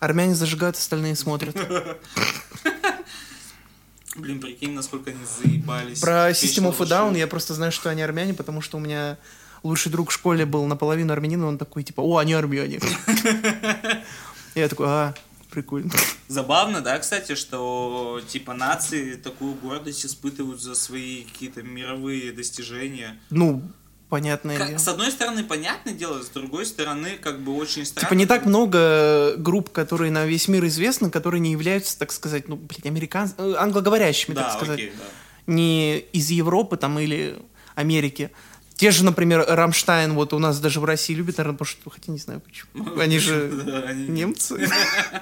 Армяне 0.00 0.34
зажигают, 0.34 0.76
остальные 0.76 1.14
смотрят. 1.16 1.54
Блин, 4.16 4.40
прикинь, 4.40 4.72
насколько 4.72 5.10
они 5.10 5.20
заебались. 5.24 6.00
Про 6.00 6.30
System 6.30 6.70
of 6.70 6.80
a 6.82 6.86
Down 6.86 7.16
я 7.16 7.26
просто 7.26 7.54
знаю, 7.54 7.72
что 7.72 7.90
они 7.90 8.02
армяне, 8.02 8.34
потому 8.34 8.60
что 8.60 8.76
у 8.76 8.80
меня 8.80 9.18
лучший 9.62 9.90
друг 9.90 10.10
в 10.10 10.12
школе 10.12 10.44
был 10.44 10.66
наполовину 10.66 11.12
армянин, 11.12 11.42
и 11.42 11.46
он 11.46 11.58
такой, 11.58 11.82
типа, 11.82 12.00
о, 12.00 12.18
они 12.18 12.34
армяне. 12.34 12.80
Я 14.54 14.68
такой, 14.68 14.86
а, 14.88 15.14
прикольно. 15.50 15.90
Забавно, 16.28 16.80
да, 16.80 16.98
кстати, 16.98 17.34
что 17.34 18.20
типа 18.28 18.54
нации 18.54 19.14
такую 19.14 19.54
гордость 19.54 20.04
испытывают 20.04 20.60
за 20.60 20.74
свои 20.74 21.24
какие-то 21.24 21.62
мировые 21.62 22.32
достижения. 22.32 23.18
Ну, 23.30 23.62
понятное 24.12 24.58
Как- 24.58 24.68
дело. 24.68 24.78
с 24.78 24.88
одной 24.88 25.10
стороны, 25.10 25.42
понятное 25.42 25.94
дело, 25.94 26.22
с 26.22 26.28
другой 26.28 26.66
стороны, 26.66 27.16
как 27.18 27.40
бы 27.40 27.56
очень 27.56 27.86
странно. 27.86 28.06
Типа 28.06 28.12
не 28.14 28.26
так 28.26 28.44
много 28.44 29.34
групп, 29.38 29.70
которые 29.70 30.10
на 30.10 30.26
весь 30.26 30.48
мир 30.48 30.66
известны, 30.66 31.10
которые 31.10 31.40
не 31.40 31.52
являются, 31.52 31.98
так 31.98 32.12
сказать, 32.12 32.46
ну, 32.46 32.56
блядь, 32.56 32.84
американ... 32.84 33.32
э, 33.38 33.54
англоговорящими, 33.56 34.34
Да, 34.34 34.42
так 34.42 34.52
сказать. 34.56 34.74
окей, 34.78 34.92
да. 34.98 35.04
Не 35.46 35.98
из 36.12 36.28
Европы 36.30 36.76
там 36.76 36.98
или 36.98 37.38
Америки. 37.74 38.30
Те 38.82 38.90
же, 38.90 39.04
например, 39.04 39.44
Рамштайн, 39.46 40.12
вот 40.12 40.32
у 40.32 40.40
нас 40.40 40.58
даже 40.58 40.80
в 40.80 40.84
России 40.84 41.14
любят, 41.14 41.38
наверное, 41.38 41.56
потому 41.56 41.68
что, 41.68 41.88
хотя 41.88 42.10
не 42.10 42.18
знаю 42.18 42.40
почему. 42.40 42.98
Они 42.98 43.20
же 43.20 43.48
Да, 43.64 43.92
немцы. 43.92 44.68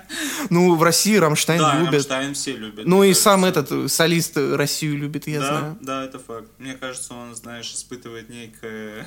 Ну, 0.49 0.77
в 0.77 0.83
России 0.83 1.17
Рамштайн 1.17 1.61
Да, 1.61 1.79
любят. 1.79 1.93
Рамштайн 1.93 2.33
все 2.33 2.57
любят. 2.57 2.87
Ну 2.87 3.05
и 3.05 3.13
сам 3.13 3.45
этот 3.45 3.71
э, 3.71 3.87
солист 3.89 4.39
э, 4.39 4.57
Россию 4.57 4.97
любит, 4.97 5.29
я 5.29 5.41
да, 5.41 5.47
знаю. 5.47 5.79
Да, 5.83 6.05
это 6.07 6.19
факт. 6.19 6.49
Мне 6.57 6.73
кажется, 6.73 7.13
он, 7.13 7.35
знаешь, 7.35 7.71
испытывает 7.71 8.31
некое 8.31 9.07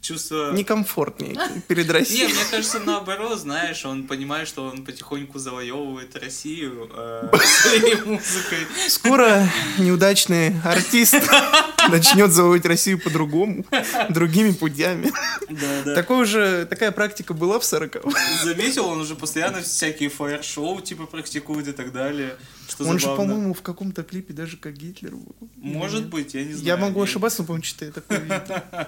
чувство... 0.00 0.52
Некомфортнее 0.52 1.36
перед 1.68 1.86
Не, 1.86 1.92
Россией. 1.92 2.26
мне 2.26 2.44
кажется, 2.50 2.80
наоборот, 2.80 3.38
знаешь, 3.38 3.84
он 3.84 4.04
понимает, 4.04 4.48
что 4.48 4.64
он 4.64 4.84
потихоньку 4.84 5.38
завоевывает 5.38 6.16
Россию 6.16 6.90
э, 6.92 7.30
своей 7.44 7.96
музыкой. 8.02 8.66
Скоро 8.88 9.48
неудачный 9.78 10.54
артист 10.64 11.14
начнет 11.88 12.32
завоевать 12.32 12.64
Россию 12.66 13.00
по-другому, 13.00 13.64
другими 14.08 14.52
путями. 14.52 15.12
Да, 15.48 15.82
да. 15.84 16.66
Такая 16.66 16.92
практика 16.92 17.34
была 17.34 17.58
в 17.58 17.64
40 17.64 18.04
Заметил, 18.44 18.86
он 18.86 19.00
уже 19.00 19.14
постоянно 19.14 19.62
всякие 19.62 20.08
фаер-шоу 20.08 20.80
типа 20.80 21.06
практикует 21.06 21.68
и 21.68 21.72
так 21.72 21.92
далее. 21.92 22.36
Что 22.68 22.84
Он 22.84 22.98
же, 22.98 23.06
по-моему, 23.06 23.54
в 23.54 23.62
каком-то 23.62 24.04
клипе 24.04 24.34
даже 24.34 24.56
как 24.58 24.74
Гитлер 24.74 25.12
был. 25.16 25.34
Может 25.56 26.06
быть, 26.08 26.34
я 26.34 26.44
не 26.44 26.52
знаю. 26.52 26.66
Я 26.66 26.76
могу 26.76 27.00
Нет. 27.00 27.08
ошибаться, 27.08 27.42
но, 27.42 27.46
по-моему, 27.46 27.64
что 27.64 27.84
я 27.86 27.90
видел. 27.90 28.86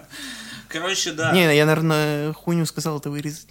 Короче, 0.69 1.13
да. 1.13 1.33
Не, 1.33 1.57
я, 1.57 1.65
наверное, 1.65 2.33
хуйню 2.33 2.67
сказал, 2.67 2.99
это 2.99 3.11
вырезать. 3.11 3.49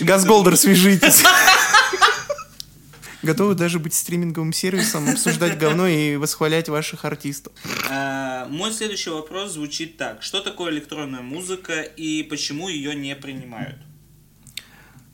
Газголдер, 0.00 0.56
свяжитесь. 0.56 1.24
Готовы 3.22 3.54
даже 3.54 3.78
быть 3.78 3.94
стриминговым 3.94 4.52
сервисом, 4.52 5.08
обсуждать 5.08 5.56
говно 5.58 5.86
и 5.86 6.16
восхвалять 6.16 6.68
ваших 6.68 7.06
артистов. 7.06 7.54
А, 7.88 8.46
Мой 8.50 8.70
следующий 8.70 9.08
вопрос 9.08 9.52
звучит 9.52 9.96
так. 9.96 10.22
Что 10.22 10.40
такое 10.40 10.70
электронная 10.70 11.22
музыка 11.22 11.80
и 11.80 12.22
почему 12.22 12.68
ее 12.68 12.94
не 12.94 13.16
принимают? 13.16 13.78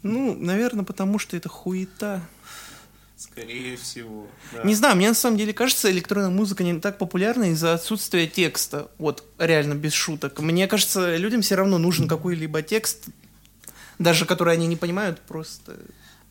Ну, 0.03 0.35
наверное, 0.35 0.85
потому 0.85 1.21
что 1.21 1.37
это 1.37 1.49
хуета. 1.49 2.23
Скорее 3.21 3.77
всего. 3.77 4.27
Да. 4.51 4.63
Не 4.63 4.75
знаю, 4.75 4.97
мне 4.97 5.09
на 5.09 5.15
самом 5.15 5.37
деле 5.37 5.53
кажется, 5.53 5.91
электронная 5.91 6.31
музыка 6.31 6.65
не 6.65 6.81
так 6.81 6.97
популярна 6.97 7.51
из-за 7.51 7.75
отсутствия 7.75 8.27
текста. 8.27 8.91
Вот, 8.97 9.25
реально, 9.37 9.75
без 9.75 9.93
шуток. 9.93 10.41
Мне 10.41 10.67
кажется, 10.67 11.17
людям 11.17 11.43
все 11.43 11.57
равно 11.57 11.77
нужен 11.77 12.09
какой-либо 12.09 12.63
текст, 12.63 13.09
даже 13.99 14.25
который 14.25 14.55
они 14.55 14.67
не 14.67 14.77
понимают, 14.77 15.21
просто... 15.21 15.77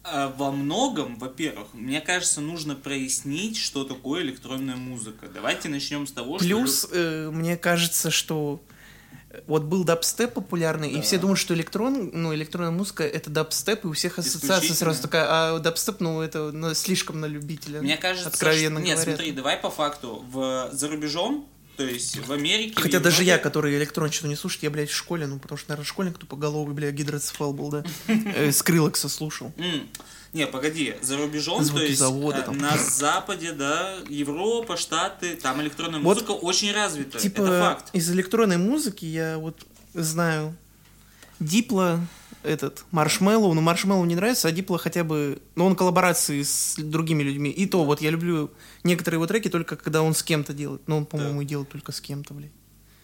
А, 0.03 0.33
Во 0.35 0.51
многом, 0.51 1.19
во-первых, 1.19 1.67
мне 1.73 2.01
кажется, 2.01 2.41
нужно 2.41 2.73
прояснить, 2.73 3.57
что 3.57 3.83
такое 3.83 4.23
электронная 4.23 4.75
музыка. 4.75 5.27
Давайте 5.31 5.69
начнем 5.69 6.07
с 6.07 6.11
того, 6.11 6.39
Плюс, 6.39 6.87
что... 6.87 6.95
э, 6.95 7.29
мне 7.29 7.55
кажется, 7.55 8.09
что 8.09 8.63
вот 9.45 9.63
был 9.63 9.83
дабстеп 9.83 10.33
популярный, 10.33 10.89
и 10.89 10.95
Да. 10.95 11.01
все 11.01 11.17
думают, 11.19 11.39
что 11.39 11.53
электрон, 11.53 12.09
ну, 12.13 12.33
электронная 12.33 12.71
музыка 12.71 13.03
это 13.03 13.29
дабстеп, 13.29 13.85
и 13.85 13.87
у 13.87 13.93
всех 13.93 14.17
ассоциация 14.19 14.73
сразу 14.73 15.01
такая, 15.01 15.25
а 15.29 15.59
дабстеп, 15.59 15.99
ну, 15.99 16.21
это 16.21 16.51
ну, 16.51 16.73
слишком 16.73 17.19
на 17.19 17.25
любителя. 17.25 17.81
Мне 17.81 17.97
кажется, 17.97 18.29
откровенно 18.29 18.79
что... 18.79 18.87
Нет, 18.87 18.95
говоря. 18.97 19.15
смотри, 19.15 19.31
давай 19.31 19.57
по 19.57 19.69
факту. 19.69 20.25
В... 20.31 20.69
За 20.71 20.87
рубежом, 20.87 21.47
то 21.77 21.83
есть 21.83 22.17
в 22.17 22.31
Америке... 22.31 22.73
в 22.79 22.81
Хотя 22.81 22.99
даже 22.99 23.23
я, 23.23 23.35
Европе- 23.35 23.43
который 23.43 23.77
электронщину 23.77 24.29
не 24.29 24.35
слушает, 24.35 24.63
я, 24.63 24.69
блядь, 24.71 24.89
в 24.89 24.95
школе, 24.95 25.27
ну, 25.27 25.37
потому 25.39 25.57
что, 25.57 25.69
наверное, 25.69 25.87
школьник 25.87 26.17
тупоголовый, 26.17 26.73
бля, 26.73 26.91
гидроцефал 26.91 27.53
был, 27.53 27.69
да. 27.69 27.83
Э, 28.07 28.51
Скриллекса 28.51 29.09
слушал. 29.09 29.53
Не, 30.33 30.45
погоди, 30.45 30.95
за 31.01 31.17
рубежом, 31.17 31.63
Звуки 31.63 31.81
то 31.81 31.87
есть 31.87 31.99
завода 31.99 32.39
э, 32.39 32.41
там. 32.43 32.57
на 32.57 32.77
Западе, 32.77 33.51
да, 33.51 33.95
Европа, 34.07 34.77
Штаты, 34.77 35.35
там 35.35 35.61
электронная 35.61 35.99
Вот, 35.99 36.17
музыка 36.17 36.31
очень 36.31 36.71
развита. 36.71 37.19
Типа, 37.19 37.41
Это 37.41 37.61
факт. 37.61 37.89
из 37.93 38.11
электронной 38.11 38.57
музыки 38.57 39.05
я 39.05 39.39
вот 39.39 39.65
знаю 39.93 40.55
Дипла, 41.39 41.99
этот, 42.43 42.85
Marshmello, 42.91 43.53
но 43.53 43.61
Marshmello 43.61 44.05
не 44.05 44.15
нравится, 44.15 44.47
а 44.47 44.51
Дипла 44.51 44.77
хотя 44.77 45.03
бы, 45.03 45.41
ну, 45.55 45.65
он 45.65 45.75
коллаборации 45.75 46.43
с 46.43 46.75
другими 46.77 47.23
людьми. 47.23 47.49
И 47.49 47.65
то, 47.65 47.83
вот, 47.83 48.01
я 48.01 48.11
люблю 48.11 48.51
некоторые 48.83 49.17
его 49.17 49.27
треки 49.27 49.49
только 49.49 49.75
когда 49.75 50.01
он 50.01 50.13
с 50.13 50.23
кем-то 50.23 50.53
делает. 50.53 50.81
Но 50.87 50.97
он, 50.97 51.05
по-моему, 51.05 51.41
и 51.41 51.45
делает 51.45 51.69
только 51.69 51.91
с 51.91 51.99
кем-то, 51.99 52.33
блядь. 52.33 52.51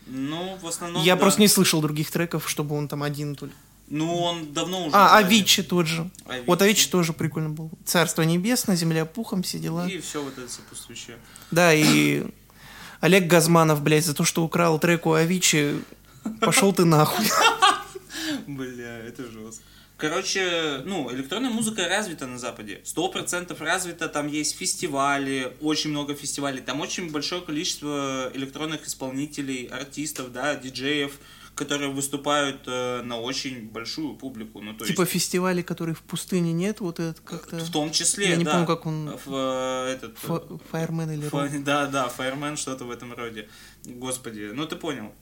Ну, 0.08 0.58
в 0.62 0.68
основном, 0.68 1.04
я 1.04 1.16
да. 1.16 1.22
просто 1.22 1.42
не 1.42 1.48
слышал 1.48 1.82
других 1.82 2.12
треков, 2.12 2.50
чтобы 2.50 2.76
он 2.76 2.88
там 2.88 3.04
один 3.04 3.36
только. 3.36 3.56
Ну, 3.88 4.18
он 4.18 4.54
давно 4.54 4.88
уже... 4.88 4.96
А. 4.96 5.18
Авичи 5.18 5.62
тот 5.62 5.88
же. 5.88 6.10
Авичи. 6.26 6.46
Вот 6.48 6.62
Авичи 6.62 6.90
тоже 6.90 7.14
прикольно 7.14 7.50
был. 7.50 7.70
Царство 7.86 8.24
небесное, 8.24 8.76
земля 8.76 9.06
пухом, 9.06 9.44
все 9.44 9.60
дела. 9.60 9.88
И 9.88 10.00
все 10.00 10.24
вот 10.24 10.38
это 10.38 10.52
сопутствующее. 10.52 11.18
Да, 11.52 11.74
и 11.74 12.24
Олег 13.00 13.28
Газманов, 13.28 13.82
блядь, 13.82 14.06
за 14.06 14.16
то, 14.16 14.24
что 14.24 14.44
украл 14.44 14.80
трек 14.80 15.06
у 15.06 15.14
Авичи, 15.14 15.76
пошел 16.42 16.74
ты 16.74 16.86
нахуй. 16.86 17.26
Бля, 18.48 18.98
это 19.00 19.24
жестко. 19.30 19.64
Короче, 19.98 20.82
ну, 20.84 21.10
электронная 21.14 21.50
музыка 21.50 21.88
развита 21.88 22.28
на 22.28 22.38
Западе. 22.38 22.82
Сто 22.84 23.08
процентов 23.08 23.62
развита, 23.62 24.10
там 24.10 24.28
есть 24.28 24.58
фестивали, 24.58 25.56
очень 25.62 25.92
много 25.92 26.16
фестивалей, 26.16 26.60
там 26.60 26.82
очень 26.82 27.12
большое 27.12 27.42
количество 27.42 28.30
электронных 28.34 28.86
исполнителей, 28.86 29.68
артистов, 29.68 30.34
да, 30.34 30.56
диджеев, 30.56 31.18
которые 31.56 31.90
выступают 31.92 32.64
э, 32.68 33.02
на 33.04 33.18
очень 33.20 33.70
большую 33.70 34.14
публику. 34.16 34.62
Ну, 34.62 34.74
то 34.74 34.86
Типа 34.86 35.02
есть, 35.02 35.14
фестивалей, 35.14 35.64
которые 35.64 35.96
в 35.96 36.02
пустыне 36.02 36.52
нет, 36.54 36.82
вот 36.82 37.00
этот 37.00 37.22
как-то... 37.22 37.58
в 37.58 37.72
том 37.72 37.92
числе, 37.92 38.30
Я 38.30 38.36
не 38.36 38.44
да. 38.44 38.52
помню, 38.52 38.68
как 38.68 38.86
он- 38.86 39.18
В, 39.26 39.34
э, 39.88 39.94
этот, 39.94 40.18
Фа- 40.20 40.44
Fireman 40.72 41.14
или 41.14 41.28
фа- 41.30 41.50
да, 41.60 41.88
да, 41.88 42.12
Fireman, 42.16 42.58
что-то 42.58 42.84
в 42.86 42.92
этом 42.92 43.14
роде. 43.14 43.48
Господи, 43.86 44.52
ну 44.54 44.66
ты 44.68 44.76
понял. 44.76 45.14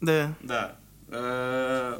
Да. 0.00 0.34
Да. 0.42 0.76
Э, 1.08 1.98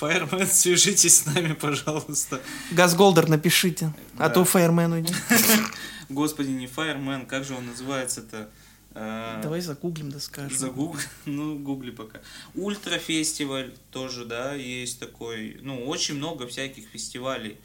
Fireman, 0.00 0.46
свяжитесь 0.50 1.18
с 1.18 1.26
нами, 1.26 1.52
пожалуйста. 1.52 2.40
Газ 2.72 2.94
Голдер 2.96 3.28
напишите, 3.28 3.94
а 4.18 4.28
Да. 4.28 4.30
то 4.30 4.42
Fireman 4.42 4.92
уйдет. 4.92 5.14
Господи, 6.08 6.50
не 6.50 6.66
Fireman, 6.66 7.26
как 7.26 7.44
же 7.44 7.54
он 7.54 7.66
называется-то? 7.66 8.48
Э, 8.94 9.40
Давай 9.42 9.60
загуглим, 9.60 10.10
да 10.10 10.20
скажем. 10.20 10.56
Загугли, 10.56 11.02
ну, 11.24 11.58
гугли 11.58 11.90
пока. 11.90 12.20
Ультра 12.54 12.98
фестиваль 12.98 13.74
тоже, 13.90 14.24
да, 14.24 14.54
есть 14.54 15.00
такой. 15.00 15.58
Ну, 15.60 15.84
очень 15.86 16.14
много 16.14 16.46
всяких 16.46 16.86
фестивалей 16.88 17.58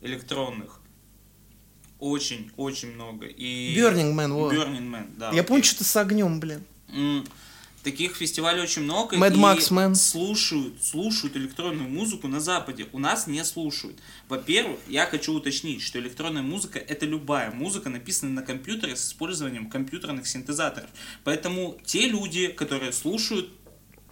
электронных. 0.00 0.80
Очень, 2.00 2.50
очень 2.56 2.94
много. 2.94 3.26
И... 3.26 3.76
Burning 3.78 4.14
Man, 4.14 4.32
вот. 4.32 4.54
Burning 4.54 4.90
Man, 4.90 5.16
да. 5.16 5.30
Я 5.32 5.44
помню, 5.44 5.62
что-то 5.62 5.84
с 5.84 5.96
огнем, 5.96 6.40
блин. 6.40 6.64
Таких 7.82 8.16
фестивалей 8.16 8.60
очень 8.60 8.82
много. 8.82 9.16
Mad 9.16 9.32
и 9.32 9.38
Max 9.38 9.70
Man. 9.70 9.94
слушают, 9.94 10.84
слушают 10.84 11.34
электронную 11.36 11.88
музыку 11.88 12.28
на 12.28 12.38
Западе. 12.38 12.86
У 12.92 12.98
нас 12.98 13.26
не 13.26 13.42
слушают. 13.42 13.96
Во-первых, 14.28 14.78
я 14.86 15.06
хочу 15.06 15.32
уточнить, 15.32 15.80
что 15.80 15.98
электронная 15.98 16.42
музыка 16.42 16.78
это 16.78 17.06
любая 17.06 17.50
музыка, 17.50 17.88
написанная 17.88 18.34
на 18.34 18.42
компьютере 18.42 18.96
с 18.96 19.08
использованием 19.08 19.70
компьютерных 19.70 20.26
синтезаторов. 20.26 20.90
Поэтому 21.24 21.78
те 21.84 22.06
люди, 22.06 22.48
которые 22.48 22.92
слушают, 22.92 23.48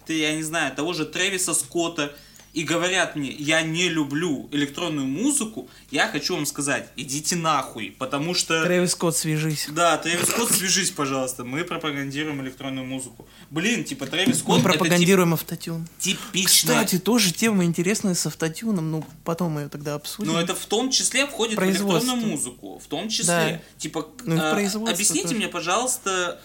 я 0.07 0.35
не 0.35 0.43
знаю, 0.43 0.75
того 0.75 0.93
же 0.93 1.05
Трэвиса 1.05 1.53
Скотта 1.53 2.15
и 2.53 2.63
говорят 2.63 3.15
мне, 3.15 3.31
я 3.31 3.61
не 3.61 3.89
люблю 3.89 4.49
электронную 4.51 5.07
музыку, 5.07 5.69
я 5.91 6.07
хочу 6.07 6.35
вам 6.35 6.45
сказать, 6.45 6.89
идите 6.95 7.35
нахуй, 7.35 7.95
потому 7.97 8.33
что... 8.33 8.63
Трэвис 8.63 8.91
Скотт, 8.91 9.15
свяжись. 9.17 9.67
Да, 9.69 9.97
Трэвис 9.97 10.27
Скотт, 10.29 10.51
свяжись, 10.51 10.91
пожалуйста. 10.91 11.43
Мы 11.43 11.63
пропагандируем 11.63 12.41
электронную 12.41 12.85
музыку. 12.85 13.27
Блин, 13.49 13.83
типа 13.83 14.07
Трэвис 14.07 14.39
Скотт 14.39 14.47
Мы 14.49 14.55
это 14.61 14.69
тип- 14.71 14.79
пропагандируем 14.79 15.33
автотюн. 15.33 15.87
типичная... 15.99 16.45
Кстати, 16.83 16.99
тоже 16.99 17.31
тема 17.31 17.65
интересная 17.65 18.15
с 18.15 18.25
автотюном, 18.25 18.91
ну, 18.91 19.05
потом 19.23 19.53
мы 19.53 19.61
ее 19.61 19.69
тогда 19.69 19.93
обсудим. 19.95 20.33
Но 20.33 20.41
это 20.41 20.55
в 20.55 20.65
том 20.65 20.89
числе 20.89 21.27
входит 21.27 21.57
в 21.59 21.63
электронную 21.63 22.17
музыку. 22.17 22.79
В 22.79 22.87
том 22.87 23.09
числе. 23.09 23.25
Да. 23.25 23.61
Типа, 23.77 24.07
Ну 24.25 24.39
а, 24.39 24.51
объясните 24.51 25.23
тоже. 25.23 25.35
мне, 25.35 25.47
пожалуйста, 25.47 26.41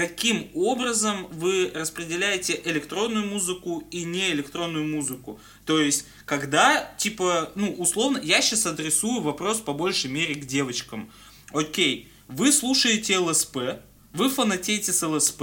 каким 0.00 0.50
образом 0.54 1.26
вы 1.30 1.70
распределяете 1.74 2.58
электронную 2.64 3.26
музыку 3.26 3.86
и 3.90 4.04
не 4.04 4.30
электронную 4.30 4.86
музыку? 4.86 5.38
То 5.66 5.78
есть, 5.78 6.06
когда, 6.24 6.94
типа, 6.96 7.52
ну, 7.54 7.70
условно, 7.74 8.16
я 8.16 8.40
сейчас 8.40 8.64
адресую 8.64 9.20
вопрос 9.20 9.60
по 9.60 9.74
большей 9.74 10.10
мере 10.10 10.36
к 10.36 10.46
девочкам. 10.46 11.12
Окей, 11.52 12.08
вы 12.28 12.50
слушаете 12.50 13.18
ЛСП, 13.18 13.58
вы 14.14 14.30
фанатеете 14.30 14.94
с 14.94 15.06
ЛСП, 15.06 15.42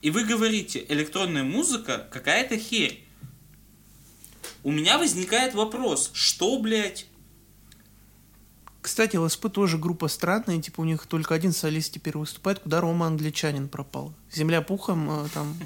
и 0.00 0.10
вы 0.10 0.22
говорите, 0.22 0.86
электронная 0.88 1.42
музыка 1.42 2.06
какая-то 2.12 2.58
херь. 2.58 3.02
У 4.62 4.70
меня 4.70 4.96
возникает 4.96 5.54
вопрос, 5.54 6.12
что, 6.14 6.56
блядь, 6.60 7.06
Кстати, 8.82 9.16
ЛСП 9.16 9.48
тоже 9.50 9.78
группа 9.78 10.08
странная, 10.08 10.60
типа 10.60 10.80
у 10.80 10.84
них 10.84 11.06
только 11.06 11.34
один 11.34 11.52
солист 11.52 11.94
теперь 11.94 12.18
выступает, 12.18 12.58
куда 12.58 12.80
Рома 12.80 13.06
Англичанин 13.06 13.68
пропал. 13.68 14.12
Земля 14.32 14.60
пухом, 14.60 15.08
э, 15.08 15.28
там, 15.32 15.56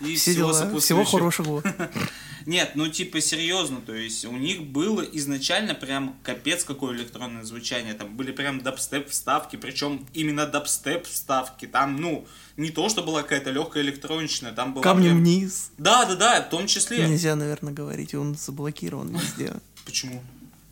и 0.00 0.14
все 0.14 0.32
всего 0.32 0.52
дела. 0.52 0.80
Всего 0.80 1.04
хорошего. 1.04 1.62
Нет, 2.46 2.72
ну 2.76 2.88
типа 2.88 3.20
серьезно, 3.20 3.80
то 3.80 3.92
есть 3.92 4.24
у 4.24 4.32
них 4.32 4.62
было 4.62 5.02
изначально 5.02 5.74
прям 5.74 6.16
капец 6.22 6.64
какое 6.64 6.96
электронное 6.96 7.44
звучание, 7.44 7.92
там 7.94 8.16
были 8.16 8.32
прям 8.32 8.60
дабстеп 8.60 9.10
вставки, 9.10 9.56
причем 9.56 10.06
именно 10.14 10.46
дабстеп 10.46 11.06
вставки, 11.06 11.66
там 11.66 11.96
ну 12.00 12.26
не 12.56 12.70
то, 12.70 12.88
что 12.88 13.02
была 13.02 13.22
какая-то 13.22 13.50
легкая 13.50 13.82
электронщина, 13.82 14.52
там 14.52 14.72
была 14.74 14.82
Камнем 14.82 15.10
прям- 15.10 15.18
вниз. 15.18 15.70
Да, 15.76 16.06
да, 16.06 16.14
да, 16.14 16.42
в 16.42 16.48
том 16.50 16.66
числе. 16.66 17.06
Нельзя, 17.06 17.34
наверное, 17.34 17.72
говорить, 17.72 18.14
он 18.14 18.36
заблокирован 18.36 19.08
везде. 19.08 19.52
Почему? 19.84 20.22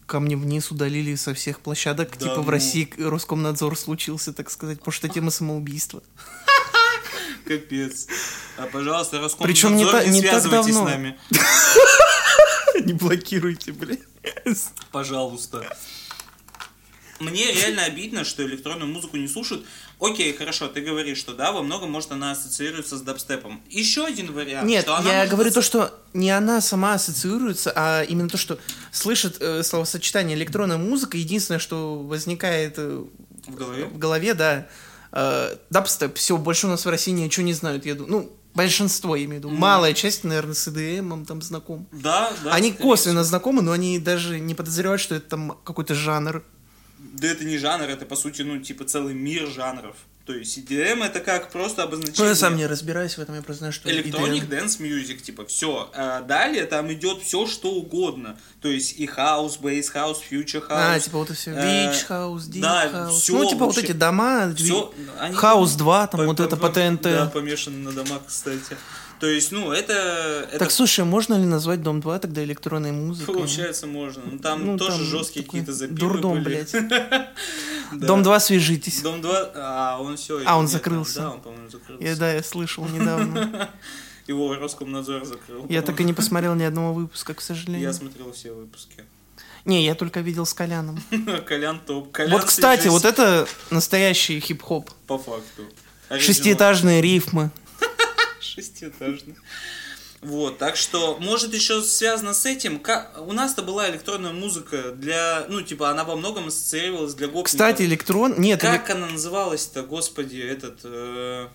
Камни 0.08 0.36
вниз 0.36 0.70
удалили 0.70 1.14
со 1.16 1.34
всех 1.34 1.60
площадок. 1.60 2.12
Да 2.18 2.28
типа 2.28 2.40
в 2.40 2.46
ну. 2.46 2.50
России 2.50 2.90
Роскомнадзор 2.96 3.76
случился, 3.76 4.32
так 4.32 4.50
сказать, 4.50 4.78
потому 4.78 4.92
что 4.92 5.06
тема 5.10 5.30
самоубийства. 5.30 6.02
Капец. 7.44 8.06
А, 8.56 8.66
пожалуйста, 8.66 9.20
Роскомнадзор, 9.20 9.46
Причем 9.46 9.76
не 9.76 9.84
та- 9.84 10.04
не 10.04 10.20
не 10.20 10.22
так 10.22 10.48
давно. 10.48 10.72
с 10.72 10.90
нами. 10.90 11.18
Не 12.84 12.92
блокируйте, 12.94 13.72
блин. 13.72 13.98
Пожалуйста. 14.92 15.76
Мне 17.18 17.52
реально 17.52 17.84
обидно, 17.84 18.24
что 18.24 18.44
электронную 18.44 18.90
музыку 18.90 19.16
не 19.16 19.28
слушают. 19.28 19.66
Окей, 20.00 20.32
хорошо, 20.32 20.68
ты 20.68 20.80
говоришь, 20.80 21.18
что 21.18 21.34
да, 21.34 21.50
во 21.50 21.62
многом 21.62 21.90
может 21.90 22.12
она 22.12 22.30
ассоциируется 22.30 22.96
с 22.96 23.00
дабстепом. 23.00 23.60
Еще 23.68 24.04
один 24.04 24.32
вариант. 24.32 24.68
Нет, 24.68 24.84
что 24.84 24.96
она 24.96 25.10
я 25.10 25.16
может 25.18 25.30
говорю 25.32 25.50
то, 25.50 25.62
что 25.62 25.92
не 26.14 26.30
она 26.30 26.60
сама 26.60 26.94
ассоциируется, 26.94 27.72
а 27.74 28.02
именно 28.02 28.28
то, 28.28 28.36
что 28.36 28.58
слышит 28.92 29.38
э, 29.40 29.62
словосочетание 29.64 30.36
электронная 30.36 30.76
музыка. 30.76 31.16
Единственное, 31.16 31.58
что 31.58 31.98
возникает 31.98 32.74
э, 32.76 33.04
в 33.46 33.54
голове. 33.56 33.86
в 33.86 33.98
голове, 33.98 34.34
да, 34.34 34.68
э, 35.10 35.56
дабстеп. 35.70 36.16
Все, 36.16 36.36
больше 36.36 36.68
у 36.68 36.70
нас 36.70 36.84
в 36.84 36.88
России 36.88 37.10
ничего 37.10 37.44
не 37.44 37.54
знают, 37.54 37.84
я 37.84 37.96
думаю. 37.96 38.12
Ну, 38.12 38.32
большинство, 38.54 39.16
я 39.16 39.24
имею 39.24 39.40
в 39.40 39.44
виду. 39.44 39.48
Мгм. 39.50 39.60
Малая 39.60 39.94
часть, 39.94 40.22
наверное, 40.22 40.54
с 40.54 40.68
EDM 40.68 41.26
там 41.26 41.42
знаком. 41.42 41.88
Да, 41.90 42.32
да. 42.44 42.52
Они 42.52 42.72
косвенно 42.72 43.24
знакомы, 43.24 43.62
но 43.62 43.72
они 43.72 43.98
даже 43.98 44.38
не 44.38 44.54
подозревают, 44.54 45.00
что 45.00 45.16
это 45.16 45.28
там 45.28 45.58
какой-то 45.64 45.94
жанр. 45.94 46.44
Да 46.98 47.28
это 47.28 47.44
не 47.44 47.58
жанр, 47.58 47.84
это 47.88 48.04
по 48.06 48.16
сути, 48.16 48.42
ну, 48.42 48.58
типа 48.58 48.84
целый 48.84 49.14
мир 49.14 49.46
жанров. 49.48 49.96
То 50.26 50.34
есть 50.34 50.58
EDM 50.58 51.02
это 51.02 51.20
как 51.20 51.50
просто 51.50 51.84
обозначение... 51.84 52.20
Ну, 52.22 52.28
я 52.28 52.34
сам 52.34 52.54
не 52.56 52.66
разбираюсь 52.66 53.16
в 53.16 53.18
этом, 53.20 53.34
я 53.34 53.40
просто 53.40 53.60
знаю, 53.60 53.72
что 53.72 53.88
Electronic 53.88 54.46
EDM. 54.46 54.48
Dance 54.50 54.78
Music, 54.78 55.22
типа, 55.22 55.46
все. 55.46 55.90
А 55.94 56.20
далее 56.20 56.66
там 56.66 56.92
идет 56.92 57.22
все, 57.22 57.46
что 57.46 57.70
угодно. 57.70 58.36
То 58.60 58.68
есть 58.68 58.98
и 58.98 59.06
house, 59.06 59.56
bass 59.56 59.88
house, 59.88 60.18
future 60.18 60.60
house. 60.60 60.96
А, 60.96 61.00
типа 61.00 61.16
вот 61.18 61.30
это 61.30 61.38
все. 61.38 61.52
Э, 61.52 61.86
Beach 61.88 62.06
House, 62.10 62.40
Deep 62.50 62.60
да, 62.60 63.08
всё 63.08 63.38
Ну, 63.38 63.44
типа 63.48 63.64
вот 63.64 63.74
вообще. 63.76 63.80
эти 63.90 63.92
дома, 63.92 64.54
Хаус 65.32 65.74
2, 65.76 66.06
там 66.08 66.20
по- 66.20 66.26
вот 66.26 66.36
по- 66.36 66.42
это 66.42 66.56
по 66.58 66.68
ТНТ. 66.68 67.02
Да, 67.02 67.26
помешаны 67.32 67.78
на 67.78 67.92
домах, 67.92 68.20
кстати. 68.26 68.76
То 69.20 69.26
есть, 69.26 69.50
ну, 69.50 69.72
это... 69.72 70.48
это 70.48 70.58
Так, 70.60 70.70
слушай, 70.70 71.04
можно 71.04 71.34
ли 71.34 71.44
назвать 71.44 71.82
Дом 71.82 72.00
2 72.00 72.18
тогда 72.20 72.44
электронной 72.44 72.92
музыкой? 72.92 73.34
Получается, 73.34 73.86
можно. 73.86 74.22
Ну, 74.24 74.38
там 74.38 74.64
Ну, 74.64 74.78
тоже 74.78 74.98
там 74.98 75.06
жесткие 75.06 75.44
какие-то 75.44 75.72
запилы 75.72 75.98
дурдом, 75.98 76.42
были. 76.42 76.66
блядь. 76.70 76.72
Дом 77.92 78.22
2, 78.22 78.40
свяжитесь. 78.40 79.02
Дом 79.02 79.20
2, 79.20 79.52
а 79.54 79.98
он 80.00 80.16
все. 80.16 80.40
А, 80.44 80.56
он 80.56 80.68
закрылся. 80.68 81.20
Да, 81.20 81.30
он, 81.32 81.40
по-моему, 81.40 81.68
закрылся. 81.68 82.04
Я, 82.04 82.16
да, 82.16 82.32
я 82.32 82.42
слышал 82.42 82.86
недавно. 82.86 83.70
Его 84.28 84.54
Роскомнадзор 84.54 85.24
закрыл. 85.24 85.66
Я 85.68 85.82
так 85.82 85.98
и 86.00 86.04
не 86.04 86.12
посмотрел 86.12 86.54
ни 86.54 86.62
одного 86.62 86.92
выпуска, 86.92 87.34
к 87.34 87.40
сожалению. 87.40 87.82
Я 87.82 87.92
смотрел 87.92 88.30
все 88.32 88.52
выпуски. 88.52 89.04
Не, 89.64 89.84
я 89.84 89.94
только 89.94 90.20
видел 90.20 90.46
с 90.46 90.54
Коляном. 90.54 91.02
Колян 91.46 91.80
топ. 91.80 92.12
Колян 92.12 92.32
Вот, 92.32 92.44
кстати, 92.44 92.88
вот 92.88 93.04
это 93.04 93.48
настоящий 93.70 94.38
хип-хоп. 94.38 94.90
По 95.06 95.18
факту. 95.18 95.64
Шестиэтажные 96.10 97.02
рифмы. 97.02 97.50
Шестиэтажный. 98.58 99.36
Вот, 100.20 100.58
так 100.58 100.74
что, 100.74 101.16
может, 101.20 101.54
еще 101.54 101.80
связано 101.80 102.34
с 102.34 102.44
этим, 102.44 102.80
как 102.80 103.20
у 103.24 103.32
нас-то 103.32 103.62
была 103.62 103.88
электронная 103.88 104.32
музыка 104.32 104.90
для, 104.90 105.46
ну, 105.48 105.62
типа, 105.62 105.90
она 105.90 106.02
во 106.02 106.16
многом 106.16 106.48
ассоциировалась 106.48 107.14
для 107.14 107.28
гопников. 107.28 107.52
Кстати, 107.52 107.82
электрон... 107.82 108.34
Нет, 108.36 108.60
как 108.60 108.90
она 108.90 109.06
называлась-то, 109.06 109.84
господи, 109.84 110.38
этот, 110.38 110.80
э, 110.82 111.48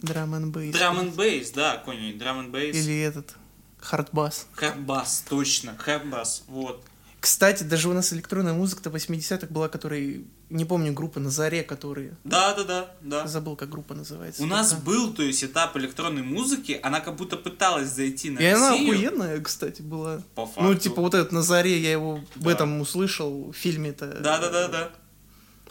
'n' 0.00 0.52
bass. 0.52 0.72
drum 0.72 1.00
'n' 1.00 1.10
bass, 1.10 1.50
да, 1.50 1.76
какой-нибудь, 1.76 2.22
'n' 2.22 2.52
bass. 2.52 2.76
Или 2.76 3.00
этот, 3.00 3.34
хардбас. 3.80 4.46
Хардбас, 4.54 5.24
точно, 5.28 5.76
хардбас, 5.76 6.44
вот. 6.46 6.84
Кстати, 7.24 7.62
даже 7.62 7.88
у 7.88 7.94
нас 7.94 8.12
электронная 8.12 8.52
музыка-то 8.52 8.90
80-х 8.90 9.46
была, 9.46 9.70
которая... 9.70 10.20
Не 10.50 10.64
помню, 10.66 10.92
группа 10.92 11.20
на 11.20 11.30
заре, 11.30 11.62
которые... 11.62 12.18
Да-да-да, 12.22 12.90
да. 13.00 13.26
Забыл, 13.26 13.56
как 13.56 13.70
группа 13.70 13.94
называется. 13.94 14.42
У 14.42 14.46
нас 14.46 14.74
был, 14.74 15.14
то 15.14 15.22
есть, 15.22 15.42
этап 15.42 15.74
электронной 15.78 16.20
музыки, 16.22 16.78
она 16.82 17.00
как 17.00 17.16
будто 17.16 17.38
пыталась 17.38 17.88
зайти 17.88 18.28
на 18.28 18.40
И 18.40 18.44
она 18.44 18.72
Россию. 18.72 18.90
охуенная, 18.92 19.40
кстати, 19.40 19.80
была. 19.80 20.20
По 20.34 20.44
факту. 20.44 20.60
Ну, 20.64 20.74
типа, 20.74 21.00
вот 21.00 21.14
этот 21.14 21.32
на 21.32 21.40
заре, 21.40 21.78
я 21.80 21.92
его 21.92 22.16
в 22.36 22.42
Да. 22.44 22.52
этом 22.52 22.78
услышал, 22.82 23.52
в 23.52 23.56
фильме-то. 23.56 24.06
Да-да-да-да. 24.20 24.90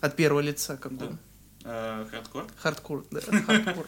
От 0.01 0.15
первого 0.15 0.39
лица, 0.39 0.75
как 0.77 0.97
Да. 0.97 1.05
он. 1.05 1.19
Э, 1.65 2.05
Хардкор. 2.09 2.47
Хардкор, 2.57 3.05
да, 3.11 3.21
хардкор. 3.45 3.85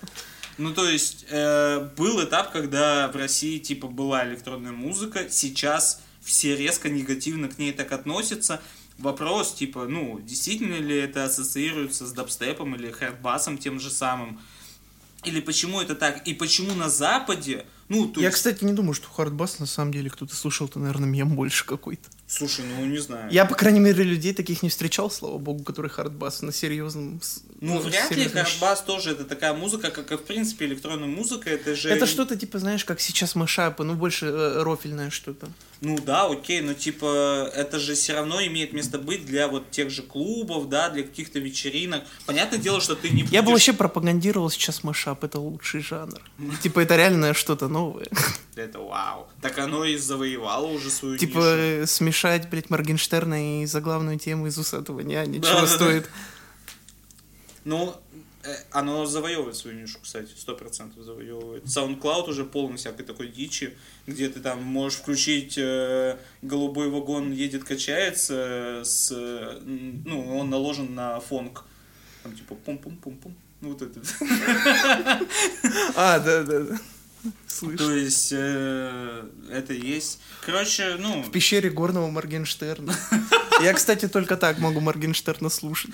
Ну, 0.60 0.72
то 0.72 0.88
есть, 0.88 1.26
э, 1.32 1.90
был 1.98 2.24
этап, 2.24 2.52
когда 2.52 3.08
в 3.12 3.16
России, 3.16 3.58
типа, 3.58 3.88
была 3.88 4.24
электронная 4.28 4.72
музыка, 4.72 5.30
сейчас 5.32 6.00
все 6.26 6.56
резко 6.58 6.90
негативно 6.90 7.48
к 7.48 7.58
ней 7.60 7.72
так 7.72 7.92
относятся. 7.92 8.62
Вопрос, 8.98 9.54
типа, 9.54 9.86
ну, 9.86 10.20
действительно 10.20 10.76
ли 10.76 10.96
это 10.98 11.26
ассоциируется 11.26 12.08
с 12.08 12.12
дабстепом 12.12 12.76
или 12.76 12.92
хардбасом 12.92 13.58
тем 13.58 13.80
же 13.80 13.92
самым? 13.92 14.40
Или 15.24 15.40
почему 15.40 15.82
это 15.82 15.96
так? 15.96 16.28
И 16.28 16.34
почему 16.34 16.74
на 16.74 16.90
Западе, 16.90 17.66
ну, 17.90 18.08
то 18.08 18.20
Я, 18.20 18.28
есть, 18.28 18.38
кстати, 18.38 18.64
не 18.64 18.74
думаю, 18.74 18.94
что 18.94 19.08
хардбас 19.10 19.60
на 19.60 19.66
самом 19.66 19.92
деле 19.92 20.10
кто-то 20.10 20.36
слушал-то, 20.36 20.80
наверное, 20.80 21.08
мем 21.08 21.36
больше 21.36 21.66
какой-то. 21.66 22.10
слушай, 22.28 22.66
ну, 22.66 22.86
не 22.86 22.98
знаю. 22.98 23.32
Я, 23.32 23.46
по 23.46 23.56
крайней 23.56 23.80
мере, 23.80 24.04
людей 24.04 24.34
таких 24.34 24.64
не 24.64 24.70
встречал, 24.70 25.12
слава 25.12 25.38
богу, 25.38 25.64
которые 25.64 25.92
хардбас 25.92 26.42
на 26.42 26.52
серьезном... 26.52 27.22
с- 27.68 27.74
Ну, 27.74 27.80
вряд 27.80 28.12
ли 28.12 28.28
хардбас 28.28 28.84
тоже 28.84 29.12
это 29.12 29.26
такая 29.26 29.54
музыка, 29.54 29.92
как 29.92 30.12
и, 30.12 30.18
в 30.18 30.24
принципе, 30.24 30.66
электронная 30.66 31.08
музыка, 31.08 31.50
это 31.50 31.76
же... 31.76 31.90
Это 31.90 32.06
что-то, 32.06 32.36
типа, 32.36 32.60
знаешь, 32.60 32.86
как 32.86 33.00
сейчас 33.00 33.36
мышапы, 33.36 33.84
ну, 33.84 33.94
больше 33.94 34.26
э, 34.28 34.64
рофильное 34.64 35.10
что-то. 35.10 35.48
Ну 35.82 36.00
да, 36.00 36.26
окей, 36.28 36.62
но 36.62 36.74
типа 36.74 37.52
это 37.54 37.80
же 37.80 37.96
все 37.96 38.14
равно 38.14 38.42
имеет 38.46 38.74
место 38.74 38.98
быть 38.98 39.26
для 39.26 39.48
вот 39.48 39.72
тех 39.72 39.90
же 39.90 40.04
клубов, 40.04 40.70
да, 40.70 40.90
для 40.90 41.04
каких-то 41.04 41.40
вечеринок. 41.40 42.04
Понятное 42.26 42.60
дело, 42.60 42.80
что 42.80 42.96
ты 42.96 43.10
не 43.10 43.24
будешь... 43.24 43.34
Я 43.34 43.42
бы 43.44 43.52
вообще 43.52 43.74
пропагандировал 43.74 44.50
сейчас 44.50 44.84
мышап, 44.84 45.24
это 45.24 45.40
лучший 45.40 45.82
жанр. 45.82 46.22
Типа, 46.64 46.80
это 46.80 46.96
реально 46.96 47.34
что-то 47.34 47.68
новое. 47.68 48.08
Это 48.56 48.80
вау. 48.80 49.28
Так 49.42 49.60
оно 49.60 49.84
и 49.84 49.98
завоевало 49.98 50.68
уже 50.68 50.90
свою 50.90 51.18
Типа, 51.18 51.84
смешать, 51.86 52.50
блядь, 52.50 52.70
Моргенштерна 52.70 53.62
и 53.62 53.66
заглавную 53.66 54.18
тему 54.18 54.48
из 54.48 54.58
«Усатого 54.58 55.02
няни», 55.02 55.40
Да, 55.40 55.50
чего 55.50 55.60
да, 55.60 56.00
да. 56.00 56.04
Ну, 57.66 57.96
э, 58.44 58.56
оно 58.72 59.06
завоевывает 59.08 59.56
свою 59.56 59.80
нишу, 59.80 59.98
кстати, 60.02 60.30
сто 60.38 60.56
процентов 60.56 61.04
завоевывает. 61.04 61.66
SoundCloud 61.66 62.30
уже 62.30 62.46
полон 62.46 62.78
всякой 62.78 63.04
такой 63.04 63.28
дичи, 63.28 63.76
где 64.06 64.30
ты 64.30 64.40
там 64.40 64.64
можешь 64.64 65.00
включить 65.00 65.58
э, 65.58 66.18
«Голубой 66.44 66.90
вагон 66.90 67.32
едет, 67.32 67.64
качается», 67.64 68.84
с, 68.86 69.12
э, 69.12 69.60
ну, 69.64 70.38
он 70.38 70.50
наложен 70.52 70.94
на 70.94 71.20
фонк. 71.20 71.66
Там 72.22 72.36
типа 72.36 72.56
пум-пум-пум-пум. 72.56 73.36
Ну, 73.62 73.70
вот 73.70 73.82
это. 73.82 74.00
А, 75.96 76.20
да-да-да. 76.20 76.78
Слышь. 77.48 77.80
То 77.80 77.92
есть, 77.92 78.32
э, 78.32 79.24
это 79.52 79.74
есть. 79.74 80.20
Короче, 80.46 80.98
ну, 81.00 81.24
В 81.24 81.32
пещере 81.32 81.72
горного 81.72 82.12
Моргенштерна. 82.12 82.96
Я, 83.64 83.74
кстати, 83.74 84.08
только 84.08 84.38
так 84.38 84.60
могу 84.60 84.82
Моргенштерна 84.82 85.50
слушать. 85.50 85.92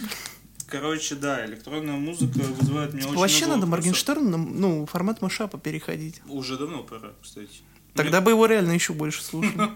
Короче, 0.72 1.15
да, 1.15 1.45
электронная 1.45 1.97
музыка 1.97 2.39
вызывает 2.39 2.93
мне 2.93 3.03
очень 3.05 3.17
Вообще 3.19 3.45
надо 3.45 3.65
вопросов. 3.65 3.69
Моргенштерна, 3.69 4.38
ну, 4.38 4.86
формат 4.86 5.22
машапа 5.22 5.57
переходить. 5.59 6.22
Уже 6.28 6.57
давно 6.57 6.84
пора, 6.84 7.11
кстати. 7.22 7.61
Тогда 7.93 8.22
бы 8.22 8.32
его 8.32 8.45
реально 8.45 8.72
еще 8.72 8.93
больше 8.93 9.22
слушали. 9.22 9.69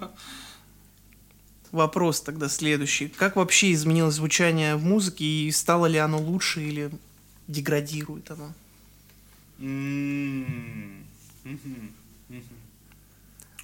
Вопрос 1.72 2.22
тогда 2.22 2.48
следующий. 2.48 3.10
Как 3.10 3.36
вообще 3.36 3.74
изменилось 3.74 4.16
звучание 4.16 4.78
в 4.78 4.84
музыке 4.86 5.26
и 5.26 5.52
стало 5.52 5.88
ли 5.88 5.98
оно 5.98 6.18
лучше 6.20 6.62
или 6.62 6.90
деградирует 7.48 8.32
оно? 8.32 8.54
М, 9.60 11.06
мгм, 11.44 11.92
мгм. 12.30 12.44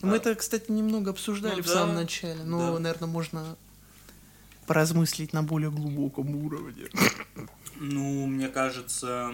Мы 0.02 0.14
А- 0.14 0.16
это, 0.18 0.36
кстати, 0.36 0.70
немного 0.72 1.12
обсуждали 1.12 1.58
Ну 1.58 1.64
в 1.64 1.68
самом 1.68 1.96
начале, 1.96 2.44
но, 2.44 2.78
наверное, 2.80 3.08
можно 3.08 3.56
поразмыслить 4.72 5.34
на 5.34 5.44
более 5.44 5.70
глубоком 5.70 6.34
уровне. 6.46 6.86
Ну, 7.76 8.26
мне 8.26 8.48
кажется... 8.48 9.34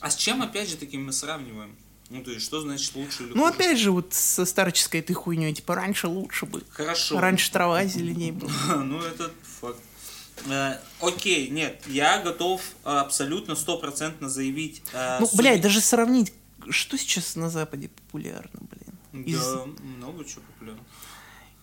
А 0.00 0.08
с 0.10 0.14
чем, 0.14 0.40
опять 0.40 0.68
же, 0.68 0.76
таки 0.76 0.96
мы 0.96 1.12
сравниваем? 1.12 1.74
Ну, 2.10 2.22
то 2.22 2.30
есть, 2.30 2.44
что 2.46 2.60
значит 2.60 2.94
лучше 2.94 3.24
или 3.24 3.32
Ну, 3.34 3.42
хуже? 3.42 3.54
опять 3.54 3.78
же, 3.78 3.90
вот 3.90 4.14
со 4.14 4.44
старческой 4.44 5.00
этой 5.00 5.14
хуйней, 5.14 5.52
типа, 5.52 5.74
раньше 5.74 6.06
лучше 6.06 6.46
бы. 6.46 6.62
Хорошо. 6.70 7.18
Раньше 7.18 7.50
трава 7.50 7.84
зеленей 7.86 8.30
была. 8.30 8.52
Ну, 8.84 9.00
это 9.00 9.32
факт. 9.60 9.80
Э, 10.48 10.78
Окей, 11.00 11.48
нет, 11.50 11.82
я 11.88 12.22
готов 12.22 12.60
э, 12.84 12.88
абсолютно 12.90 13.56
стопроцентно 13.56 14.28
заявить... 14.28 14.82
э, 14.92 15.18
Ну, 15.20 15.28
блядь, 15.34 15.60
даже 15.60 15.80
сравнить, 15.80 16.32
что 16.70 16.96
сейчас 16.96 17.34
на 17.34 17.50
Западе 17.50 17.88
популярно, 17.88 18.60
блин. 18.70 19.24
Из- 19.26 19.40
Да, 19.44 19.64
много 19.98 20.24
чего 20.24 20.42
популярно. 20.54 20.84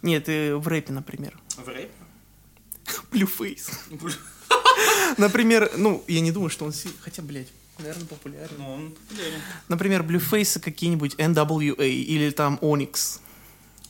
Нет, 0.01 0.27
э, 0.27 0.55
в 0.57 0.67
рэпе, 0.67 0.91
например. 0.91 1.39
В 1.55 1.65
рэпе? 1.69 1.89
Бля, 3.11 4.13
Например, 5.17 5.71
ну, 5.77 6.03
я 6.07 6.21
не 6.21 6.31
думаю, 6.31 6.49
что 6.49 6.65
он... 6.65 6.73
Хотя, 7.01 7.21
блядь, 7.21 7.47
наверное, 7.79 8.05
популярен. 8.05 8.55
Ну, 8.57 8.73
он 8.73 8.91
популярен. 8.91 9.39
Например, 9.67 10.01
Blueface 10.03 10.59
какие-нибудь 10.59 11.15
NWA 11.15 11.87
или 11.87 12.29
там 12.31 12.59
Onyx. 12.61 13.19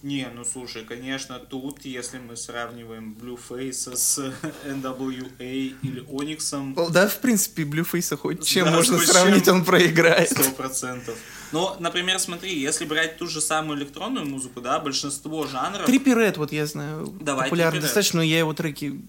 Не, 0.03 0.27
ну 0.35 0.45
слушай, 0.45 0.83
конечно, 0.85 1.39
тут, 1.39 1.83
если 1.83 2.19
мы 2.19 2.37
сравниваем 2.37 3.17
Blueface 3.19 3.95
с 3.95 4.19
NWA 4.65 5.75
или 5.81 6.03
Onyx, 6.03 6.91
Да, 6.91 7.07
в 7.07 7.19
принципе, 7.21 7.63
Blueface 7.63 8.15
хоть 8.15 8.45
чем 8.45 8.65
Да, 8.65 8.71
можно 8.71 8.99
сравнить, 8.99 9.45
чем. 9.45 9.55
он 9.55 9.65
проиграет. 9.65 10.29
сто 10.29 10.43
процентов. 10.51 11.17
Но, 11.51 11.77
например, 11.79 12.19
смотри, 12.19 12.59
если 12.59 12.85
брать 12.85 13.17
ту 13.17 13.27
же 13.27 13.39
самую 13.41 13.77
электронную 13.79 14.25
музыку, 14.25 14.61
да, 14.61 14.79
большинство 14.79 15.45
жанров... 15.47 15.85
Триппи 15.85 16.09
Ред, 16.09 16.37
вот 16.37 16.51
я 16.51 16.65
знаю, 16.65 17.07
Давай, 17.21 17.45
популярный 17.45 17.81
достаточно, 17.81 18.17
но 18.17 18.23
я 18.23 18.39
его 18.39 18.53
треки 18.53 18.99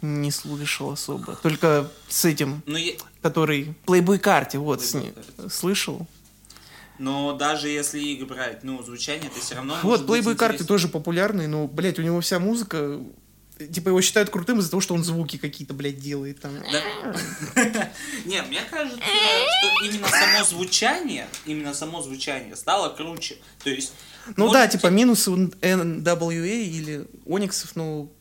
не 0.00 0.30
слышал 0.30 0.90
особо. 0.92 1.36
Только 1.36 1.88
с 2.08 2.24
этим, 2.24 2.62
Ну, 2.66 2.76
е- 2.76 2.96
который 3.20 3.74
Playboy 3.86 4.18
карте, 4.18 4.58
вот, 4.58 4.82
с 4.82 4.94
Playboy 4.94 5.00
ней. 5.00 5.10
Carti. 5.12 5.50
Слышал? 5.50 6.06
но 6.98 7.32
даже 7.32 7.68
если 7.68 7.98
их 7.98 8.28
брать, 8.28 8.62
ну, 8.62 8.80
звучание, 8.82 9.28
это 9.28 9.40
все 9.40 9.56
равно 9.56 9.76
Вот, 9.82 10.02
Playboy 10.02 10.32
интереснее. 10.34 10.66
тоже 10.66 10.86
популярный, 10.88 11.48
но, 11.48 11.66
блядь, 11.66 11.98
у 11.98 12.02
него 12.02 12.20
вся 12.20 12.38
музыка, 12.38 13.00
типа 13.66 13.88
его 13.88 14.00
считают 14.00 14.30
крутым 14.30 14.58
из-за 14.58 14.70
того, 14.70 14.80
что 14.80 14.94
он 14.94 15.04
звуки 15.04 15.36
какие-то, 15.36 15.74
блядь, 15.74 15.98
делает 15.98 16.40
там. 16.40 16.54
Не, 18.24 18.42
мне 18.42 18.60
кажется, 18.70 18.98
что 18.98 19.84
именно 19.84 20.08
само 20.08 20.44
звучание, 20.44 21.26
именно 21.46 21.74
само 21.74 22.02
звучание 22.02 22.56
стало 22.56 22.88
круче. 22.88 23.38
То 23.62 23.70
есть... 23.70 23.92
Ну 24.36 24.50
да, 24.50 24.68
типа 24.68 24.86
минусы 24.86 25.30
NWA 25.30 26.62
или 26.64 27.06
Ониксов, 27.26 27.74
ну, 27.74 28.12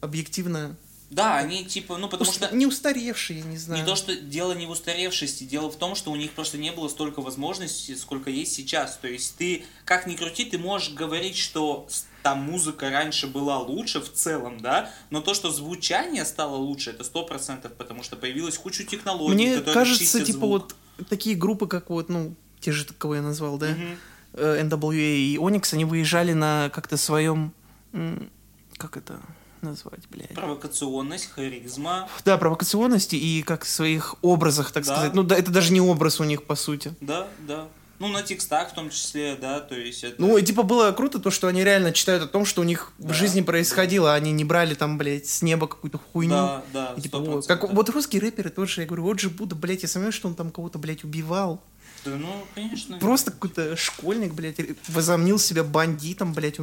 объективно 0.00 0.76
Да, 1.10 1.38
они 1.38 1.64
типа, 1.64 1.96
ну 1.96 2.06
потому 2.08 2.30
Уст- 2.30 2.44
что 2.44 2.54
Не 2.54 2.66
устаревшие, 2.66 3.40
не 3.42 3.56
знаю. 3.56 3.80
не 3.80 3.86
то, 3.86 3.96
что 3.96 4.14
дело 4.14 4.52
не 4.52 4.66
в 4.66 4.70
устаревшести, 4.70 5.44
дело 5.44 5.70
в 5.70 5.76
том, 5.76 5.94
что 5.94 6.10
у 6.10 6.16
них 6.16 6.32
просто 6.32 6.58
не 6.58 6.70
было 6.70 6.88
столько 6.88 7.22
возможностей, 7.22 7.96
сколько 7.96 8.28
есть 8.28 8.52
сейчас. 8.52 8.98
То 9.00 9.08
есть 9.08 9.36
ты, 9.36 9.64
как 9.86 10.06
ни 10.06 10.16
крути, 10.16 10.44
ты 10.44 10.58
можешь 10.58 10.90
говорить, 10.92 11.36
что 11.38 11.88
там 12.22 12.40
музыка 12.42 12.90
раньше 12.90 13.26
была 13.26 13.58
лучше 13.58 14.00
в 14.00 14.12
целом, 14.12 14.60
да, 14.60 14.90
но 15.08 15.22
то, 15.22 15.32
что 15.32 15.50
звучание 15.50 16.26
стало 16.26 16.56
лучше, 16.56 16.90
это 16.90 17.04
сто 17.04 17.24
процентов, 17.24 17.72
потому 17.72 18.02
что 18.02 18.16
появилась 18.16 18.58
куча 18.58 18.84
технологий, 18.84 19.34
Мне 19.34 19.54
которые 19.56 19.74
кажется, 19.74 20.22
типа 20.24 20.38
звук. 20.40 20.74
вот 20.98 21.08
такие 21.08 21.36
группы, 21.36 21.66
как 21.68 21.88
вот, 21.88 22.10
ну, 22.10 22.34
те 22.60 22.70
же, 22.72 22.84
кого 22.84 23.14
я 23.14 23.22
назвал, 23.22 23.56
да, 23.56 23.68
Мгм. 23.68 23.96
э, 24.34 24.60
NWA 24.62 24.94
и 25.16 25.36
Onyx, 25.38 25.72
они 25.72 25.86
выезжали 25.86 26.34
на 26.34 26.68
как-то 26.74 26.98
своем, 26.98 27.54
как 28.76 28.96
это 28.98 29.20
назвать, 29.62 30.08
блядь? 30.10 30.34
Провокационность, 30.34 31.30
харизма, 31.30 32.08
Да, 32.24 32.38
провокационности 32.38 33.16
и 33.16 33.42
как 33.42 33.64
в 33.64 33.68
своих 33.68 34.14
образах, 34.22 34.70
так 34.72 34.84
Да. 34.84 34.94
сказать. 34.94 35.14
Ну, 35.14 35.22
да, 35.22 35.36
это 35.36 35.50
даже 35.50 35.72
не 35.72 35.80
образ 35.80 36.20
у 36.20 36.24
них, 36.24 36.44
по 36.44 36.54
сути. 36.54 36.94
да, 37.00 37.26
да. 37.46 37.68
Ну, 38.00 38.06
на 38.06 38.22
текстах 38.22 38.70
в 38.70 38.74
том 38.74 38.90
числе, 38.90 39.34
да, 39.34 39.58
то 39.58 39.74
есть 39.74 40.04
это... 40.04 40.14
Ну, 40.22 40.38
и 40.38 40.42
типа 40.44 40.62
было 40.62 40.92
круто 40.92 41.18
то, 41.18 41.32
что 41.32 41.48
они 41.48 41.64
реально 41.64 41.90
читают 41.90 42.22
о 42.22 42.28
том, 42.28 42.44
что 42.44 42.60
у 42.60 42.64
них 42.64 42.92
Да. 42.98 43.08
в 43.08 43.12
жизни 43.12 43.40
происходило, 43.40 44.12
а 44.12 44.14
они 44.14 44.30
не 44.30 44.44
брали 44.44 44.74
там, 44.74 44.98
блядь, 44.98 45.26
с 45.26 45.42
неба 45.42 45.66
какую-то 45.66 45.98
хуйню. 45.98 46.30
да, 46.30 46.62
да, 46.72 46.94
И, 46.96 47.00
типа, 47.00 47.16
100%. 47.16 47.26
вот, 47.34 47.46
как 47.48 47.72
вот 47.74 47.90
русские 47.90 48.22
рэперы 48.22 48.50
тоже, 48.50 48.82
я 48.82 48.86
говорю, 48.86 49.02
вот 49.02 49.18
же 49.18 49.30
Будда, 49.30 49.56
блядь, 49.56 49.82
я 49.82 49.88
сомневаюсь, 49.88 50.14
что 50.14 50.28
он 50.28 50.36
там 50.36 50.52
кого-то, 50.52 50.78
блядь, 50.78 51.02
убивал. 51.02 51.60
Да, 52.04 52.12
ну, 52.12 52.28
конечно. 52.54 52.98
Просто 53.00 53.32
какой-то 53.32 53.74
школьник, 53.74 54.32
блядь, 54.32 54.60
возомнил 54.86 55.36
себя 55.40 55.64
бандитом, 55.64 56.32
блядь. 56.34 56.58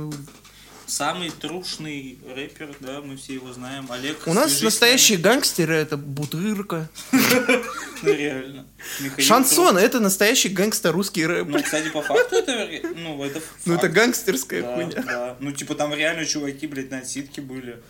Самый 0.88 1.32
трушный 1.32 2.20
рэпер, 2.36 2.76
да, 2.80 3.02
мы 3.02 3.18
все 3.18 3.34
его 3.34 3.52
знаем. 3.54 3.88
Олег. 3.90 4.18
у 4.28 4.34
нас 4.34 4.62
настоящие 4.62 5.18
гангстеры, 5.18 5.76
это 5.76 5.98
Бутырка. 5.98 6.90
Ну, 8.04 8.14
реально. 8.14 8.68
Шансон, 9.18 9.78
это 9.78 10.00
настоящий 10.00 10.50
гангстер 10.50 10.92
русский 10.92 11.26
рэп. 11.26 11.48
Ну, 11.48 11.64
кстати, 11.64 11.90
по 11.90 12.02
факту 12.04 12.36
это, 12.36 12.70
ну, 12.96 13.24
это 13.24 13.42
Ну, 13.66 13.74
это 13.74 13.90
гангстерская 13.90 14.62
хуйня. 14.62 15.02
да. 15.02 15.38
Ну, 15.40 15.52
типа, 15.52 15.74
там 15.74 15.92
реально 15.94 16.26
чуваки, 16.26 16.68
блядь, 16.68 16.92
на 16.92 17.00
отсидке 17.00 17.42
были. 17.42 17.82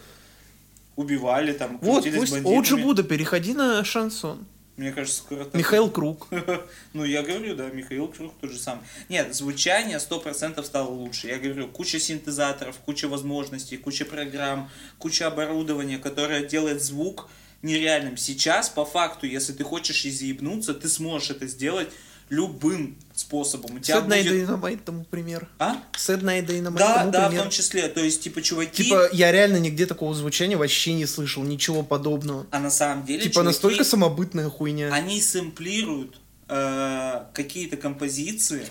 Убивали 0.95 1.51
там, 1.51 1.79
Вот, 1.81 2.05
пусть. 2.15 2.33
Оджи 2.45 2.77
Буда, 2.77 3.03
переходи 3.03 3.53
на 3.53 3.83
шансон. 3.83 4.45
Мне 4.77 4.91
кажется, 4.91 5.19
скоро 5.19 5.45
так. 5.45 5.55
Михаил 5.55 5.89
Круг. 5.89 6.27
Ну, 6.93 7.03
я 7.03 7.23
говорю, 7.23 7.55
да, 7.55 7.69
Михаил 7.69 8.07
Круг 8.07 8.33
тот 8.39 8.51
же 8.51 8.57
самый. 8.57 8.83
Нет, 9.09 9.33
звучание 9.33 9.97
100% 9.97 10.63
стало 10.63 10.89
лучше. 10.89 11.27
Я 11.27 11.39
говорю, 11.39 11.67
куча 11.67 11.99
синтезаторов, 11.99 12.77
куча 12.79 13.07
возможностей, 13.07 13.77
куча 13.77 14.05
программ, 14.05 14.69
куча 14.97 15.27
оборудования, 15.27 15.97
которое 15.97 16.45
делает 16.45 16.81
звук 16.81 17.29
нереальным. 17.61 18.17
Сейчас, 18.17 18.69
по 18.69 18.85
факту, 18.85 19.25
если 19.25 19.53
ты 19.53 19.63
хочешь 19.63 20.05
изъебнуться, 20.05 20.73
ты 20.73 20.87
сможешь 20.87 21.31
это 21.31 21.47
сделать 21.47 21.89
любым 22.29 22.97
способом. 23.13 23.75
У 23.75 23.79
тебя 23.79 23.97
Sad 23.97 24.07
Night 24.07 24.23
будет... 24.23 24.49
Dynamite 24.49 24.79
тому 24.83 25.03
пример. 25.05 25.47
А? 25.59 25.77
Sad 25.93 26.21
Night 26.21 26.47
Dynamite 26.47 26.77
Да, 26.77 26.95
тому 26.99 27.11
да, 27.11 27.25
в 27.25 27.27
пример. 27.29 27.43
том 27.43 27.51
числе. 27.51 27.87
То 27.87 28.01
есть, 28.03 28.21
типа, 28.23 28.41
чуваки... 28.41 28.83
Типа, 28.83 29.09
я 29.13 29.31
реально 29.31 29.57
нигде 29.57 29.85
такого 29.85 30.13
звучания 30.15 30.57
вообще 30.57 30.93
не 30.93 31.05
слышал, 31.05 31.43
ничего 31.43 31.83
подобного. 31.83 32.47
А 32.51 32.59
на 32.59 32.69
самом 32.71 33.05
деле, 33.05 33.21
Типа, 33.23 33.33
чуваки, 33.35 33.47
настолько 33.47 33.83
самобытная 33.83 34.49
хуйня. 34.49 34.91
они 34.93 35.21
сэмплируют 35.21 36.19
э, 36.49 37.25
какие-то 37.33 37.77
композиции, 37.77 38.65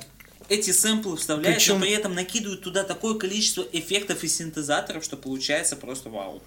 эти 0.48 0.72
сэмплы 0.72 1.16
вставляют, 1.16 1.56
Причем- 1.58 1.76
но 1.76 1.80
при 1.82 1.92
этом 1.92 2.14
накидывают 2.14 2.62
туда 2.62 2.82
такое 2.84 3.14
количество 3.14 3.64
эффектов 3.72 4.22
и 4.24 4.28
синтезаторов, 4.28 5.02
что 5.04 5.16
получается 5.16 5.74
просто 5.76 6.10
вау. 6.10 6.42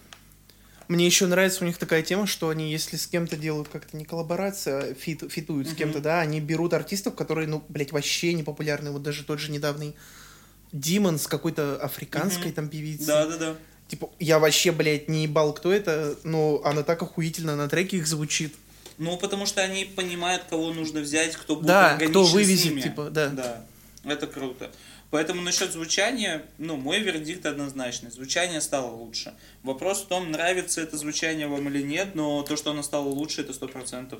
Мне 0.87 1.05
еще 1.05 1.25
нравится 1.27 1.63
у 1.63 1.67
них 1.67 1.77
такая 1.77 2.01
тема, 2.01 2.27
что 2.27 2.49
они, 2.49 2.71
если 2.71 2.95
с 2.95 3.07
кем-то 3.07 3.35
делают 3.35 3.67
как-то 3.67 3.97
не 3.97 4.05
коллаборация, 4.05 4.91
а 4.91 4.93
feat, 4.93 5.23
фитуют 5.29 5.67
с 5.67 5.71
Мгм. 5.71 5.77
кем-то, 5.77 5.99
да, 5.99 6.21
они 6.21 6.39
берут 6.39 6.73
артистов, 6.73 7.15
которые, 7.15 7.47
ну, 7.47 7.63
блядь, 7.67 7.91
вообще 7.91 8.33
не 8.33 8.43
популярны. 8.43 8.91
Вот 8.91 9.03
даже 9.03 9.23
тот 9.25 9.39
же 9.39 9.51
недавний 9.51 9.95
Димон 10.71 11.19
с 11.19 11.27
какой-то 11.27 11.75
африканской 11.81 12.47
Мгм. 12.47 12.53
там 12.53 12.69
певицей. 12.69 13.07
Да-да-да. 13.07 13.55
Типа, 13.89 14.09
я 14.19 14.39
вообще, 14.39 14.71
блядь, 14.71 15.07
не 15.09 15.23
ебал, 15.23 15.53
кто 15.53 15.71
это, 15.71 16.17
но 16.23 16.61
она 16.63 16.83
так 16.83 17.01
охуительно 17.01 17.55
на 17.55 17.67
треке 17.69 17.97
их 17.97 18.07
звучит. 18.07 18.53
Ну, 18.97 19.15
потому 19.17 19.45
что 19.45 19.61
они 19.61 19.85
понимают, 19.85 20.43
кого 20.49 20.73
нужно 20.73 21.01
взять, 21.01 21.35
кто 21.35 21.55
будет 21.55 21.67
Да, 21.67 21.91
органичен 21.93 22.11
кто 22.11 22.25
с 22.25 22.33
вывезет, 22.33 22.71
ними. 22.71 22.81
типа, 22.81 23.09
да. 23.09 23.29
Да, 23.29 23.65
это 24.03 24.27
круто. 24.27 24.71
Поэтому 25.09 25.41
насчет 25.41 25.71
звучания, 25.71 26.45
ну, 26.57 26.75
мой 26.75 26.99
вердикт 26.99 27.45
однозначный. 27.45 28.11
Звучание 28.11 28.59
стало 28.59 28.91
лучше. 28.91 29.33
Вопрос 29.63 30.01
в 30.01 30.07
том, 30.07 30.31
нравится 30.31 30.81
это 30.81 30.97
звучание 30.97 31.47
вам 31.47 31.69
или 31.69 31.81
нет, 31.81 32.13
но 32.13 32.43
то, 32.43 32.57
что 32.57 32.71
оно 32.71 32.83
стало 32.83 33.07
лучше, 33.07 33.41
это 33.41 33.53
сто 33.53 33.67
процентов. 33.67 34.19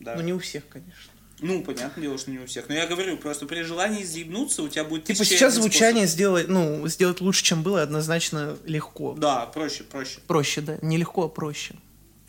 Да. 0.00 0.14
Ну, 0.16 0.22
не 0.22 0.32
у 0.32 0.38
всех, 0.38 0.68
конечно. 0.68 1.12
Ну, 1.40 1.62
понятное 1.62 2.02
дело, 2.02 2.16
что 2.18 2.30
не 2.30 2.38
у 2.38 2.46
всех. 2.46 2.68
Но 2.68 2.74
я 2.74 2.86
говорю, 2.86 3.18
просто 3.18 3.46
при 3.46 3.62
желании 3.62 4.02
заебнуться 4.02 4.62
у 4.62 4.68
тебя 4.68 4.84
будет 4.84 5.04
Типа, 5.04 5.24
сейчас 5.24 5.54
звучание 5.54 6.06
сделать, 6.06 6.48
ну, 6.48 6.86
сделать 6.88 7.20
лучше, 7.20 7.44
чем 7.44 7.62
было, 7.62 7.82
однозначно 7.82 8.56
легко. 8.64 9.12
способ. 9.12 9.20
Да, 9.20 9.46
проще, 9.46 9.84
проще. 9.84 10.20
Проще, 10.26 10.60
да. 10.62 10.78
Не 10.80 10.96
легко, 10.96 11.24
а 11.24 11.28
проще. 11.28 11.74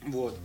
Вот. 0.06 0.38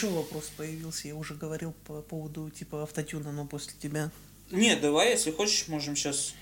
Еще 0.00 0.12
вопрос 0.14 0.50
появился, 0.56 1.08
я 1.08 1.14
уже 1.14 1.34
говорил 1.34 1.74
по 1.86 2.00
поводу, 2.00 2.50
типа, 2.50 2.82
автотюна, 2.82 3.32
но 3.32 3.44
после 3.44 3.72
тебя. 3.80 4.10
Нет, 4.50 4.80
давай, 4.80 5.10
если 5.10 5.30
хочешь, 5.30 5.68
можем 5.68 5.94
сейчас... 5.94 6.32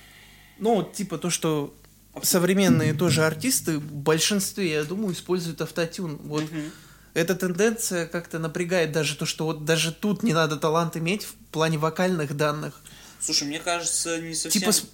Ну, 0.59 0.77
вот, 0.77 0.93
типа, 0.93 1.19
то, 1.19 1.29
что 1.31 1.75
современные 2.23 2.95
тоже 2.95 3.25
артисты 3.25 3.79
в 3.79 3.93
большинстве, 3.93 4.73
я 4.73 4.85
думаю, 4.85 5.13
используют 5.13 5.61
автотюн. 5.61 6.17
Вот 6.25 6.45
эта 7.15 7.35
тенденция 7.35 8.07
как-то 8.07 8.39
напрягает 8.39 8.93
даже 8.93 9.17
то, 9.17 9.27
что 9.27 9.45
вот 9.45 9.65
даже 9.65 9.93
тут 9.93 10.23
не 10.23 10.33
надо 10.33 10.57
талант 10.57 10.97
иметь 10.97 11.25
в 11.25 11.35
плане 11.51 11.79
вокальных 11.79 12.37
данных. 12.37 12.81
Слушай, 13.21 13.49
мне 13.49 13.59
кажется, 13.59 14.21
не 14.21 14.35
совсем... 14.35 14.61
Типа, 14.61 14.73
с- 14.73 14.85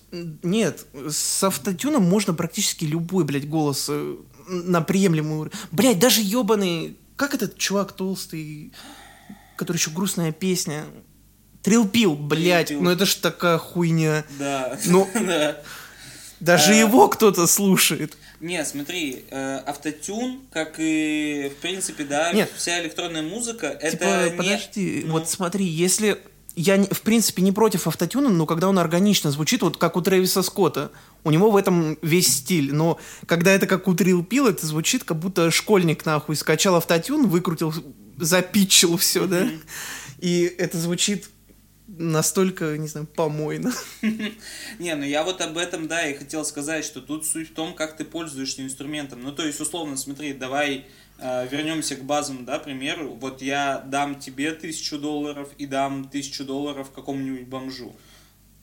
нет, 0.42 0.86
с 1.10 1.44
автотюном 1.44 2.02
можно 2.02 2.32
практически 2.32 2.86
любой, 2.86 3.24
блядь, 3.24 3.46
голос 3.46 3.86
э, 3.90 4.16
на 4.48 4.80
приемлемый 4.80 5.36
уровень. 5.38 5.58
Блядь, 5.70 5.98
даже 5.98 6.22
ебаный... 6.22 6.96
Как 7.16 7.34
этот 7.34 7.56
чувак 7.58 7.92
толстый, 7.92 8.72
который 9.56 9.76
еще 9.76 9.90
грустная 9.90 10.32
песня? 10.32 10.84
Трилпил, 11.62 12.14
блядь, 12.14 12.70
Pill. 12.72 12.80
ну 12.80 12.90
это 12.90 13.06
ж 13.06 13.14
такая 13.14 13.58
хуйня. 13.58 14.24
Да. 14.38 14.78
Ну- 14.86 15.08
да. 15.14 15.62
Даже 16.40 16.72
А. 16.72 16.74
его 16.74 17.08
кто-то 17.08 17.46
слушает. 17.46 18.16
Не, 18.40 18.62
смотри, 18.66 19.24
э, 19.30 19.56
автотюн, 19.64 20.42
как 20.52 20.74
и, 20.78 21.50
в 21.56 21.62
принципе, 21.62 22.04
да, 22.04 22.32
Нет. 22.32 22.50
вся 22.54 22.82
электронная 22.82 23.22
музыка, 23.22 23.68
это 23.68 23.92
типа, 23.96 24.24
не... 24.28 24.36
подожди, 24.36 25.02
ну, 25.06 25.12
вот 25.12 25.30
смотри, 25.30 25.64
если... 25.64 26.18
Я, 26.56 26.82
в 26.84 27.00
принципе, 27.02 27.42
не 27.42 27.50
против 27.50 27.88
автотюна, 27.88 28.28
но 28.28 28.46
когда 28.46 28.68
он 28.68 28.78
органично 28.78 29.30
звучит, 29.32 29.62
вот 29.62 29.76
как 29.76 29.96
у 29.96 30.02
Трэвиса 30.02 30.42
Скотта, 30.42 30.92
у 31.24 31.30
него 31.30 31.50
в 31.50 31.56
этом 31.56 31.98
весь 32.00 32.36
стиль. 32.36 32.72
Но 32.72 32.98
когда 33.26 33.52
это 33.52 33.66
как 33.66 33.88
у 33.88 33.94
Трил 33.94 34.24
Пил, 34.24 34.46
это 34.46 34.64
звучит, 34.64 35.02
как 35.02 35.18
будто 35.18 35.50
школьник, 35.50 36.06
нахуй, 36.06 36.36
скачал 36.36 36.76
автотюн, 36.76 37.26
выкрутил, 37.26 37.74
запичил 38.18 38.96
все, 38.96 39.26
да? 39.26 39.48
И 40.20 40.42
это 40.58 40.78
звучит 40.78 41.28
настолько, 41.86 42.76
не 42.78 42.88
знаю, 42.88 43.06
помойно. 43.06 43.72
Не, 44.78 44.94
ну 44.94 45.04
я 45.04 45.22
вот 45.22 45.40
об 45.40 45.58
этом, 45.58 45.86
да, 45.88 46.06
и 46.06 46.14
хотел 46.14 46.44
сказать, 46.44 46.84
что 46.84 47.00
тут 47.00 47.26
суть 47.26 47.50
в 47.50 47.54
том, 47.54 47.74
как 47.74 47.96
ты 47.96 48.04
пользуешься 48.04 48.62
инструментом. 48.62 49.22
Ну, 49.22 49.32
то 49.32 49.44
есть, 49.44 49.60
условно, 49.60 49.96
смотри, 49.96 50.32
давай 50.32 50.86
вернемся 51.18 51.96
к 51.96 52.04
базовому, 52.04 52.44
да, 52.44 52.58
примеру. 52.58 53.10
Вот 53.14 53.40
я 53.40 53.82
дам 53.86 54.18
тебе 54.18 54.52
тысячу 54.52 54.98
долларов 54.98 55.48
и 55.58 55.66
дам 55.66 56.08
тысячу 56.08 56.44
долларов 56.44 56.90
какому-нибудь 56.94 57.46
бомжу. 57.46 57.94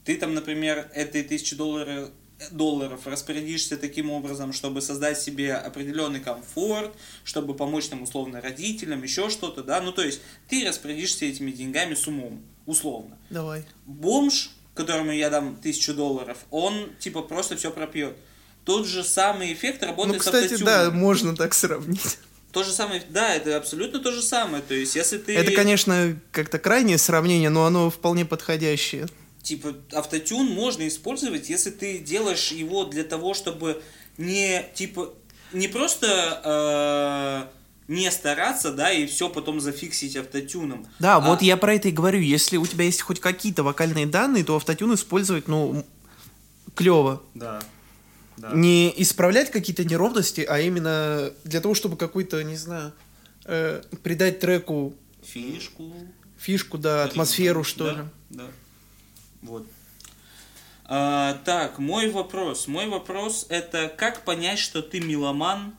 Ты 0.04 0.16
там, 0.16 0.34
например, 0.34 0.90
этой 0.94 1.22
тысячи 1.22 1.56
долларов 1.56 2.10
долларов 2.50 3.06
распорядишься 3.06 3.76
таким 3.76 4.10
образом, 4.10 4.52
чтобы 4.52 4.80
создать 4.80 5.20
себе 5.20 5.54
определенный 5.54 6.20
комфорт, 6.20 6.92
чтобы 7.24 7.54
помочь 7.54 7.86
там 7.88 8.02
условно 8.02 8.40
родителям, 8.40 9.02
еще 9.02 9.30
что-то, 9.30 9.62
да, 9.62 9.80
ну 9.80 9.92
то 9.92 10.02
есть 10.02 10.20
ты 10.48 10.66
распорядишься 10.66 11.24
этими 11.26 11.50
деньгами 11.50 11.94
с 11.94 12.06
умом, 12.08 12.42
условно 12.66 13.16
Давай. 13.30 13.64
бомж, 13.86 14.50
которому 14.74 15.12
я 15.12 15.30
дам 15.30 15.56
тысячу 15.56 15.94
долларов, 15.94 16.38
он 16.50 16.90
типа 16.98 17.22
просто 17.22 17.56
все 17.56 17.70
пропьет. 17.70 18.16
Тот 18.64 18.86
же 18.86 19.02
самый 19.02 19.52
эффект 19.52 19.82
работает 19.82 20.14
Ну, 20.14 20.18
кстати, 20.18 20.54
с 20.54 20.60
да, 20.60 20.80
автотюном. 20.82 21.00
можно 21.00 21.36
так 21.36 21.52
сравнить. 21.54 22.18
То 22.52 22.62
же 22.62 22.70
самое, 22.70 23.02
да, 23.08 23.34
это 23.34 23.56
абсолютно 23.56 23.98
то 23.98 24.12
же 24.12 24.20
самое. 24.20 24.62
То 24.62 24.74
есть, 24.74 24.94
если 24.94 25.16
ты... 25.16 25.34
Это, 25.34 25.52
конечно, 25.52 26.18
как-то 26.32 26.58
крайнее 26.58 26.98
сравнение, 26.98 27.48
но 27.48 27.64
оно 27.64 27.88
вполне 27.88 28.26
подходящее. 28.26 29.06
типа, 29.42 29.74
автотюн 29.92 30.46
можно 30.46 30.86
использовать, 30.86 31.48
если 31.48 31.70
ты 31.70 31.98
делаешь 31.98 32.52
его 32.52 32.84
для 32.84 33.04
того, 33.04 33.32
чтобы 33.32 33.82
не, 34.18 34.68
типа, 34.74 35.14
не 35.52 35.68
просто 35.68 37.48
э, 37.48 37.92
не 37.92 38.10
стараться, 38.10 38.72
да, 38.72 38.92
и 38.92 39.06
все 39.06 39.28
потом 39.28 39.60
зафиксить 39.60 40.16
автотюном. 40.16 40.86
Да, 40.98 41.16
а... 41.16 41.20
вот 41.20 41.42
я 41.42 41.56
про 41.56 41.74
это 41.74 41.88
и 41.88 41.92
говорю. 41.92 42.20
Если 42.20 42.56
у 42.56 42.66
тебя 42.66 42.84
есть 42.84 43.02
хоть 43.02 43.20
какие-то 43.20 43.62
вокальные 43.62 44.06
данные, 44.06 44.44
то 44.44 44.56
автотюн 44.56 44.94
использовать, 44.94 45.48
ну, 45.48 45.84
клево. 46.74 47.22
Да. 47.34 47.62
Да. 48.36 48.52
Не 48.52 48.92
исправлять 48.96 49.50
какие-то 49.50 49.84
неровности, 49.84 50.40
а 50.40 50.58
именно 50.60 51.32
для 51.44 51.60
того, 51.60 51.74
чтобы 51.74 51.96
какой-то, 51.96 52.42
не 52.42 52.56
знаю, 52.56 52.92
э, 53.44 53.82
придать 54.02 54.40
треку 54.40 54.94
фишку. 55.22 55.92
Фишку, 56.38 56.78
да, 56.78 57.04
атмосферу, 57.04 57.62
что 57.62 57.84
да, 57.84 57.92
ли. 57.92 58.08
Да. 58.30 58.44
Вот. 59.42 59.66
А, 60.84 61.40
так, 61.44 61.78
мой 61.78 62.10
вопрос. 62.10 62.66
Мой 62.66 62.88
вопрос 62.88 63.46
это 63.48 63.92
как 63.96 64.24
понять, 64.24 64.58
что 64.58 64.82
ты 64.82 65.00
меломан, 65.00 65.74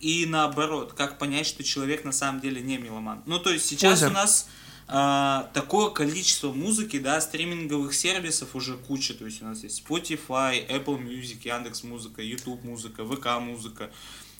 и 0.00 0.26
наоборот, 0.26 0.92
как 0.92 1.18
понять, 1.18 1.46
что 1.46 1.64
человек 1.64 2.04
на 2.04 2.12
самом 2.12 2.40
деле 2.40 2.60
не 2.60 2.78
меломан. 2.78 3.22
Ну, 3.26 3.38
то 3.38 3.50
есть 3.50 3.66
сейчас 3.66 3.94
Озер. 3.94 4.10
у 4.10 4.12
нас 4.12 4.48
а, 4.86 5.48
такое 5.54 5.90
количество 5.90 6.52
музыки, 6.52 6.98
да, 6.98 7.20
стриминговых 7.20 7.94
сервисов 7.94 8.54
уже 8.54 8.76
куча. 8.76 9.14
То 9.14 9.24
есть 9.24 9.42
у 9.42 9.46
нас 9.46 9.62
есть 9.62 9.82
Spotify, 9.86 10.66
Apple 10.68 11.02
Music, 11.02 11.38
Яндекс 11.44 11.84
Музыка, 11.84 12.22
YouTube 12.22 12.62
Музыка, 12.64 13.04
ВК 13.04 13.40
Музыка. 13.40 13.90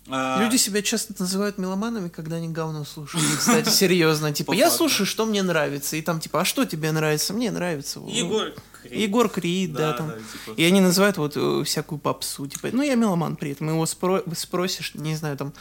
А, 0.08 0.38
Люди 0.42 0.56
себя 0.56 0.82
часто 0.82 1.14
называют 1.18 1.56
меломанами, 1.56 2.08
когда 2.08 2.36
они 2.36 2.48
говно 2.48 2.84
слушают. 2.84 3.24
Кстати, 3.38 3.70
серьезно. 3.70 4.32
Типа, 4.32 4.52
я 4.52 4.70
слушаю, 4.70 5.06
что 5.06 5.24
мне 5.24 5.42
нравится. 5.42 5.96
И 5.96 6.02
там, 6.02 6.20
типа, 6.20 6.42
а 6.42 6.44
что 6.44 6.66
тебе 6.66 6.92
нравится? 6.92 7.32
Мне 7.32 7.50
нравится. 7.50 8.00
Егор 8.06 8.52
Крид. 8.82 8.92
Егор 8.92 9.28
Крид, 9.30 9.72
да, 9.72 9.92
да 9.92 9.96
там. 9.96 10.08
Да, 10.08 10.16
типа... 10.16 10.60
И 10.60 10.64
они 10.64 10.82
называют 10.82 11.16
вот 11.16 11.36
э, 11.36 11.62
всякую 11.64 11.98
попсу. 11.98 12.46
Типа, 12.46 12.68
ну, 12.70 12.82
я 12.82 12.96
меломан 12.96 13.36
при 13.36 13.52
этом. 13.52 13.70
Его 13.70 13.86
спро... 13.86 14.22
спросишь, 14.36 14.94
не 14.94 15.16
знаю, 15.16 15.38
там, 15.38 15.54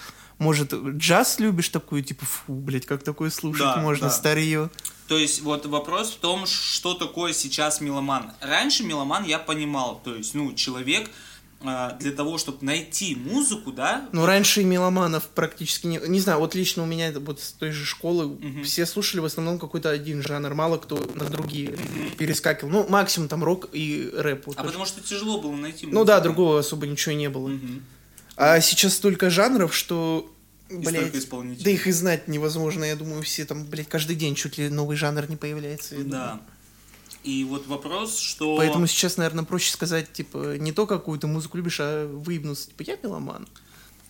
может, 0.43 0.73
джаз 0.73 1.39
любишь 1.39 1.69
такую, 1.69 2.03
типа, 2.03 2.25
фу, 2.25 2.53
блядь, 2.53 2.85
как 2.85 3.03
такое 3.03 3.29
слушать 3.29 3.63
да, 3.63 3.77
можно, 3.77 4.07
да. 4.07 4.13
старье. 4.13 4.69
То 5.07 5.17
есть 5.17 5.41
вот 5.41 5.65
вопрос 5.65 6.11
в 6.11 6.17
том, 6.17 6.45
что 6.45 6.93
такое 6.93 7.33
сейчас 7.33 7.81
меломан. 7.81 8.31
Раньше 8.41 8.83
меломан 8.83 9.23
я 9.23 9.39
понимал, 9.39 10.01
то 10.03 10.15
есть, 10.15 10.33
ну, 10.33 10.53
человек, 10.53 11.09
а, 11.65 11.93
для 11.93 12.11
того, 12.11 12.37
чтобы 12.37 12.65
найти 12.65 13.15
музыку, 13.15 13.71
да? 13.71 14.09
Ну, 14.11 14.25
раньше 14.25 14.61
и 14.61 14.65
меломанов 14.65 15.23
практически 15.29 15.87
не... 15.87 15.97
Не 16.07 16.19
знаю, 16.19 16.39
вот 16.39 16.55
лично 16.55 16.83
у 16.83 16.85
меня 16.85 17.13
вот 17.15 17.39
с 17.39 17.53
той 17.53 17.71
же 17.71 17.85
школы 17.85 18.25
угу. 18.25 18.63
все 18.63 18.85
слушали 18.85 19.21
в 19.21 19.25
основном 19.25 19.59
какой-то 19.59 19.89
один 19.89 20.21
жанр, 20.21 20.53
мало 20.53 20.77
кто 20.77 20.97
на 21.15 21.25
другие 21.25 21.69
угу. 21.69 21.79
перескакивал. 22.17 22.69
Ну, 22.71 22.87
максимум 22.89 23.29
там 23.29 23.43
рок 23.43 23.69
и 23.71 24.11
рэп. 24.13 24.47
Вот 24.47 24.57
а 24.57 24.61
тоже. 24.63 24.73
потому 24.73 24.85
что 24.85 25.01
тяжело 25.01 25.41
было 25.41 25.55
найти 25.55 25.85
музыку. 25.85 25.99
Ну 25.99 26.05
да, 26.05 26.19
другого 26.19 26.59
особо 26.59 26.85
ничего 26.85 27.15
не 27.15 27.29
было. 27.29 27.47
Угу. 27.47 27.67
А 28.35 28.59
сейчас 28.59 28.95
столько 28.95 29.29
жанров, 29.29 29.73
что... 29.73 30.29
Блять, 30.80 31.63
да 31.63 31.69
их 31.69 31.88
и 31.88 31.91
знать 31.91 32.28
невозможно, 32.28 32.84
я 32.84 32.95
думаю, 32.95 33.21
все 33.24 33.45
там, 33.45 33.65
блядь, 33.65 33.88
каждый 33.88 34.15
день 34.15 34.36
чуть 34.36 34.57
ли 34.57 34.69
новый 34.69 34.97
жанр 34.97 35.30
не 35.30 35.36
появляется. 35.36 35.95
Да. 36.03 36.41
И 37.24 37.45
вот 37.45 37.67
вопрос, 37.67 38.17
что... 38.19 38.57
Поэтому 38.57 38.86
сейчас, 38.88 39.17
наверное, 39.17 39.45
проще 39.45 39.71
сказать, 39.71 40.11
типа, 40.11 40.57
не 40.57 40.74
то, 40.74 40.86
какую 40.86 41.19
ты 41.19 41.28
музыку 41.28 41.57
любишь, 41.57 41.78
а 41.80 42.05
выебнуться, 42.07 42.67
типа, 42.67 42.84
я 42.84 42.97
меломан. 43.01 43.47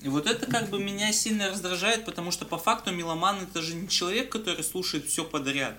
И 0.01 0.09
вот 0.09 0.26
это 0.26 0.47
как 0.47 0.70
бы 0.70 0.80
меня 0.80 1.14
сильно 1.14 1.49
раздражает, 1.49 2.05
потому 2.05 2.32
что 2.32 2.45
по 2.45 2.57
факту 2.57 2.91
меломан 2.91 3.38
это 3.43 3.61
же 3.61 3.76
не 3.76 3.88
человек, 3.88 4.30
который 4.32 4.64
слушает 4.64 5.05
все 5.05 5.24
подряд. 5.24 5.76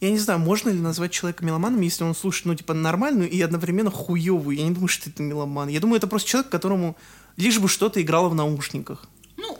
Я 0.00 0.10
не 0.10 0.18
знаю, 0.18 0.38
можно 0.38 0.70
ли 0.70 0.78
назвать 0.78 1.10
человека 1.10 1.44
меломаном, 1.44 1.80
если 1.80 2.04
он 2.04 2.14
слушает, 2.14 2.46
ну, 2.46 2.54
типа, 2.54 2.74
нормальную 2.74 3.28
и 3.28 3.40
одновременно 3.40 3.90
хуевую. 3.90 4.56
Я 4.56 4.64
не 4.64 4.70
думаю, 4.70 4.88
что 4.88 5.10
это 5.10 5.22
меломан. 5.22 5.68
Я 5.68 5.80
думаю, 5.80 5.96
это 5.98 6.06
просто 6.06 6.28
человек, 6.28 6.50
которому 6.50 6.96
лишь 7.36 7.58
бы 7.58 7.68
что-то 7.68 8.00
играло 8.00 8.28
в 8.28 8.34
наушниках. 8.34 9.06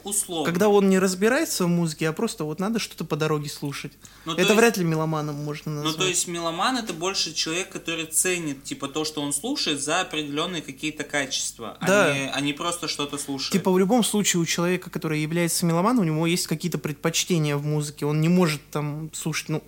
Ну, 0.07 0.11
условно. 0.11 0.45
Когда 0.47 0.69
он 0.69 0.89
не 0.89 0.99
разбирается 0.99 1.65
в 1.65 1.69
музыке, 1.69 2.09
а 2.09 2.13
просто 2.13 2.45
вот 2.45 2.61
надо 2.61 2.79
что-то 2.79 3.05
по 3.05 3.17
дороге 3.17 3.49
слушать. 3.49 3.93
Ну, 4.25 4.33
это 4.33 4.43
есть, 4.43 4.55
вряд 4.55 4.77
ли 4.77 4.85
меломаном 4.85 5.35
можно 5.37 5.73
назвать. 5.73 5.95
Ну, 5.95 5.99
то 5.99 6.09
есть 6.09 6.29
меломан 6.29 6.79
это 6.79 6.93
больше 6.93 7.35
человек, 7.35 7.71
который 7.71 8.07
ценит, 8.07 8.63
типа, 8.63 8.89
то, 8.89 9.05
что 9.05 9.21
он 9.21 9.33
слушает 9.33 9.83
за 9.83 10.01
определенные 10.01 10.63
какие-то 10.63 11.03
качества, 11.05 11.77
а 11.81 11.87
да. 11.87 12.07
а, 12.07 12.15
не, 12.15 12.31
а 12.31 12.41
не 12.41 12.53
просто 12.53 12.87
что-то 12.89 13.19
слушает. 13.19 13.53
Типа, 13.53 13.73
в 13.73 13.79
любом 13.79 14.05
случае 14.05 14.41
у 14.41 14.47
человека, 14.47 14.91
который 14.91 15.21
является 15.21 15.67
меломаном, 15.67 16.03
у 16.03 16.07
него 16.07 16.27
есть 16.27 16.47
какие-то 16.47 16.79
предпочтения 16.79 17.57
в 17.57 17.65
музыке. 17.65 18.07
Он 18.07 18.21
не 18.21 18.29
может 18.29 18.61
там 18.71 19.11
слушать, 19.13 19.49
ну, 19.49 19.63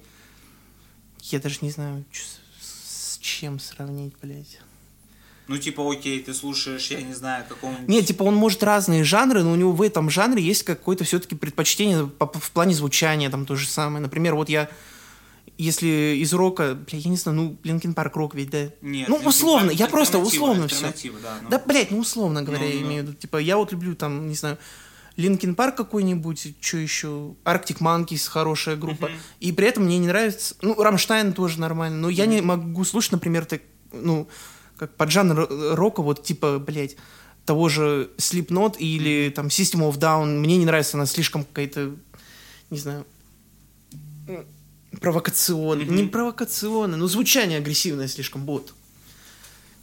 я 1.22 1.40
даже 1.40 1.58
не 1.62 1.70
знаю, 1.70 2.04
с 2.60 3.18
чем 3.18 3.58
сравнить, 3.58 4.14
блядь. 4.22 4.60
Ну, 5.48 5.56
типа, 5.56 5.90
окей, 5.90 6.22
ты 6.22 6.34
слушаешь, 6.34 6.90
я 6.90 7.00
не 7.00 7.14
знаю, 7.14 7.44
какого-нибудь... 7.48 7.88
Нет, 7.88 8.06
типа, 8.06 8.22
он 8.22 8.34
может 8.34 8.62
разные 8.62 9.02
жанры, 9.02 9.42
но 9.42 9.52
у 9.52 9.56
него 9.56 9.72
в 9.72 9.80
этом 9.82 10.10
жанре 10.10 10.42
есть 10.42 10.62
какое-то 10.62 11.04
все-таки 11.04 11.34
предпочтение 11.34 12.04
в 12.04 12.50
плане 12.52 12.74
звучания, 12.74 13.30
там, 13.30 13.46
то 13.46 13.56
же 13.56 13.66
самое. 13.66 14.02
Например, 14.02 14.34
вот 14.34 14.48
я 14.48 14.68
если 15.56 16.16
из 16.20 16.32
рока, 16.32 16.74
бля, 16.74 16.98
я 16.98 17.10
не 17.10 17.16
знаю, 17.16 17.36
ну, 17.36 17.58
Linkin 17.64 17.94
Park 17.94 18.14
рок 18.14 18.34
ведь, 18.34 18.50
да? 18.50 18.68
Нет. 18.80 19.08
Ну, 19.08 19.16
условно, 19.16 19.70
я 19.70 19.88
просто 19.88 20.18
условно 20.18 20.68
все. 20.68 20.92
Да, 21.20 21.38
ну. 21.42 21.48
да, 21.50 21.58
блядь, 21.58 21.90
ну, 21.90 21.98
условно 21.98 22.42
говоря, 22.42 22.62
ну, 22.62 22.68
я 22.68 22.80
ну. 22.80 22.86
имею 22.86 23.02
в 23.02 23.06
виду. 23.08 23.18
Типа, 23.18 23.38
я 23.38 23.56
вот 23.56 23.72
люблю 23.72 23.96
там, 23.96 24.28
не 24.28 24.34
знаю, 24.34 24.56
Linkin 25.16 25.56
Park 25.56 25.76
какой-нибудь, 25.76 26.54
что 26.60 26.76
еще, 26.76 27.34
Arctic 27.44 27.78
Monkeys, 27.80 28.28
хорошая 28.28 28.76
группа. 28.76 29.06
Uh-huh. 29.06 29.18
И 29.40 29.50
при 29.50 29.66
этом 29.66 29.84
мне 29.86 29.98
не 29.98 30.06
нравится, 30.06 30.54
ну, 30.62 30.80
Рамштайн 30.80 31.32
тоже 31.32 31.58
нормально, 31.58 31.98
но 31.98 32.08
uh-huh. 32.08 32.14
я 32.14 32.26
не 32.26 32.40
могу 32.40 32.84
слушать, 32.84 33.12
например, 33.12 33.44
так, 33.44 33.62
ну, 33.90 34.28
как 34.78 34.94
под 34.94 35.10
жанр 35.10 35.48
рока, 35.74 36.02
вот 36.02 36.22
типа, 36.22 36.58
блядь, 36.58 36.96
того 37.44 37.68
же 37.68 38.10
Slipknot 38.18 38.76
или 38.78 39.30
там 39.30 39.46
System 39.46 39.88
of 39.88 39.98
Down. 39.98 40.38
Мне 40.38 40.56
не 40.56 40.66
нравится, 40.66 40.96
она 40.96 41.06
слишком 41.06 41.44
какая-то, 41.44 41.94
не 42.70 42.78
знаю, 42.78 43.06
провокационная. 45.00 45.86
Mm-hmm. 45.86 45.94
Не 45.94 46.04
провокационная, 46.04 46.98
но 46.98 47.06
звучание 47.06 47.58
агрессивное 47.58 48.08
слишком, 48.08 48.44
вот 48.44 48.74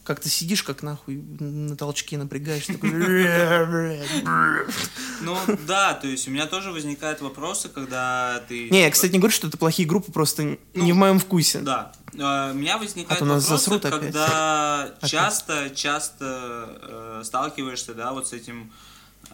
как 0.06 0.20
ты 0.20 0.28
сидишь, 0.28 0.62
как 0.62 0.82
нахуй 0.82 1.16
на 1.16 1.76
толчке 1.76 2.16
напрягаешь, 2.16 2.66
такой... 2.66 2.90
Ну 5.20 5.36
да, 5.66 5.94
то 5.94 6.06
есть 6.06 6.28
у 6.28 6.30
меня 6.30 6.46
тоже 6.46 6.70
возникают 6.70 7.20
вопросы, 7.20 7.68
когда 7.68 8.42
ты... 8.48 8.70
Не, 8.70 8.82
я, 8.82 8.90
кстати, 8.90 9.12
не 9.12 9.18
говорю, 9.18 9.34
что 9.34 9.48
это 9.48 9.58
плохие 9.58 9.88
группы, 9.88 10.12
просто 10.12 10.42
ну, 10.42 10.58
не 10.74 10.92
в 10.92 10.96
моем 10.96 11.18
вкусе. 11.18 11.60
Да. 11.60 11.92
А, 12.18 12.52
у 12.52 12.54
меня 12.54 12.78
возникают 12.78 13.20
а 13.20 13.24
вопросы, 13.24 13.80
когда 13.80 14.94
часто, 15.04 15.70
часто 15.70 16.78
э, 16.82 17.22
сталкиваешься, 17.24 17.94
да, 17.94 18.12
вот 18.12 18.28
с 18.28 18.32
этим 18.32 18.72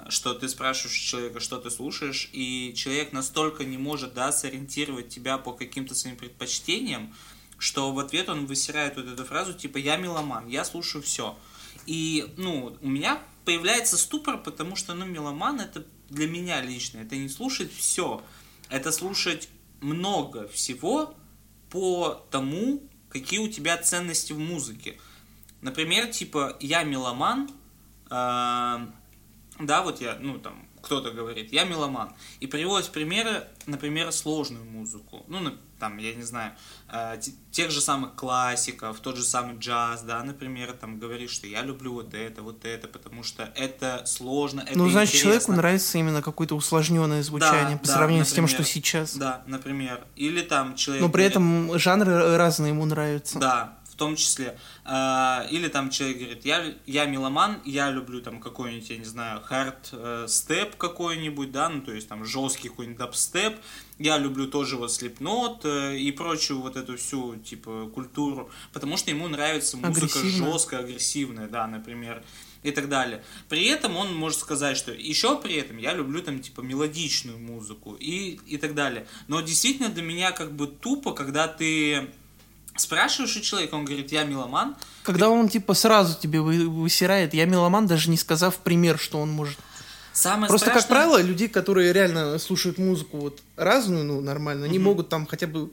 что 0.09 0.33
ты 0.33 0.49
спрашиваешь 0.49 0.99
человека, 0.99 1.39
что 1.41 1.59
ты 1.59 1.71
слушаешь, 1.71 2.31
и 2.33 2.73
человек 2.75 3.13
настолько 3.13 3.65
не 3.65 3.77
может, 3.77 4.15
да, 4.15 4.33
сориентировать 4.33 5.11
тебя 5.11 5.37
по 5.37 5.53
каким-то 5.53 5.95
своим 5.95 6.17
предпочтениям, 6.17 7.13
что 7.63 7.93
в 7.93 8.01
ответ 8.01 8.29
он 8.29 8.47
высирает 8.47 8.97
вот 8.97 9.07
эту 9.07 9.25
фразу, 9.25 9.55
типа, 9.55 9.79
я 9.79 9.97
меломан, 9.97 10.49
я 10.49 10.65
слушаю 10.65 11.01
все. 11.01 11.39
И, 11.87 12.35
ну, 12.37 12.77
у 12.81 12.89
меня 12.89 13.23
появляется 13.45 13.97
ступор, 13.97 14.43
потому 14.43 14.75
что, 14.75 14.95
ну, 14.95 15.07
меломан 15.07 15.61
это 15.61 15.87
для 16.11 16.27
меня 16.27 16.61
лично, 16.61 16.99
это 16.99 17.15
не 17.15 17.29
слушать 17.29 17.73
все, 17.73 18.21
это 18.69 18.91
слушать 18.91 19.49
много 19.81 20.49
всего 20.49 21.15
по 21.71 22.27
тому, 22.33 22.83
какие 23.09 23.39
у 23.39 23.49
тебя 23.49 23.77
ценности 23.77 24.33
в 24.33 24.41
музыке. 24.41 24.99
Например, 25.61 26.09
типа, 26.09 26.57
я 26.59 26.83
меломан, 26.83 27.49
э, 28.11 28.11
да, 28.11 29.83
вот 29.85 30.01
я, 30.01 30.19
ну, 30.21 30.41
там, 30.41 30.69
кто-то 30.83 31.13
говорит, 31.13 31.53
я 31.53 31.63
меломан, 31.63 32.13
и 32.41 32.49
приводит 32.49 32.91
примеры, 32.91 33.47
например, 33.67 34.11
сложную 34.11 34.65
музыку, 34.65 35.25
ну, 35.29 35.39
там, 35.83 35.99
я 35.99 36.15
не 36.15 36.23
знаю, 36.23 36.53
э, 36.93 37.19
тех 37.51 37.73
же 37.73 37.81
самых 37.81 38.15
классиков, 38.15 39.01
тот 39.01 39.17
же 39.17 39.25
самый 39.25 39.57
джаз, 39.59 40.03
да, 40.03 40.23
например, 40.23 40.75
там 40.75 41.01
говорит, 41.01 41.29
что 41.29 41.49
я 41.49 41.63
люблю 41.63 41.93
вот 41.95 42.15
это, 42.15 42.41
вот 42.43 42.65
это, 42.65 42.87
потому 42.87 43.25
что 43.25 43.51
это 43.57 44.05
сложно, 44.07 44.61
это 44.61 44.79
Ну, 44.79 44.89
значит, 44.89 45.15
интересно. 45.17 45.31
человеку 45.31 45.53
нравится 45.55 45.99
именно 45.99 46.23
какое-то 46.23 46.55
усложненное 46.55 47.21
звучание 47.25 47.75
да, 47.75 47.79
по 47.79 47.87
да, 47.89 47.95
сравнению 47.95 48.25
например, 48.27 48.27
с 48.27 48.33
тем, 48.33 48.47
что 48.47 48.63
сейчас. 48.63 49.17
Да, 49.17 49.43
например. 49.47 50.07
Или 50.15 50.43
там 50.43 50.77
человек... 50.77 51.03
Но 51.03 51.09
при 51.09 51.25
этом 51.25 51.77
жанры 51.81 52.37
разные 52.37 52.71
ему 52.71 52.85
нравятся. 52.85 53.41
Да, 53.41 53.79
в 53.93 53.97
том 53.97 54.17
числе. 54.17 54.59
А, 54.85 55.47
или 55.51 55.69
там 55.69 55.91
человек 55.91 56.19
говорит, 56.19 56.45
я, 56.47 56.75
я 56.87 57.05
меломан, 57.05 57.61
я 57.67 57.91
люблю 57.91 58.23
там 58.23 58.41
какой-нибудь, 58.41 58.89
я 58.89 58.97
не 58.97 59.05
знаю, 59.05 59.43
хард 59.43 59.91
э, 59.93 60.27
какой-нибудь, 60.79 61.53
да, 61.53 61.69
ну 61.69 61.83
то 61.83 61.93
есть 61.93 62.09
там 62.09 62.25
жесткий 62.25 62.71
какой-нибудь 62.71 62.99
дабстеп, 62.99 63.55
я 63.99 64.17
люблю 64.17 64.47
тоже 64.47 64.77
вот 64.77 64.91
слепнот 64.93 65.65
э, 65.67 65.99
и 65.99 66.11
прочую 66.11 66.63
вот 66.63 66.77
эту 66.77 66.97
всю, 66.97 67.37
типа, 67.37 67.91
культуру, 67.95 68.51
потому 68.73 68.97
что 68.97 69.11
ему 69.11 69.29
нравится 69.29 69.77
музыка 69.77 70.19
жесткая, 70.19 70.81
агрессивная, 70.81 71.49
да, 71.49 71.67
например, 71.67 72.23
и 72.63 72.71
так 72.71 72.89
далее. 72.89 73.23
При 73.51 73.67
этом 73.67 73.97
он 73.97 74.15
может 74.15 74.39
сказать, 74.39 74.79
что 74.79 74.93
еще 74.93 75.39
при 75.39 75.57
этом 75.57 75.77
я 75.77 75.93
люблю 75.93 76.23
там, 76.23 76.41
типа, 76.41 76.63
мелодичную 76.63 77.39
музыку 77.39 77.95
и, 78.01 78.41
и 78.47 78.57
так 78.57 78.75
далее. 78.75 79.07
Но 79.29 79.43
действительно 79.43 79.91
для 79.91 80.03
меня 80.03 80.33
как 80.33 80.55
бы 80.55 80.67
тупо, 80.67 81.13
когда 81.13 81.47
ты 81.47 82.09
спрашиваешь 82.83 83.37
у 83.37 83.41
человека, 83.41 83.75
он 83.77 83.85
говорит, 83.85 84.13
я 84.13 84.25
меломан. 84.25 84.77
Когда 85.03 85.31
он, 85.31 85.49
типа, 85.49 85.75
сразу 85.75 86.19
тебе 86.21 86.41
вы- 86.41 86.69
высирает, 86.69 87.33
я 87.35 87.47
меломан, 87.47 87.87
даже 87.87 88.11
не 88.11 88.17
сказав 88.17 88.57
пример, 88.59 88.99
что 88.99 89.19
он 89.21 89.31
может. 89.31 89.59
Самое 90.13 90.49
Просто, 90.49 90.71
как 90.71 90.83
страшное- 90.83 91.07
правило, 91.09 91.23
людей, 91.27 91.49
которые 91.49 91.93
реально 91.93 92.39
слушают 92.39 92.77
музыку 92.79 93.17
вот 93.19 93.41
разную, 93.57 94.05
ну, 94.05 94.21
нормально, 94.21 94.67
они 94.67 94.79
Мгм. 94.79 94.85
могут 94.89 95.09
там 95.09 95.27
хотя 95.27 95.47
бы 95.47 95.71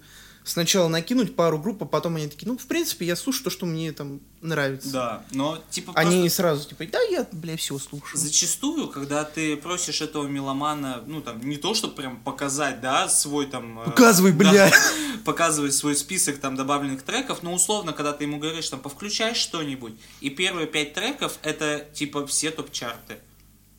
сначала 0.49 0.87
накинуть 0.87 1.35
пару 1.35 1.59
групп, 1.59 1.83
а 1.83 1.85
потом 1.85 2.15
они 2.15 2.27
такие, 2.27 2.47
ну, 2.47 2.57
в 2.57 2.65
принципе, 2.65 3.05
я 3.05 3.15
слушаю 3.15 3.45
то, 3.45 3.49
что 3.49 3.65
мне 3.65 3.91
там 3.91 4.19
нравится. 4.41 4.89
Да, 4.91 5.23
но 5.31 5.61
типа 5.69 5.93
Они 5.95 6.21
просто 6.21 6.35
сразу, 6.35 6.69
типа, 6.69 6.85
да, 6.91 6.99
я, 7.01 7.27
бля, 7.31 7.55
все 7.57 7.77
слушаю. 7.77 8.17
зачастую, 8.17 8.87
когда 8.87 9.23
ты 9.23 9.55
просишь 9.57 10.01
этого 10.01 10.27
меломана, 10.27 11.03
ну 11.05 11.21
там, 11.21 11.41
не 11.41 11.57
то, 11.57 11.73
чтобы 11.73 11.95
прям 11.95 12.17
показать, 12.17 12.81
да, 12.81 13.07
свой 13.07 13.45
там... 13.45 13.79
э, 13.81 13.85
Показывай, 13.85 14.31
да, 14.31 14.37
бля. 14.37 14.71
показывать 15.25 15.73
свой 15.73 15.95
список 15.95 16.39
там 16.39 16.55
добавленных 16.55 17.03
треков, 17.03 17.43
но 17.43 17.53
условно, 17.53 17.93
когда 17.93 18.13
ты 18.13 18.23
ему 18.23 18.39
говоришь, 18.39 18.69
там, 18.69 18.79
повключай 18.79 19.35
что-нибудь, 19.35 19.93
и 20.21 20.29
первые 20.29 20.67
пять 20.67 20.93
треков 20.93 21.37
это 21.43 21.85
типа 21.93 22.25
все 22.25 22.51
топ-чарты. 22.51 23.19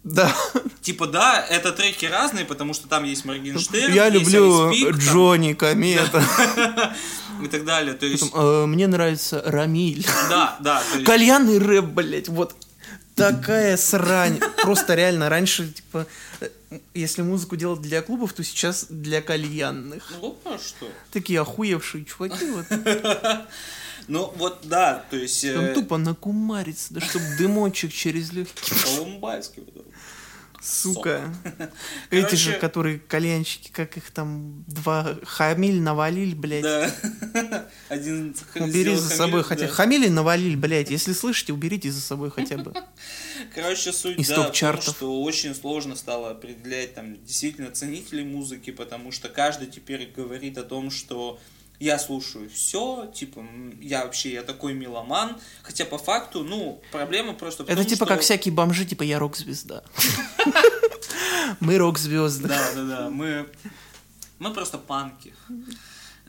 Да. 0.02 0.34
Типа, 0.80 1.06
да, 1.06 1.44
это 1.46 1.72
треки 1.72 2.06
разные, 2.06 2.44
потому 2.44 2.72
что 2.72 2.88
там 2.88 3.04
есть 3.04 3.24
Моргенштерн, 3.24 3.92
Я 3.92 4.06
есть 4.06 4.18
люблю 4.18 4.70
Ice 4.70 4.72
Peak, 4.72 4.90
там, 4.90 5.00
Джонни, 5.00 5.52
Комета. 5.52 6.24
и 7.42 7.48
так 7.48 7.64
далее. 7.64 7.94
То 7.94 8.06
есть, 8.06 8.30
Потом, 8.30 8.64
э, 8.64 8.66
Мне 8.66 8.86
нравится 8.86 9.42
Рамиль. 9.44 10.06
да, 10.28 10.56
да, 10.60 10.82
есть, 10.94 11.04
Кальянный 11.04 11.58
рэп, 11.58 11.84
блядь, 11.84 12.28
вот 12.28 12.54
такая 13.14 13.76
срань. 13.76 14.40
Просто 14.62 14.94
реально, 14.94 15.28
раньше, 15.28 15.68
типа, 15.68 16.06
э, 16.40 16.48
если 16.94 17.22
музыку 17.22 17.56
делать 17.56 17.80
для 17.80 18.02
клубов, 18.02 18.32
то 18.32 18.42
сейчас 18.42 18.86
для 18.88 19.22
кальянных. 19.22 20.10
ну, 20.20 20.38
а 20.44 20.58
что? 20.58 20.88
Такие 21.12 21.40
охуевшие 21.40 22.04
чуваки, 22.04 22.50
вот. 22.50 22.66
Ну, 24.08 24.32
вот, 24.36 24.62
да, 24.64 25.04
то 25.08 25.16
есть... 25.16 25.42
Там 25.42 25.66
э, 25.66 25.74
тупо 25.74 25.96
накумариться, 25.96 26.92
да 26.92 27.00
чтоб 27.00 27.22
дымочек 27.38 27.92
через 27.92 28.32
легкие. 28.32 28.76
Колумбайский 28.82 29.62
вот 29.62 29.79
Сука. 30.60 31.34
Эти 32.10 32.34
же, 32.34 32.50
Короче- 32.50 32.60
которые 32.60 32.98
кальянщики, 32.98 33.70
как 33.70 33.96
их 33.96 34.10
там, 34.10 34.62
два 34.66 35.16
хамиль 35.24 35.80
навалили, 35.80 36.34
блядь. 36.34 36.62
Да. 36.62 36.94
Один 37.88 38.36
Убери 38.54 38.94
за 38.94 39.08
собой 39.08 39.42
хотя 39.42 39.66
да. 39.66 39.72
Хамили 39.72 40.08
навалили, 40.08 40.56
блядь. 40.56 40.90
Если 40.90 41.14
слышите, 41.14 41.54
уберите 41.54 41.90
за 41.90 42.00
собой 42.00 42.30
хотя 42.30 42.58
бы. 42.58 42.74
Короче, 43.54 43.92
суть, 43.92 44.18
Из 44.18 44.28
да, 44.28 44.50
том, 44.50 44.80
что 44.82 45.22
очень 45.22 45.54
сложно 45.54 45.96
стало 45.96 46.30
определять 46.30 46.94
там 46.94 47.24
действительно 47.24 47.70
ценителей 47.70 48.24
музыки, 48.24 48.70
потому 48.70 49.12
что 49.12 49.30
каждый 49.30 49.68
теперь 49.68 50.12
говорит 50.14 50.58
о 50.58 50.62
том, 50.62 50.90
что 50.90 51.40
я 51.80 51.98
слушаю 51.98 52.48
все, 52.50 53.10
типа, 53.14 53.44
я 53.80 54.04
вообще, 54.04 54.32
я 54.34 54.42
такой 54.42 54.74
меломан, 54.74 55.36
хотя 55.62 55.84
по 55.86 55.98
факту, 55.98 56.44
ну, 56.44 56.80
проблема 56.92 57.32
просто 57.32 57.64
в 57.64 57.68
Это 57.68 57.76
том, 57.78 57.86
типа 57.86 58.04
что- 58.04 58.14
как 58.14 58.20
всякие 58.20 58.52
бомжи, 58.54 58.84
типа 58.84 59.02
я 59.02 59.18
рок-звезда. 59.18 59.82
Мы 61.60 61.78
рок-звезды. 61.78 62.48
Да, 62.48 62.72
да, 62.74 62.84
да, 62.84 63.10
мы, 63.10 63.46
мы 64.38 64.52
просто 64.54 64.78
панки. 64.78 65.34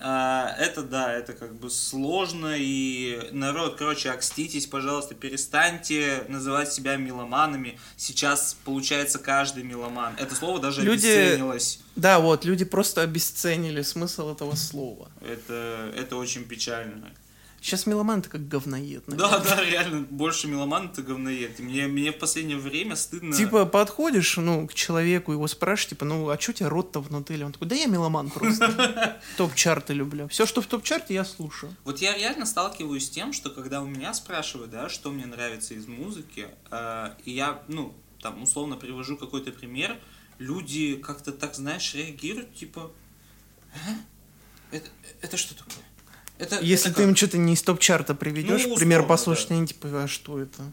А, 0.03 0.55
это 0.57 0.81
да, 0.81 1.13
это 1.13 1.33
как 1.33 1.53
бы 1.55 1.69
сложно, 1.69 2.55
и 2.57 3.29
народ, 3.31 3.75
короче, 3.77 4.09
окститесь, 4.09 4.65
пожалуйста, 4.65 5.13
перестаньте 5.13 6.23
называть 6.27 6.73
себя 6.73 6.95
меломанами. 6.95 7.79
Сейчас, 7.97 8.57
получается, 8.65 9.19
каждый 9.19 9.63
меломан. 9.63 10.13
Это 10.17 10.33
слово 10.35 10.59
даже 10.59 10.81
Люди- 10.81 11.05
обесценилось. 11.05 11.79
Да, 11.95 12.19
вот, 12.19 12.45
люди 12.45 12.65
просто 12.65 13.01
обесценили 13.01 13.81
смысл 13.83 14.31
этого 14.31 14.55
слова. 14.55 15.11
Это, 15.21 15.91
это 15.95 16.15
очень 16.15 16.45
печально. 16.45 17.11
Сейчас 17.61 17.85
меломан 17.85 18.23
как 18.23 18.47
говноед. 18.47 19.03
Да, 19.05 19.29
наверное. 19.29 19.55
да, 19.55 19.63
реально, 19.63 20.01
больше 20.09 20.47
меломан 20.47 20.87
это 20.87 21.03
говноед. 21.03 21.59
И 21.59 21.63
мне, 21.63 21.85
мне 21.85 22.11
в 22.11 22.17
последнее 22.17 22.57
время 22.57 22.95
стыдно. 22.95 23.35
Типа 23.35 23.67
подходишь, 23.67 24.35
ну, 24.37 24.67
к 24.67 24.73
человеку, 24.73 25.31
его 25.31 25.47
спрашиваешь, 25.47 25.89
типа, 25.89 26.05
ну, 26.05 26.27
а 26.29 26.39
что 26.39 26.51
у 26.51 26.53
тебя 26.55 26.69
рот-то 26.69 27.01
внутри? 27.01 27.41
Он 27.43 27.51
такой, 27.51 27.67
да 27.67 27.75
я 27.75 27.85
меломан 27.85 28.31
просто. 28.31 29.21
Топ-чарты 29.37 29.93
люблю. 29.93 30.27
Все, 30.27 30.47
что 30.47 30.61
в 30.61 30.65
топ-чарте, 30.65 31.13
я 31.13 31.23
слушаю. 31.23 31.75
Вот 31.83 31.99
я 31.99 32.17
реально 32.17 32.47
сталкиваюсь 32.47 33.05
с 33.05 33.09
тем, 33.11 33.31
что 33.31 33.51
когда 33.51 33.83
у 33.83 33.85
меня 33.85 34.15
спрашивают, 34.15 34.71
да, 34.71 34.89
что 34.89 35.11
мне 35.11 35.27
нравится 35.27 35.75
из 35.75 35.87
музыки, 35.87 36.47
э, 36.71 37.09
и 37.25 37.31
я, 37.31 37.61
ну, 37.67 37.93
там, 38.21 38.41
условно 38.41 38.75
привожу 38.75 39.17
какой-то 39.17 39.51
пример, 39.51 39.99
люди 40.39 40.95
как-то 40.95 41.31
так, 41.31 41.53
знаешь, 41.53 41.93
реагируют, 41.93 42.55
типа, 42.55 42.91
«А? 43.75 44.75
это, 44.75 44.89
это 45.21 45.37
что 45.37 45.55
такое? 45.55 45.83
Это, 46.41 46.59
Если 46.59 46.89
это 46.89 46.97
ты 46.97 47.03
им 47.03 47.09
как?» 47.09 47.17
что-то 47.17 47.37
не 47.37 47.53
из 47.53 47.61
топ-чарта 47.61 48.15
приведешь, 48.15 48.65
Ну, 48.65 48.75
пример 48.75 49.05
послушать, 49.05 49.49
да. 49.49 49.55
они 49.55 49.67
типа, 49.67 50.03
а 50.03 50.07
что 50.07 50.39
это? 50.39 50.63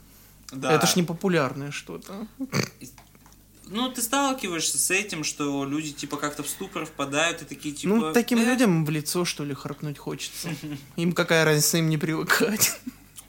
Да. 0.50 0.72
Это 0.72 0.86
ж 0.86 0.96
не 0.96 1.02
популярное 1.02 1.70
что-то. 1.70 2.26
Ну, 3.66 3.90
ты 3.90 4.00
сталкиваешься 4.00 4.78
с 4.78 4.90
этим, 4.90 5.24
что 5.24 5.66
люди, 5.66 5.92
типа, 5.92 6.16
как-то 6.16 6.42
в 6.42 6.48
ступор 6.48 6.86
впадают 6.86 7.42
и 7.42 7.44
такие, 7.44 7.74
типа... 7.74 7.94
Ну, 7.94 8.12
таким 8.14 8.38
«Э, 8.38 8.44
людям 8.46 8.86
в 8.86 8.90
лицо, 8.90 9.26
что 9.26 9.44
ли, 9.44 9.52
харкнуть 9.52 9.98
хочется. 9.98 10.48
Им 10.96 11.12
какая 11.12 11.44
разница, 11.44 11.76
им 11.76 11.90
не 11.90 11.98
привыкать. 11.98 12.80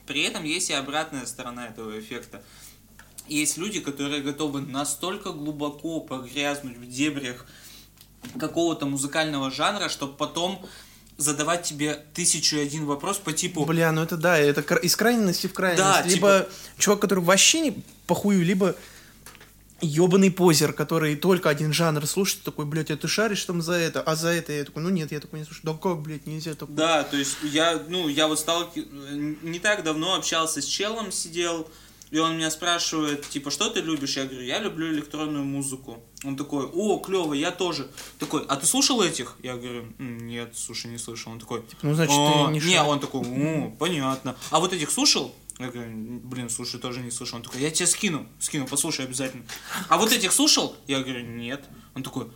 При 0.06 0.22
этом 0.22 0.44
есть 0.44 0.70
и 0.70 0.72
обратная 0.72 1.26
сторона 1.26 1.66
этого 1.66 2.00
эффекта. 2.00 2.42
Есть 3.28 3.58
люди, 3.58 3.80
которые 3.80 4.22
готовы 4.22 4.62
настолько 4.62 5.30
глубоко 5.30 6.00
погрязнуть 6.00 6.78
в 6.78 6.88
дебрях 6.88 7.44
какого-то 8.38 8.86
музыкального 8.86 9.50
жанра, 9.50 9.90
чтобы 9.90 10.14
потом 10.14 10.66
задавать 11.20 11.62
тебе 11.64 12.04
тысячу 12.14 12.56
и 12.56 12.60
один 12.60 12.86
вопрос 12.86 13.18
по 13.18 13.32
типу 13.32 13.64
Бля, 13.64 13.92
ну 13.92 14.02
это 14.02 14.16
да, 14.16 14.38
это 14.38 14.62
из 14.76 14.96
крайности 14.96 15.46
в 15.46 15.52
крайность. 15.52 15.82
Да, 15.82 16.02
либо 16.02 16.48
чувак, 16.78 17.00
который 17.00 17.22
вообще 17.22 17.60
не 17.60 17.82
похую, 18.06 18.44
либо 18.44 18.74
ебаный 19.82 20.30
позер, 20.30 20.72
который 20.72 21.16
только 21.16 21.48
один 21.48 21.72
жанр 21.72 22.06
слушает, 22.06 22.42
такой, 22.42 22.64
блядь, 22.66 22.90
а 22.90 22.96
ты 22.96 23.08
шаришь 23.08 23.44
там 23.44 23.62
за 23.62 23.74
это, 23.74 24.02
а 24.02 24.14
за 24.14 24.28
это 24.28 24.52
я 24.52 24.64
такой, 24.64 24.82
ну 24.82 24.90
нет, 24.90 25.12
я 25.12 25.20
такой 25.20 25.40
не 25.40 25.44
слушаю. 25.44 25.64
Да 25.66 25.74
как, 25.74 26.00
блядь, 26.00 26.26
нельзя 26.26 26.54
такое? 26.54 26.76
Да, 26.76 27.02
то 27.02 27.16
есть 27.16 27.36
я, 27.42 27.80
ну, 27.88 28.08
я 28.08 28.26
вот 28.26 28.38
сталки... 28.38 28.86
не 28.90 29.58
так 29.58 29.82
давно 29.82 30.16
общался 30.16 30.60
с 30.60 30.64
челом, 30.64 31.12
сидел, 31.12 31.68
и 32.10 32.18
он 32.18 32.36
меня 32.36 32.50
спрашивает, 32.50 33.28
типа, 33.28 33.50
что 33.50 33.70
ты 33.70 33.80
любишь? 33.80 34.16
Я 34.16 34.24
говорю, 34.24 34.42
я 34.42 34.58
люблю 34.58 34.90
электронную 34.92 35.44
музыку. 35.44 36.02
Он 36.24 36.36
такой, 36.36 36.66
о, 36.66 36.98
клево, 36.98 37.34
я 37.34 37.50
тоже. 37.50 37.88
Такой, 38.18 38.44
а 38.48 38.56
ты 38.56 38.66
слушал 38.66 39.00
этих? 39.00 39.36
Я 39.42 39.56
говорю, 39.56 39.86
«М, 39.98 40.26
нет, 40.26 40.56
слушай, 40.56 40.90
не 40.90 40.98
слышал. 40.98 41.32
Он 41.32 41.38
такой, 41.40 41.62
Ну, 41.82 41.94
значит, 41.94 42.14
«А, 42.16 42.46
ты 42.46 42.52
не 42.52 42.58
Не, 42.58 42.60
шаришь». 42.60 42.80
он 42.88 43.00
такой, 43.00 43.20
о, 43.22 43.70
понятно. 43.78 44.36
А 44.50 44.60
вот 44.60 44.72
этих 44.72 44.90
слушал? 44.90 45.34
Я 45.58 45.70
говорю, 45.70 45.90
блин, 46.24 46.48
слушай, 46.48 46.80
тоже 46.80 47.00
не 47.00 47.10
слышал. 47.10 47.36
Он 47.36 47.42
такой, 47.42 47.60
я 47.60 47.70
тебе 47.70 47.86
скину, 47.86 48.26
скину, 48.38 48.66
послушай 48.66 49.04
обязательно. 49.04 49.44
А 49.88 49.98
вот 49.98 50.10
этих 50.10 50.32
слушал? 50.32 50.74
Я 50.86 51.00
говорю, 51.00 51.20
нет. 51.20 51.62
Он 51.94 52.02
такой, 52.02 52.28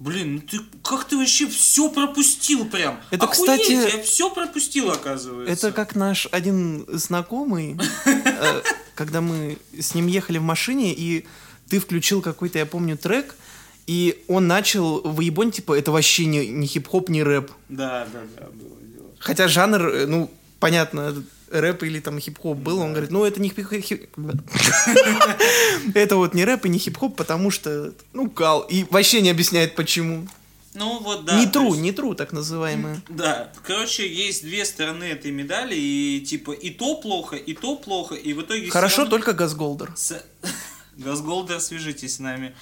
блин, 0.00 0.36
ну 0.36 0.40
ты 0.40 0.58
как 0.82 1.04
ты 1.04 1.16
вообще 1.16 1.46
все 1.46 1.88
пропустил 1.90 2.64
прям? 2.64 3.00
Это, 3.10 3.26
Охуеть, 3.26 3.60
кстати, 3.60 3.96
я 3.96 4.02
все 4.02 4.30
пропустил, 4.30 4.90
оказывается. 4.90 5.52
Это 5.68 5.72
как 5.72 5.94
наш 5.94 6.26
один 6.32 6.86
знакомый, 6.88 7.78
э, 8.06 8.62
когда 8.94 9.20
мы 9.20 9.58
с 9.78 9.94
ним 9.94 10.08
ехали 10.08 10.38
в 10.38 10.42
машине, 10.42 10.92
и 10.92 11.26
ты 11.68 11.78
включил 11.78 12.22
какой-то, 12.22 12.58
я 12.58 12.66
помню, 12.66 12.96
трек, 12.96 13.36
и 13.86 14.24
он 14.26 14.46
начал 14.46 15.02
выебон, 15.02 15.52
типа, 15.52 15.78
это 15.78 15.92
вообще 15.92 16.24
не, 16.24 16.46
не 16.48 16.66
хип-хоп, 16.66 17.08
не 17.08 17.22
рэп. 17.22 17.50
Да, 17.68 18.06
да, 18.12 18.20
да, 18.36 18.46
было 18.46 18.76
дело. 18.80 19.06
Хотя 19.18 19.48
жанр, 19.48 19.86
э, 19.86 20.06
ну, 20.06 20.30
понятно, 20.58 21.22
рэп 21.50 21.82
или 21.82 22.00
там 22.00 22.18
хип-хоп 22.20 22.56
был, 22.58 22.78
он 22.80 22.90
говорит, 22.92 23.10
ну, 23.10 23.24
это 23.24 23.40
не 23.40 23.48
хип 23.48 24.08
Это 25.94 26.16
вот 26.16 26.34
не 26.34 26.44
рэп 26.44 26.66
и 26.66 26.68
не 26.68 26.78
хип-хоп, 26.78 27.16
потому 27.16 27.50
что, 27.50 27.92
ну, 28.12 28.30
кал. 28.30 28.60
И 28.62 28.84
вообще 28.90 29.20
не 29.20 29.30
объясняет, 29.30 29.74
почему. 29.74 30.26
Ну 30.74 31.00
вот 31.00 31.24
да. 31.24 31.38
Не 31.38 31.46
тру, 31.48 31.66
есть- 31.70 31.80
не 31.80 31.90
тру, 31.92 32.14
так 32.14 32.32
называемые. 32.32 33.00
Да, 33.08 33.52
короче, 33.66 34.06
есть 34.08 34.42
две 34.44 34.64
стороны 34.64 35.02
этой 35.04 35.32
медали, 35.32 35.74
и 35.74 36.20
типа 36.20 36.52
и 36.52 36.70
то 36.70 36.94
плохо, 36.94 37.34
и 37.36 37.54
то 37.54 37.74
плохо, 37.74 38.14
и 38.14 38.32
в 38.32 38.42
итоге... 38.42 38.70
Хорошо 38.70 38.98
равно- 38.98 39.10
только 39.10 39.32
Газголдер. 39.32 39.92
С- 39.96 40.22
Газголдер, 40.96 41.60
свяжитесь 41.60 42.16
с 42.16 42.18
нами. 42.20 42.54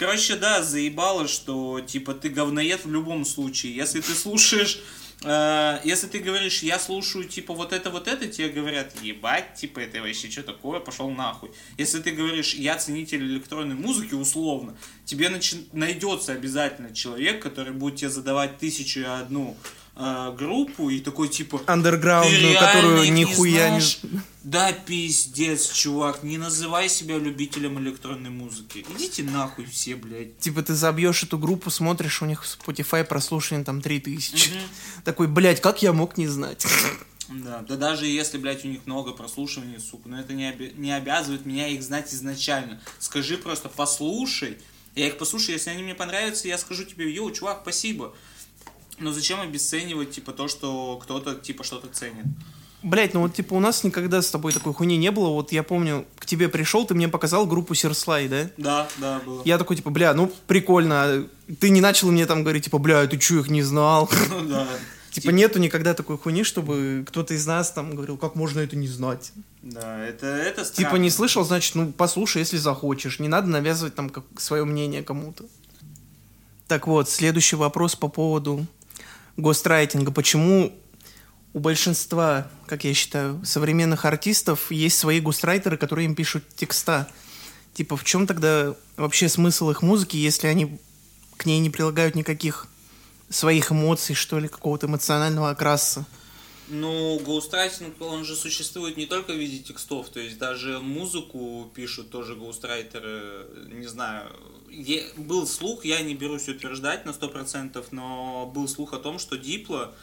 Короче, 0.00 0.34
да, 0.34 0.64
заебало, 0.64 1.28
что 1.28 1.80
типа 1.80 2.14
ты 2.14 2.28
говноед 2.28 2.84
в 2.84 2.90
любом 2.90 3.24
случае. 3.24 3.76
Если 3.76 4.00
ты 4.00 4.12
слушаешь, 4.14 4.80
э, 5.24 5.80
если 5.84 6.06
ты 6.06 6.18
говоришь, 6.18 6.62
я 6.62 6.78
слушаю 6.78 7.24
типа 7.24 7.54
вот 7.54 7.72
это, 7.72 7.90
вот 7.90 8.08
это, 8.08 8.26
тебе 8.26 8.48
говорят, 8.48 8.94
ебать, 9.02 9.54
типа 9.54 9.80
это 9.80 10.00
вообще 10.00 10.30
что 10.30 10.42
такое, 10.42 10.80
пошел 10.80 11.10
нахуй. 11.10 11.50
Если 11.78 12.00
ты 12.00 12.10
говоришь, 12.12 12.54
я 12.54 12.76
ценитель 12.76 13.24
электронной 13.24 13.74
музыки, 13.74 14.14
условно, 14.14 14.76
тебе 15.04 15.28
начи- 15.28 15.66
найдется 15.72 16.32
обязательно 16.32 16.94
человек, 16.94 17.42
который 17.42 17.72
будет 17.72 17.96
тебе 17.96 18.10
задавать 18.10 18.58
тысячу 18.58 19.00
и 19.00 19.04
одну 19.04 19.56
э, 19.96 20.34
группу 20.36 20.90
и 20.90 21.00
такой 21.00 21.28
типа... 21.28 21.60
Андерграундную, 21.66 22.40
«Ты 22.40 22.52
реально 22.52 22.66
которую 22.66 23.02
не 23.04 23.10
нихуя 23.24 23.70
не... 23.70 23.80
знаешь?» 24.44 24.74
Да 24.74 24.78
пиздец, 24.84 25.72
чувак, 25.72 26.22
не 26.22 26.36
называй 26.36 26.88
себя 26.90 27.18
любителем 27.18 27.78
электронной 27.78 28.30
музыки. 28.30 28.84
Идите 28.94 29.22
нахуй 29.22 29.64
все, 29.64 29.96
блядь. 29.96 30.38
Типа 30.38 30.62
ты 30.62 30.74
забьешь 30.74 31.22
эту 31.22 31.38
группу, 31.38 31.70
смотришь, 31.70 32.20
у 32.20 32.26
них 32.26 32.44
в 32.44 32.58
Spotify 32.58 33.04
прослушивание 33.04 33.64
там 33.64 33.80
3000. 33.80 34.50
Такой, 35.04 35.28
блядь, 35.28 35.62
как 35.62 35.82
я 35.82 35.94
мог 35.94 36.18
не 36.18 36.28
знать? 36.28 36.66
Да, 37.30 37.64
да 37.66 37.76
даже 37.76 38.06
если, 38.06 38.36
блядь, 38.36 38.66
у 38.66 38.68
них 38.68 38.80
много 38.84 39.12
прослушиваний, 39.12 39.80
сука, 39.80 40.10
но 40.10 40.20
это 40.20 40.34
не, 40.34 40.46
оби- 40.50 40.74
не 40.76 40.92
обязывает 40.92 41.46
меня 41.46 41.68
их 41.68 41.82
знать 41.82 42.12
изначально. 42.12 42.82
Скажи 42.98 43.38
просто, 43.38 43.70
послушай. 43.70 44.58
Я 44.94 45.06
их 45.06 45.16
послушаю, 45.16 45.54
если 45.54 45.70
они 45.70 45.82
мне 45.82 45.94
понравятся, 45.94 46.48
я 46.48 46.58
скажу 46.58 46.84
тебе, 46.84 47.12
йоу, 47.12 47.30
чувак, 47.32 47.60
спасибо. 47.62 48.14
Но 48.98 49.12
зачем 49.12 49.40
обесценивать, 49.40 50.10
типа, 50.10 50.32
то, 50.32 50.48
что 50.48 51.00
кто-то, 51.02 51.34
типа, 51.34 51.64
что-то 51.64 51.88
ценит? 51.88 52.26
Блять, 52.84 53.14
ну 53.14 53.20
вот 53.20 53.34
типа 53.34 53.54
у 53.54 53.60
нас 53.60 53.82
никогда 53.82 54.20
с 54.20 54.30
тобой 54.30 54.52
такой 54.52 54.74
хуйни 54.74 54.98
не 54.98 55.10
было. 55.10 55.30
Вот 55.30 55.52
я 55.52 55.62
помню, 55.62 56.04
к 56.18 56.26
тебе 56.26 56.50
пришел, 56.50 56.86
ты 56.86 56.94
мне 56.94 57.08
показал 57.08 57.46
группу 57.46 57.74
Серслай, 57.74 58.28
да? 58.28 58.50
Да, 58.58 58.88
да, 58.98 59.20
было. 59.24 59.40
Я 59.46 59.56
такой, 59.56 59.76
типа, 59.76 59.88
бля, 59.88 60.12
ну 60.12 60.30
прикольно. 60.46 61.02
а 61.04 61.26
Ты 61.58 61.70
не 61.70 61.80
начал 61.80 62.10
мне 62.10 62.26
там 62.26 62.42
говорить, 62.42 62.64
типа, 62.64 62.76
бля, 62.76 63.06
ты 63.06 63.16
чё, 63.16 63.40
их 63.40 63.48
не 63.48 63.62
знал? 63.62 64.10
Ну 64.28 64.48
да. 64.48 64.68
Типа 65.14 65.30
нету 65.30 65.60
никогда 65.60 65.94
такой 65.94 66.18
хуйни, 66.18 66.42
чтобы 66.42 67.04
кто-то 67.06 67.34
из 67.34 67.46
нас 67.46 67.70
там 67.70 67.94
говорил, 67.94 68.16
как 68.16 68.34
можно 68.34 68.58
это 68.58 68.74
не 68.74 68.88
знать. 68.88 69.30
Да, 69.62 70.04
это, 70.04 70.26
это 70.26 70.64
Типа 70.64 70.88
странно. 70.88 70.96
не 71.02 71.10
слышал, 71.10 71.44
значит, 71.44 71.76
ну 71.76 71.92
послушай, 71.92 72.38
если 72.38 72.56
захочешь. 72.56 73.20
Не 73.20 73.28
надо 73.28 73.46
навязывать 73.46 73.94
там 73.94 74.10
как 74.10 74.24
свое 74.38 74.64
мнение 74.64 75.04
кому-то. 75.04 75.44
Так 76.66 76.88
вот, 76.88 77.08
следующий 77.08 77.54
вопрос 77.54 77.94
по 77.94 78.08
поводу 78.08 78.66
гострайтинга. 79.36 80.10
Почему 80.10 80.72
у 81.54 81.60
большинства, 81.60 82.50
как 82.66 82.84
я 82.84 82.92
считаю, 82.92 83.40
современных 83.44 84.04
артистов 84.04 84.70
есть 84.70 84.98
свои 84.98 85.20
гострайтеры, 85.20 85.76
которые 85.78 86.06
им 86.06 86.16
пишут 86.16 86.44
текста? 86.56 87.08
Типа, 87.72 87.96
в 87.96 88.04
чем 88.04 88.26
тогда 88.26 88.74
вообще 88.96 89.28
смысл 89.28 89.70
их 89.70 89.80
музыки, 89.80 90.16
если 90.16 90.48
они 90.48 90.78
к 91.36 91.46
ней 91.46 91.60
не 91.60 91.70
прилагают 91.70 92.16
никаких 92.16 92.66
своих 93.30 93.70
эмоций, 93.72 94.14
что 94.14 94.38
ли, 94.38 94.48
какого-то 94.48 94.86
эмоционального 94.86 95.50
окраса? 95.50 96.04
Ну, 96.68 97.20
гоустрайтинг, 97.20 98.00
он 98.00 98.24
же 98.24 98.36
существует 98.36 98.96
не 98.96 99.06
только 99.06 99.32
в 99.32 99.36
виде 99.36 99.58
текстов, 99.58 100.08
то 100.08 100.18
есть 100.18 100.38
даже 100.38 100.80
музыку 100.80 101.70
пишут 101.74 102.10
тоже 102.10 102.36
гоустрайтеры, 102.36 103.46
не 103.70 103.86
знаю. 103.86 104.30
Е- 104.70 105.04
был 105.16 105.46
слух, 105.46 105.84
я 105.84 106.00
не 106.00 106.14
берусь 106.14 106.48
утверждать 106.48 107.04
на 107.04 107.10
100%, 107.10 107.84
но 107.90 108.50
был 108.52 108.66
слух 108.66 108.94
о 108.94 108.98
том, 108.98 109.18
что 109.18 109.36
Дипло 109.36 109.94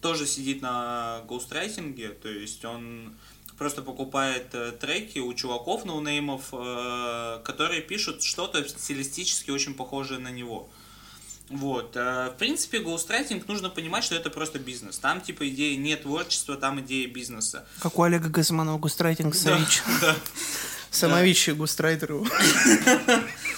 тоже 0.00 0.26
сидит 0.26 0.62
на 0.62 1.22
гоустрайтинге, 1.28 2.08
то 2.10 2.28
есть 2.28 2.64
он 2.64 3.14
просто 3.58 3.82
покупает 3.82 4.54
э, 4.54 4.72
треки 4.72 5.18
у 5.18 5.32
чуваков, 5.34 5.84
ноунеймов, 5.84 6.48
э, 6.52 7.40
которые 7.44 7.82
пишут 7.82 8.22
что-то 8.22 8.66
стилистически 8.66 9.50
очень 9.50 9.74
похожее 9.74 10.18
на 10.18 10.30
него. 10.30 10.70
Вот. 11.50 11.94
э, 11.94 12.30
В 12.34 12.38
принципе, 12.38 12.78
гоустрайтинг 12.78 13.46
нужно 13.48 13.68
понимать, 13.68 14.04
что 14.04 14.14
это 14.14 14.30
просто 14.30 14.58
бизнес. 14.58 14.98
Там, 14.98 15.20
типа, 15.20 15.46
идея 15.50 15.76
не 15.76 15.94
творчества, 15.96 16.56
там 16.56 16.80
идея 16.80 17.06
бизнеса. 17.08 17.66
Как 17.80 17.98
у 17.98 18.02
Олега 18.02 18.28
Газманова 18.30 18.78
густрайтинг 18.78 19.34
Савич. 19.34 19.82
Да. 20.00 20.16
Самович 20.90 21.48
и 21.48 21.52
густрайтер 21.52 22.12
его. 22.12 22.26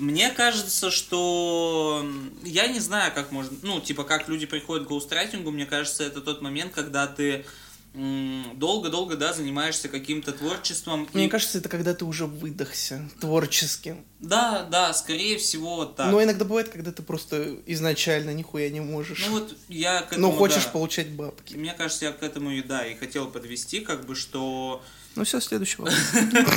Мне 0.00 0.30
кажется, 0.30 0.90
что 0.90 2.04
я 2.42 2.66
не 2.68 2.80
знаю, 2.80 3.12
как 3.14 3.30
можно, 3.32 3.56
ну, 3.62 3.80
типа, 3.80 4.04
как 4.04 4.28
люди 4.28 4.46
приходят 4.46 4.86
к 4.86 4.88
гоустрайтингу, 4.88 5.50
мне 5.50 5.66
кажется, 5.66 6.02
это 6.04 6.20
тот 6.20 6.42
момент, 6.42 6.72
когда 6.74 7.06
ты 7.06 7.44
долго-долго, 7.92 9.16
да, 9.16 9.32
занимаешься 9.32 9.88
каким-то 9.88 10.32
творчеством. 10.32 11.08
Мне 11.12 11.26
и- 11.26 11.28
кажется, 11.28 11.58
это 11.58 11.68
когда 11.68 11.92
ты 11.92 12.04
уже 12.04 12.26
выдохся 12.26 13.08
творчески. 13.20 13.96
Да, 14.20 14.62
да, 14.70 14.92
скорее 14.94 15.38
всего, 15.38 15.84
так. 15.86 16.10
Но 16.12 16.22
иногда 16.22 16.44
бывает, 16.44 16.68
когда 16.68 16.92
ты 16.92 17.02
просто 17.02 17.56
изначально 17.66 18.30
нихуя 18.32 18.68
не 18.70 18.80
можешь. 18.80 19.26
Ну 19.26 19.40
вот 19.40 19.56
я 19.68 20.02
к 20.02 20.12
этому, 20.12 20.28
Но 20.28 20.32
хочешь 20.32 20.64
да. 20.66 20.70
получать 20.70 21.10
бабки. 21.10 21.54
Мне 21.56 21.72
кажется, 21.72 22.04
я 22.04 22.12
к 22.12 22.22
этому 22.22 22.52
и 22.52 22.62
да, 22.62 22.86
и 22.86 22.94
хотел 22.94 23.26
подвести, 23.26 23.80
как 23.80 24.06
бы, 24.06 24.14
что 24.14 24.84
Ну 25.16 25.24
все, 25.24 25.40
следующего. 25.40 25.90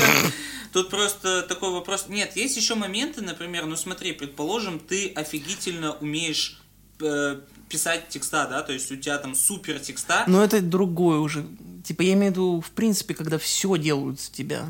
Тут 0.73 0.89
просто 0.89 1.43
такой 1.43 1.71
вопрос. 1.71 2.05
Нет, 2.07 2.35
есть 2.35 2.57
еще 2.57 2.75
моменты, 2.75 3.21
например, 3.21 3.65
ну 3.65 3.75
смотри, 3.75 4.11
предположим, 4.13 4.79
ты 4.79 5.09
офигительно 5.09 5.93
умеешь 5.93 6.61
э, 6.99 7.41
писать 7.69 8.09
текста, 8.09 8.47
да, 8.47 8.61
то 8.63 8.73
есть 8.73 8.91
у 8.91 8.95
тебя 8.95 9.17
там 9.17 9.35
супер 9.35 9.79
текста. 9.79 10.23
Но 10.27 10.43
это 10.43 10.61
другое 10.61 11.19
уже. 11.19 11.45
Типа, 11.83 12.01
я 12.01 12.13
имею 12.13 12.31
в 12.31 12.35
виду, 12.35 12.61
в 12.61 12.71
принципе, 12.71 13.13
когда 13.13 13.37
все 13.37 13.75
делают 13.77 14.19
за 14.19 14.31
тебя. 14.31 14.65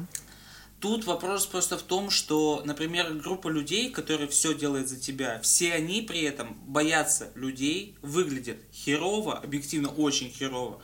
Тут 0.84 1.06
вопрос 1.06 1.46
просто 1.46 1.78
в 1.78 1.82
том, 1.84 2.10
что, 2.10 2.62
например, 2.66 3.14
группа 3.14 3.48
людей, 3.48 3.90
которые 3.90 4.28
все 4.28 4.54
делают 4.54 4.90
за 4.90 5.00
тебя, 5.00 5.40
все 5.40 5.72
они 5.74 6.02
при 6.02 6.24
этом 6.24 6.58
боятся 6.66 7.30
людей, 7.36 7.96
выглядят 8.02 8.58
херово, 8.74 9.38
объективно 9.38 9.88
очень 9.88 10.30
херово, 10.30 10.82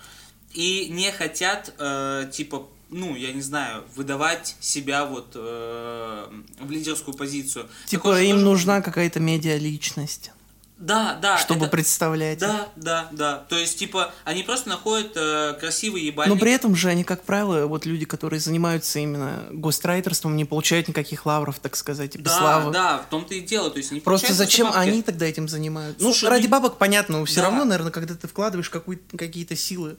и 0.53 0.87
не 0.89 1.11
хотят, 1.11 1.73
э, 1.77 2.31
типа, 2.31 2.69
ну, 2.89 3.15
я 3.15 3.31
не 3.33 3.41
знаю, 3.41 3.83
выдавать 3.95 4.55
себя 4.59 5.05
вот 5.05 5.31
э, 5.35 6.25
в 6.59 6.71
лидерскую 6.71 7.15
позицию. 7.15 7.67
Типа, 7.85 8.03
Такое 8.03 8.23
им 8.23 8.35
тоже- 8.37 8.45
нужна 8.45 8.81
какая-то 8.81 9.19
медиа-личность, 9.19 10.31
Да, 10.77 11.19
да. 11.21 11.37
чтобы 11.37 11.65
это- 11.65 11.71
представлять. 11.71 12.39
Да, 12.39 12.69
да, 12.75 13.07
да. 13.11 13.37
То 13.49 13.57
есть, 13.57 13.77
типа, 13.77 14.11
они 14.23 14.43
просто 14.43 14.69
находят 14.69 15.11
э, 15.15 15.53
красивый 15.59 16.01
ебальник. 16.03 16.33
Но 16.33 16.39
при 16.39 16.51
этом 16.53 16.75
же 16.75 16.87
они, 16.89 17.03
как 17.03 17.23
правило, 17.23 17.67
вот 17.67 17.85
люди, 17.85 18.05
которые 18.05 18.39
занимаются 18.39 18.97
именно 18.99 19.43
гострайтерством, 19.51 20.35
не 20.35 20.45
получают 20.45 20.87
никаких 20.87 21.25
лавров, 21.25 21.59
так 21.59 21.75
сказать, 21.75 22.13
типа 22.13 22.23
да, 22.25 22.37
славы. 22.37 22.71
да, 22.71 22.97
в 22.99 23.09
том-то 23.09 23.35
и 23.35 23.41
дело. 23.41 23.69
То 23.69 23.77
есть, 23.77 23.91
не 23.91 23.99
Просто 23.99 24.33
зачем 24.33 24.67
бабки. 24.67 24.79
они 24.79 25.03
тогда 25.03 25.25
этим 25.25 25.47
занимаются? 25.47 26.01
Слушай, 26.01 26.23
ну, 26.25 26.29
ради 26.31 26.43
ну- 26.45 26.49
бабок 26.49 26.77
понятно, 26.77 27.19
но 27.19 27.25
все 27.25 27.41
Да. 27.41 27.43
равно, 27.49 27.65
наверное, 27.65 27.91
когда 27.91 28.15
ты 28.15 28.27
вкладываешь 28.27 28.69
какие-то 28.69 29.55
силы 29.55 29.97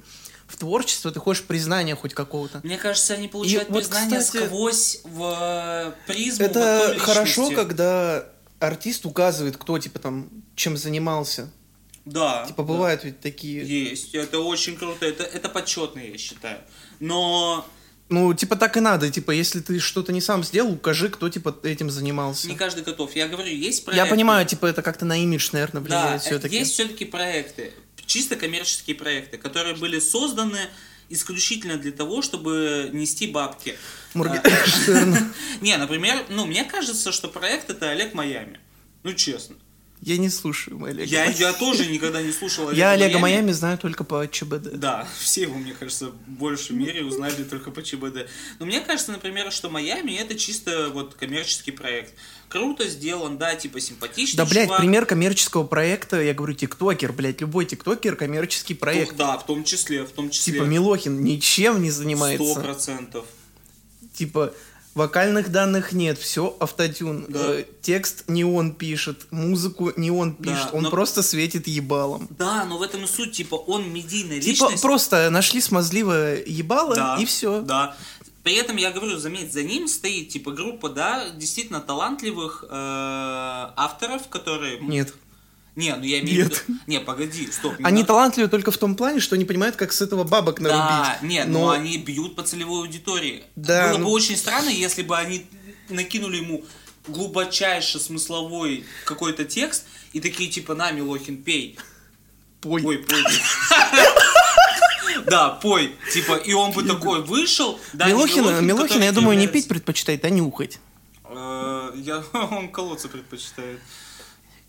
в 0.51 0.56
творчество, 0.56 1.10
ты 1.10 1.20
хочешь 1.20 1.44
признания 1.44 1.94
хоть 1.94 2.12
какого-то. 2.14 2.60
Мне 2.64 2.77
кажется, 2.77 3.14
они 3.14 3.28
получают 3.28 3.68
И 3.68 3.72
вот, 3.72 3.78
признание 3.85 4.20
кстати, 4.20 4.44
сквозь 4.47 5.01
в 5.05 5.39
э, 5.40 5.93
призму 6.06 6.47
вот 6.47 6.56
Это 6.56 6.89
той 6.89 6.98
хорошо, 6.98 7.51
когда 7.51 8.27
артист 8.59 9.06
указывает, 9.06 9.56
кто, 9.56 9.78
типа, 9.78 9.98
там, 9.98 10.28
чем 10.56 10.77
занимался. 10.77 11.51
Да. 12.05 12.44
Типа, 12.47 12.62
да. 12.62 12.68
бывают 12.68 13.05
ведь 13.05 13.20
такие... 13.20 13.62
Есть. 13.64 14.14
Это 14.14 14.40
очень 14.40 14.77
круто. 14.77 15.06
Это, 15.06 15.22
это 15.22 15.48
почетно, 15.48 16.01
я 16.01 16.18
считаю. 16.18 16.59
Но 16.98 17.64
Ну, 18.09 18.35
типа, 18.35 18.56
так 18.56 18.77
и 18.77 18.81
надо. 18.81 19.09
Типа, 19.10 19.31
если 19.31 19.60
ты 19.60 19.78
что-то 19.78 20.12
не 20.12 20.20
сам 20.20 20.43
сделал, 20.43 20.72
укажи, 20.72 21.09
кто, 21.09 21.28
типа, 21.28 21.56
этим 21.62 21.90
занимался. 21.90 22.48
не 22.48 22.56
каждый 22.56 22.82
готов. 22.82 23.14
Я 23.14 23.28
говорю, 23.28 23.51
есть 23.51 23.81
Я 23.81 23.85
проекты. 23.85 24.10
понимаю, 24.10 24.47
типа, 24.47 24.66
это 24.66 24.82
как-то 24.82 25.05
на 25.05 25.22
имидж, 25.22 25.51
наверное, 25.52 25.82
Да, 25.82 26.02
влияет 26.02 26.22
все-таки. 26.22 26.56
есть 26.56 26.72
все-таки 26.72 27.05
проекты, 27.05 27.72
чисто 28.11 28.35
коммерческие 28.35 28.97
проекты, 28.97 29.39
которые 29.39 29.77
были 29.77 30.01
созданы 30.01 30.59
исключительно 31.09 31.77
для 31.77 31.93
того, 31.93 32.23
чтобы 32.23 32.91
нести 32.93 33.28
бабки. 33.28 33.78
Моргенштерн. 34.15 35.32
Не, 35.61 35.77
например, 35.77 36.27
ну, 36.28 36.45
мне 36.45 36.65
кажется, 36.65 37.12
что 37.12 37.28
проект 37.28 37.70
это 37.70 37.91
Олег 37.91 38.12
Майами. 38.15 38.59
Ну, 39.05 39.15
честно. 39.15 39.57
Я 40.02 40.16
не 40.16 40.31
слушаю 40.31 40.82
Олега. 40.82 41.05
Я, 41.05 41.27
я 41.27 41.52
тоже 41.52 41.85
никогда 41.86 42.22
не 42.22 42.32
слушал 42.32 42.68
Олега 42.68 42.78
Я 42.81 42.90
Олега 42.93 43.18
Майами 43.18 43.52
знаю 43.52 43.77
только 43.77 44.02
по 44.02 44.27
ЧБД. 44.27 44.78
Да, 44.78 45.06
все 45.18 45.43
его, 45.43 45.56
мне 45.59 45.74
кажется, 45.74 46.06
в 46.06 46.14
большей 46.31 46.74
мере 46.74 47.05
узнали 47.05 47.44
только 47.44 47.70
по 47.70 47.82
ЧБД. 47.82 48.27
Но 48.59 48.64
мне 48.66 48.81
кажется, 48.81 49.12
например, 49.12 49.52
что 49.52 49.68
Майами 49.68 50.12
это 50.12 50.36
чисто 50.36 50.89
вот 50.89 51.14
коммерческий 51.16 51.72
проект. 51.72 52.14
Круто 52.48 52.89
сделан, 52.89 53.36
да, 53.36 53.55
типа 53.55 53.78
симпатичный 53.78 54.39
Да, 54.39 54.47
блядь, 54.47 54.64
чувак. 54.68 54.81
пример 54.81 55.05
коммерческого 55.05 55.64
проекта, 55.64 56.20
я 56.22 56.32
говорю, 56.32 56.55
тиктокер, 56.55 57.12
блядь, 57.12 57.40
любой 57.43 57.66
тиктокер 57.66 58.16
коммерческий 58.16 58.74
проект. 58.74 59.16
Да, 59.16 59.36
в 59.36 59.44
том 59.44 59.64
числе, 59.64 60.05
в 60.05 60.10
том 60.12 60.31
числе. 60.31 60.55
Типа 60.55 60.62
Милохин 60.64 61.22
ничем 61.22 61.82
не 61.82 61.90
Сто 61.90 61.98
занимается. 62.02 62.59
процентов. 62.60 63.27
Типа 64.14 64.52
вокальных 65.01 65.51
данных 65.51 65.93
нет, 65.93 66.18
все 66.18 66.55
автотюн. 66.60 67.24
Да. 67.28 67.39
Э, 67.60 67.64
текст 67.82 68.24
не 68.28 68.44
он 68.44 68.72
пишет, 68.74 69.27
музыку 69.31 69.93
не 69.97 70.10
он 70.10 70.36
Да, 70.39 70.44
пишет, 70.52 70.68
он 70.72 70.82
но- 70.85 70.90
просто 70.90 71.22
светит 71.22 71.66
ебалом. 71.66 72.28
Да, 72.39 72.64
но 72.64 72.78
в 72.78 72.82
этом 72.82 73.05
и 73.05 73.06
суть, 73.06 73.32
типа, 73.32 73.55
он 73.55 73.90
медийная 73.93 74.40
Типа 74.40 74.64
личность. 74.64 74.82
просто 74.82 75.31
нашли 75.31 75.60
смазливое 75.60 76.43
ебало 76.47 76.94
Да, 76.94 77.16
и 77.20 77.24
все. 77.24 77.60
Да. 77.62 77.97
При 78.43 78.55
этом, 78.55 78.77
я 78.77 78.90
говорю, 78.90 79.18
заметь, 79.18 79.52
за 79.52 79.62
ним 79.62 79.86
стоит, 79.89 80.28
типа, 80.31 80.51
группа, 80.52 80.89
да, 80.89 81.28
действительно 81.31 81.81
талантливых 81.81 82.64
э, 82.68 82.68
авторов, 83.77 84.28
которые... 84.28 84.81
Нет. 84.81 85.12
Не, 85.81 85.94
ну 85.97 86.05
я 86.05 86.20
имею 86.20 86.44
Нет. 86.44 86.55
в 86.57 86.69
виду... 86.69 86.78
Не, 86.86 87.01
погоди, 87.01 87.51
стоп. 87.51 87.78
не 87.78 87.85
Они 87.85 87.97
надо- 88.02 88.09
талантливы 88.09 88.48
только 88.48 88.70
в 88.70 88.77
том 88.78 88.94
плане, 88.94 89.20
что 89.20 89.35
они 89.35 89.44
понимают, 89.44 89.77
как 89.77 89.93
с 89.93 90.01
этого 90.02 90.24
бабок 90.24 90.61
нарубить. 90.61 90.81
Да, 90.81 91.19
нет, 91.23 91.48
но... 91.48 91.61
но 91.61 91.70
они 91.70 91.97
бьют 91.98 92.36
по 92.36 92.43
целевой 92.43 92.81
аудитории. 92.81 93.44
Да, 93.57 93.89
Было 93.89 93.97
бы 93.98 94.02
ну- 94.05 94.11
очень 94.11 94.36
странно, 94.36 94.69
если 94.69 95.02
бы 95.02 95.16
они 95.16 95.47
накинули 95.89 96.36
ему 96.36 96.65
глубочайше 97.09 97.98
смысловой 97.98 98.85
какой-то 99.05 99.44
текст 99.44 99.85
и 100.12 100.20
такие 100.20 100.51
типа 100.51 100.74
на, 100.74 100.90
Милохин, 100.93 101.43
пей. 101.43 101.78
Пой. 102.61 102.82
Пой, 102.82 102.98
пой. 102.98 103.23
Да, 105.27 105.51
пой. 105.51 105.94
Типа, 106.12 106.35
и 106.35 106.52
он 106.52 106.73
бы 106.73 106.82
такой 106.82 107.23
вышел. 107.23 107.78
да, 107.93 108.07
не 108.07 108.12
Милохин, 108.12 108.43
Милохин, 108.44 108.66
Милохин, 108.66 108.86
который 108.89 109.05
я 109.05 109.12
думаю, 109.12 109.36
не 109.36 109.44
является- 109.44 109.52
пить 109.52 109.69
предпочитает, 109.69 110.24
а 110.24 110.31
нюхать. 110.31 110.78
Э, 111.24 111.93
Я, 111.97 112.23
он 112.32 112.69
колодца 112.70 113.09
предпочитает. 113.09 113.81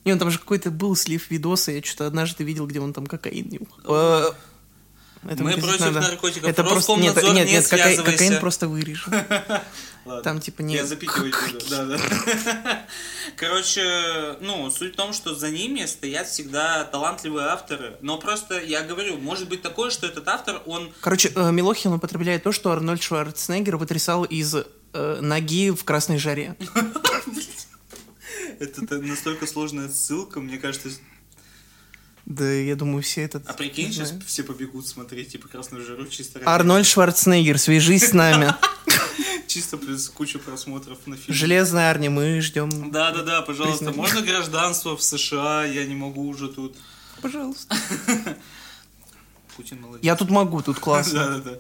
Не, 0.04 0.14
он 0.14 0.20
там 0.20 0.32
же 0.32 0.40
какой-то 0.40 0.72
был 0.72 0.96
слив 0.96 1.30
видоса, 1.30 1.72
я 1.72 1.84
что-то 1.84 2.08
однажды 2.08 2.44
видел, 2.44 2.66
где 2.66 2.80
он 2.80 2.94
там 2.94 3.06
кокаин 3.06 3.50
нюхал. 3.50 3.78
Э, 3.86 4.32
это 5.30 5.44
Мы 5.44 5.54
против 5.58 5.94
наркотиков. 5.94 6.50
Это 6.50 6.64
просто 6.64 6.96
нет, 6.96 7.16
Роскомнадзор, 7.16 7.36
нет, 7.36 7.48
не 7.48 7.54
нет, 7.54 7.68
кокаин, 7.68 8.40
просто. 8.40 8.68
Ладно. 10.06 10.24
Там 10.24 10.40
типа 10.40 10.64
не. 10.64 10.76
Я 10.76 10.86
запикивать 10.86 11.36
буду. 11.54 11.66
Да, 11.70 11.86
да. 11.86 12.86
Короче, 13.38 14.36
ну, 14.42 14.72
суть 14.72 14.94
в 14.94 14.96
том, 14.96 15.14
что 15.14 15.36
за 15.36 15.52
ними 15.52 15.86
стоят 15.86 16.28
всегда 16.28 16.84
талантливые 16.86 17.48
авторы. 17.48 17.98
Но 18.02 18.18
просто, 18.18 18.60
я 18.60 18.82
говорю, 18.82 19.18
может 19.18 19.48
быть 19.48 19.62
такое, 19.62 19.92
что 19.92 20.08
этот 20.08 20.28
автор, 20.28 20.64
он... 20.66 20.92
Короче, 21.02 21.32
э, 21.36 21.52
Милохин 21.52 21.94
употребляет 21.94 22.42
то, 22.42 22.52
что 22.52 22.72
Арнольд 22.72 23.04
Шварценеггер 23.04 23.78
потрясал 23.78 24.24
из 24.24 24.56
э, 24.56 25.20
ноги 25.22 25.70
в 25.70 25.84
красной 25.84 26.18
жаре. 26.18 26.56
Это 28.62 28.96
настолько 29.00 29.48
сложная 29.48 29.90
ссылка, 29.90 30.40
мне 30.40 30.60
кажется... 30.60 30.90
Да, 32.28 32.50
я 32.52 32.76
думаю, 32.76 33.02
все 33.02 33.24
это... 33.24 33.42
А 33.48 33.54
прикинь, 33.54 33.92
сейчас 33.92 34.14
все 34.28 34.44
побегут 34.44 34.88
смотреть, 34.88 35.30
типа, 35.30 35.48
красную 35.48 35.84
жару 35.84 36.06
чисто 36.06 36.40
Арнольд 36.46 36.86
Шварценеггер, 36.86 37.58
свяжись 37.58 38.10
с 38.10 38.14
нами. 38.14 38.54
Чисто 39.48 39.78
плюс 39.78 40.08
куча 40.10 40.38
просмотров 40.38 41.00
на 41.08 41.18
фильм. 41.18 41.36
Железная 41.36 41.90
армия, 41.90 42.12
мы 42.12 42.40
ждем. 42.40 42.92
Да-да-да, 42.92 43.42
пожалуйста, 43.42 43.92
можно 43.92 44.22
гражданство 44.22 44.96
в 44.96 45.02
США? 45.02 45.66
Я 45.66 45.86
не 45.86 45.96
могу 45.96 46.28
уже 46.28 46.48
тут. 46.48 46.78
Пожалуйста. 47.20 47.76
Путин 49.58 49.82
молодец. 49.82 50.06
Я 50.06 50.16
тут 50.16 50.30
могу, 50.30 50.62
тут 50.62 50.80
классно. 50.80 51.20
Да-да-да. 51.40 51.60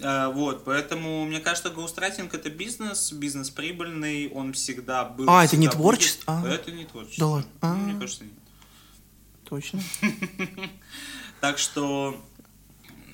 А, 0.00 0.30
Вот, 0.30 0.64
поэтому, 0.64 1.24
мне 1.24 1.40
кажется, 1.40 1.70
гоустрайтинг 1.70 2.32
это 2.34 2.50
бизнес, 2.50 3.12
бизнес 3.12 3.50
прибыльный, 3.50 4.28
он 4.30 4.52
всегда 4.52 5.04
был. 5.04 5.26
А, 5.28 5.44
это 5.44 5.56
не 5.56 5.66
всегда 5.68 5.82
творчество? 5.82 6.32
будет. 6.40 6.50
А. 6.50 6.54
Это 6.54 6.72
не 6.72 6.84
творчество. 6.84 7.20
Да 7.20 7.26
ладно. 7.28 7.50
Ну, 7.60 7.68
А. 7.68 7.74
Мне 7.74 8.00
кажется, 8.00 8.24
нет. 8.24 8.32
Точно. 9.48 9.80
Так 11.40 11.58
что 11.58 12.24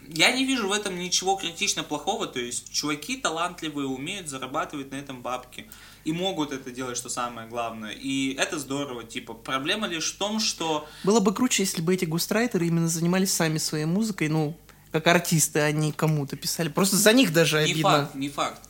я 0.09 0.33
не 0.33 0.45
вижу 0.45 0.69
в 0.69 0.73
этом 0.73 0.99
ничего 0.99 1.37
критично 1.37 1.83
плохого, 1.83 2.27
то 2.27 2.39
есть 2.39 2.71
чуваки 2.73 3.17
талантливые, 3.17 3.87
умеют 3.87 4.29
зарабатывать 4.29 4.91
на 4.91 4.97
этом 4.97 5.23
бабки. 5.23 5.67
И 6.05 6.13
могут 6.13 6.53
это 6.53 6.71
делать, 6.71 6.97
что 6.97 7.09
самое 7.09 7.49
главное. 7.49 7.93
И 7.93 8.35
это 8.35 8.59
здорово, 8.59 9.05
типа, 9.05 9.35
проблема 9.35 9.87
лишь 9.87 10.13
в 10.15 10.19
том, 10.19 10.41
что 10.41 10.87
Было 11.05 11.21
бы 11.21 11.35
круче, 11.35 11.63
если 11.63 11.83
бы 11.83 11.93
эти 11.95 12.07
густрайтеры 12.07 12.67
именно 12.67 12.89
занимались 12.89 13.33
сами 13.33 13.59
своей 13.59 13.85
музыкой, 13.85 14.29
ну, 14.29 14.57
как 14.93 15.07
артисты, 15.07 15.71
не 15.73 15.93
кому-то 15.93 16.37
писали. 16.37 16.69
Просто 16.69 16.97
за 16.97 17.13
них 17.13 17.33
даже 17.33 17.59
не 17.65 17.73
обидно. 17.73 17.91
факт, 17.91 18.15
не 18.15 18.29
факт. 18.29 18.61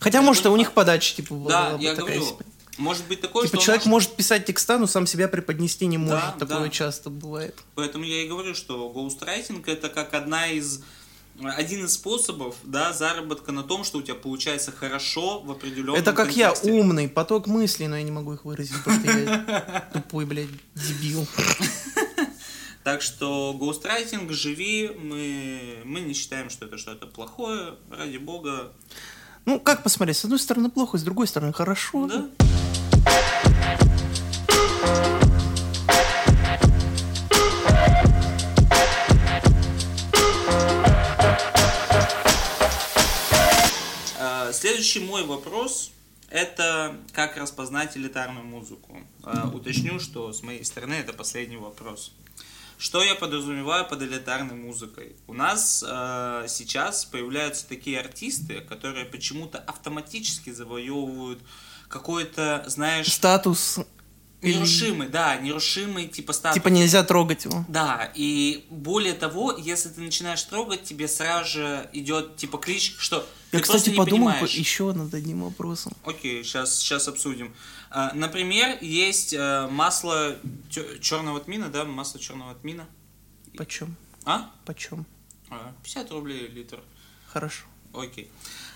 Хотя, 0.00 0.18
Это 0.18 0.26
может, 0.26 0.44
и 0.44 0.48
у 0.48 0.56
них 0.56 0.72
подача, 0.72 1.14
типа, 1.16 1.34
была 1.34 1.50
Да, 1.50 1.76
бы 1.76 1.82
я 1.82 1.94
такая 1.94 2.16
говорю, 2.18 2.26
себе. 2.34 2.46
может 2.78 3.06
быть 3.06 3.20
такое, 3.20 3.46
Типа, 3.46 3.56
что 3.56 3.64
человек 3.64 3.86
может- 3.86 4.10
может 4.10 4.16
писать 4.16 4.44
текста, 4.44 4.78
но 4.78 4.86
сам 4.86 5.06
себя 5.06 5.26
преподнести 5.28 5.86
не 5.86 5.98
может. 5.98 6.20
Да, 6.38 6.46
Такое 6.46 6.64
да. 6.64 6.68
часто 6.68 7.08
бывает. 7.10 7.58
Поэтому 7.74 8.04
я 8.04 8.22
и 8.22 8.28
говорю, 8.28 8.54
что 8.54 8.88
гоустрайтинг 8.90 9.66
это 9.68 9.88
как 9.88 10.12
одна 10.14 10.48
из 10.48 10.82
один 11.56 11.84
из 11.84 11.92
способов, 11.92 12.54
да, 12.64 12.94
заработка 12.94 13.52
на 13.52 13.62
том, 13.62 13.84
что 13.84 13.98
у 13.98 14.02
тебя 14.02 14.14
получается 14.14 14.72
хорошо 14.72 15.40
в 15.40 15.50
определенном 15.50 15.96
Это 15.96 16.14
как 16.14 16.28
контексте. 16.28 16.68
я, 16.68 16.74
умный, 16.80 17.08
поток 17.10 17.46
мыслей, 17.46 17.88
но 17.88 17.96
я 17.98 18.02
не 18.04 18.10
могу 18.10 18.32
их 18.32 18.46
выразить, 18.46 18.74
потому 18.82 19.00
что 19.00 19.10
я 19.18 19.88
тупой, 19.92 20.24
блядь, 20.24 20.48
дебил. 20.74 21.26
Так 22.86 23.02
что 23.02 23.52
гоустрайтинг, 23.58 24.30
живи, 24.30 24.92
мы, 24.96 25.82
мы 25.84 26.02
не 26.02 26.14
считаем, 26.14 26.50
что 26.50 26.66
это 26.66 26.78
что-то 26.78 27.08
плохое, 27.08 27.74
ради 27.90 28.16
бога. 28.16 28.72
Ну, 29.44 29.58
как 29.58 29.82
посмотреть, 29.82 30.18
с 30.18 30.22
одной 30.22 30.38
стороны 30.38 30.70
плохо, 30.70 30.96
с 30.96 31.02
другой 31.02 31.26
стороны 31.26 31.52
хорошо. 31.52 32.06
Да? 32.06 32.28
А, 44.20 44.52
Следующий 44.52 45.00
мой 45.00 45.24
вопрос 45.24 45.90
это 46.30 46.96
как 47.12 47.36
распознать 47.36 47.96
элитарную 47.96 48.44
музыку. 48.44 48.98
А, 49.24 49.50
Уточню, 49.52 49.98
что 49.98 50.32
с 50.32 50.44
моей 50.44 50.64
стороны 50.64 50.94
это 50.94 51.12
последний 51.12 51.56
вопрос. 51.56 52.12
Что 52.78 53.02
я 53.02 53.14
подразумеваю 53.14 53.86
под 53.86 54.02
элитарной 54.02 54.54
музыкой? 54.54 55.16
У 55.26 55.32
нас 55.32 55.82
э, 55.86 56.44
сейчас 56.48 57.04
появляются 57.06 57.66
такие 57.66 57.98
артисты, 57.98 58.60
которые 58.60 59.06
почему-то 59.06 59.58
автоматически 59.58 60.50
завоевывают 60.50 61.40
какой-то, 61.88 62.64
знаешь, 62.66 63.10
Статус. 63.12 63.78
нерушимый, 64.42 65.08
да, 65.08 65.36
нерушимый 65.36 66.06
типа 66.08 66.32
статус. 66.34 66.54
Типа 66.56 66.68
нельзя 66.68 67.02
трогать 67.02 67.46
его. 67.46 67.64
Да, 67.68 68.12
и 68.14 68.66
более 68.68 69.14
того, 69.14 69.56
если 69.56 69.88
ты 69.88 70.00
начинаешь 70.02 70.42
трогать, 70.42 70.84
тебе 70.84 71.08
сразу 71.08 71.48
же 71.50 71.90
идет 71.94 72.36
типа 72.36 72.58
клич, 72.58 72.94
что 72.98 73.26
Я, 73.52 73.60
ты 73.60 73.64
просто 73.64 73.76
кстати, 73.78 73.90
не 73.90 73.96
подумал 73.96 74.28
понимаешь. 74.32 74.52
еще 74.54 74.92
над 74.92 75.14
одним 75.14 75.44
вопросом. 75.44 75.92
Окей, 76.04 76.44
сейчас, 76.44 76.76
сейчас 76.78 77.08
обсудим. 77.08 77.54
А, 77.90 78.12
Например, 78.14 78.76
есть 78.80 79.32
э, 79.32 79.68
масло 79.70 80.36
черного 81.00 81.40
тмина, 81.40 81.68
да, 81.68 81.84
масло 81.84 82.20
черного 82.20 82.54
тмина. 82.54 82.86
Почем? 83.56 83.96
А? 84.24 84.50
Почем? 84.64 85.06
А, 85.50 85.72
50 85.84 86.10
рублей 86.10 86.48
литр. 86.48 86.80
Хорошо. 87.28 87.64
Окей. 87.94 88.30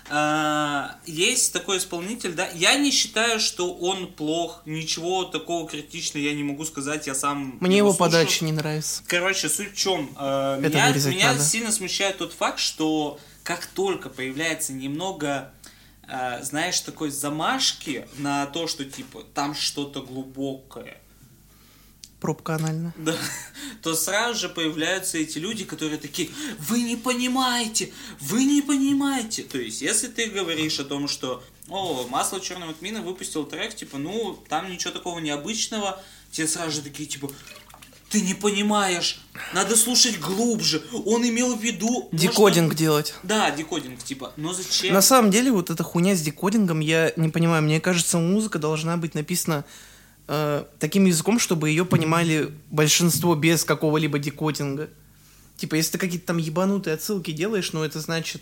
А, 0.09 0.95
Есть 1.05 1.53
такой 1.53 1.77
исполнитель, 1.77 2.33
да. 2.33 2.49
Я 2.55 2.75
не 2.75 2.91
считаю, 2.91 3.39
что 3.39 3.73
он 3.73 4.11
плох. 4.11 4.61
Ничего 4.65 5.25
такого 5.25 5.67
критичного 5.69 6.23
я 6.23 6.33
не 6.33 6.43
могу 6.43 6.65
сказать. 6.65 7.05
Я 7.07 7.13
сам 7.15 7.57
Мне 7.59 7.77
его 7.77 7.89
слушал. 7.93 8.05
подача 8.07 8.43
не 8.45 8.51
нравится. 8.51 9.03
Короче, 9.07 9.47
суть 9.49 9.73
в 9.73 9.75
чем? 9.77 10.09
Это 10.17 10.69
меня 10.69 10.93
меня 11.09 11.31
надо. 11.33 11.43
сильно 11.43 11.71
смущает 11.71 12.17
тот 12.17 12.33
факт, 12.33 12.59
что 12.59 13.19
как 13.43 13.65
только 13.67 14.09
появляется 14.09 14.73
немного, 14.73 15.53
э, 16.11 16.43
знаешь, 16.43 16.79
такой 16.81 17.09
замашки 17.09 18.07
на 18.17 18.45
то, 18.47 18.67
что 18.67 18.83
типа 18.85 19.23
там 19.33 19.55
что-то 19.55 20.01
глубокое, 20.01 20.97
Пробка 22.19 22.55
анальная. 22.55 22.93
да, 22.97 23.15
то 23.81 23.95
сразу 23.95 24.39
же 24.39 24.49
появляются 24.49 25.17
эти 25.17 25.39
люди, 25.39 25.65
которые 25.65 25.97
такие, 25.97 26.29
вы 26.59 26.83
не 26.83 26.95
понимаете, 26.95 27.91
вы 28.19 28.43
не 28.43 28.61
понимаете. 28.61 29.41
То 29.41 29.57
есть, 29.57 29.81
если 29.81 30.07
ты 30.07 30.27
говоришь 30.27 30.79
о 30.79 30.85
том, 30.85 31.07
что, 31.07 31.43
о, 31.67 32.05
масло 32.09 32.39
черного 32.39 32.73
тмина 32.73 33.01
выпустил 33.01 33.43
трек, 33.45 33.75
типа, 33.75 33.97
ну, 33.97 34.37
там 34.49 34.71
ничего 34.71 34.93
такого 34.93 35.17
необычного, 35.17 35.99
тебе 36.31 36.47
сразу 36.47 36.71
же 36.73 36.81
такие, 36.83 37.09
типа, 37.09 37.31
ты 38.11 38.21
не 38.21 38.33
понимаешь, 38.33 39.21
надо 39.53 39.75
слушать 39.77 40.19
глубже, 40.19 40.83
он 41.05 41.27
имел 41.27 41.55
в 41.55 41.63
виду... 41.63 42.09
может, 42.11 42.11
Декодинг 42.11 42.75
делать. 42.75 43.15
Да, 43.23 43.49
декодинг, 43.51 44.03
типа, 44.03 44.33
но 44.35 44.53
зачем? 44.53 44.93
На 44.93 45.01
самом 45.01 45.31
деле, 45.31 45.51
вот 45.51 45.69
эта 45.69 45.81
хуйня 45.83 46.13
с 46.15 46.21
декодингом, 46.21 46.81
я 46.81 47.13
не 47.15 47.29
понимаю. 47.29 47.63
Мне 47.63 47.79
кажется, 47.79 48.17
музыка 48.17 48.59
должна 48.59 48.97
быть 48.97 49.15
написана 49.15 49.63
э, 50.27 50.65
таким 50.79 51.05
языком, 51.05 51.39
чтобы 51.39 51.69
ее 51.69 51.85
понимали 51.85 52.51
большинство 52.69 53.33
без 53.35 53.63
какого-либо 53.63 54.19
декодинга. 54.19 54.89
Типа, 55.55 55.75
если 55.75 55.93
ты 55.93 55.97
какие-то 55.97 56.27
там 56.27 56.37
ебанутые 56.37 56.95
отсылки 56.95 57.31
делаешь, 57.31 57.71
ну 57.71 57.83
это 57.83 58.01
значит, 58.01 58.41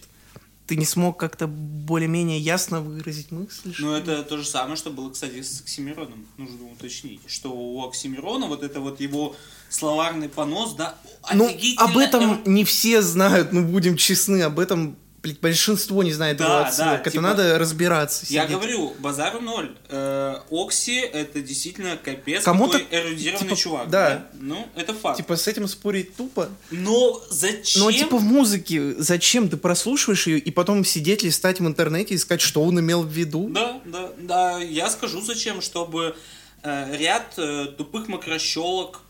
ты 0.69 0.75
не 0.75 0.85
смог 0.85 1.19
как-то 1.19 1.47
более-менее 1.47 2.39
ясно 2.39 2.79
выразить 2.79 3.31
мысль. 3.31 3.73
Ну, 3.79 3.93
это 3.93 4.21
то 4.23 4.37
же 4.37 4.45
самое, 4.45 4.75
что 4.75 4.91
было, 4.91 5.09
кстати, 5.09 5.41
с 5.41 5.61
Оксимироном. 5.61 6.27
Нужно 6.37 6.71
уточнить, 6.71 7.21
что 7.25 7.51
у 7.51 7.87
Оксимирона 7.87 8.45
вот 8.45 8.61
это 8.61 8.79
вот 8.79 8.99
его 8.99 9.35
словарный 9.69 10.29
понос, 10.29 10.73
да, 10.73 10.95
Ну, 11.33 11.49
об 11.77 11.97
этом 11.97 12.41
не 12.45 12.63
все 12.65 13.01
знают, 13.01 13.51
ну 13.53 13.63
будем 13.63 13.97
честны, 13.97 14.41
об 14.41 14.59
этом 14.59 14.97
блядь, 15.21 15.39
большинство 15.39 16.03
не 16.03 16.13
знает 16.13 16.37
Да, 16.37 16.61
его 16.67 16.77
да. 16.77 16.95
Это 16.95 17.11
типа, 17.11 17.21
надо 17.21 17.59
разбираться. 17.59 18.25
Я 18.29 18.45
сидеть. 18.45 18.57
говорю, 18.57 18.93
базару 18.99 19.41
ноль. 19.41 19.75
Э, 19.89 20.37
Окси 20.49 20.95
это 20.99 21.41
действительно 21.41 21.97
капец 21.97 22.43
Кому-то, 22.43 22.79
эрудированный 22.89 23.49
типа, 23.49 23.55
чувак. 23.55 23.89
да. 23.89 24.27
Ну, 24.33 24.67
это 24.75 24.93
факт. 24.93 25.17
Типа 25.17 25.35
с 25.35 25.47
этим 25.47 25.67
спорить 25.67 26.15
тупо. 26.15 26.49
Но 26.71 27.21
зачем? 27.29 27.83
Но 27.83 27.91
типа 27.91 28.17
в 28.17 28.23
музыке, 28.23 28.93
зачем 28.97 29.49
ты 29.49 29.57
прослушиваешь 29.57 30.27
ее 30.27 30.39
и 30.39 30.51
потом 30.51 30.85
сидеть, 30.85 31.23
листать 31.23 31.59
в 31.59 31.67
интернете 31.67 32.13
и 32.13 32.17
искать, 32.17 32.41
что 32.41 32.63
он 32.63 32.79
имел 32.79 33.03
в 33.03 33.09
виду? 33.09 33.49
Да, 33.49 33.81
да, 33.85 34.11
да. 34.17 34.59
Я 34.59 34.89
скажу 34.89 35.21
зачем, 35.21 35.61
чтобы 35.61 36.15
э, 36.63 36.97
ряд 36.97 37.33
э, 37.37 37.67
тупых 37.77 38.07
макрощелок. 38.07 39.01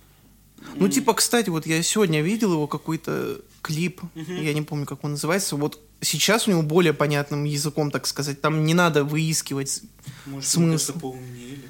Ну, 0.75 0.87
типа, 0.87 1.13
кстати, 1.13 1.49
вот 1.49 1.65
я 1.65 1.81
сегодня 1.83 2.21
видел 2.21 2.53
его 2.53 2.67
какой-то 2.67 3.41
клип, 3.61 4.01
я 4.15 4.53
не 4.53 4.61
помню, 4.61 4.85
как 4.85 5.03
он 5.03 5.11
называется. 5.11 5.55
Вот 5.55 5.79
сейчас 6.01 6.47
у 6.47 6.51
него 6.51 6.61
более 6.61 6.93
понятным 6.93 7.43
языком, 7.43 7.91
так 7.91 8.07
сказать. 8.07 8.41
Там 8.41 8.65
не 8.65 8.73
надо 8.73 9.03
выискивать. 9.03 9.81
Может, 10.25 10.49
Смысл? 10.49 10.61
мы 10.61 10.69
просто 10.69 10.93
поумнели. 10.93 11.69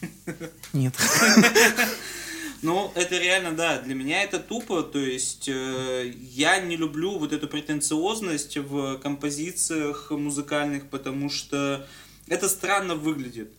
Нет. 0.72 0.94
Ну, 1.36 1.44
Ну, 2.62 2.92
это 2.94 3.16
реально, 3.16 3.52
да, 3.52 3.80
для 3.80 3.94
меня 3.94 4.22
это 4.22 4.38
тупо, 4.38 4.82
то 4.82 4.98
есть 4.98 5.48
э, 5.48 6.12
я 6.14 6.60
не 6.60 6.76
люблю 6.76 7.18
вот 7.18 7.32
эту 7.32 7.48
претенциозность 7.48 8.58
в 8.58 8.98
композициях 8.98 10.10
музыкальных, 10.10 10.90
потому 10.90 11.30
что 11.30 11.86
это 12.26 12.50
странно 12.50 12.96
выглядит. 12.96 13.50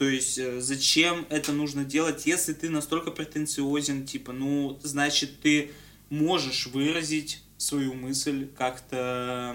То 0.00 0.08
есть 0.08 0.38
э, 0.38 0.62
зачем 0.62 1.26
это 1.28 1.52
нужно 1.52 1.84
делать, 1.84 2.24
если 2.24 2.54
ты 2.54 2.70
настолько 2.70 3.10
претенциозен, 3.10 4.06
типа, 4.06 4.32
ну, 4.32 4.80
значит, 4.82 5.42
ты 5.42 5.72
можешь 6.08 6.68
выразить 6.68 7.42
свою 7.58 7.92
мысль 7.92 8.48
как-то, 8.56 9.54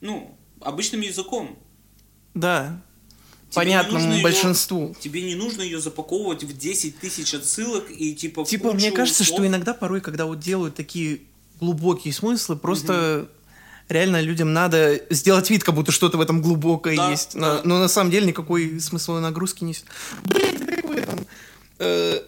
ну, 0.00 0.36
обычным 0.60 1.02
языком. 1.02 1.56
Да. 2.34 2.82
Понятному 3.54 4.20
большинству. 4.22 4.88
Ее, 4.88 4.94
тебе 4.98 5.22
не 5.22 5.36
нужно 5.36 5.62
ее 5.62 5.78
запаковывать 5.78 6.42
в 6.42 6.58
10 6.58 6.98
тысяч 6.98 7.32
отсылок 7.32 7.92
и 7.96 8.12
типа 8.12 8.44
Типа, 8.44 8.72
мне 8.72 8.90
кажется, 8.90 9.22
слов. 9.22 9.38
что 9.38 9.46
иногда 9.46 9.72
порой, 9.72 10.00
когда 10.00 10.26
вот 10.26 10.40
делают 10.40 10.74
такие 10.74 11.20
глубокие 11.60 12.12
смыслы, 12.12 12.56
просто 12.56 13.28
угу. 13.30 13.33
Реально 13.88 14.20
людям 14.20 14.52
надо 14.52 15.00
сделать 15.10 15.50
вид, 15.50 15.64
как 15.64 15.74
будто 15.74 15.92
что-то 15.92 16.18
в 16.18 16.20
этом 16.20 16.42
глубокое 16.42 16.96
да, 16.96 17.10
есть. 17.10 17.34
Да. 17.34 17.60
Но, 17.64 17.74
но 17.76 17.78
на 17.80 17.88
самом 17.88 18.10
деле 18.10 18.26
никакой 18.26 18.80
смысловой 18.80 19.20
нагрузки 19.20 19.64
не... 19.64 19.74
Блять, 20.24 20.58
какой 20.58 21.00
там... 21.02 21.18
Э, 21.78 22.20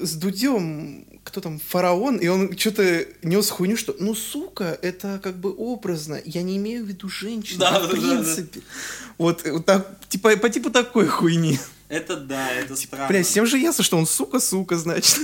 с 0.00 0.14
Дудем 0.14 1.06
кто 1.24 1.40
там, 1.40 1.60
фараон, 1.60 2.16
и 2.16 2.28
он 2.28 2.56
что-то 2.56 3.06
нес 3.22 3.50
хуйню, 3.50 3.76
что, 3.76 3.94
ну, 3.98 4.14
сука, 4.14 4.78
это 4.82 5.20
как 5.22 5.38
бы 5.38 5.54
образно, 5.56 6.20
я 6.24 6.42
не 6.42 6.56
имею 6.56 6.84
в 6.84 6.88
виду 6.88 7.08
женщину, 7.08 7.60
да, 7.60 7.80
в 7.80 7.90
принципе. 7.90 8.60
Да, 8.60 8.60
да. 8.60 9.12
Вот, 9.18 9.46
вот 9.46 9.66
так, 9.66 10.00
типа, 10.08 10.36
по 10.36 10.48
типу 10.48 10.70
такой 10.70 11.06
хуйни. 11.06 11.58
Это 11.88 12.16
да, 12.16 12.50
это 12.52 12.74
типа, 12.74 12.96
странно. 12.96 13.08
Бля, 13.08 13.22
всем 13.22 13.46
же 13.46 13.58
ясно, 13.58 13.84
что 13.84 13.98
он 13.98 14.06
сука, 14.06 14.40
сука, 14.40 14.76
значит. 14.76 15.20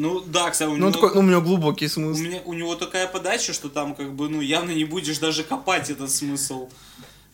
Ну 0.00 0.20
да, 0.20 0.50
кстати, 0.50 0.68
у 0.68 0.76
ну, 0.76 0.88
него... 0.88 0.92
такой, 0.92 1.14
ну, 1.14 1.20
у 1.20 1.22
него 1.24 1.42
глубокий 1.42 1.86
смысл. 1.86 2.18
У, 2.18 2.22
меня, 2.24 2.40
у 2.46 2.54
него 2.54 2.74
такая 2.74 3.06
подача, 3.06 3.52
что 3.52 3.68
там 3.68 3.94
как 3.94 4.14
бы, 4.14 4.30
ну, 4.30 4.40
явно 4.40 4.70
не 4.70 4.86
будешь 4.86 5.18
даже 5.18 5.44
копать 5.44 5.90
этот 5.90 6.10
смысл. 6.10 6.70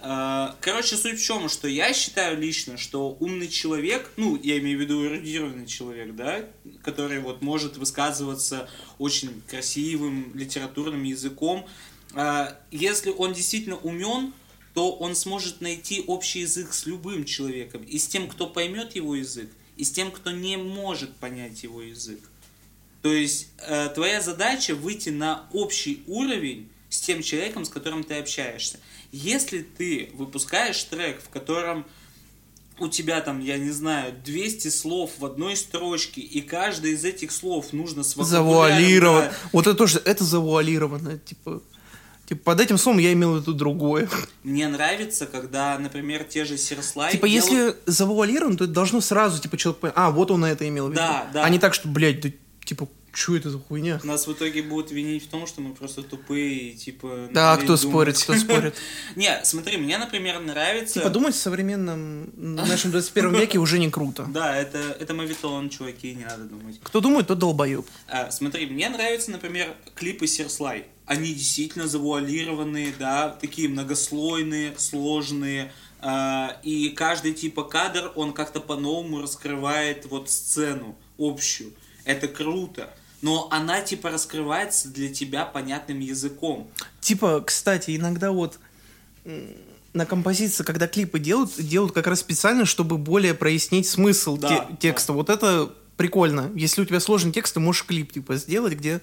Э, 0.01 0.49
короче, 0.61 0.97
суть 0.97 1.21
в 1.21 1.25
чем, 1.25 1.49
что 1.49 1.69
я 1.69 1.93
считаю 1.93 2.37
лично, 2.37 2.77
что 2.77 3.17
умный 3.21 3.47
человек, 3.47 4.11
ну, 4.17 4.37
я 4.43 4.59
имею 4.59 4.79
в 4.79 4.81
виду 4.81 5.07
эрудированный 5.07 5.67
человек, 5.67 6.17
да, 6.17 6.45
который 6.83 7.21
вот 7.21 7.41
может 7.41 7.77
высказываться 7.77 8.69
очень 8.99 9.43
красивым 9.49 10.33
литературным 10.35 11.05
языком, 11.05 11.67
э, 12.15 12.49
если 12.73 13.11
он 13.11 13.33
действительно 13.33 13.77
умен, 13.77 14.33
то 14.75 14.93
он 14.93 15.15
сможет 15.15 15.61
найти 15.61 16.03
общий 16.05 16.41
язык 16.41 16.73
с 16.73 16.85
любым 16.85 17.27
человеком, 17.27 17.85
и 17.85 17.97
с 17.97 18.09
тем, 18.09 18.27
кто 18.27 18.49
поймет 18.49 18.97
его 18.97 19.15
язык, 19.15 19.51
и 19.77 19.85
с 19.85 19.93
тем, 19.93 20.11
кто 20.11 20.33
не 20.33 20.57
может 20.57 21.15
понять 21.15 21.63
его 21.63 21.81
язык. 21.81 22.19
То 23.07 23.13
есть 23.13 23.51
э, 23.59 23.89
твоя 23.95 24.21
задача 24.21 24.75
выйти 24.75 25.11
на 25.11 25.47
общий 25.53 26.03
уровень 26.09 26.69
с 26.89 26.99
тем 26.99 27.23
человеком, 27.23 27.65
с 27.65 27.69
которым 27.69 28.03
ты 28.03 28.15
общаешься. 28.15 28.81
Если 29.13 29.61
ты 29.61 30.11
выпускаешь 30.15 30.83
трек, 30.83 31.23
в 31.23 31.29
котором 31.29 31.87
у 32.81 32.89
тебя 32.89 33.21
там, 33.21 33.39
я 33.39 33.59
не 33.59 33.71
знаю, 33.71 34.13
200 34.25 34.71
слов 34.71 35.13
в 35.19 35.25
одной 35.25 35.55
строчке, 35.55 36.21
и 36.21 36.41
каждое 36.41 36.95
из 36.95 37.05
этих 37.05 37.31
слов 37.31 37.73
нужно 37.73 38.03
с 38.03 38.17
Завуалировать. 38.17 39.31
Вот 39.53 39.69
это 39.69 39.77
тоже, 39.77 40.03
это 40.05 40.25
завуалировано, 40.25 41.19
типа... 41.19 41.63
Типа, 42.27 42.41
под 42.43 42.61
этим 42.61 42.77
словом 42.77 42.99
я 42.99 43.13
имел 43.13 43.35
в 43.35 43.41
виду 43.41 43.55
другое. 43.55 44.09
Мне 44.43 44.67
нравится, 44.67 45.27
когда, 45.27 45.79
например, 45.79 46.25
те 46.25 46.45
же 46.45 46.59
Серслай 46.59 47.13
Типа, 47.13 47.29
делают... 47.29 47.53
если 47.53 47.77
завуалирован, 47.87 48.57
то 48.57 48.65
это 48.65 48.73
должно 48.73 49.01
сразу, 49.01 49.41
типа, 49.41 49.57
человек 49.57 49.79
понять, 49.79 49.95
а, 49.97 50.11
вот 50.11 50.33
он 50.33 50.45
это 50.45 50.67
имел 50.67 50.89
в 50.89 50.91
виду. 50.91 51.01
Да, 51.01 51.31
да. 51.33 51.45
А 51.45 51.49
не 51.49 51.61
так, 51.61 51.73
что, 51.73 51.87
блядь, 51.87 52.21
да, 52.21 52.31
типа, 52.67 52.89
что 53.17 53.35
это 53.35 53.51
за 53.51 53.59
хуйня? 53.59 53.99
Нас 54.05 54.27
в 54.27 54.33
итоге 54.33 54.63
будут 54.63 54.91
винить 54.91 55.25
в 55.25 55.29
том, 55.29 55.47
что 55.47 55.63
мы 55.63 55.75
просто 55.75 56.03
тупые, 56.03 56.75
типа... 56.75 57.29
Да, 57.33 57.57
кто 57.57 57.67
думать. 57.67 57.81
спорит, 57.81 58.19
кто 58.19 58.35
спорит. 58.37 58.75
Не, 59.17 59.41
смотри, 59.43 59.79
мне, 59.79 59.97
например, 59.97 60.39
нравится... 60.41 60.95
Типа 60.95 61.09
думать 61.09 61.35
в 61.35 61.39
современном, 61.39 62.31
нашем 62.37 62.91
21 62.91 63.35
веке 63.35 63.59
уже 63.59 63.79
не 63.79 63.91
круто. 63.91 64.27
Да, 64.29 64.55
это, 64.55 64.79
это 65.01 65.15
мавитон, 65.15 65.71
чуваки, 65.71 66.15
не 66.15 66.25
надо 66.27 66.45
думать. 66.45 66.79
Кто 66.83 67.01
думает, 67.01 67.29
тот 67.29 67.39
долбоеб. 67.39 67.87
А, 68.07 68.31
смотри, 68.31 68.67
мне 68.67 68.91
нравятся, 68.91 69.31
например, 69.31 69.75
клипы 69.95 70.27
Серслай. 70.27 70.85
Они 71.07 71.33
действительно 71.33 71.89
завуалированные, 71.89 72.93
да, 72.99 73.31
такие 73.31 73.71
многослойные, 73.71 74.75
сложные, 74.77 75.73
а, 76.01 76.61
и 76.63 76.91
каждый 76.91 77.33
типа 77.33 77.65
кадр, 77.65 78.13
он 78.15 78.35
как-то 78.35 78.61
по-новому 78.61 79.23
раскрывает 79.23 80.05
вот 80.05 80.29
сцену 80.29 80.97
общую. 81.17 81.73
Это 82.05 82.29
круто 82.29 82.91
но 83.23 83.49
она 83.51 83.81
типа 83.81 84.11
раскрывается 84.11 84.89
для 84.89 85.13
тебя 85.13 85.45
понятным 85.45 86.01
языком. 86.01 86.71
Типа, 87.01 87.41
кстати, 87.41 87.97
иногда 87.97 88.33
вот 88.33 88.59
на 89.93 90.07
композиции, 90.07 90.63
когда 90.63 90.87
клипы 90.87 91.19
делают, 91.19 91.57
делают 91.57 91.93
как 91.93 92.07
раз 92.07 92.21
специально, 92.21 92.65
чтобы 92.65 92.99
более 92.99 93.35
прояснить 93.35 93.89
смысл 93.89 94.37
да, 94.37 94.49
те- 94.49 94.77
текста. 94.89 95.13
Да. 95.13 95.17
Вот 95.17 95.31
это 95.31 95.73
прикольно. 95.97 96.53
Если 96.55 96.83
у 96.83 96.85
тебя 96.85 97.01
сложный 97.01 97.33
текст, 97.33 97.55
ты 97.55 97.61
можешь 97.61 97.85
клип 97.85 98.13
типа 98.13 98.37
сделать, 98.37 98.75
где 98.75 99.01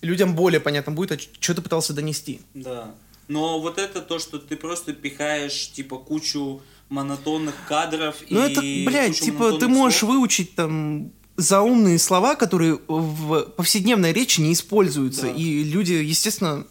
людям 0.00 0.34
более 0.34 0.60
понятно 0.60 0.92
будет, 0.92 1.12
а 1.12 1.18
что 1.18 1.54
ты 1.54 1.62
пытался 1.62 1.92
донести. 1.92 2.40
Да. 2.54 2.94
Но 3.28 3.60
вот 3.60 3.78
это 3.78 4.00
то, 4.00 4.18
что 4.18 4.38
ты 4.38 4.56
просто 4.56 4.92
пихаешь 4.92 5.72
типа 5.72 5.98
кучу 5.98 6.62
монотонных 6.88 7.54
кадров 7.68 8.16
ну, 8.28 8.46
и 8.46 8.50
это, 8.52 8.60
блядь, 8.60 9.18
типа 9.18 9.58
ты 9.58 9.66
можешь 9.66 10.00
слов. 10.00 10.12
выучить 10.12 10.54
там 10.54 11.10
заумные 11.36 11.98
слова, 11.98 12.34
которые 12.34 12.78
в 12.86 13.42
повседневной 13.56 14.12
речи 14.12 14.40
не 14.40 14.52
используются. 14.52 15.22
Да. 15.22 15.30
И 15.30 15.64
люди, 15.64 15.92
естественно, 15.92 16.66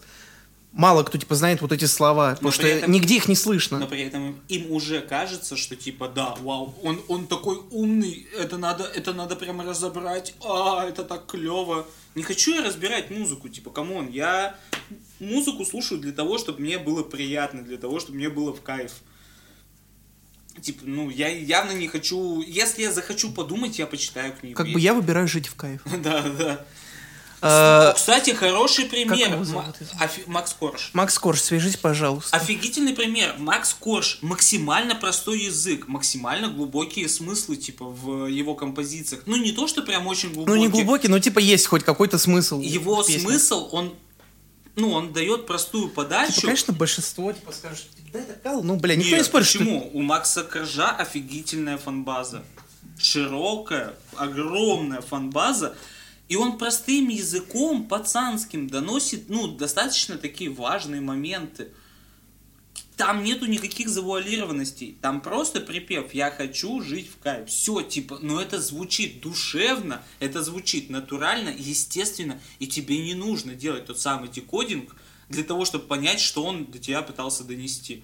мало 0.71 1.03
кто 1.03 1.17
типа 1.17 1.35
знает 1.35 1.61
вот 1.61 1.71
эти 1.71 1.85
слова, 1.85 2.29
но 2.29 2.35
потому 2.35 2.51
что 2.51 2.67
этом, 2.67 2.91
нигде 2.91 3.17
их 3.17 3.27
не 3.27 3.35
слышно. 3.35 3.79
Но 3.79 3.87
при 3.87 4.01
этом 4.01 4.39
им 4.47 4.71
уже 4.71 5.01
кажется, 5.01 5.57
что 5.57 5.75
типа 5.75 6.07
да, 6.07 6.35
вау, 6.41 6.75
он, 6.83 7.01
он 7.07 7.27
такой 7.27 7.59
умный, 7.71 8.27
это 8.37 8.57
надо, 8.57 8.83
это 8.83 9.13
надо 9.13 9.35
прямо 9.35 9.63
разобрать, 9.63 10.33
а, 10.43 10.85
это 10.87 11.03
так 11.03 11.25
клево. 11.25 11.85
Не 12.15 12.23
хочу 12.23 12.53
я 12.53 12.61
разбирать 12.61 13.09
музыку, 13.09 13.47
типа, 13.47 13.69
come 13.69 13.92
on, 13.92 14.09
я 14.09 14.57
музыку 15.19 15.65
слушаю 15.65 16.01
для 16.01 16.11
того, 16.11 16.37
чтобы 16.37 16.59
мне 16.59 16.77
было 16.77 17.03
приятно, 17.03 17.63
для 17.63 17.77
того, 17.77 17.99
чтобы 17.99 18.17
мне 18.17 18.29
было 18.29 18.53
в 18.53 18.61
кайф. 18.61 18.93
Типа, 20.59 20.83
ну, 20.85 21.09
я 21.09 21.27
явно 21.27 21.71
не 21.71 21.87
хочу... 21.87 22.41
Если 22.41 22.83
я 22.83 22.91
захочу 22.91 23.31
подумать, 23.31 23.79
я 23.79 23.87
почитаю 23.87 24.33
книгу. 24.33 24.55
Как 24.55 24.67
бы 24.67 24.79
я 24.79 24.93
выбираю 24.93 25.27
жить 25.27 25.47
в 25.47 25.55
кайф. 25.55 25.81
Да, 26.03 26.21
да. 26.21 26.65
А, 27.43 27.93
Кстати, 27.93 28.31
хороший 28.31 28.85
пример. 28.85 29.35
Макс 30.27 30.53
Корж. 30.53 30.91
Макс 30.93 31.17
Корж, 31.17 31.41
свяжись, 31.41 31.75
пожалуйста. 31.75 32.37
Офигительный 32.37 32.93
пример. 32.93 33.35
Макс 33.39 33.73
Корж. 33.73 34.19
Максимально 34.21 34.93
простой 34.93 35.39
язык, 35.39 35.87
максимально 35.87 36.49
глубокие 36.49 37.09
смыслы, 37.09 37.55
типа, 37.55 37.85
в 37.85 38.27
его 38.27 38.53
композициях. 38.53 39.23
Ну, 39.25 39.37
не 39.37 39.53
то, 39.53 39.67
что 39.67 39.81
прям 39.81 40.05
очень 40.05 40.31
глубокий. 40.31 40.55
Ну, 40.55 40.55
не 40.55 40.67
глубокий, 40.67 41.07
но, 41.07 41.17
типа, 41.17 41.39
есть 41.39 41.65
хоть 41.65 41.83
какой-то 41.83 42.19
смысл. 42.19 42.61
Его 42.61 43.03
смысл, 43.03 43.69
он 43.71 43.95
ну, 44.75 44.91
он 44.91 45.11
дает 45.11 45.47
простую 45.47 45.89
подачу. 45.89 46.33
Типа, 46.33 46.47
конечно, 46.47 46.73
большинство, 46.73 47.33
типа, 47.33 47.51
скажет, 47.51 47.85
да, 48.11 48.19
это 48.19 48.33
кал, 48.33 48.63
ну, 48.63 48.75
бля, 48.75 48.95
никто 48.95 49.11
Нет, 49.11 49.19
не 49.19 49.23
спорит, 49.23 49.47
почему? 49.47 49.79
Что... 49.79 49.97
У 49.97 50.01
Макса 50.01 50.43
Коржа 50.43 50.91
офигительная 50.91 51.77
фанбаза. 51.77 52.43
Широкая, 52.99 53.93
огромная 54.17 55.01
фанбаза. 55.01 55.75
И 56.27 56.35
он 56.35 56.57
простым 56.57 57.09
языком, 57.09 57.87
пацанским, 57.87 58.67
доносит, 58.67 59.29
ну, 59.29 59.47
достаточно 59.47 60.17
такие 60.17 60.49
важные 60.49 61.01
моменты. 61.01 61.69
Там 62.97 63.23
нету 63.23 63.47
никаких 63.47 63.89
завуалированностей. 63.89 64.97
Там 65.01 65.21
просто 65.21 65.59
припев 65.59 66.13
«Я 66.13 66.29
хочу 66.31 66.81
жить 66.81 67.09
в 67.09 67.17
кайф». 67.21 67.49
Все, 67.49 67.81
типа, 67.81 68.19
но 68.21 68.41
это 68.41 68.61
звучит 68.61 69.21
душевно, 69.21 70.03
это 70.19 70.43
звучит 70.43 70.89
натурально, 70.89 71.53
естественно, 71.57 72.39
и 72.59 72.67
тебе 72.67 72.99
не 72.99 73.15
нужно 73.15 73.55
делать 73.55 73.85
тот 73.87 73.99
самый 73.99 74.29
декодинг 74.29 74.95
для 75.31 75.43
того, 75.43 75.65
чтобы 75.65 75.85
понять, 75.85 76.19
что 76.19 76.43
он 76.43 76.65
до 76.65 76.79
тебя 76.79 77.01
пытался 77.01 77.43
донести. 77.43 78.03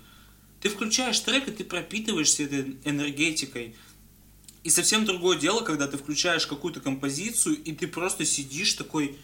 Ты 0.62 0.70
включаешь 0.70 1.20
трек, 1.20 1.48
и 1.48 1.52
ты 1.52 1.64
пропитываешься 1.64 2.44
этой 2.44 2.78
энергетикой. 2.84 3.76
И 4.64 4.70
совсем 4.70 5.06
другое 5.06 5.38
дело, 5.38 5.62
когда 5.62 5.88
ты 5.88 5.98
включаешь 5.98 6.48
какую-то 6.48 6.80
композицию, 6.80 7.56
и 7.64 7.74
ты 7.74 7.88
просто 7.88 8.26
сидишь 8.26 8.74
такой 8.74 9.18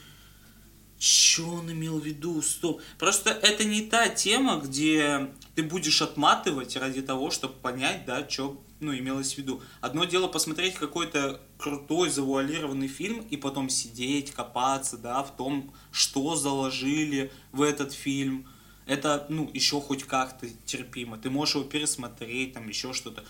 что 1.04 1.50
он 1.50 1.70
имел 1.70 2.00
в 2.00 2.06
виду? 2.06 2.42
Стоп. 2.42 2.82
Просто 2.98 3.32
это 3.32 3.66
не 3.66 3.82
та 3.82 4.08
тема, 4.08 4.62
где 4.64 5.34
ты 5.54 5.62
будешь 5.62 6.02
отматывать 6.02 6.78
ради 6.78 7.02
того, 7.02 7.30
чтобы 7.30 7.56
понять, 7.56 8.06
да, 8.06 8.26
что 8.30 8.64
ну, 8.84 8.96
имелось 8.96 9.34
в 9.34 9.38
виду. 9.38 9.62
Одно 9.82 10.06
дело 10.06 10.28
посмотреть 10.28 10.76
какой-то 10.76 11.42
крутой 11.58 12.10
завуалированный 12.10 12.88
фильм 12.88 13.26
и 13.30 13.38
потом 13.38 13.70
сидеть, 13.70 14.32
копаться, 14.32 14.98
да, 14.98 15.24
в 15.24 15.36
том, 15.36 15.74
что 15.92 16.36
заложили 16.36 17.32
в 17.52 17.62
этот 17.62 17.94
фильм. 17.94 18.48
Это, 18.86 19.26
ну, 19.30 19.50
еще 19.54 19.80
хоть 19.80 20.04
как-то 20.04 20.48
терпимо. 20.66 21.18
Ты 21.18 21.30
можешь 21.30 21.56
его 21.56 21.64
пересмотреть, 21.64 22.54
там, 22.54 22.68
еще 22.68 22.94
что-то. 22.94 23.24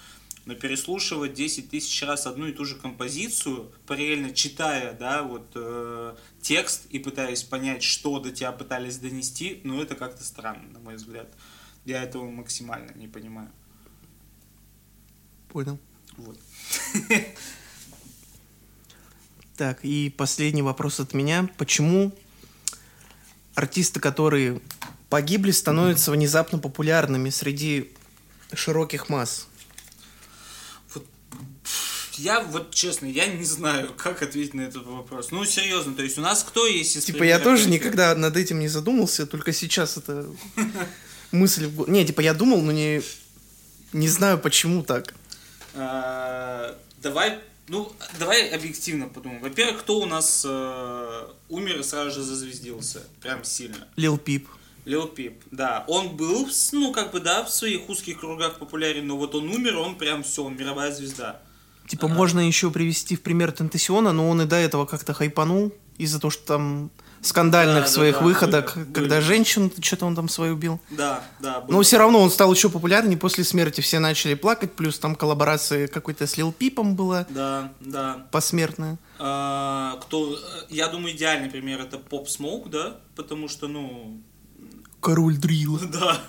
Но 0.46 0.56
переслушивать 0.56 1.34
10 1.34 1.70
тысяч 1.70 2.04
раз 2.04 2.28
одну 2.28 2.48
и 2.48 2.52
ту 2.52 2.66
же 2.66 2.76
композицию, 2.76 3.72
параллельно 3.86 4.34
читая, 4.34 4.94
да, 4.94 5.24
вот 5.24 5.52
э, 5.56 6.16
текст 6.42 6.86
и 6.88 7.00
пытаясь 7.00 7.44
понять, 7.44 7.82
что 7.82 8.20
до 8.20 8.30
тебя 8.32 8.52
пытались 8.52 8.98
донести, 8.98 9.62
ну 9.64 9.82
это 9.82 9.96
как-то 9.96 10.24
странно, 10.24 10.68
на 10.70 10.80
мой 10.80 10.96
взгляд. 10.96 11.34
Я 11.86 12.04
этого 12.04 12.30
максимально 12.30 12.92
не 12.96 13.08
понимаю. 13.08 13.52
Понял. 15.54 15.80
Вот. 16.18 16.38
Так, 19.56 19.86
и 19.86 20.10
последний 20.10 20.64
вопрос 20.64 21.00
от 21.00 21.14
меня. 21.14 21.48
Почему 21.58 22.12
артисты, 23.54 24.00
которые 24.00 24.60
погибли, 25.10 25.52
становятся 25.52 26.12
внезапно 26.12 26.58
популярными 26.58 27.30
среди 27.30 27.92
широких 28.52 29.10
масс? 29.10 29.48
Вот, 30.96 31.06
я 32.14 32.42
вот 32.42 32.74
честно, 32.74 33.06
я 33.06 33.28
не 33.28 33.46
знаю, 33.46 33.94
как 33.98 34.24
ответить 34.24 34.56
на 34.56 34.62
этот 34.62 34.88
вопрос. 34.88 35.30
Ну, 35.30 35.46
серьезно, 35.46 35.94
то 35.94 36.02
есть 36.02 36.18
у 36.18 36.22
нас 36.22 36.44
кто 36.44 36.66
есть 36.66 36.96
из 36.96 37.06
Типа 37.06 37.24
я 37.24 37.38
тоже 37.38 37.70
никогда 37.70 38.16
над 38.16 38.36
этим 38.36 38.58
не 38.58 38.68
задумался, 38.68 39.28
только 39.28 39.54
сейчас 39.54 39.98
это 39.98 40.26
мысль 41.32 41.70
Не, 41.86 42.08
типа 42.08 42.22
я 42.22 42.34
думал, 42.34 42.60
но 42.64 42.72
не, 42.72 43.04
не 43.94 44.08
знаю, 44.08 44.40
почему 44.40 44.82
так. 44.82 45.14
А, 45.76 46.78
Давай, 47.04 47.40
ну, 47.68 47.92
давай 48.18 48.50
объективно 48.50 49.08
подумаем. 49.08 49.42
Во-первых, 49.42 49.82
кто 49.82 50.00
у 50.00 50.06
нас 50.06 50.46
э, 50.48 51.28
умер 51.50 51.80
и 51.82 51.84
сразу 51.84 52.12
же 52.12 52.24
зазвездился? 52.24 53.04
Прям 53.22 53.44
сильно. 53.44 53.88
Лил 53.98 54.18
Пип. 54.18 54.48
Лил 54.86 55.08
Пип, 55.08 55.44
да. 55.52 55.84
Он 55.88 56.16
был, 56.16 56.48
ну, 56.72 56.94
как 56.94 57.12
бы, 57.12 57.20
да, 57.20 57.44
в 57.44 57.50
своих 57.50 57.90
узких 57.90 58.22
кругах 58.22 58.58
популярен, 58.58 59.06
но 59.06 59.18
вот 59.18 59.36
он 59.36 59.50
умер, 59.50 59.78
он 59.78 59.98
прям 59.98 60.24
все, 60.24 60.46
он 60.46 60.56
мировая 60.56 60.94
звезда. 60.94 61.42
Типа 61.88 62.08
можно 62.08 62.40
еще 62.40 62.72
привести 62.72 63.18
в 63.18 63.22
пример 63.22 63.52
Тентасиона, 63.52 64.14
но 64.14 64.30
он 64.30 64.42
и 64.42 64.46
до 64.46 64.56
этого 64.56 64.86
как-то 64.86 65.14
хайпанул 65.14 65.74
из-за 65.98 66.22
того, 66.22 66.32
что 66.32 66.46
там 66.46 66.92
скандальных 67.24 67.76
Да, 67.76 67.82
да, 67.82 67.88
своих 67.88 68.20
да, 68.20 68.22
выходок, 68.24 68.74
были, 68.76 68.94
когда 68.94 69.16
были. 69.16 69.26
женщин 69.26 69.72
что-то 69.82 70.06
он 70.06 70.16
там 70.16 70.30
свою 70.30 70.54
убил. 70.54 70.80
Да, 70.90 71.24
да. 71.40 71.62
был. 71.62 71.74
Но 71.74 71.82
все 71.82 71.98
равно 71.98 72.20
он 72.22 72.30
стал 72.30 72.54
еще 72.54 72.70
популярнее 72.70 73.18
после 73.18 73.44
смерти. 73.44 73.82
Все 73.82 74.00
начали 74.00 74.34
плакать, 74.34 74.74
плюс 74.74 75.00
там 75.00 75.16
коллаборация 75.16 75.88
какой-то 75.88 76.28
с 76.28 76.38
Лил 76.38 76.52
Пипом 76.52 76.96
была 76.96 77.26
Да, 77.30 77.72
да. 77.80 78.28
посмертная. 78.32 78.98
А, 79.20 79.98
кто, 80.04 80.38
я 80.70 80.88
думаю, 80.90 81.16
идеальный 81.16 81.50
пример 81.50 81.82
это 81.82 81.98
Поп 81.98 82.28
Смоук, 82.30 82.70
да, 82.70 82.98
потому 83.16 83.48
что, 83.48 83.68
ну, 83.68 84.20
Король 85.00 85.38
Дрила. 85.38 85.80
Да. 85.92 86.22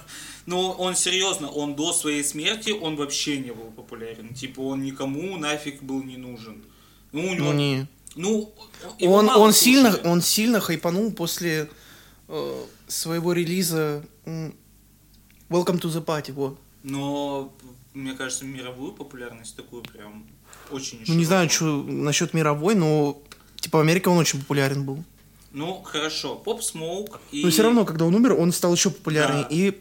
Но 0.46 0.72
он 0.72 0.94
серьезно, 0.94 1.48
он 1.48 1.74
до 1.74 1.92
своей 1.94 2.22
смерти, 2.22 2.70
он 2.70 2.96
вообще 2.96 3.38
не 3.38 3.50
был 3.52 3.70
популярен. 3.70 4.34
Типа 4.34 4.60
он 4.60 4.82
никому 4.82 5.38
нафиг 5.38 5.82
был 5.82 6.02
не 6.02 6.18
нужен. 6.18 6.62
Ну, 7.12 7.30
у 7.30 7.34
него... 7.34 7.46
Ну 7.46 7.52
не. 7.54 7.86
Ну, 8.16 8.54
Он, 9.00 9.28
он, 9.28 9.52
сильно, 9.52 9.90
слушали. 9.90 10.08
он 10.08 10.22
сильно 10.22 10.60
хайпанул 10.60 11.12
после 11.12 11.68
э, 12.28 12.64
своего 12.86 13.32
релиза 13.32 14.04
Welcome 14.24 15.80
to 15.80 15.90
the 15.90 16.04
Party. 16.04 16.32
Вот. 16.32 16.58
Но, 16.82 17.52
мне 17.92 18.12
кажется, 18.12 18.44
мировую 18.44 18.92
популярность 18.92 19.56
такую 19.56 19.82
прям 19.82 20.26
очень 20.70 21.02
Ну 21.06 21.14
не 21.14 21.24
знаю, 21.24 21.50
что 21.50 21.82
насчет 21.82 22.34
мировой, 22.34 22.74
но 22.74 23.20
типа 23.60 23.78
в 23.78 23.80
Америке 23.80 24.10
он 24.10 24.18
очень 24.18 24.40
популярен 24.40 24.84
был. 24.84 25.02
Ну, 25.52 25.82
хорошо. 25.82 26.34
Поп 26.36 26.62
Смоук 26.62 27.20
и... 27.30 27.44
Но 27.44 27.50
все 27.50 27.62
равно, 27.62 27.84
когда 27.84 28.04
он 28.04 28.14
умер, 28.14 28.34
он 28.34 28.52
стал 28.52 28.74
еще 28.74 28.90
популярнее. 28.90 29.44
Да. 29.44 29.48
И 29.50 29.80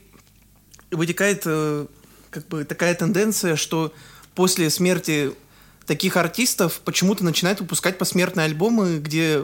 вытекает 0.91 1.43
э, 1.45 1.87
как 2.29 2.47
бы 2.47 2.63
такая 2.63 2.93
тенденция, 2.93 3.55
что 3.55 3.91
после 4.35 4.69
смерти 4.69 5.33
таких 5.85 6.17
артистов 6.17 6.81
почему-то 6.83 7.23
начинают 7.23 7.59
выпускать 7.59 7.97
посмертные 7.97 8.45
альбомы, 8.45 8.99
где 8.99 9.43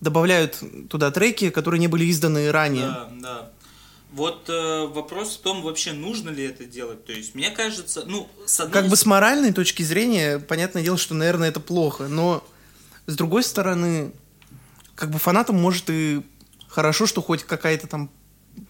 добавляют 0.00 0.62
туда 0.90 1.10
треки, 1.10 1.50
которые 1.50 1.80
не 1.80 1.88
были 1.88 2.10
изданы 2.10 2.50
ранее. 2.52 2.86
Да, 2.86 3.08
да. 3.20 3.50
Вот 4.12 4.48
э, 4.48 4.86
вопрос 4.86 5.36
в 5.36 5.40
том, 5.40 5.62
вообще 5.62 5.92
нужно 5.92 6.30
ли 6.30 6.44
это 6.44 6.64
делать. 6.64 7.04
То 7.04 7.12
есть, 7.12 7.34
мне 7.34 7.50
кажется, 7.50 8.04
ну, 8.06 8.28
с 8.46 8.60
одной 8.60 8.82
Как 8.82 8.90
бы 8.90 8.96
с 8.96 9.04
моральной 9.04 9.52
точки 9.52 9.82
зрения, 9.82 10.38
понятное 10.38 10.82
дело, 10.82 10.96
что, 10.96 11.14
наверное, 11.14 11.48
это 11.48 11.60
плохо, 11.60 12.08
но 12.08 12.46
с 13.06 13.16
другой 13.16 13.42
стороны, 13.42 14.12
как 14.94 15.10
бы 15.10 15.18
фанатам 15.18 15.60
может 15.60 15.90
и 15.90 16.22
хорошо, 16.68 17.06
что 17.06 17.20
хоть 17.20 17.44
какая-то 17.44 17.86
там 17.88 18.10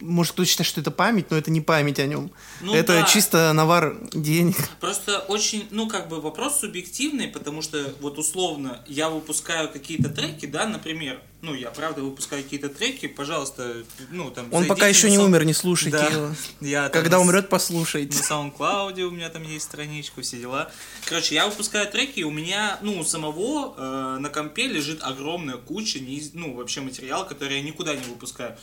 может 0.00 0.32
кто-то 0.32 0.48
считает, 0.48 0.66
что 0.68 0.80
это 0.80 0.90
память, 0.90 1.30
но 1.30 1.36
это 1.36 1.50
не 1.50 1.60
память 1.60 1.98
о 1.98 2.06
нем. 2.06 2.30
Ну 2.60 2.74
это 2.74 2.94
да. 3.00 3.02
чисто 3.04 3.52
навар 3.52 3.96
денег. 4.12 4.56
Просто 4.80 5.20
очень, 5.20 5.66
ну, 5.70 5.88
как 5.88 6.08
бы 6.08 6.20
вопрос 6.20 6.60
субъективный, 6.60 7.28
потому 7.28 7.62
что, 7.62 7.94
вот 8.00 8.18
условно, 8.18 8.82
я 8.86 9.08
выпускаю 9.08 9.68
какие-то 9.70 10.08
треки, 10.10 10.46
да, 10.46 10.66
например, 10.66 11.20
ну, 11.42 11.54
я 11.54 11.70
правда 11.70 12.02
выпускаю 12.02 12.42
какие-то 12.42 12.68
треки, 12.68 13.06
пожалуйста, 13.06 13.84
ну, 14.10 14.30
там... 14.30 14.52
Он 14.52 14.66
пока 14.66 14.86
еще 14.88 15.10
не 15.10 15.18
умер, 15.18 15.44
не 15.44 15.52
слушайте 15.54 15.98
Да. 15.98 16.06
его. 16.06 16.30
Я 16.60 16.88
там 16.88 17.02
Когда 17.02 17.16
на- 17.18 17.22
умрет, 17.22 17.48
послушайте. 17.48 18.18
На 18.18 18.22
SoundCloud 18.22 19.00
у 19.02 19.10
меня 19.10 19.28
там 19.28 19.42
есть 19.44 19.64
страничка, 19.66 20.22
все 20.22 20.38
дела. 20.38 20.70
Короче, 21.04 21.34
я 21.34 21.46
выпускаю 21.46 21.88
треки, 21.90 22.20
и 22.20 22.24
у 22.24 22.30
меня, 22.30 22.78
ну, 22.82 22.98
у 23.00 23.04
самого 23.04 23.74
э, 23.76 24.18
на 24.18 24.28
компе 24.28 24.66
лежит 24.66 25.00
огромная 25.02 25.56
куча, 25.56 25.98
неиз- 25.98 26.30
ну, 26.34 26.54
вообще 26.54 26.80
материала, 26.80 27.24
который 27.24 27.58
я 27.58 27.62
никуда 27.62 27.94
не 27.94 28.04
выпускаю. 28.08 28.56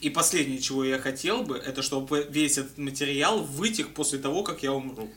И 0.00 0.10
последнее, 0.10 0.60
чего 0.60 0.84
я 0.84 0.98
хотел 0.98 1.42
бы, 1.42 1.56
это 1.56 1.82
чтобы 1.82 2.26
весь 2.30 2.58
этот 2.58 2.78
материал 2.78 3.42
вытек 3.42 3.88
после 3.94 4.18
того, 4.18 4.42
как 4.42 4.62
я 4.62 4.72
умру. 4.72 5.10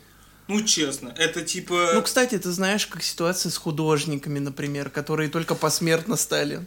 Ну, 0.47 0.61
честно, 0.63 1.13
это 1.17 1.43
типа... 1.43 1.91
Ну, 1.93 2.01
кстати, 2.01 2.37
ты 2.37 2.49
знаешь, 2.51 2.87
как 2.87 3.03
ситуация 3.03 3.51
с 3.51 3.57
художниками, 3.57 4.39
например, 4.39 4.89
которые 4.89 5.29
только 5.29 5.53
посмертно 5.55 6.15
стали 6.17 6.65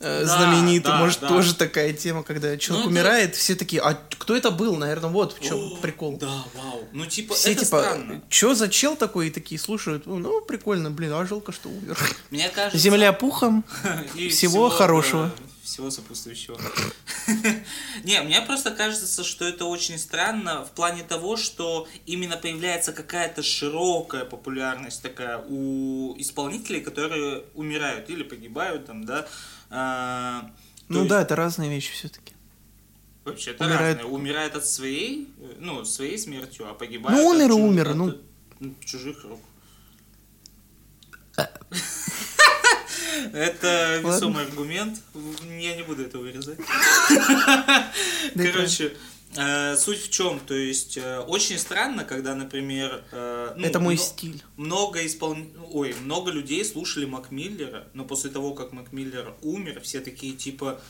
э, 0.00 0.24
Да, 0.24 0.26
знамениты. 0.26 0.88
да, 0.88 0.96
Может, 0.96 1.20
да. 1.20 1.28
тоже 1.28 1.54
такая 1.54 1.92
тема, 1.92 2.22
когда 2.24 2.56
человек 2.56 2.86
это- 2.86 2.90
умирает, 2.92 3.36
все 3.36 3.54
такие, 3.54 3.82
а 3.82 3.94
кто 4.18 4.34
это 4.34 4.50
был? 4.50 4.76
Наверное, 4.76 5.10
вот 5.10 5.36
в 5.38 5.40
чем 5.44 5.58
О, 5.58 5.76
прикол. 5.76 6.16
Да, 6.16 6.44
вау. 6.54 6.88
Ну, 6.92 7.04
типа, 7.06 7.34
Все 7.34 7.52
это 7.52 7.64
типа, 7.66 7.78
странно. 7.82 8.22
что 8.30 8.54
за 8.54 8.68
чел 8.68 8.96
такой? 8.96 9.28
И 9.28 9.30
такие 9.30 9.60
слушают, 9.60 10.06
ну, 10.06 10.40
прикольно, 10.40 10.90
блин, 10.90 11.12
а 11.12 11.24
жалко, 11.26 11.52
что 11.52 11.68
умер. 11.68 11.96
Мне 12.30 12.48
кажется... 12.48 12.78
Земля 12.78 13.12
пухом. 13.12 13.64
Всего 14.30 14.70
хорошего. 14.70 15.24
да, 15.36 15.42
всего 15.64 15.90
сопутствующего. 15.90 16.60
Не, 18.04 18.20
мне 18.22 18.40
просто 18.42 18.70
кажется, 18.70 19.24
что 19.24 19.44
это 19.44 19.64
очень 19.64 19.98
странно 19.98 20.64
в 20.64 20.70
плане 20.72 21.02
того, 21.02 21.36
что 21.36 21.88
именно 22.06 22.36
появляется 22.36 22.92
какая-то 22.92 23.42
широкая 23.42 24.24
популярность 24.24 25.02
такая 25.02 25.38
у 25.38 26.14
исполнителей, 26.18 26.80
которые 26.80 27.44
умирают 27.54 28.10
или 28.10 28.22
погибают 28.22 28.86
там, 28.86 29.04
да. 29.04 29.26
А, 29.70 30.50
Ну 30.88 30.98
есть 31.00 31.08
да, 31.10 31.22
это 31.22 31.34
разные 31.34 31.70
вещи 31.70 31.92
все-таки. 31.92 32.34
Вообще, 33.24 33.52
это 33.52 33.64
умирает- 33.64 33.96
разное. 33.98 34.12
Умирает 34.12 34.54
от 34.56 34.66
своей, 34.66 35.28
э, 35.40 35.54
ну, 35.58 35.84
своей 35.86 36.18
смертью, 36.18 36.68
а 36.68 36.74
погибает 36.74 37.16
Ну, 37.18 37.26
умер 37.28 37.48
и 37.50 37.52
умер, 37.54 37.88
от- 37.90 37.96
ну. 37.96 38.08
от 38.60 38.84
чужих 38.84 39.24
рук. 39.24 39.40
Это 43.32 44.00
весомый 44.02 44.44
аргумент. 44.44 45.00
Я 45.58 45.76
не 45.76 45.82
буду 45.82 46.02
это 46.02 46.18
вырезать. 46.18 46.58
Короче, 48.34 48.96
э, 49.36 49.76
суть 49.76 50.02
в 50.02 50.10
чем? 50.10 50.40
То 50.40 50.54
есть, 50.54 50.96
э, 50.96 51.20
очень 51.20 51.58
странно, 51.58 52.04
когда, 52.04 52.34
например... 52.34 53.04
э, 53.12 53.54
ну, 53.56 53.66
Это 53.66 53.80
мой 53.80 53.96
стиль. 53.96 54.42
Много 54.56 55.04
испол... 55.06 55.36
Ой, 55.72 55.94
много 56.02 56.30
людей 56.30 56.64
слушали 56.64 57.04
Мак 57.04 57.30
Миллера, 57.30 57.88
но 57.94 58.04
после 58.04 58.30
того, 58.30 58.54
как 58.54 58.72
Мак 58.72 58.92
Миллер 58.92 59.34
умер, 59.42 59.80
все 59.82 60.00
такие 60.00 60.34
типа 60.34 60.80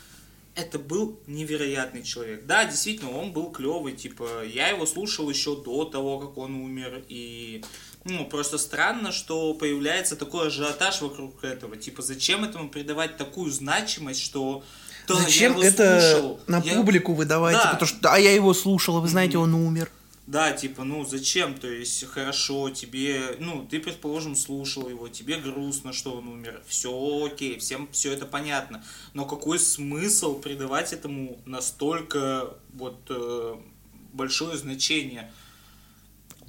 это 0.55 0.79
был 0.79 1.19
невероятный 1.27 2.03
человек. 2.03 2.47
Да, 2.47 2.65
действительно, 2.65 3.11
он 3.11 3.33
был 3.33 3.51
клевый, 3.51 3.95
типа, 3.95 4.45
я 4.45 4.69
его 4.69 4.87
слушал 4.87 5.29
еще 5.29 5.57
до 5.61 5.85
того, 5.85 6.19
как 6.21 6.39
он 6.39 6.55
умер, 6.55 7.03
и, 7.09 7.65
ну, 8.05 8.27
просто 8.27 8.59
странно, 8.59 9.13
что 9.13 9.55
появляется 9.55 10.17
такой 10.17 10.49
ажиотаж 10.49 11.01
вокруг 11.01 11.43
этого, 11.43 11.77
типа, 11.77 12.03
зачем 12.03 12.45
этому 12.45 12.69
придавать 12.69 13.17
такую 13.17 13.51
значимость, 13.51 14.21
что, 14.23 14.63
да, 15.09 15.15
Зачем 15.17 15.59
это 15.59 16.01
слушал, 16.01 16.41
на 16.47 16.61
я- 16.61 16.75
публику 16.75 17.15
выдавать? 17.15 17.57
Да. 17.57 17.73
Потому 17.73 17.87
что, 17.87 18.01
да, 18.01 18.17
я 18.17 18.33
его 18.33 18.55
слушал, 18.55 18.99
а 18.99 19.01
вы 19.01 19.09
знаете, 19.09 19.39
он 19.39 19.55
умер. 19.55 19.91
Да, 20.27 20.53
типа, 20.53 20.85
ну 20.85 21.05
зачем? 21.05 21.55
То 21.55 21.67
есть, 21.69 22.05
хорошо, 22.07 22.71
тебе, 22.71 23.37
ну, 23.41 23.67
ты, 23.71 23.79
предположим, 23.79 24.37
слушал 24.37 24.89
его, 24.89 25.09
тебе 25.09 25.37
грустно, 25.37 25.93
что 25.93 26.15
он 26.15 26.29
умер. 26.29 26.63
Все 26.67 26.91
окей, 27.27 27.59
всем 27.59 27.89
все 27.93 28.13
это 28.13 28.25
понятно. 28.25 28.83
Но 29.13 29.27
какой 29.27 29.59
смысл 29.59 30.39
придавать 30.39 30.95
этому 30.95 31.39
настолько 31.45 32.55
вот 32.73 32.99
э, 33.11 33.57
большое 34.15 34.57
значение? 34.57 35.31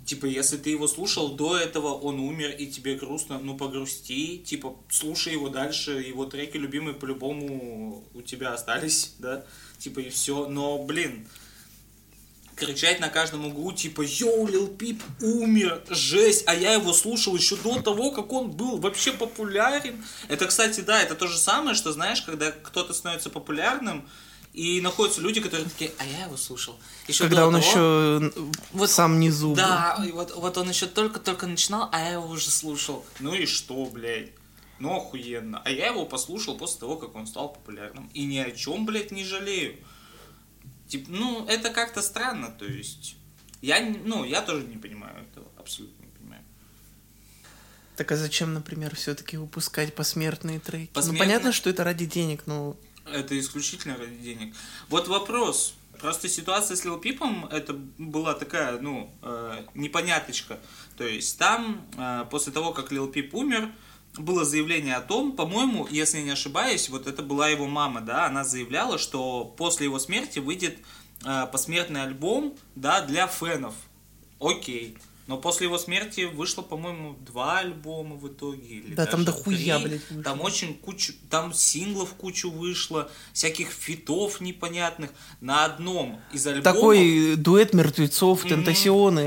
Типа, 0.06 0.28
если 0.28 0.58
ты 0.58 0.70
его 0.70 0.88
слушал 0.88 1.30
до 1.36 1.58
этого, 1.58 1.88
он 1.94 2.20
умер, 2.20 2.52
и 2.52 2.68
тебе 2.68 2.96
грустно, 2.96 3.40
ну 3.40 3.58
погрусти, 3.58 4.38
типа, 4.38 4.76
слушай 4.88 5.34
его 5.34 5.50
дальше, 5.50 5.94
его 5.94 6.26
треки 6.26 6.58
любимые 6.58 6.94
по-любому 6.94 8.04
у 8.14 8.22
тебя 8.22 8.54
остались, 8.54 9.16
да, 9.20 9.44
типа, 9.80 10.02
и 10.02 10.10
все. 10.10 10.48
Но, 10.48 10.84
блин, 10.84 11.28
кричать 12.56 13.00
на 13.00 13.10
каждом 13.10 13.48
углу, 13.48 13.72
типа, 13.74 14.04
йоу, 14.06 14.46
Лил 14.48 14.68
Пип 14.68 15.02
умер, 15.22 15.84
жесть, 15.90 16.44
а 16.46 16.54
я 16.54 16.74
его 16.74 16.94
слушал 16.94 17.36
еще 17.36 17.56
до 17.58 17.82
того, 17.82 18.12
как 18.12 18.32
он 18.32 18.52
был 18.52 18.78
вообще 18.78 19.12
популярен. 19.12 20.06
Это, 20.28 20.46
кстати, 20.46 20.82
да, 20.82 21.02
это 21.02 21.16
то 21.16 21.28
же 21.28 21.38
самое, 21.40 21.76
что, 21.76 21.92
знаешь, 21.92 22.22
когда 22.22 22.52
кто-то 22.52 22.94
становится 22.94 23.32
популярным, 23.32 24.08
и 24.56 24.80
находятся 24.80 25.20
люди, 25.20 25.42
которые 25.42 25.68
такие, 25.68 25.92
а 25.98 26.06
я 26.06 26.26
его 26.26 26.38
слушал. 26.38 26.80
Еще 27.08 27.26
Когда 27.26 27.46
он 27.46 27.60
того, 27.60 27.66
еще 27.66 28.34
вот, 28.72 28.90
сам 28.90 29.20
не 29.20 29.30
зуб. 29.30 29.58
Да, 29.58 30.02
вот, 30.14 30.34
вот 30.34 30.58
он 30.58 30.70
еще 30.70 30.88
только-только 30.88 31.46
начинал, 31.46 31.90
а 31.92 32.00
я 32.00 32.14
его 32.14 32.28
уже 32.28 32.50
слушал. 32.50 33.06
Ну 33.20 33.34
и 33.34 33.46
что, 33.46 33.86
блядь? 33.86 34.32
Ну 34.80 34.96
охуенно. 34.96 35.62
А 35.66 35.70
я 35.70 35.88
его 35.88 36.06
послушал 36.06 36.58
после 36.58 36.80
того, 36.80 36.96
как 36.96 37.16
он 37.16 37.28
стал 37.28 37.52
популярным. 37.52 38.10
И 38.14 38.24
ни 38.24 38.38
о 38.38 38.50
чем, 38.52 38.86
блядь, 38.86 39.12
не 39.12 39.26
жалею. 39.26 39.76
Типа, 40.88 41.12
ну, 41.12 41.46
это 41.48 41.70
как-то 41.72 42.02
странно, 42.02 42.50
то 42.50 42.66
есть... 42.66 43.18
Я, 43.62 43.82
ну, 43.82 44.24
я 44.24 44.42
тоже 44.42 44.66
не 44.66 44.78
понимаю 44.78 45.18
этого, 45.18 45.48
абсолютно 45.58 46.04
не 46.04 46.12
понимаю. 46.12 46.44
Так 47.98 48.12
а 48.12 48.16
зачем, 48.16 48.54
например, 48.54 48.96
все-таки 48.96 49.36
выпускать 49.36 49.96
посмертные 49.96 50.60
треки? 50.60 50.92
Посмертные... 50.94 51.20
Ну, 51.20 51.26
понятно, 51.26 51.52
что 51.52 51.70
это 51.70 51.84
ради 51.84 52.06
денег, 52.06 52.44
но... 52.46 52.78
Это 53.12 53.38
исключительно 53.40 53.98
ради 53.98 54.16
денег. 54.16 54.56
Вот 54.90 55.08
вопрос. 55.08 55.76
Просто 56.00 56.28
ситуация 56.28 56.76
с 56.76 56.84
Лил 56.84 57.00
Пипом, 57.00 57.46
это 57.46 57.74
была 57.98 58.34
такая, 58.34 58.80
ну, 58.80 59.14
э, 59.22 59.64
непоняточка. 59.76 60.60
То 60.98 61.06
есть 61.06 61.38
там, 61.40 61.86
э, 61.98 62.26
после 62.30 62.52
того, 62.52 62.74
как 62.74 62.92
Лил 62.92 63.08
Пип 63.08 63.34
умер, 63.34 63.72
было 64.18 64.46
заявление 64.46 64.96
о 64.96 65.02
том, 65.02 65.34
по-моему, 65.34 65.88
если 65.90 66.22
не 66.22 66.32
ошибаюсь, 66.32 66.90
вот 66.90 67.08
это 67.08 67.22
была 67.22 67.50
его 67.50 67.68
мама, 67.68 68.02
да, 68.02 68.26
она 68.26 68.44
заявляла, 68.44 68.98
что 68.98 69.46
после 69.58 69.86
его 69.86 70.00
смерти 70.00 70.40
выйдет 70.40 70.80
э, 71.24 71.48
посмертный 71.52 72.04
альбом, 72.04 72.56
да, 72.76 73.02
для 73.02 73.28
фенов. 73.28 73.74
Окей. 74.40 74.98
Но 75.28 75.38
после 75.38 75.66
его 75.66 75.80
смерти 75.80 76.26
вышло, 76.26 76.62
по-моему, 76.62 77.16
два 77.26 77.58
альбома 77.58 78.16
в 78.16 78.28
итоге. 78.28 78.76
Или 78.76 78.94
да, 78.94 79.08
там 79.08 79.26
дохуя, 79.26 79.80
блядь, 79.80 80.08
вышло. 80.08 80.24
Там 80.24 80.42
очень 80.42 80.76
кучу, 80.76 81.14
там 81.32 81.52
синглов 81.52 82.14
кучу 82.14 82.52
вышло, 82.52 83.10
всяких 83.34 83.70
фитов 83.70 84.40
непонятных. 84.40 85.10
На 85.42 85.66
одном 85.66 86.20
из 86.32 86.46
альбомов... 86.46 86.64
Такой 86.64 87.36
дуэт 87.38 87.74
мертвецов, 87.74 88.46
mm-hmm. 88.46 88.50
Тентасиона. 88.50 89.22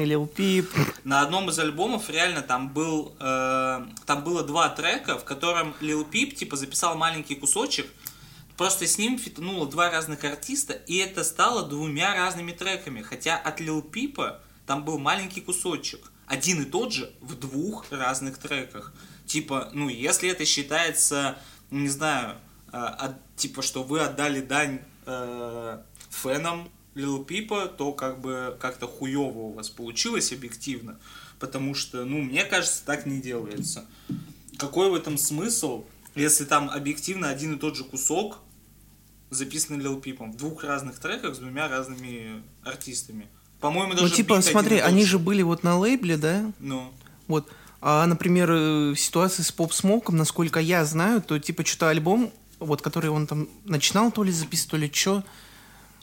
На 1.02 1.22
одном 1.22 1.50
из 1.50 1.58
альбомов 1.58 2.08
реально 2.08 2.42
там 2.42 2.72
был, 2.72 3.16
э, 3.18 3.86
там 4.06 4.22
было 4.22 4.44
два 4.44 4.68
трека, 4.68 5.18
в 5.18 5.24
котором 5.24 5.74
Лил 5.80 6.04
Пип, 6.04 6.36
типа, 6.36 6.54
записал 6.56 6.96
маленький 6.96 7.34
кусочек, 7.34 7.86
Просто 8.56 8.88
с 8.88 8.98
ним 8.98 9.20
фитнуло 9.20 9.68
два 9.68 9.88
разных 9.88 10.24
артиста, 10.24 10.72
и 10.72 10.96
это 10.96 11.22
стало 11.22 11.64
двумя 11.64 12.16
разными 12.16 12.50
треками. 12.50 13.02
Хотя 13.02 13.36
от 13.36 13.60
Лил 13.60 13.82
Пипа 13.82 14.40
там 14.68 14.84
был 14.84 14.98
маленький 14.98 15.40
кусочек, 15.40 16.12
один 16.26 16.62
и 16.62 16.66
тот 16.66 16.92
же 16.92 17.10
в 17.22 17.34
двух 17.34 17.90
разных 17.90 18.36
треках. 18.36 18.92
Типа, 19.24 19.70
ну, 19.72 19.88
если 19.88 20.28
это 20.28 20.44
считается, 20.44 21.38
не 21.70 21.88
знаю, 21.88 22.36
э, 22.70 22.76
от, 22.76 23.14
типа, 23.36 23.62
что 23.62 23.82
вы 23.82 24.00
отдали 24.00 24.42
дань 24.42 24.80
э, 25.06 25.82
фенам 26.10 26.68
Лил 26.94 27.24
Пипа, 27.24 27.66
то 27.66 27.92
как 27.92 28.20
бы 28.20 28.58
как-то 28.60 28.86
хуево 28.86 29.38
у 29.38 29.52
вас 29.54 29.70
получилось 29.70 30.32
объективно. 30.32 31.00
Потому 31.38 31.74
что, 31.74 32.04
ну, 32.04 32.18
мне 32.18 32.44
кажется, 32.44 32.84
так 32.84 33.06
не 33.06 33.22
делается. 33.22 33.86
Какой 34.58 34.90
в 34.90 34.94
этом 34.94 35.16
смысл, 35.16 35.86
если 36.14 36.44
там 36.44 36.68
объективно 36.68 37.30
один 37.30 37.54
и 37.54 37.58
тот 37.58 37.74
же 37.74 37.84
кусок 37.84 38.40
записан 39.30 39.80
Лил 39.80 39.98
Пипом 39.98 40.30
в 40.32 40.36
двух 40.36 40.62
разных 40.62 40.98
треках 40.98 41.36
с 41.36 41.38
двумя 41.38 41.68
разными 41.68 42.42
артистами? 42.64 43.28
По-моему, 43.60 43.94
даже 43.94 44.04
Ну, 44.04 44.10
типа, 44.10 44.40
смотри, 44.40 44.78
они 44.78 45.04
же 45.04 45.18
были 45.18 45.42
вот 45.42 45.62
на 45.62 45.78
лейбле, 45.78 46.16
да? 46.16 46.52
Ну. 46.60 46.92
Вот. 47.26 47.48
А, 47.80 48.06
например, 48.06 48.50
э, 48.50 48.94
ситуация 48.96 49.44
с 49.44 49.52
Поп 49.52 49.72
Смоком, 49.72 50.16
насколько 50.16 50.58
я 50.60 50.84
знаю, 50.84 51.22
то, 51.22 51.38
типа, 51.38 51.64
что-то 51.64 51.90
альбом, 51.90 52.32
вот, 52.58 52.82
который 52.82 53.10
он 53.10 53.26
там 53.26 53.48
начинал 53.64 54.10
то 54.10 54.24
ли 54.24 54.32
записывать, 54.32 54.70
то 54.70 54.76
ли 54.76 54.90
что, 54.92 55.24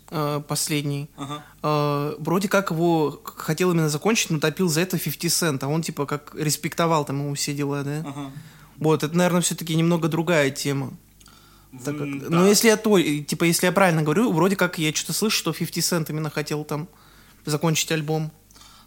э, 0.09 0.41
последний, 0.47 1.09
ага. 1.17 1.43
э, 1.63 2.15
вроде 2.19 2.47
как 2.47 2.71
его 2.71 3.21
хотел 3.23 3.71
именно 3.71 3.89
закончить, 3.89 4.29
но 4.29 4.39
топил 4.39 4.69
за 4.69 4.81
это 4.81 4.97
50 4.97 5.31
Cent, 5.31 5.59
а 5.63 5.67
он, 5.67 5.81
типа, 5.81 6.05
как 6.05 6.33
респектовал 6.35 7.03
там 7.03 7.19
ему 7.19 7.35
все 7.35 7.53
дела, 7.53 7.83
да? 7.83 8.03
Ага. 8.05 8.31
Вот, 8.77 9.03
это, 9.03 9.15
наверное, 9.15 9.41
все-таки 9.41 9.75
немного 9.75 10.07
другая 10.07 10.51
тема. 10.51 10.93
Так 11.83 11.97
как, 11.97 12.19
да. 12.19 12.29
Но 12.29 12.47
если 12.47 12.69
я 12.69 12.77
то, 12.77 13.01
типа, 13.01 13.43
если 13.43 13.65
я 13.65 13.73
правильно 13.73 14.01
говорю, 14.01 14.31
вроде 14.31 14.55
как 14.55 14.77
я 14.77 14.93
что-то 14.93 15.11
слышу, 15.11 15.37
что 15.37 15.51
50 15.51 16.07
Cent 16.07 16.09
именно 16.09 16.29
хотел 16.29 16.63
там 16.63 16.87
закончить 17.45 17.91
альбом. 17.91 18.31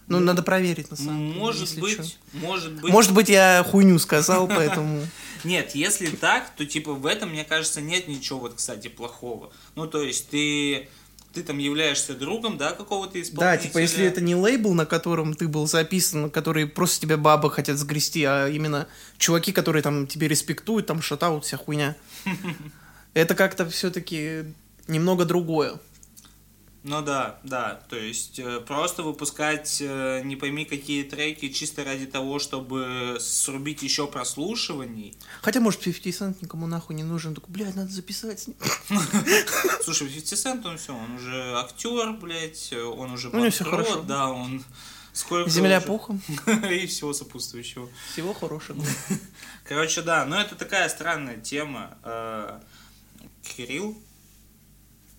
Ну, 0.06 0.18
ну 0.18 0.24
надо 0.24 0.42
проверить, 0.42 0.90
на 0.90 0.96
самом 0.96 1.28
деле. 1.28 1.38
Может 1.38 1.78
быть, 1.78 1.92
что. 1.92 2.06
может 2.32 2.72
быть. 2.74 2.92
Может 2.92 3.12
быть, 3.12 3.28
я 3.28 3.64
хуйню 3.68 3.98
сказал, 3.98 4.48
поэтому... 4.48 5.06
Нет, 5.44 5.74
если 5.74 6.08
так, 6.08 6.50
то, 6.56 6.64
типа, 6.64 6.94
в 6.94 7.06
этом, 7.06 7.30
мне 7.30 7.44
кажется, 7.44 7.80
нет 7.80 8.08
ничего, 8.08 8.40
вот, 8.40 8.54
кстати, 8.54 8.88
плохого. 8.88 9.52
Ну, 9.76 9.86
то 9.86 10.02
есть, 10.02 10.30
ты 10.30 10.88
ты 11.32 11.42
там 11.42 11.58
являешься 11.58 12.14
другом, 12.14 12.56
да, 12.56 12.72
какого-то 12.72 13.20
исполнителя. 13.20 13.56
Да, 13.56 13.56
типа, 13.56 13.78
если 13.78 14.04
это 14.04 14.20
не 14.20 14.34
лейбл, 14.34 14.74
на 14.74 14.86
котором 14.86 15.34
ты 15.34 15.46
был 15.46 15.66
записан, 15.66 16.30
которые 16.30 16.66
просто 16.66 17.02
тебя 17.02 17.16
бабы 17.16 17.50
хотят 17.50 17.76
сгрести, 17.76 18.24
а 18.24 18.48
именно 18.48 18.88
чуваки, 19.18 19.52
которые 19.52 19.82
там 19.82 20.06
тебе 20.06 20.26
респектуют, 20.26 20.86
там 20.86 21.02
шатаут, 21.02 21.44
вся 21.44 21.56
хуйня. 21.56 21.96
Это 23.14 23.34
как-то 23.34 23.68
все-таки 23.68 24.44
немного 24.86 25.24
другое. 25.24 25.78
Ну 26.84 27.02
да, 27.02 27.40
да, 27.42 27.80
то 27.88 27.96
есть 27.96 28.38
э, 28.38 28.60
просто 28.60 29.02
выпускать 29.02 29.78
э, 29.80 30.22
не 30.22 30.36
пойми 30.36 30.64
какие 30.64 31.02
треки 31.02 31.48
чисто 31.48 31.84
ради 31.84 32.06
того, 32.06 32.38
чтобы 32.38 33.18
срубить 33.20 33.82
еще 33.82 34.06
прослушиваний. 34.06 35.16
Хотя, 35.42 35.60
может, 35.60 35.80
50 35.80 36.06
Cent 36.06 36.36
никому 36.40 36.68
нахуй 36.68 36.94
не 36.94 37.02
нужен, 37.02 37.34
только, 37.34 37.50
блядь, 37.50 37.74
надо 37.74 37.90
записать. 37.90 38.46
Слушай, 39.82 40.08
50 40.08 40.38
Cent, 40.38 40.68
он 40.68 40.78
все, 40.78 40.94
он 40.94 41.16
уже 41.16 41.56
актер, 41.58 42.12
блядь, 42.12 42.72
он 42.72 43.12
уже 43.12 43.30
ну, 43.30 43.50
все 43.50 43.64
хорошо. 43.64 44.02
да, 44.02 44.30
он... 44.30 44.64
Сколько 45.12 45.50
Земля 45.50 45.78
уже... 45.78 45.86
пухом. 45.88 46.22
И 46.70 46.86
всего 46.86 47.12
сопутствующего. 47.12 47.88
Всего 48.12 48.32
хорошего. 48.32 48.80
Короче, 49.64 50.02
да, 50.02 50.24
но 50.24 50.40
это 50.40 50.54
такая 50.54 50.88
странная 50.88 51.38
тема. 51.38 51.98
Э, 52.04 52.60
Кирилл, 53.42 54.00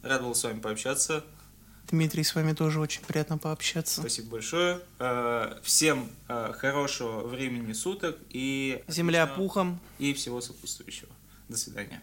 рад 0.02 0.22
был 0.22 0.34
с 0.34 0.44
вами 0.45 0.61
пообщаться. 0.61 1.26
Дмитрий, 1.90 2.24
с 2.24 2.36
вами 2.36 2.53
тоже 2.53 2.80
очень 2.80 3.02
приятно 3.02 3.38
пообщаться. 3.38 4.02
Спасибо 4.02 4.32
большое. 4.32 4.80
Э, 4.99 5.60
всем 5.64 6.10
э, 6.28 6.53
хорошего 6.53 7.28
времени 7.28 7.74
суток 7.74 8.18
и... 8.30 8.84
Земля 8.88 9.26
пухом. 9.28 9.80
И 9.98 10.14
всего 10.14 10.41
сопутствующего. 10.41 11.10
До 11.48 11.57
свидания. 11.57 12.02